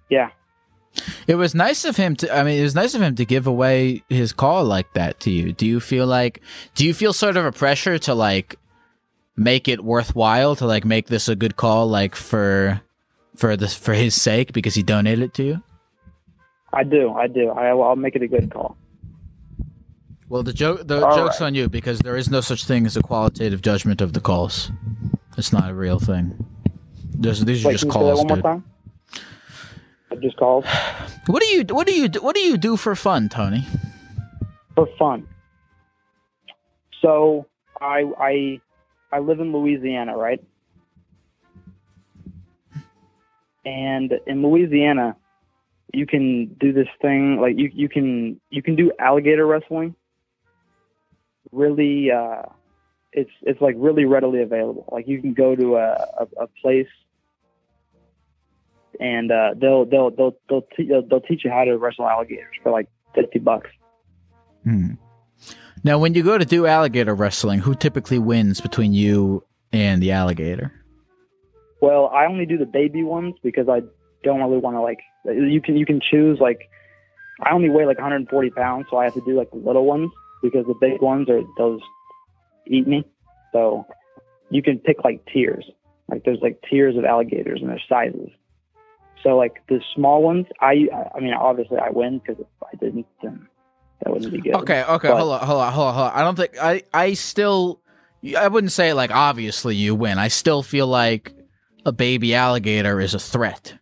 yeah, 0.10 0.30
It 1.28 1.36
was 1.36 1.56
nice 1.56 1.86
of 1.86 1.98
him 1.98 2.16
to. 2.18 2.36
I 2.36 2.44
mean, 2.44 2.60
it 2.60 2.64
was 2.64 2.76
nice 2.76 2.94
of 2.94 3.02
him 3.02 3.16
to 3.16 3.26
give 3.26 3.48
away 3.48 4.04
his 4.10 4.34
call 4.34 4.64
like 4.66 4.94
that 4.94 5.20
to 5.22 5.32
you. 5.32 5.54
Do 5.54 5.66
you 5.66 5.80
feel 5.80 6.06
like? 6.06 6.42
Do 6.76 6.86
you 6.86 6.94
feel 6.94 7.14
sort 7.14 7.38
of 7.38 7.46
a 7.46 7.52
pressure 7.52 7.98
to 8.00 8.14
like 8.14 8.56
make 9.36 9.68
it 9.68 9.84
worthwhile 9.84 10.56
to 10.58 10.66
like 10.66 10.86
make 10.86 11.08
this 11.08 11.28
a 11.28 11.36
good 11.36 11.56
call, 11.56 11.88
like 11.88 12.16
for 12.16 12.82
for 13.36 13.58
this 13.58 13.76
for 13.76 13.94
his 13.94 14.20
sake 14.20 14.54
because 14.54 14.76
he 14.76 14.84
donated 14.84 15.24
it 15.24 15.34
to 15.36 15.44
you? 15.44 15.64
I 16.72 16.84
do. 16.84 17.14
I 17.14 17.28
do. 17.28 17.50
I, 17.50 17.70
I'll 17.70 17.96
make 17.96 18.16
it 18.16 18.24
a 18.24 18.28
good 18.28 18.52
call. 18.52 18.78
Well, 20.30 20.44
the 20.44 20.54
joke 20.54 20.88
the 20.88 21.06
All 21.06 21.16
joke's 21.16 21.42
on 21.42 21.54
you 21.56 21.70
because 21.70 22.00
there 22.00 22.16
is 22.16 22.30
no 22.30 22.42
such 22.42 22.66
thing 22.66 22.86
as 22.86 22.98
a 22.98 23.02
qualitative 23.02 23.62
judgment 23.62 24.02
of 24.02 24.14
the 24.14 24.20
calls. 24.22 24.72
It's 25.38 25.54
not 25.54 25.70
a 25.70 25.74
real 25.74 26.00
thing. 26.00 26.46
There's, 27.16 27.44
these 27.46 27.64
are 27.66 27.70
Wait, 27.70 27.74
just 27.80 27.84
say 27.84 27.88
that 27.88 27.94
calls, 27.94 28.20
one 28.20 28.28
more 28.28 28.38
dude. 28.38 28.44
time? 28.44 28.64
I 30.12 30.16
just 30.16 30.38
called 30.38 30.66
What 31.28 31.42
do 31.42 31.48
you 31.48 31.64
what 31.70 31.88
do 31.88 31.94
you 31.94 32.10
what 32.22 32.36
do 32.36 32.42
you 32.42 32.58
do 32.58 32.78
for 32.78 32.96
fun, 32.96 33.30
Tony? 33.30 33.66
for 34.76 34.88
fun. 34.98 35.28
So 37.02 37.46
I 37.82 38.04
I 38.20 38.62
I 39.12 39.20
live 39.20 39.40
in 39.40 39.52
Louisiana, 39.54 40.18
right? 40.18 40.44
And 43.66 44.12
in 44.28 44.42
Louisiana, 44.42 45.16
you 45.94 46.06
can 46.06 46.48
do 46.60 46.74
this 46.74 46.88
thing 47.02 47.40
like 47.40 47.54
you 47.58 47.70
you 47.74 47.88
can 47.90 48.40
you 48.50 48.62
can 48.62 48.76
do 48.76 48.92
alligator 49.00 49.46
wrestling. 49.46 49.96
Really, 51.54 52.10
uh, 52.12 52.42
it's 53.12 53.30
it's 53.44 53.62
like 53.62 53.76
really 53.78 54.06
readily 54.06 54.42
available. 54.42 54.86
Like 54.92 55.08
you 55.08 55.22
can 55.22 55.34
go 55.34 55.56
to 55.56 55.76
a 55.78 56.08
a, 56.20 56.44
a 56.44 56.48
place, 56.62 56.88
and 59.00 59.32
uh, 59.32 59.52
they'll 59.56 59.86
they'll 59.86 60.10
they'll 60.10 60.36
they'll, 60.50 60.68
te- 60.76 60.88
they'll 60.88 61.08
they'll 61.08 61.22
teach 61.22 61.46
you 61.46 61.52
how 61.52 61.64
to 61.64 61.78
wrestle 61.78 62.08
alligators 62.08 62.56
for 62.64 62.72
like 62.72 62.88
fifty 63.14 63.40
bucks. 63.40 63.70
Hmm. 64.64 64.94
Now, 65.84 66.00
when 66.00 66.14
you 66.14 66.24
go 66.24 66.38
to 66.38 66.46
do 66.46 66.66
alligator 66.66 67.14
wrestling, 67.14 67.60
who 67.60 67.76
typically 67.76 68.18
wins 68.18 68.62
between 68.62 68.94
you 68.94 69.44
and 69.72 70.02
the 70.02 70.12
alligator? 70.12 70.72
Well, 71.82 72.08
I 72.08 72.26
only 72.26 72.46
do 72.46 72.58
the 72.58 72.66
baby 72.66 73.04
ones 73.04 73.36
because 73.44 73.68
I 73.70 73.82
don't 74.24 74.40
really 74.40 74.58
want 74.58 74.78
to 74.78 74.82
like. 74.82 75.00
You 75.26 75.62
can 75.62 75.78
you 75.78 75.86
can 75.86 76.02
choose 76.02 76.40
like. 76.40 76.70
I 77.42 77.52
only 77.52 77.70
weigh 77.70 77.86
like 77.86 77.98
140 77.98 78.50
pounds, 78.52 78.86
so 78.90 78.98
I 78.98 79.04
have 79.06 79.14
to 79.16 79.22
do 79.22 79.36
like 79.38 79.52
the 79.52 79.58
little 79.58 79.86
ones 79.86 80.12
because 80.44 80.66
the 80.68 80.76
big 80.80 81.02
ones 81.02 81.30
are 81.30 81.42
those 81.58 81.80
eat 82.68 82.88
me. 82.88 83.04
So 83.52 83.88
you 84.52 84.62
can 84.62 84.78
pick 84.78 85.04
like 85.04 85.26
tiers. 85.34 85.66
Like 86.10 86.24
there's 86.26 86.40
like 86.42 86.62
tiers 86.70 86.96
of 86.98 87.06
alligators 87.06 87.62
and 87.62 87.70
their 87.70 87.82
sizes. 87.90 88.30
So 89.24 89.38
like 89.38 89.64
the 89.70 89.80
small 89.96 90.22
ones, 90.22 90.46
I 90.60 90.88
I 91.16 91.20
mean 91.20 91.34
obviously 91.34 91.78
I 91.80 91.90
win 91.90 92.20
because 92.20 92.40
if 92.40 92.48
I 92.62 92.76
didn't, 92.76 93.08
then 93.24 93.48
that 94.04 94.12
wouldn't 94.12 94.32
be 94.34 94.42
good. 94.42 94.56
Okay, 94.56 94.84
okay, 94.84 95.08
But- 95.08 95.18
hold 95.18 95.32
on, 95.32 95.48
hold 95.48 95.62
on, 95.62 95.74
hold 95.74 95.88
on, 95.88 95.94
hold 95.96 96.08
on. 96.12 96.14
I 96.14 96.22
don't 96.22 96.36
think 96.36 96.52
I 96.62 96.84
I 96.94 97.14
still 97.14 97.82
I 98.38 98.48
wouldn't 98.48 98.72
say 98.74 98.94
like 98.94 99.12
obviously 99.12 99.76
you 99.76 99.96
win. 99.96 100.20
I 100.20 100.28
still 100.28 100.62
feel 100.62 100.88
like 100.88 101.34
a 101.86 101.92
baby 101.92 102.36
alligator 102.36 103.00
is 103.00 103.14
a 103.14 103.20
threat. 103.20 103.76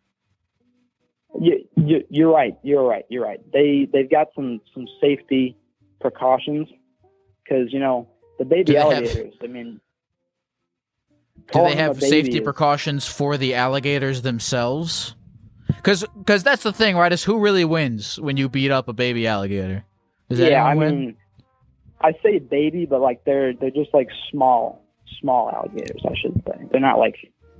You, 1.39 1.65
you, 1.75 2.03
you're 2.09 2.31
right. 2.31 2.55
You're 2.63 2.83
right. 2.83 3.05
You're 3.09 3.23
right. 3.23 3.39
They 3.51 3.87
they've 3.91 4.09
got 4.09 4.27
some 4.35 4.61
some 4.73 4.85
safety 4.99 5.57
precautions 6.01 6.67
because 7.43 7.71
you 7.71 7.79
know 7.79 8.07
the 8.39 8.45
baby 8.45 8.73
they 8.73 8.79
have- 8.79 8.91
alligators. 8.93 9.33
I 9.41 9.47
mean, 9.47 9.79
Do 11.53 11.63
they 11.63 11.75
have 11.75 12.01
safety 12.01 12.39
precautions 12.39 13.07
for 13.07 13.37
the 13.37 13.55
alligators 13.55 14.21
themselves? 14.21 15.15
Because 15.67 16.05
because 16.17 16.43
that's 16.43 16.63
the 16.63 16.73
thing, 16.73 16.95
right? 16.95 17.11
Is 17.11 17.23
who 17.23 17.39
really 17.39 17.65
wins 17.65 18.19
when 18.19 18.37
you 18.37 18.49
beat 18.49 18.71
up 18.71 18.87
a 18.87 18.93
baby 18.93 19.27
alligator? 19.27 19.85
Does 20.29 20.39
yeah, 20.39 20.63
I 20.63 20.75
win? 20.75 20.99
mean, 20.99 21.17
I 22.01 22.13
say 22.23 22.39
baby, 22.39 22.85
but 22.85 23.01
like 23.01 23.23
they're 23.25 23.53
they're 23.53 23.71
just 23.71 23.93
like 23.93 24.09
small 24.29 24.83
small 25.19 25.49
alligators. 25.49 26.01
I 26.05 26.13
should 26.21 26.41
say 26.45 26.65
they're 26.71 26.81
not 26.81 26.99
like 26.99 27.15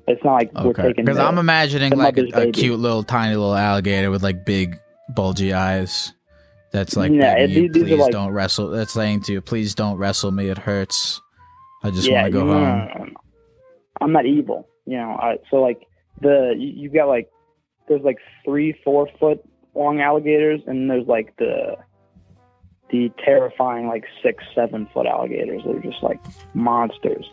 it's 0.07 0.23
not 0.23 0.34
like 0.34 0.51
we're 0.53 0.73
taking 0.73 1.05
because 1.05 1.19
I'm 1.19 1.38
imagining 1.38 1.95
like 1.97 2.18
a, 2.18 2.27
a 2.34 2.51
cute 2.51 2.80
little 2.80 3.03
tiny 3.03 3.35
little 3.35 3.55
alligator 3.55 4.11
with 4.11 4.23
like 4.23 4.45
big 4.45 4.80
bulgy 5.09 5.53
eyes. 5.53 6.13
That's 6.72 6.95
like, 6.95 7.11
begging 7.11 7.64
you, 7.64 7.72
these- 7.72 7.84
please 7.84 7.99
like- 7.99 8.11
don't 8.11 8.31
wrestle. 8.31 8.69
That's 8.69 8.93
saying 8.93 9.22
to 9.23 9.34
you, 9.34 9.41
please 9.41 9.76
don't 9.76 9.98
wrestle 9.98 10.31
me. 10.31 10.49
It 10.49 10.57
hurts. 10.57 11.22
I 11.84 11.89
just 11.89 12.07
yeah, 12.07 12.22
want 12.22 12.26
to 12.27 12.31
go 12.31 12.48
home. 12.48 12.64
no, 12.64 12.85
no, 12.98 13.03
no. 13.06 13.11
I'm 13.99 14.11
not 14.11 14.26
evil, 14.26 14.68
you 14.85 14.98
know. 14.98 15.11
I, 15.11 15.38
so 15.49 15.57
like 15.57 15.85
the 16.22 16.56
you, 16.57 16.68
you've 16.76 16.93
got 16.93 17.07
like 17.07 17.30
there's 17.88 18.02
like 18.03 18.18
three 18.45 18.73
four 18.84 19.10
foot 19.19 19.41
long 19.76 19.99
alligators, 19.99 20.61
and 20.68 20.89
there's 20.89 21.07
like 21.07 21.35
the 21.38 21.76
the 22.91 23.11
terrifying 23.23 23.88
like 23.88 24.06
six 24.23 24.43
seven 24.53 24.88
foot 24.93 25.07
alligators. 25.07 25.64
They're 25.65 25.80
just 25.80 26.03
like 26.03 26.19
monsters. 26.53 27.26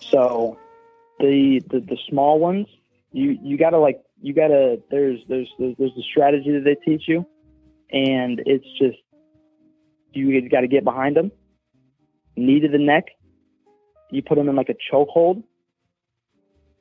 So 0.00 0.58
the 1.18 1.62
the, 1.70 1.80
the 1.80 1.98
small 2.08 2.38
ones, 2.38 2.66
you 3.12 3.38
you 3.42 3.56
gotta 3.58 3.78
like 3.78 4.02
you 4.20 4.32
gotta 4.32 4.80
there's 4.90 5.20
there's 5.28 5.48
there's, 5.58 5.76
there's 5.78 5.96
a 5.98 6.02
strategy 6.02 6.52
that 6.52 6.64
they 6.64 6.76
teach 6.76 7.08
you, 7.08 7.26
and 7.90 8.42
it's 8.44 8.66
just 8.78 8.98
you 10.12 10.48
got 10.48 10.62
to 10.62 10.68
get 10.68 10.84
behind 10.84 11.16
them, 11.16 11.30
knee 12.36 12.60
to 12.60 12.68
the 12.68 12.78
neck, 12.78 13.04
you 14.10 14.22
put 14.22 14.36
them 14.36 14.48
in 14.48 14.56
like 14.56 14.70
a 14.70 14.94
chokehold, 14.94 15.42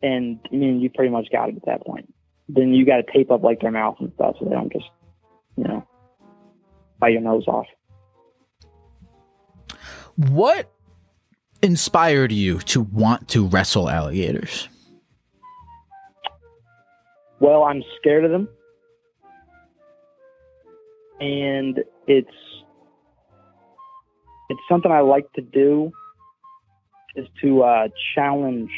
and 0.01 0.39
I 0.51 0.55
mean 0.55 0.79
you 0.79 0.89
pretty 0.89 1.11
much 1.11 1.27
got 1.31 1.49
it 1.49 1.55
at 1.57 1.65
that 1.65 1.85
point. 1.85 2.13
Then 2.47 2.73
you 2.73 2.85
got 2.85 2.97
to 2.97 3.03
tape 3.11 3.31
up 3.31 3.43
like 3.43 3.61
their 3.61 3.71
mouth 3.71 3.97
and 3.99 4.11
stuff 4.15 4.35
so 4.39 4.45
they 4.45 4.51
don't 4.51 4.71
just, 4.71 4.85
you 5.57 5.63
know, 5.63 5.87
bite 6.99 7.13
your 7.13 7.21
nose 7.21 7.47
off. 7.47 7.65
What 10.15 10.71
inspired 11.61 12.31
you 12.31 12.59
to 12.59 12.81
want 12.81 13.27
to 13.29 13.47
wrestle 13.47 13.89
alligators? 13.89 14.69
Well, 17.39 17.63
I'm 17.63 17.83
scared 17.97 18.23
of 18.23 18.31
them, 18.31 18.47
and 21.19 21.79
it's 22.07 22.29
it's 24.49 24.61
something 24.69 24.91
I 24.91 25.01
like 25.01 25.31
to 25.33 25.41
do 25.41 25.91
is 27.15 27.27
to 27.41 27.63
uh, 27.63 27.87
challenge 28.13 28.69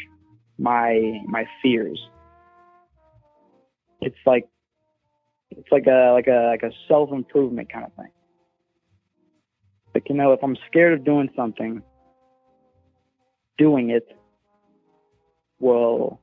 my 0.58 1.20
my 1.28 1.46
fears. 1.62 2.00
It's 4.02 4.18
like 4.26 4.48
it's 5.52 5.68
like 5.72 5.88
a 5.88 6.12
like 6.14 6.28
a 6.28 6.48
like 6.52 6.64
a 6.64 6.72
self 6.88 7.12
improvement 7.12 7.72
kind 7.72 7.86
of 7.86 7.94
thing. 7.94 8.12
Like 9.94 10.10
you 10.10 10.16
know, 10.16 10.34
if 10.34 10.44
I'm 10.44 10.58
scared 10.68 10.94
of 11.00 11.06
doing 11.06 11.30
something, 11.36 11.82
doing 13.58 13.90
it 13.90 14.08
will 15.60 16.22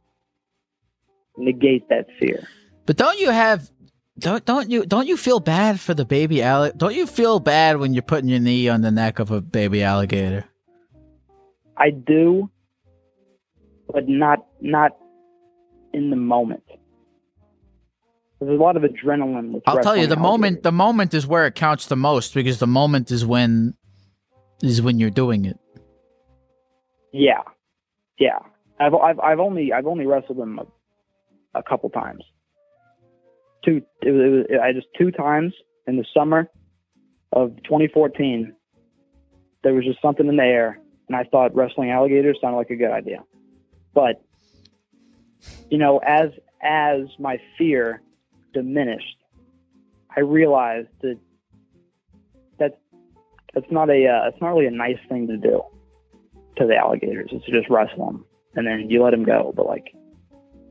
negate 1.36 1.88
that 1.88 2.06
fear. 2.20 2.46
But 2.86 2.96
don't 2.96 3.18
you 3.18 3.30
have 3.30 3.70
don't 4.18 4.44
don't 4.44 4.70
you 4.70 4.86
don't 4.86 5.06
you 5.06 5.16
feel 5.16 5.40
bad 5.40 5.80
for 5.80 5.94
the 5.94 6.04
baby 6.04 6.42
alligator? 6.42 6.78
Don't 6.78 6.94
you 6.94 7.06
feel 7.06 7.40
bad 7.40 7.78
when 7.78 7.94
you're 7.94 8.02
putting 8.02 8.28
your 8.28 8.40
knee 8.40 8.68
on 8.68 8.82
the 8.82 8.90
neck 8.90 9.18
of 9.18 9.30
a 9.30 9.40
baby 9.40 9.82
alligator? 9.82 10.44
I 11.76 11.90
do, 11.90 12.50
but 13.92 14.08
not 14.08 14.46
not 14.60 14.92
in 15.92 16.10
the 16.10 16.16
moment. 16.16 16.62
There's 18.40 18.58
a 18.58 18.62
lot 18.62 18.76
of 18.76 18.82
adrenaline. 18.82 19.52
With 19.52 19.62
I'll 19.66 19.82
tell 19.82 19.96
you, 19.96 20.06
the 20.06 20.16
moment 20.16 20.62
the 20.62 20.72
moment 20.72 21.14
is 21.14 21.26
where 21.26 21.46
it 21.46 21.54
counts 21.54 21.86
the 21.86 21.96
most 21.96 22.34
because 22.34 22.58
the 22.58 22.66
moment 22.66 23.10
is 23.10 23.26
when 23.26 23.74
is 24.62 24.80
when 24.80 24.98
you're 24.98 25.10
doing 25.10 25.44
it. 25.44 25.58
Yeah, 27.12 27.42
yeah. 28.18 28.38
I've 28.78 28.94
I've 28.94 29.18
I've 29.18 29.40
only 29.40 29.72
I've 29.72 29.86
only 29.86 30.06
wrestled 30.06 30.38
them 30.38 30.60
a, 30.60 31.58
a 31.58 31.62
couple 31.62 31.90
times. 31.90 32.22
Two, 33.64 33.82
it 34.02 34.10
was, 34.10 34.46
it 34.50 34.52
was, 34.52 34.60
I 34.62 34.72
just 34.72 34.88
two 34.98 35.10
times 35.10 35.54
in 35.86 35.96
the 35.96 36.04
summer 36.14 36.48
of 37.32 37.56
2014. 37.64 38.54
There 39.62 39.74
was 39.74 39.84
just 39.84 40.02
something 40.02 40.26
in 40.26 40.36
the 40.36 40.42
air, 40.42 40.78
and 41.08 41.16
I 41.16 41.24
thought 41.24 41.54
wrestling 41.54 41.90
alligators 41.90 42.38
sounded 42.40 42.58
like 42.58 42.70
a 42.70 42.76
good 42.76 42.90
idea. 42.90 43.24
But 43.94 44.22
you 45.70 45.78
know, 45.78 45.98
as 45.98 46.30
as 46.62 47.06
my 47.18 47.38
fear 47.56 48.02
diminished, 48.52 49.16
I 50.14 50.20
realized 50.20 50.88
that 51.00 51.18
that 52.58 52.78
that's 53.54 53.70
not 53.70 53.88
a 53.88 54.06
uh, 54.06 54.28
it's 54.28 54.40
not 54.40 54.50
really 54.50 54.66
a 54.66 54.70
nice 54.70 54.98
thing 55.08 55.26
to 55.28 55.36
do 55.36 55.62
to 56.56 56.66
the 56.66 56.76
alligators 56.76 57.30
is 57.32 57.42
to 57.44 57.50
just 57.50 57.68
wrestle 57.68 58.06
them 58.06 58.24
and 58.54 58.66
then 58.66 58.90
you 58.90 59.02
let 59.02 59.10
them 59.10 59.24
go. 59.24 59.52
But 59.54 59.66
like, 59.66 59.94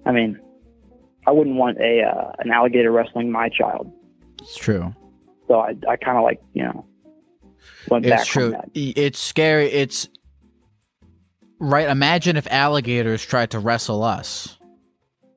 I 0.05 0.11
mean, 0.11 0.39
I 1.25 1.31
wouldn't 1.31 1.55
want 1.55 1.77
a 1.79 2.01
uh, 2.03 2.31
an 2.39 2.51
alligator 2.51 2.91
wrestling 2.91 3.31
my 3.31 3.49
child. 3.49 3.91
It's 4.41 4.57
true. 4.57 4.93
So 5.47 5.59
I 5.59 5.75
I 5.89 5.95
kind 5.95 6.17
of 6.17 6.23
like 6.23 6.41
you 6.53 6.63
know 6.63 6.85
went 7.89 8.05
back 8.05 8.21
It's 8.21 8.29
true. 8.29 8.55
It's 8.73 9.19
scary. 9.19 9.67
It's 9.67 10.09
right. 11.59 11.87
Imagine 11.87 12.35
if 12.37 12.47
alligators 12.47 13.25
tried 13.25 13.51
to 13.51 13.59
wrestle 13.59 14.03
us. 14.03 14.57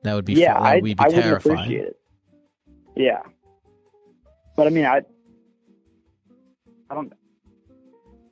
That 0.03 0.13
would 0.13 0.25
be 0.25 0.33
yeah, 0.33 0.57
I 0.57 0.75
would 0.75 0.83
be 0.83 0.95
I 0.99 1.07
wouldn't 1.07 1.23
terrifying. 1.23 1.57
appreciate 1.59 1.87
it. 1.87 1.99
Yeah. 2.95 3.21
But 4.55 4.67
I 4.67 4.69
mean, 4.71 4.85
I, 4.85 5.01
I 6.89 6.95
don't. 6.95 7.13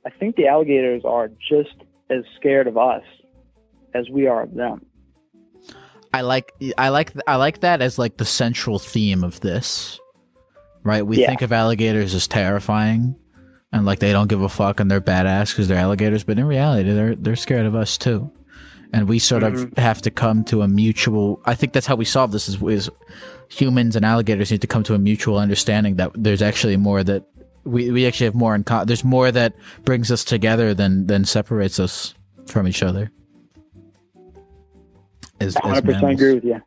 I 0.04 0.10
think 0.10 0.36
the 0.36 0.46
alligators 0.46 1.02
are 1.04 1.28
just 1.28 1.74
as 2.10 2.24
scared 2.36 2.66
of 2.66 2.76
us 2.76 3.02
as 3.94 4.08
we 4.10 4.26
are 4.26 4.42
of 4.42 4.54
them. 4.54 4.84
I 6.16 6.20
like 6.22 6.52
I 6.78 6.88
like 6.88 7.12
I 7.26 7.36
like 7.36 7.60
that 7.60 7.82
as 7.82 7.98
like 7.98 8.16
the 8.16 8.24
central 8.24 8.78
theme 8.78 9.22
of 9.24 9.40
this. 9.40 10.00
Right? 10.82 11.04
We 11.06 11.18
Yeah. 11.20 11.26
think 11.28 11.42
of 11.42 11.52
alligators 11.52 12.14
as 12.14 12.26
terrifying 12.26 13.16
and 13.72 13.84
like 13.84 13.98
they 13.98 14.12
don't 14.12 14.28
give 14.28 14.40
a 14.42 14.48
fuck 14.48 14.80
and 14.80 14.90
they're 14.90 15.00
badass 15.00 15.50
because 15.50 15.68
they're 15.68 15.78
alligators, 15.78 16.24
but 16.24 16.38
in 16.38 16.44
reality 16.46 16.90
they're 16.92 17.14
they're 17.16 17.36
scared 17.36 17.66
of 17.66 17.74
us 17.74 17.98
too. 17.98 18.30
And 18.92 19.08
we 19.08 19.18
sort 19.18 19.42
of 19.42 19.52
Mhm. 19.54 19.78
have 19.78 20.00
to 20.02 20.10
come 20.10 20.44
to 20.44 20.62
a 20.62 20.68
mutual 20.68 21.40
I 21.44 21.54
think 21.54 21.72
that's 21.74 21.86
how 21.86 21.96
we 21.96 22.04
solve 22.06 22.32
this 22.32 22.48
is, 22.48 22.62
is 22.62 22.88
humans 23.48 23.94
and 23.96 24.04
alligators 24.04 24.50
need 24.50 24.60
to 24.62 24.66
come 24.66 24.82
to 24.84 24.94
a 24.94 24.98
mutual 24.98 25.38
understanding 25.38 25.96
that 25.96 26.10
there's 26.14 26.42
actually 26.42 26.76
more 26.76 27.04
that 27.04 27.24
we, 27.64 27.90
we 27.90 28.06
actually 28.06 28.26
have 28.26 28.34
more 28.36 28.54
in 28.54 28.62
common. 28.62 28.86
There's 28.86 29.04
more 29.04 29.32
that 29.32 29.52
brings 29.84 30.10
us 30.12 30.22
together 30.24 30.72
than 30.72 31.06
than 31.08 31.24
separates 31.24 31.78
us 31.80 32.14
from 32.46 32.66
each 32.68 32.82
other. 32.82 33.10
As, 35.40 35.56
as 35.56 35.62
100% 35.62 35.84
mammals. 35.84 36.14
agree 36.14 36.34
with 36.34 36.44
you. 36.44 36.62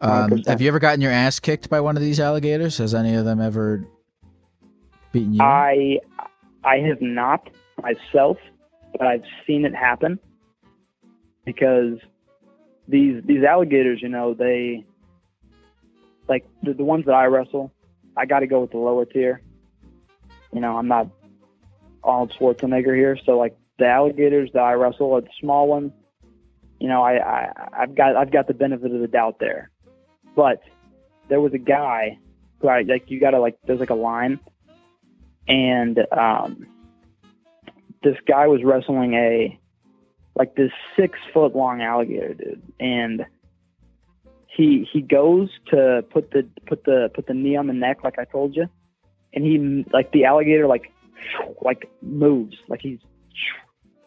Um, 0.00 0.42
have 0.46 0.60
you 0.60 0.68
ever 0.68 0.78
gotten 0.78 1.00
your 1.00 1.12
ass 1.12 1.40
kicked 1.40 1.70
by 1.70 1.80
one 1.80 1.96
of 1.96 2.02
these 2.02 2.20
alligators? 2.20 2.78
Has 2.78 2.94
any 2.94 3.14
of 3.14 3.24
them 3.24 3.40
ever 3.40 3.86
beaten 5.12 5.34
you? 5.34 5.42
I 5.42 5.98
I 6.62 6.78
have 6.78 7.00
not 7.00 7.48
myself, 7.82 8.36
but 8.92 9.06
I've 9.06 9.24
seen 9.46 9.64
it 9.64 9.74
happen 9.74 10.18
because 11.44 11.98
these 12.88 13.22
these 13.24 13.44
alligators, 13.44 14.02
you 14.02 14.08
know, 14.08 14.34
they 14.34 14.84
like 16.28 16.44
the, 16.62 16.74
the 16.74 16.84
ones 16.84 17.06
that 17.06 17.14
I 17.14 17.26
wrestle. 17.26 17.72
I 18.16 18.26
got 18.26 18.40
to 18.40 18.46
go 18.46 18.60
with 18.60 18.70
the 18.70 18.78
lower 18.78 19.04
tier. 19.04 19.42
You 20.52 20.60
know, 20.60 20.76
I'm 20.76 20.88
not 20.88 21.08
Arnold 22.02 22.34
Schwarzenegger 22.38 22.94
here, 22.94 23.18
so 23.24 23.38
like 23.38 23.56
the 23.78 23.86
alligators 23.86 24.50
that 24.52 24.62
I 24.62 24.74
wrestle 24.74 25.12
are 25.14 25.20
the 25.20 25.28
small 25.40 25.66
ones. 25.66 25.92
You 26.84 26.90
know, 26.90 27.02
I, 27.02 27.14
I 27.14 27.52
I've 27.82 27.94
got 27.94 28.14
I've 28.16 28.30
got 28.30 28.46
the 28.46 28.54
benefit 28.54 28.92
of 28.92 29.00
the 29.00 29.08
doubt 29.08 29.38
there, 29.40 29.70
but 30.36 30.60
there 31.28 31.40
was 31.40 31.54
a 31.54 31.58
guy 31.58 32.18
who 32.58 32.68
I 32.68 32.82
like. 32.82 33.10
You 33.10 33.18
got 33.18 33.30
to 33.30 33.40
like. 33.40 33.56
There's 33.66 33.80
like 33.80 33.90
a 33.90 33.94
line 33.94 34.38
and 35.48 35.98
um, 36.12 36.66
this 38.02 38.16
guy 38.26 38.46
was 38.46 38.62
wrestling 38.64 39.14
a 39.14 39.58
like 40.36 40.56
this 40.56 40.70
six 40.96 41.18
foot 41.32 41.54
long 41.54 41.80
alligator, 41.82 42.34
dude, 42.34 42.62
and 42.80 43.24
he 44.48 44.88
he 44.90 45.00
goes 45.00 45.48
to 45.70 46.04
put 46.10 46.30
the 46.30 46.48
put 46.66 46.84
the 46.84 47.10
put 47.14 47.26
the 47.26 47.34
knee 47.34 47.56
on 47.56 47.66
the 47.66 47.72
neck, 47.72 48.04
like 48.04 48.18
I 48.18 48.24
told 48.24 48.56
you, 48.56 48.68
and 49.32 49.44
he 49.44 49.84
like 49.92 50.12
the 50.12 50.24
alligator 50.24 50.66
like 50.66 50.92
like 51.62 51.90
moves, 52.02 52.56
like 52.68 52.80
he's 52.80 52.98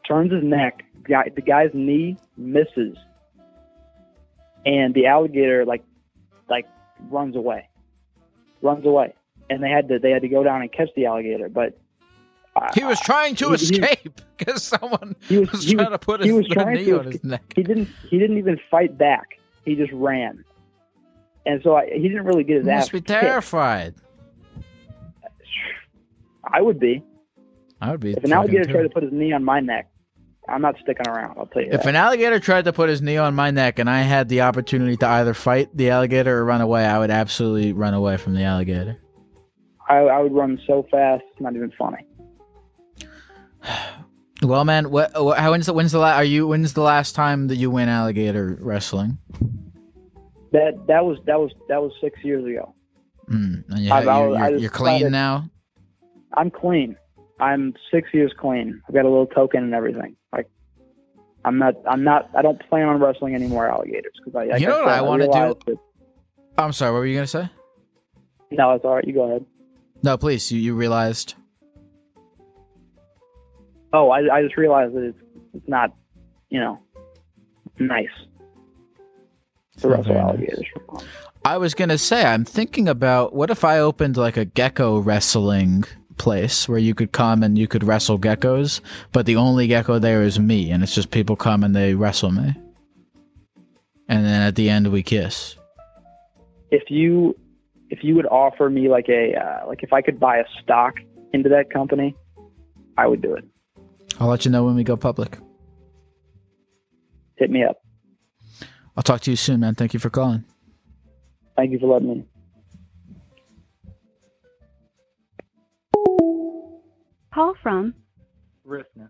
turns 0.08 0.32
his 0.32 0.44
neck. 0.44 0.84
Guy, 1.04 1.32
the 1.34 1.42
guy's 1.42 1.72
knee 1.74 2.18
misses, 2.38 2.96
and 4.66 4.94
the 4.94 5.06
alligator 5.08 5.66
like 5.66 5.84
like 6.50 6.66
runs 7.10 7.36
away, 7.36 7.68
runs 8.62 8.86
away, 8.86 9.14
and 9.50 9.62
they 9.64 9.70
had 9.70 9.88
to 9.90 10.00
they 10.00 10.12
had 10.12 10.22
to 10.22 10.28
go 10.30 10.44
down 10.44 10.62
and 10.62 10.72
catch 10.72 10.90
the 10.96 11.06
alligator, 11.06 11.50
but. 11.50 11.78
he 12.74 12.84
was 12.84 13.00
trying 13.02 13.36
to 13.36 13.50
he- 13.50 13.54
escape 13.56 14.20
because 14.38 14.64
someone 14.64 15.16
he 15.28 15.38
was, 15.38 15.52
was 15.52 15.64
he 15.64 15.76
trying 15.76 15.90
was- 15.92 16.00
to 16.00 16.06
put 16.06 16.22
he 16.22 16.28
his 16.30 16.38
was 16.38 16.48
trying 16.48 16.74
knee 16.76 16.86
to 16.86 17.00
on 17.00 17.06
his 17.06 17.24
neck. 17.24 17.44
He 17.56 17.62
didn't. 17.64 17.88
He 18.10 18.18
didn't 18.20 18.38
even 18.40 18.60
fight 18.72 18.98
back. 18.98 19.38
He 19.66 19.76
just 19.76 19.92
ran, 19.94 20.44
and 21.46 21.62
so 21.64 21.76
I, 21.76 21.88
he 21.94 22.08
didn't 22.08 22.26
really 22.26 22.44
get 22.44 22.58
his 22.58 22.66
You 22.66 22.72
ass. 22.72 22.80
must 22.84 22.92
be 22.94 23.02
kicked. 23.02 23.10
terrified. 23.22 23.94
I 26.52 26.62
would 26.62 26.80
be. 26.80 27.04
I 27.82 27.92
would 27.92 28.00
be. 28.00 28.14
If 28.14 28.24
an 28.24 28.32
alligator 28.32 28.66
tried 28.66 28.84
to 28.84 28.90
put 28.90 29.04
his 29.04 29.12
knee 29.12 29.34
on 29.34 29.44
my 29.44 29.60
neck, 29.60 29.90
I'm 30.50 30.62
not 30.62 30.76
sticking 30.82 31.08
around. 31.08 31.38
I'll 31.38 31.46
tell 31.48 31.62
you 31.62 31.70
If 31.72 31.84
that. 31.84 31.90
an 31.90 31.96
alligator 31.96 32.40
tried 32.40 32.66
to 32.66 32.74
put 32.74 32.90
his 32.90 33.02
knee 33.02 33.18
on 33.18 33.36
my 33.36 33.52
neck 33.52 33.80
and 33.80 33.90
I 33.90 34.02
had 34.02 34.30
the 34.30 34.42
opportunity 34.42 34.96
to 34.98 35.08
either 35.08 35.34
fight 35.34 35.76
the 35.76 35.90
alligator 35.90 36.38
or 36.38 36.46
run 36.46 36.62
away, 36.62 36.86
I 36.86 37.00
would 37.00 37.12
absolutely 37.12 37.74
run 37.74 37.94
away 37.94 38.18
from 38.18 38.34
the 38.34 38.44
alligator. 38.44 38.98
I, 39.90 39.98
I 39.98 40.20
would 40.22 40.34
run 40.34 40.60
so 40.68 40.86
fast, 40.92 41.24
it's 41.32 41.42
not 41.42 41.56
even 41.56 41.72
funny. 41.78 42.06
Well, 44.44 44.66
man, 44.66 44.92
what, 44.92 45.12
what 45.24 45.40
how 45.40 45.50
when's 45.50 45.66
the 45.66 45.74
when's 45.74 45.92
the 45.92 45.98
la- 45.98 46.12
are 46.14 46.24
you 46.24 46.46
when's 46.48 46.74
the 46.74 46.82
last 46.84 47.16
time 47.16 47.48
that 47.48 47.56
you 47.56 47.72
went 47.72 47.90
alligator 47.90 48.56
wrestling? 48.62 49.18
That 50.52 50.74
that 50.88 51.04
was 51.06 51.18
that 51.26 51.40
was 51.40 51.52
that 51.70 51.82
was 51.82 51.92
six 52.00 52.24
years 52.24 52.46
ago. 52.46 52.76
Mm, 53.32 53.64
and 53.70 53.80
you, 53.80 53.92
I- 53.92 54.02
you're, 54.04 54.38
I 54.38 54.50
you're, 54.50 54.60
you're 54.60 54.70
clean 54.70 55.10
now. 55.12 55.50
I'm 56.36 56.52
clean. 56.52 56.96
I'm 57.40 57.74
six 57.92 58.10
years 58.14 58.32
clean. 58.40 58.80
I've 58.88 58.94
got 58.94 59.06
a 59.06 59.10
little 59.10 59.26
token 59.26 59.64
and 59.64 59.74
everything. 59.74 60.16
I'm 61.48 61.58
not. 61.58 61.76
I'm 61.90 62.04
not. 62.04 62.30
I 62.36 62.42
don't 62.42 62.60
plan 62.68 62.90
on 62.90 63.00
wrestling 63.00 63.34
any 63.34 63.48
more 63.48 63.70
alligators 63.70 64.12
because 64.18 64.36
I. 64.36 64.46
like 64.52 64.62
You 64.62 64.68
know 64.68 64.82
I 64.82 64.84
what 64.84 64.90
said, 64.90 64.98
I 64.98 65.02
want 65.02 65.22
to 65.22 65.28
do. 65.66 65.74
That, 65.74 65.80
I'm 66.58 66.74
sorry. 66.74 66.92
What 66.92 67.00
were 67.00 67.06
you 67.06 67.16
gonna 67.16 67.28
say? 67.28 67.50
No, 68.52 68.72
it's 68.72 68.84
all 68.84 68.96
right. 68.96 69.08
You 69.08 69.14
go 69.14 69.24
ahead. 69.24 69.46
No, 70.04 70.18
please. 70.18 70.52
You 70.52 70.60
you 70.60 70.76
realized. 70.76 71.36
Oh, 73.94 74.10
I, 74.10 74.20
I 74.38 74.44
just 74.44 74.58
realized 74.58 74.94
that 74.96 75.04
it's 75.04 75.18
it's 75.54 75.68
not, 75.70 75.94
you 76.50 76.60
know, 76.60 76.80
nice 77.80 78.08
to 79.78 79.88
wrestle 79.88 80.14
nice. 80.14 80.24
alligators. 80.24 80.66
I 81.46 81.58
was 81.58 81.74
gonna 81.74 81.98
say, 81.98 82.26
I'm 82.26 82.44
thinking 82.44 82.90
about 82.90 83.34
what 83.34 83.50
if 83.50 83.64
I 83.64 83.80
opened 83.80 84.18
like 84.18 84.36
a 84.36 84.44
gecko 84.44 85.00
wrestling 85.00 85.86
place 86.18 86.68
where 86.68 86.80
you 86.80 86.94
could 86.94 87.12
come 87.12 87.44
and 87.44 87.58
you 87.58 87.68
could 87.68 87.84
wrestle 87.84 88.20
geckos, 88.20 88.82
but 89.12 89.26
the 89.26 89.36
only 89.36 89.68
gecko 89.68 90.00
there 90.00 90.24
is 90.24 90.40
me, 90.40 90.72
and 90.72 90.84
it's 90.84 90.96
just 90.96 91.12
people 91.12 91.36
come 91.36 91.64
and 91.64 91.76
they 91.76 91.94
wrestle 91.94 92.32
me, 92.32 92.56
and 94.08 94.26
then 94.26 94.42
at 94.42 94.56
the 94.56 94.70
end 94.70 94.92
we 94.92 95.04
kiss. 95.04 95.56
If 96.72 96.90
you 96.90 97.36
if 97.90 98.04
you 98.04 98.16
would 98.16 98.26
offer 98.26 98.70
me 98.70 98.90
like 98.90 99.08
a 99.10 99.36
uh, 99.36 99.68
like 99.68 99.84
if 99.84 99.94
I 99.94 100.02
could 100.02 100.20
buy 100.20 100.38
a 100.38 100.46
stock 100.62 100.96
into 101.34 101.50
that 101.50 101.70
company, 101.72 102.16
I 102.98 103.08
would 103.08 103.22
do 103.22 103.34
it. 103.36 103.46
I'll 104.20 104.28
let 104.28 104.46
you 104.46 104.52
know 104.52 104.64
when 104.64 104.76
we 104.76 104.84
go 104.84 104.98
public. 104.98 105.38
Hit 107.36 107.52
me 107.52 107.64
up. 107.64 107.78
I'll 108.96 109.04
talk 109.04 109.22
to 109.22 109.32
you 109.32 109.38
soon, 109.38 109.60
man. 109.60 109.76
Thank 109.76 109.94
you 109.94 110.00
for 110.00 110.10
calling. 110.10 110.44
Thank 111.56 111.72
you 111.72 111.80
for 111.80 111.88
letting 111.94 112.10
me. 112.10 112.26
Call 117.38 117.54
from 117.62 117.94
Rifna. 118.68 119.10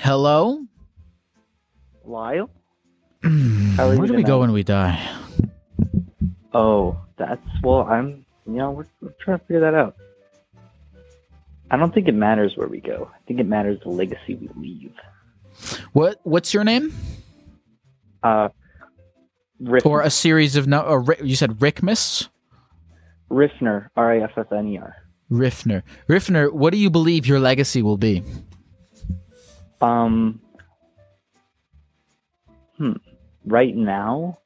Hello. 0.00 0.64
Lyle? 2.02 2.48
Where 3.20 3.30
How 3.76 3.88
are 3.88 3.94
you 3.94 4.06
do 4.06 4.14
we 4.14 4.22
go 4.22 4.40
when 4.40 4.52
we 4.52 4.62
die? 4.62 5.06
Oh, 6.54 6.98
that's 7.18 7.42
well. 7.62 7.82
I'm. 7.82 8.24
You 8.46 8.54
know, 8.54 8.70
we're, 8.70 8.86
we're 9.02 9.12
trying 9.20 9.38
to 9.38 9.44
figure 9.44 9.60
that 9.60 9.74
out. 9.74 9.96
I 11.70 11.76
don't 11.76 11.92
think 11.92 12.08
it 12.08 12.14
matters 12.14 12.56
where 12.56 12.68
we 12.68 12.80
go. 12.80 13.10
I 13.14 13.18
think 13.28 13.38
it 13.38 13.46
matters 13.46 13.80
the 13.82 13.90
legacy 13.90 14.34
we 14.36 14.48
leave. 14.56 14.94
What 15.92 16.20
What's 16.22 16.54
your 16.54 16.64
name? 16.64 16.94
Uh, 18.22 18.48
Riff- 19.60 19.84
Or 19.84 20.00
a 20.00 20.08
series 20.08 20.56
of 20.56 20.66
no? 20.66 20.80
Or 20.80 21.04
you 21.22 21.36
said 21.36 21.58
Rickmas. 21.58 22.28
Riffner, 23.30 23.90
R 23.94 24.12
I 24.14 24.20
F 24.20 24.30
F 24.38 24.50
N 24.52 24.68
E 24.68 24.78
R. 24.78 25.03
Riffner. 25.30 25.82
Riffner. 26.08 26.52
What 26.52 26.72
do 26.72 26.78
you 26.78 26.90
believe 26.90 27.26
your 27.26 27.40
legacy 27.40 27.82
will 27.82 27.96
be? 27.96 28.22
Um. 29.80 30.40
Hmm. 32.76 32.92
Right 33.46 33.74
now, 33.76 34.38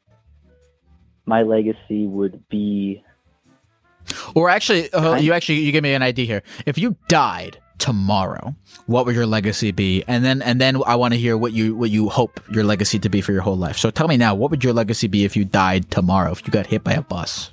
my 1.26 1.42
legacy 1.42 2.06
would 2.06 2.48
be. 2.48 3.04
Or 4.34 4.48
actually, 4.48 4.92
uh, 4.92 5.16
you 5.16 5.32
actually 5.32 5.60
you 5.60 5.72
give 5.72 5.82
me 5.82 5.94
an 5.94 6.02
idea 6.02 6.26
here. 6.26 6.42
If 6.66 6.78
you 6.78 6.96
died 7.08 7.58
tomorrow, 7.78 8.54
what 8.86 9.06
would 9.06 9.14
your 9.14 9.26
legacy 9.26 9.70
be? 9.70 10.04
And 10.08 10.24
then 10.24 10.42
and 10.42 10.60
then 10.60 10.80
I 10.86 10.96
want 10.96 11.14
to 11.14 11.20
hear 11.20 11.36
what 11.36 11.52
you 11.52 11.76
what 11.76 11.90
you 11.90 12.08
hope 12.08 12.40
your 12.50 12.64
legacy 12.64 12.98
to 13.00 13.08
be 13.08 13.20
for 13.20 13.32
your 13.32 13.42
whole 13.42 13.56
life. 13.56 13.76
So 13.76 13.90
tell 13.90 14.08
me 14.08 14.16
now, 14.16 14.34
what 14.34 14.50
would 14.50 14.64
your 14.64 14.72
legacy 14.72 15.06
be 15.06 15.24
if 15.24 15.36
you 15.36 15.44
died 15.44 15.90
tomorrow? 15.90 16.32
If 16.32 16.46
you 16.46 16.52
got 16.52 16.66
hit 16.66 16.84
by 16.84 16.92
a 16.92 17.02
bus? 17.02 17.52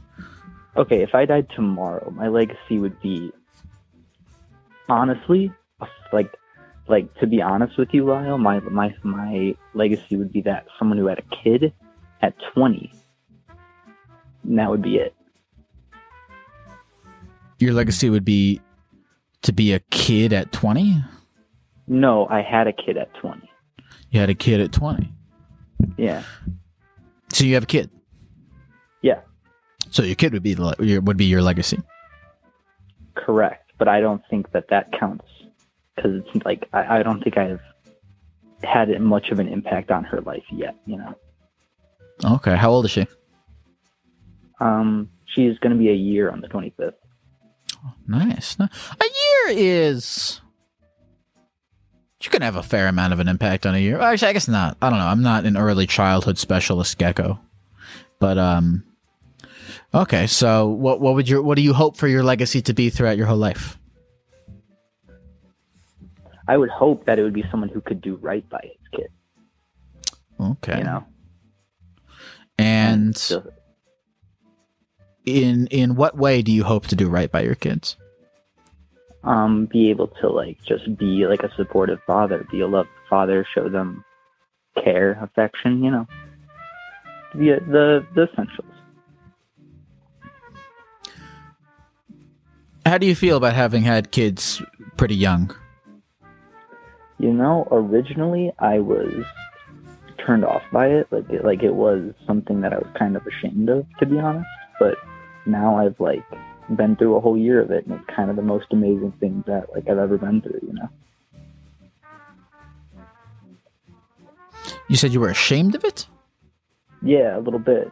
Okay, 0.78 1.02
if 1.02 1.16
I 1.16 1.26
died 1.26 1.48
tomorrow, 1.56 2.10
my 2.12 2.28
legacy 2.28 2.80
would 2.80 3.00
be. 3.02 3.32
Honestly, 4.88 5.52
like, 6.14 6.32
like 6.88 7.12
to 7.16 7.26
be 7.26 7.42
honest 7.42 7.78
with 7.78 7.90
you, 7.92 8.06
Lyle, 8.06 8.38
my 8.38 8.60
my 8.60 8.94
my 9.04 9.56
legacy 9.74 10.16
would 10.16 10.32
be 10.32 10.42
that 10.42 10.68
someone 10.78 10.98
who 10.98 11.08
had 11.08 11.18
a 11.20 11.36
kid 11.44 11.74
at 12.22 12.36
twenty. 12.54 12.92
And 14.44 14.60
that 14.60 14.70
would 14.70 14.84
be 14.84 14.98
it. 14.98 15.16
Your 17.58 17.74
legacy 17.74 18.10
would 18.10 18.26
be 18.26 18.62
to 19.42 19.54
be 19.54 19.74
a 19.74 19.80
kid 19.80 20.34
at 20.34 20.52
twenty. 20.52 21.04
No, 21.88 22.28
I 22.28 22.42
had 22.42 22.68
a 22.68 22.74
kid 22.74 22.98
at 22.98 23.14
twenty. 23.16 23.50
You 24.12 24.20
had 24.20 24.30
a 24.30 24.36
kid 24.36 24.62
at 24.62 24.72
twenty. 24.72 25.12
Yeah. 25.98 26.22
So 27.34 27.44
you 27.44 27.56
have 27.56 27.64
a 27.64 27.68
kid. 27.68 27.90
So 29.92 30.04
your 30.04 30.16
kid 30.16 30.34
would 30.34 30.44
be 30.44 30.54
the, 30.54 30.76
your, 30.80 31.02
would 31.02 31.18
be 31.18 31.26
your 31.26 31.42
legacy. 31.42 31.80
Correct, 33.16 33.72
but 33.78 33.88
I 33.88 34.02
don't 34.02 34.22
think 34.30 34.52
that 34.52 34.68
that 34.70 34.92
counts 34.92 35.26
because 35.96 36.22
it's 36.34 36.46
like 36.46 36.68
I, 36.74 37.00
I 37.00 37.04
don't 37.04 37.24
think 37.24 37.38
I've 37.38 37.62
had 38.64 38.90
much 39.02 39.30
of 39.30 39.40
an 39.40 39.48
impact 39.48 39.92
on 39.92 40.04
her 40.04 40.22
life 40.22 40.44
yet. 40.52 40.76
You 40.86 40.98
know, 40.98 41.16
Okay. 42.36 42.56
How 42.56 42.72
old 42.72 42.86
is 42.86 42.92
she? 42.92 43.08
um, 44.62 45.10
she's 45.26 45.58
going 45.60 45.72
to 45.74 45.78
be 45.78 45.90
a 45.90 45.94
year 45.96 46.30
on 46.32 46.40
the 46.42 46.48
25th. 46.48 46.94
Nice. 48.08 48.58
A 48.60 48.68
year 49.04 49.58
is. 49.58 50.40
You 52.22 52.32
can 52.32 52.42
have 52.42 52.56
a 52.56 52.64
fair 52.64 52.88
amount 52.88 53.14
of 53.14 53.20
an 53.20 53.28
impact 53.28 53.66
on 53.68 53.76
a 53.76 53.78
year. 53.78 54.00
Actually, 54.00 54.30
I 54.30 54.34
guess 54.34 54.48
not. 54.48 54.78
I 54.82 54.90
don't 54.90 54.98
know. 54.98 55.06
I'm 55.06 55.22
not 55.22 55.46
an 55.46 55.56
early 55.58 55.86
childhood 55.86 56.38
specialist 56.38 56.98
gecko, 56.98 57.40
but 58.20 58.38
um. 58.38 58.84
Okay, 59.96 60.28
so 60.28 60.68
what 60.68 61.00
what 61.00 61.16
would 61.16 61.30
your 61.30 61.42
what 61.42 61.56
do 61.56 61.62
you 61.62 61.74
hope 61.74 61.96
for 61.96 62.08
your 62.08 62.22
legacy 62.22 62.62
to 62.64 62.74
be 62.74 62.90
throughout 62.90 63.18
your 63.18 63.28
whole 63.28 63.38
life? 63.38 63.78
I 66.48 66.58
would 66.58 66.70
hope 66.70 67.06
that 67.06 67.18
it 67.18 67.24
would 67.24 67.34
be 67.34 67.46
someone 67.50 67.70
who 67.70 67.82
could 67.82 68.02
do 68.02 68.18
right 68.18 68.48
by 68.50 68.60
his 68.62 69.00
kid. 69.00 69.08
Okay. 70.40 70.80
You 70.80 70.84
know, 70.84 71.06
And 72.60 73.32
in 75.26 75.68
in 75.68 75.96
what 75.96 76.18
way 76.18 76.42
do 76.42 76.52
you 76.52 76.64
hope 76.66 76.88
to 76.88 76.96
do 76.96 77.08
right 77.10 77.32
by 77.32 77.42
your 77.42 77.56
kids? 77.56 77.96
um, 79.24 79.66
be 79.66 79.90
able 79.90 80.08
to 80.22 80.30
like 80.30 80.62
just 80.64 80.98
be 80.98 81.26
like 81.26 81.42
a 81.42 81.52
supportive 81.56 82.00
father, 82.06 82.46
be 82.52 82.62
a 82.62 82.68
loved 82.68 82.90
father, 83.10 83.44
show 83.56 83.70
them 83.70 84.04
care, 84.84 85.18
affection. 85.22 85.84
You 85.84 85.92
know, 85.92 86.08
the 87.34 87.60
the 87.68 88.06
the 88.14 88.24
essentials. 88.32 88.75
How 92.86 93.00
do 93.00 93.08
you 93.08 93.16
feel 93.16 93.38
about 93.38 93.56
having 93.56 93.82
had 93.82 94.12
kids 94.12 94.62
pretty 94.96 95.16
young? 95.16 95.56
You 97.18 97.34
know, 97.34 97.68
originally 97.72 98.52
I 98.60 98.80
was 98.80 99.26
turned 100.24 100.46
off 100.46 100.62
by 100.72 100.88
it. 100.88 101.08
Like 101.12 101.28
it, 101.30 101.44
like 101.44 101.64
it 101.64 101.74
was 101.74 102.14
something 102.28 102.62
that 102.62 102.74
I 102.74 102.78
was 102.78 102.88
kind 102.98 103.16
of 103.16 103.26
ashamed 103.26 103.70
of, 103.70 103.88
to 104.00 104.06
be 104.06 104.20
honest. 104.20 104.48
But 104.80 104.98
now 105.48 105.78
I've 105.78 106.00
like 106.00 106.24
been 106.76 106.96
through 106.96 107.16
a 107.16 107.22
whole 107.22 107.38
year 107.38 107.60
of 107.62 107.72
it, 107.72 107.88
and 107.88 108.00
it's 108.00 108.16
kind 108.16 108.30
of 108.30 108.36
the 108.36 108.44
most 108.44 108.68
amazing 108.72 109.14
thing 109.20 109.44
that 109.48 109.72
like 109.74 109.90
I've 109.90 109.98
ever 109.98 110.18
been 110.20 110.42
through. 110.42 110.60
You 110.62 110.74
know. 110.74 110.90
You 114.88 114.96
said 114.96 115.12
you 115.12 115.20
were 115.20 115.30
ashamed 115.30 115.74
of 115.74 115.84
it? 115.84 116.06
Yeah, 117.02 117.38
a 117.38 117.40
little 117.40 117.60
bit. 117.60 117.92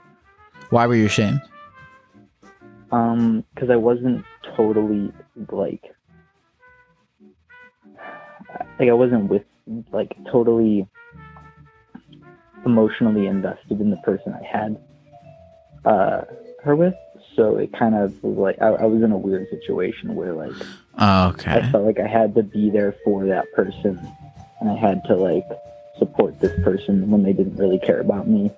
Why 0.69 0.85
were 0.85 0.95
you 0.95 1.05
ashamed? 1.05 1.41
Um, 2.93 3.43
because 3.53 3.69
I 3.71 3.75
wasn't 3.75 4.23
totally 4.55 5.11
like, 5.51 5.83
like 8.79 8.89
I 8.89 8.93
wasn't 8.93 9.29
with 9.29 9.43
like 9.91 10.15
totally 10.31 10.87
emotionally 12.65 13.25
invested 13.25 13.81
in 13.81 13.89
the 13.89 13.97
person 13.97 14.33
I 14.33 14.45
had 14.45 14.77
uh 15.85 16.21
her 16.63 16.75
with. 16.75 16.93
So 17.35 17.57
it 17.57 17.73
kind 17.73 17.95
of 17.95 18.13
was 18.23 18.37
like 18.37 18.61
I, 18.61 18.83
I 18.83 18.85
was 18.85 19.01
in 19.01 19.11
a 19.11 19.17
weird 19.17 19.47
situation 19.49 20.15
where 20.15 20.33
like 20.33 20.53
Oh, 20.99 21.29
okay. 21.29 21.51
I 21.51 21.71
felt 21.71 21.85
like 21.85 21.99
I 21.99 22.07
had 22.07 22.35
to 22.35 22.43
be 22.43 22.69
there 22.69 22.93
for 23.03 23.25
that 23.25 23.51
person, 23.53 23.99
and 24.61 24.69
I 24.69 24.75
had 24.75 25.03
to 25.05 25.15
like 25.15 25.43
support 25.97 26.39
this 26.39 26.53
person 26.63 27.09
when 27.09 27.23
they 27.23 27.33
didn't 27.33 27.57
really 27.57 27.79
care 27.79 27.99
about 27.99 28.27
me. 28.27 28.51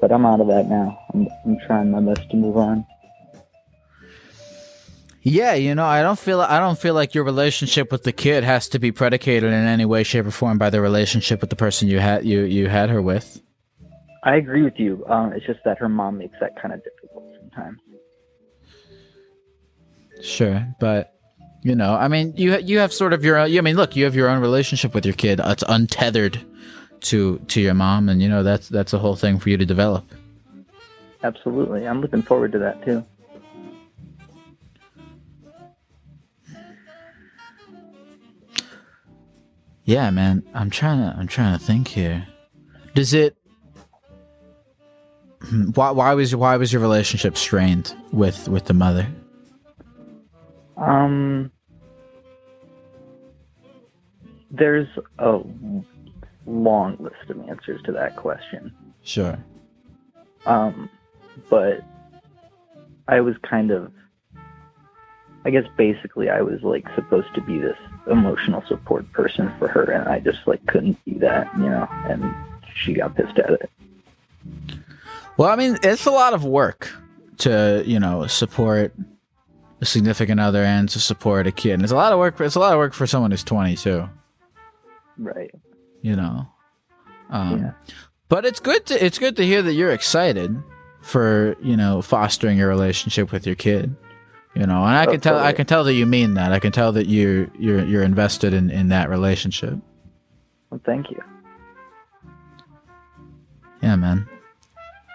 But 0.00 0.12
I'm 0.12 0.26
out 0.26 0.40
of 0.40 0.48
that 0.48 0.68
now. 0.68 0.98
I'm, 1.12 1.28
I'm 1.44 1.58
trying 1.66 1.90
my 1.90 2.00
best 2.00 2.30
to 2.30 2.36
move 2.36 2.56
on. 2.56 2.86
Yeah, 5.28 5.54
you 5.54 5.74
know, 5.74 5.84
I 5.84 6.02
don't 6.02 6.18
feel 6.18 6.40
I 6.40 6.60
don't 6.60 6.78
feel 6.78 6.94
like 6.94 7.12
your 7.12 7.24
relationship 7.24 7.90
with 7.90 8.04
the 8.04 8.12
kid 8.12 8.44
has 8.44 8.68
to 8.68 8.78
be 8.78 8.92
predicated 8.92 9.52
in 9.52 9.66
any 9.66 9.84
way, 9.84 10.04
shape, 10.04 10.24
or 10.26 10.30
form 10.30 10.56
by 10.56 10.70
the 10.70 10.80
relationship 10.80 11.40
with 11.40 11.50
the 11.50 11.56
person 11.56 11.88
you 11.88 11.98
had 11.98 12.24
you 12.24 12.42
you 12.42 12.68
had 12.68 12.90
her 12.90 13.02
with. 13.02 13.42
I 14.22 14.36
agree 14.36 14.62
with 14.62 14.78
you. 14.78 15.04
Um, 15.08 15.32
it's 15.32 15.44
just 15.44 15.58
that 15.64 15.78
her 15.78 15.88
mom 15.88 16.18
makes 16.18 16.36
that 16.40 16.52
kind 16.62 16.72
of 16.72 16.80
difficult 16.84 17.24
sometimes. 17.40 17.80
Sure, 20.22 20.74
but 20.78 21.16
you 21.62 21.74
know, 21.74 21.94
I 21.94 22.06
mean, 22.06 22.34
you 22.36 22.56
you 22.58 22.78
have 22.78 22.92
sort 22.92 23.12
of 23.12 23.24
your 23.24 23.36
own, 23.36 23.56
I 23.56 23.60
mean, 23.62 23.74
look, 23.74 23.96
you 23.96 24.04
have 24.04 24.14
your 24.14 24.28
own 24.28 24.40
relationship 24.40 24.94
with 24.94 25.04
your 25.04 25.14
kid. 25.14 25.40
It's 25.42 25.64
untethered 25.66 26.40
to 27.02 27.38
to 27.48 27.60
your 27.60 27.74
mom, 27.74 28.08
and 28.08 28.20
you 28.22 28.28
know 28.28 28.42
that's 28.42 28.68
that's 28.68 28.92
a 28.92 28.98
whole 28.98 29.16
thing 29.16 29.38
for 29.38 29.50
you 29.50 29.56
to 29.56 29.66
develop. 29.66 30.04
Absolutely, 31.22 31.86
I'm 31.86 32.00
looking 32.00 32.22
forward 32.22 32.52
to 32.52 32.58
that 32.58 32.84
too. 32.84 33.04
Yeah, 39.84 40.10
man, 40.10 40.42
I'm 40.54 40.70
trying 40.70 40.98
to 40.98 41.16
I'm 41.16 41.28
trying 41.28 41.56
to 41.58 41.64
think 41.64 41.88
here. 41.88 42.26
Does 42.94 43.14
it? 43.14 43.36
Hmm, 45.42 45.70
Why 45.74 45.90
why 45.92 46.14
was 46.14 46.34
why 46.34 46.56
was 46.56 46.72
your 46.72 46.82
relationship 46.82 47.36
strained 47.36 47.94
with 48.12 48.48
with 48.48 48.64
the 48.64 48.74
mother? 48.74 49.06
Um, 50.76 51.50
there's 54.50 54.88
a 55.18 55.38
long 56.46 56.96
list 56.98 57.28
of 57.28 57.48
answers 57.48 57.82
to 57.82 57.92
that 57.92 58.16
question. 58.16 58.72
Sure. 59.02 59.38
Um, 60.46 60.88
but 61.50 61.82
I 63.08 63.20
was 63.20 63.36
kind 63.42 63.70
of, 63.70 63.92
I 65.44 65.50
guess 65.50 65.64
basically 65.76 66.30
I 66.30 66.42
was 66.42 66.62
like 66.62 66.86
supposed 66.94 67.34
to 67.34 67.40
be 67.40 67.58
this 67.58 67.76
emotional 68.10 68.62
support 68.66 69.10
person 69.12 69.52
for 69.58 69.68
her, 69.68 69.90
and 69.90 70.08
I 70.08 70.20
just 70.20 70.46
like 70.46 70.64
couldn't 70.66 71.04
be 71.04 71.14
that, 71.14 71.50
you 71.56 71.68
know, 71.68 71.88
and 72.08 72.34
she 72.74 72.94
got 72.94 73.14
pissed 73.14 73.38
at 73.38 73.50
it. 73.50 73.70
Well, 75.36 75.50
I 75.50 75.56
mean, 75.56 75.78
it's 75.82 76.06
a 76.06 76.10
lot 76.10 76.34
of 76.34 76.44
work 76.44 76.90
to 77.38 77.82
you 77.84 78.00
know 78.00 78.26
support 78.26 78.94
a 79.80 79.84
significant 79.84 80.40
other 80.40 80.62
and 80.62 80.88
to 80.88 80.98
support 80.98 81.46
a 81.46 81.52
kid. 81.52 81.74
And 81.74 81.82
it's 81.82 81.92
a 81.92 81.96
lot 81.96 82.12
of 82.12 82.18
work. 82.18 82.40
It's 82.40 82.54
a 82.56 82.60
lot 82.60 82.72
of 82.72 82.78
work 82.78 82.94
for 82.94 83.06
someone 83.06 83.30
who's 83.30 83.44
22. 83.44 84.08
Right. 85.18 85.54
You 86.06 86.14
know. 86.14 86.46
Um, 87.30 87.74
But 88.28 88.44
it's 88.44 88.60
good 88.60 88.86
to 88.86 89.04
it's 89.04 89.18
good 89.18 89.34
to 89.36 89.44
hear 89.44 89.60
that 89.62 89.72
you're 89.72 89.90
excited 89.90 90.56
for 91.02 91.56
you 91.60 91.76
know 91.76 92.00
fostering 92.00 92.58
your 92.58 92.68
relationship 92.68 93.32
with 93.32 93.44
your 93.44 93.56
kid. 93.56 93.96
You 94.54 94.66
know, 94.66 94.84
and 94.84 94.96
I 94.96 95.06
can 95.06 95.20
tell 95.20 95.38
I 95.38 95.52
can 95.52 95.66
tell 95.66 95.82
that 95.84 95.94
you 95.94 96.06
mean 96.06 96.34
that. 96.34 96.52
I 96.52 96.60
can 96.60 96.70
tell 96.70 96.92
that 96.92 97.06
you 97.06 97.50
you're 97.58 97.84
you're 97.84 98.04
invested 98.04 98.54
in 98.54 98.70
in 98.70 98.88
that 98.88 99.10
relationship. 99.10 99.74
Well, 100.70 100.80
thank 100.86 101.10
you. 101.10 101.20
Yeah, 103.82 103.96
man. 103.96 104.28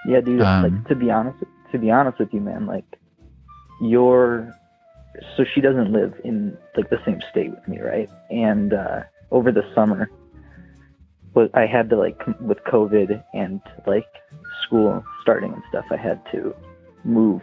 Yeah, 0.06 0.20
dude. 0.20 0.42
Um, 0.42 0.64
like 0.64 0.88
to 0.90 0.96
be 0.96 1.10
honest, 1.10 1.38
to 1.72 1.78
be 1.80 1.90
honest 1.90 2.20
with 2.20 2.34
you, 2.34 2.42
man, 2.42 2.66
like 2.66 3.00
you're. 3.82 4.54
So 5.38 5.46
she 5.54 5.62
doesn't 5.62 5.92
live 5.92 6.14
in 6.24 6.58
like 6.76 6.90
the 6.90 7.00
same 7.06 7.22
state 7.32 7.52
with 7.52 7.66
me, 7.68 7.80
right? 7.80 8.10
And 8.30 8.74
uh, 8.74 9.04
over 9.32 9.52
the 9.52 9.64
summer, 9.74 10.10
but 11.34 11.50
I 11.56 11.66
had 11.66 11.90
to 11.90 11.98
like 11.98 12.20
with 12.40 12.60
COVID 12.66 13.24
and 13.34 13.62
like 13.88 14.08
school 14.66 15.04
starting 15.22 15.54
and 15.54 15.64
stuff, 15.70 15.86
I 15.92 15.98
had 15.98 16.22
to 16.32 16.56
move 17.04 17.42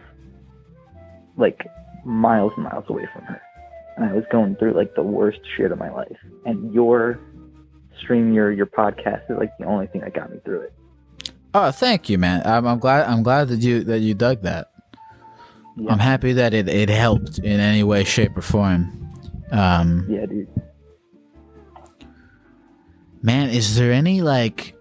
like 1.37 1.65
miles 2.05 2.51
and 2.55 2.65
miles 2.65 2.85
away 2.87 3.07
from 3.13 3.23
her, 3.23 3.41
and 3.97 4.05
I 4.05 4.13
was 4.13 4.23
going 4.31 4.55
through 4.55 4.73
like 4.73 4.95
the 4.95 5.03
worst 5.03 5.39
shit 5.55 5.71
of 5.71 5.77
my 5.77 5.89
life. 5.91 6.17
And 6.45 6.73
your 6.73 7.19
stream, 8.01 8.33
your 8.33 8.51
your 8.51 8.67
podcast 8.67 9.29
is 9.29 9.37
like 9.37 9.51
the 9.59 9.65
only 9.65 9.87
thing 9.87 10.01
that 10.01 10.13
got 10.13 10.31
me 10.31 10.39
through 10.45 10.61
it. 10.61 10.73
Oh, 11.53 11.71
thank 11.71 12.09
you, 12.09 12.19
man. 12.19 12.43
I'm, 12.45 12.67
I'm 12.67 12.79
glad. 12.79 13.07
I'm 13.07 13.23
glad 13.23 13.47
that 13.47 13.61
you 13.61 13.83
that 13.85 13.99
you 13.99 14.13
dug 14.13 14.41
that. 14.43 14.71
I'm 15.87 15.99
happy 15.99 16.33
that 16.33 16.53
it, 16.53 16.67
it 16.67 16.89
helped 16.89 17.39
in 17.39 17.59
any 17.59 17.83
way, 17.83 18.03
shape, 18.03 18.35
or 18.35 18.41
form. 18.41 18.91
Um, 19.51 20.05
Yeah, 20.09 20.25
dude. 20.25 20.58
Man, 23.21 23.49
is 23.49 23.75
there 23.75 23.91
any 23.91 24.21
like 24.21 24.75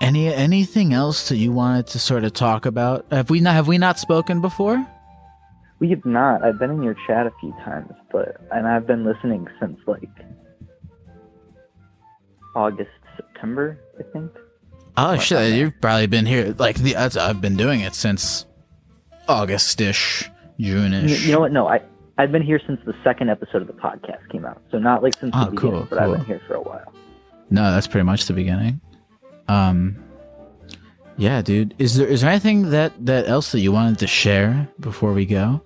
any 0.00 0.32
anything 0.32 0.92
else 0.92 1.28
that 1.28 1.36
you 1.36 1.52
wanted 1.52 1.86
to 1.88 1.98
sort 1.98 2.24
of 2.24 2.32
talk 2.32 2.66
about? 2.66 3.06
Have 3.10 3.30
we 3.30 3.40
not 3.40 3.54
have 3.54 3.68
we 3.68 3.78
not 3.78 3.98
spoken 3.98 4.40
before? 4.40 4.84
We 5.78 5.90
have 5.90 6.04
not. 6.04 6.44
I've 6.44 6.58
been 6.58 6.70
in 6.70 6.82
your 6.82 6.96
chat 7.06 7.26
a 7.26 7.32
few 7.40 7.52
times, 7.64 7.92
but 8.10 8.36
and 8.50 8.66
I've 8.66 8.86
been 8.86 9.04
listening 9.04 9.48
since 9.60 9.78
like 9.86 10.10
August, 12.54 12.90
September, 13.16 13.78
I 13.98 14.02
think. 14.12 14.30
Oh 14.96 15.16
shit, 15.16 15.54
you've 15.54 15.80
probably 15.80 16.06
been 16.06 16.26
here 16.26 16.54
like 16.58 16.76
the 16.76 16.96
I've 16.96 17.40
been 17.40 17.56
doing 17.56 17.80
it 17.80 17.94
since 17.94 18.44
August-ish, 19.28 20.30
June-ish. 20.58 21.26
you 21.26 21.32
know 21.32 21.40
what? 21.40 21.52
No, 21.52 21.66
I 21.68 21.80
I've 22.22 22.30
been 22.30 22.42
here 22.42 22.60
since 22.64 22.80
the 22.86 22.94
second 23.02 23.30
episode 23.30 23.62
of 23.62 23.66
the 23.66 23.72
podcast 23.72 24.28
came 24.30 24.44
out. 24.44 24.62
So 24.70 24.78
not 24.78 25.02
like 25.02 25.14
since 25.18 25.32
Oh, 25.34 25.46
the 25.46 25.50
beginning, 25.50 25.72
cool, 25.80 25.86
but 25.90 25.98
I've 25.98 26.12
been 26.12 26.24
here 26.24 26.40
for 26.46 26.54
a 26.54 26.60
while. 26.62 26.92
No, 27.50 27.72
that's 27.72 27.88
pretty 27.88 28.04
much 28.04 28.26
the 28.26 28.32
beginning. 28.32 28.80
Um, 29.48 29.96
Yeah, 31.16 31.42
dude. 31.42 31.74
Is 31.80 31.96
there 31.96 32.06
is 32.06 32.20
there 32.20 32.30
anything 32.30 32.70
that 32.70 32.92
that 33.04 33.26
else 33.28 33.50
that 33.52 33.58
you 33.60 33.72
wanted 33.72 33.98
to 33.98 34.06
share 34.06 34.68
before 34.78 35.12
we 35.12 35.26
go? 35.26 35.62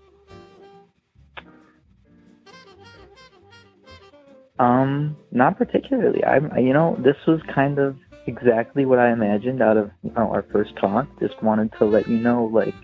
Um, 4.58 5.16
not 5.32 5.58
particularly. 5.58 6.24
I'm, 6.24 6.50
you 6.56 6.72
know, 6.72 6.96
this 7.04 7.16
was 7.26 7.40
kind 7.54 7.78
of 7.78 7.96
exactly 8.26 8.86
what 8.86 8.98
I 8.98 9.12
imagined 9.12 9.60
out 9.62 9.76
of 9.76 9.90
you 10.02 10.10
know, 10.16 10.30
our 10.32 10.44
first 10.50 10.74
talk. 10.76 11.06
Just 11.20 11.40
wanted 11.42 11.72
to 11.78 11.84
let 11.84 12.08
you 12.08 12.16
know, 12.16 12.46
like, 12.46 12.74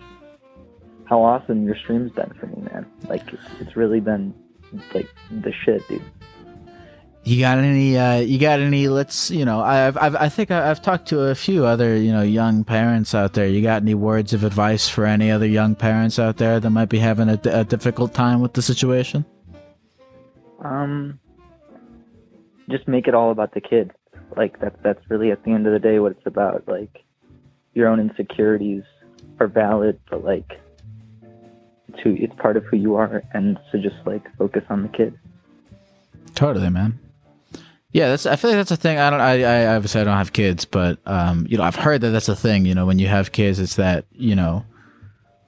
how 1.05 1.21
awesome 1.21 1.65
your 1.65 1.75
stream's 1.75 2.11
been 2.11 2.31
for 2.39 2.47
me, 2.47 2.61
man. 2.71 2.85
Like, 3.07 3.21
it's, 3.59 3.75
really 3.75 3.99
been 3.99 4.33
like 4.93 5.09
the 5.31 5.51
shit, 5.51 5.87
dude. 5.87 6.01
You 7.25 7.39
got 7.39 7.57
any? 7.57 7.97
Uh, 7.97 8.17
you 8.17 8.37
got 8.37 8.59
any? 8.59 8.89
Let's 8.89 9.31
you 9.31 9.45
know. 9.45 9.61
I've, 9.61 9.95
I've 9.97 10.15
I 10.17 10.27
think 10.27 10.51
I- 10.51 10.69
I've 10.69 10.81
talked 10.81 11.07
to 11.07 11.21
a 11.21 11.35
few 11.35 11.65
other 11.65 11.95
you 11.95 12.11
know 12.11 12.21
young 12.21 12.65
parents 12.65 13.15
out 13.15 13.31
there. 13.31 13.47
You 13.47 13.61
got 13.61 13.81
any 13.81 13.93
words 13.93 14.33
of 14.33 14.43
advice 14.43 14.89
for 14.89 15.05
any 15.05 15.31
other 15.31 15.47
young 15.47 15.73
parents 15.73 16.19
out 16.19 16.35
there 16.35 16.59
that 16.59 16.69
might 16.69 16.89
be 16.89 16.99
having 16.99 17.29
a, 17.29 17.39
a 17.45 17.63
difficult 17.63 18.13
time 18.13 18.41
with 18.41 18.53
the 18.53 18.61
situation? 18.61 19.23
Um, 20.59 21.17
just 22.69 22.89
make 22.89 23.07
it 23.07 23.13
all 23.15 23.31
about 23.31 23.53
the 23.53 23.61
kid. 23.61 23.91
Like 24.35 24.59
that's 24.59 24.75
that's 24.83 25.09
really 25.09 25.31
at 25.31 25.43
the 25.45 25.51
end 25.51 25.65
of 25.65 25.71
the 25.71 25.79
day 25.79 25.99
what 25.99 26.11
it's 26.11 26.25
about. 26.25 26.67
Like 26.67 27.05
your 27.73 27.87
own 27.87 28.01
insecurities 28.01 28.83
are 29.39 29.47
valid, 29.47 29.97
but 30.09 30.25
like 30.25 30.59
it's 31.93 32.01
who 32.03 32.15
it's 32.19 32.33
part 32.35 32.57
of 32.57 32.65
who 32.65 32.77
you 32.77 32.95
are, 32.95 33.23
and 33.33 33.59
so 33.71 33.77
just 33.77 33.95
like 34.05 34.23
focus 34.37 34.63
on 34.69 34.83
the 34.83 34.89
kid. 34.89 35.17
Totally, 36.35 36.69
man. 36.69 36.99
Yeah, 37.91 38.09
that's. 38.09 38.25
I 38.25 38.35
feel 38.35 38.49
like 38.49 38.57
that's 38.57 38.71
a 38.71 38.75
thing. 38.75 38.97
I 38.97 39.09
don't. 39.09 39.21
I, 39.21 39.43
I 39.43 39.75
obviously 39.75 40.01
I 40.01 40.03
don't 40.03 40.17
have 40.17 40.33
kids, 40.33 40.65
but 40.65 40.97
um, 41.05 41.45
you 41.47 41.57
know, 41.57 41.63
I've 41.63 41.75
heard 41.75 42.01
that 42.01 42.09
that's 42.09 42.29
a 42.29 42.35
thing. 42.35 42.65
You 42.65 42.73
know, 42.73 42.85
when 42.85 42.99
you 42.99 43.07
have 43.07 43.31
kids, 43.31 43.59
it's 43.59 43.75
that 43.75 44.05
you 44.11 44.35
know, 44.35 44.65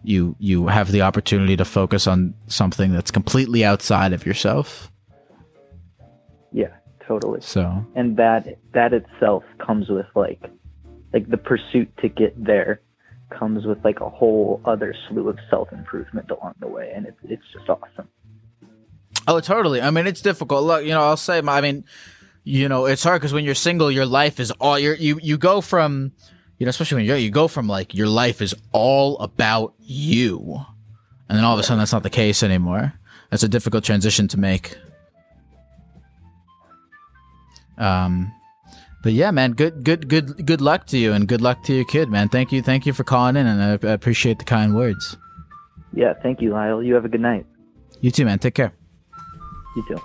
you 0.04 0.36
you 0.40 0.68
have 0.68 0.92
the 0.92 1.02
opportunity 1.02 1.58
to 1.58 1.66
focus 1.66 2.06
on 2.06 2.36
something 2.48 2.94
that's 2.94 3.12
completely 3.12 3.66
outside 3.66 4.14
of 4.14 4.26
yourself. 4.26 4.92
Yeah, 6.52 6.74
totally. 7.08 7.42
So 7.42 7.84
and 7.96 8.18
that 8.18 8.60
that 8.74 8.94
itself 8.94 9.44
comes 9.58 9.90
with 9.90 10.06
like 10.16 10.44
like 11.14 11.28
the 11.28 11.38
pursuit 11.38 11.90
to 12.02 12.10
get 12.10 12.42
there 12.42 12.82
comes 13.30 13.66
with 13.66 13.84
like 13.84 14.00
a 14.02 14.10
whole 14.10 14.62
other 14.66 14.96
slew 15.08 15.30
of 15.30 15.38
self 15.50 15.72
improvement 15.72 16.30
along 16.32 16.56
the 16.60 16.68
way, 16.68 16.92
and 16.96 17.06
it's 17.06 17.20
it's 17.24 17.44
just 17.54 17.70
awesome. 17.70 18.08
Oh, 19.28 19.40
totally. 19.40 19.82
I 19.82 19.90
mean, 19.90 20.08
it's 20.08 20.22
difficult. 20.22 20.64
Look, 20.64 20.84
you 20.84 20.92
know, 20.92 21.02
I'll 21.02 21.18
say, 21.18 21.40
I 21.40 21.62
mean, 21.62 21.84
you 22.44 22.70
know, 22.70 22.86
it's 22.86 23.04
hard 23.04 23.22
because 23.22 23.34
when 23.34 23.44
you're 23.44 23.56
single, 23.56 23.90
your 23.90 24.06
life 24.06 24.40
is 24.40 24.52
all 24.52 24.78
you're, 24.78 24.94
you 24.96 25.20
you 25.22 25.38
go 25.38 25.62
from, 25.62 26.12
you 26.60 26.66
know, 26.66 26.70
especially 26.70 26.98
when 26.98 27.06
you're 27.06 27.18
you 27.18 27.32
go 27.32 27.48
from 27.48 27.68
like 27.68 27.96
your 27.96 28.08
life 28.08 28.42
is 28.42 28.54
all 28.72 29.18
about 29.20 29.74
you, 29.80 30.64
and 31.28 31.38
then 31.38 31.44
all 31.44 31.54
of 31.54 31.60
a 31.60 31.64
sudden 31.64 31.80
that's 31.80 31.92
not 31.92 32.04
the 32.04 32.10
case 32.10 32.44
anymore. 32.44 32.94
That's 33.32 33.44
a 33.44 33.50
difficult 33.50 33.84
transition 33.84 34.28
to 34.30 34.40
make. 34.40 34.78
Um, 37.78 38.32
but 39.06 39.14
yeah, 39.14 39.30
man, 39.30 39.52
good 39.52 39.84
good 39.84 40.10
good 40.10 40.48
good 40.48 40.62
luck 40.62 40.88
to 40.88 40.98
you, 40.98 41.14
and 41.14 41.28
good 41.28 41.40
luck 41.40 41.62
to 41.66 41.76
your 41.76 41.86
kid, 41.86 42.10
man. 42.10 42.28
Thank 42.28 42.52
you, 42.52 42.64
thank 42.64 42.88
you 42.88 42.92
for 42.92 43.04
calling 43.04 43.36
in, 43.36 43.46
and 43.46 43.62
I, 43.62 43.88
I 43.88 43.92
appreciate 43.92 44.40
the 44.40 44.46
kind 44.46 44.74
words. 44.74 45.16
Yeah, 45.94 46.16
thank 46.24 46.42
you, 46.42 46.50
Lyle. 46.50 46.82
You 46.82 46.96
have 46.96 47.06
a 47.06 47.08
good 47.08 47.22
night. 47.22 47.46
You 48.02 48.10
too, 48.10 48.26
man. 48.26 48.40
Take 48.40 48.56
care. 48.56 48.74
You 49.76 49.86
too. 49.88 50.02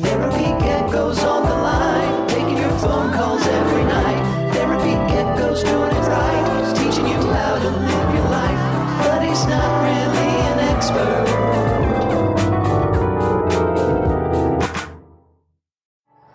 Therapy 0.00 0.64
Gecko's 0.64 1.22
on 1.24 1.42
the 1.46 1.56
line, 1.56 2.26
taking 2.26 2.56
your 2.56 2.70
phone 2.78 3.12
calls 3.12 3.46
every 3.46 3.84
night. 3.84 4.54
Therapy 4.54 4.94
Gecko's 5.12 5.62
doing 5.62 5.92
it 5.92 6.08
right, 6.08 6.74
teaching 6.74 7.06
you 7.06 7.20
how 7.20 7.58
to 7.58 7.68
live 7.68 8.14
your 8.14 8.30
life, 8.30 9.04
but 9.04 9.28
he's 9.28 9.44
not 9.46 9.81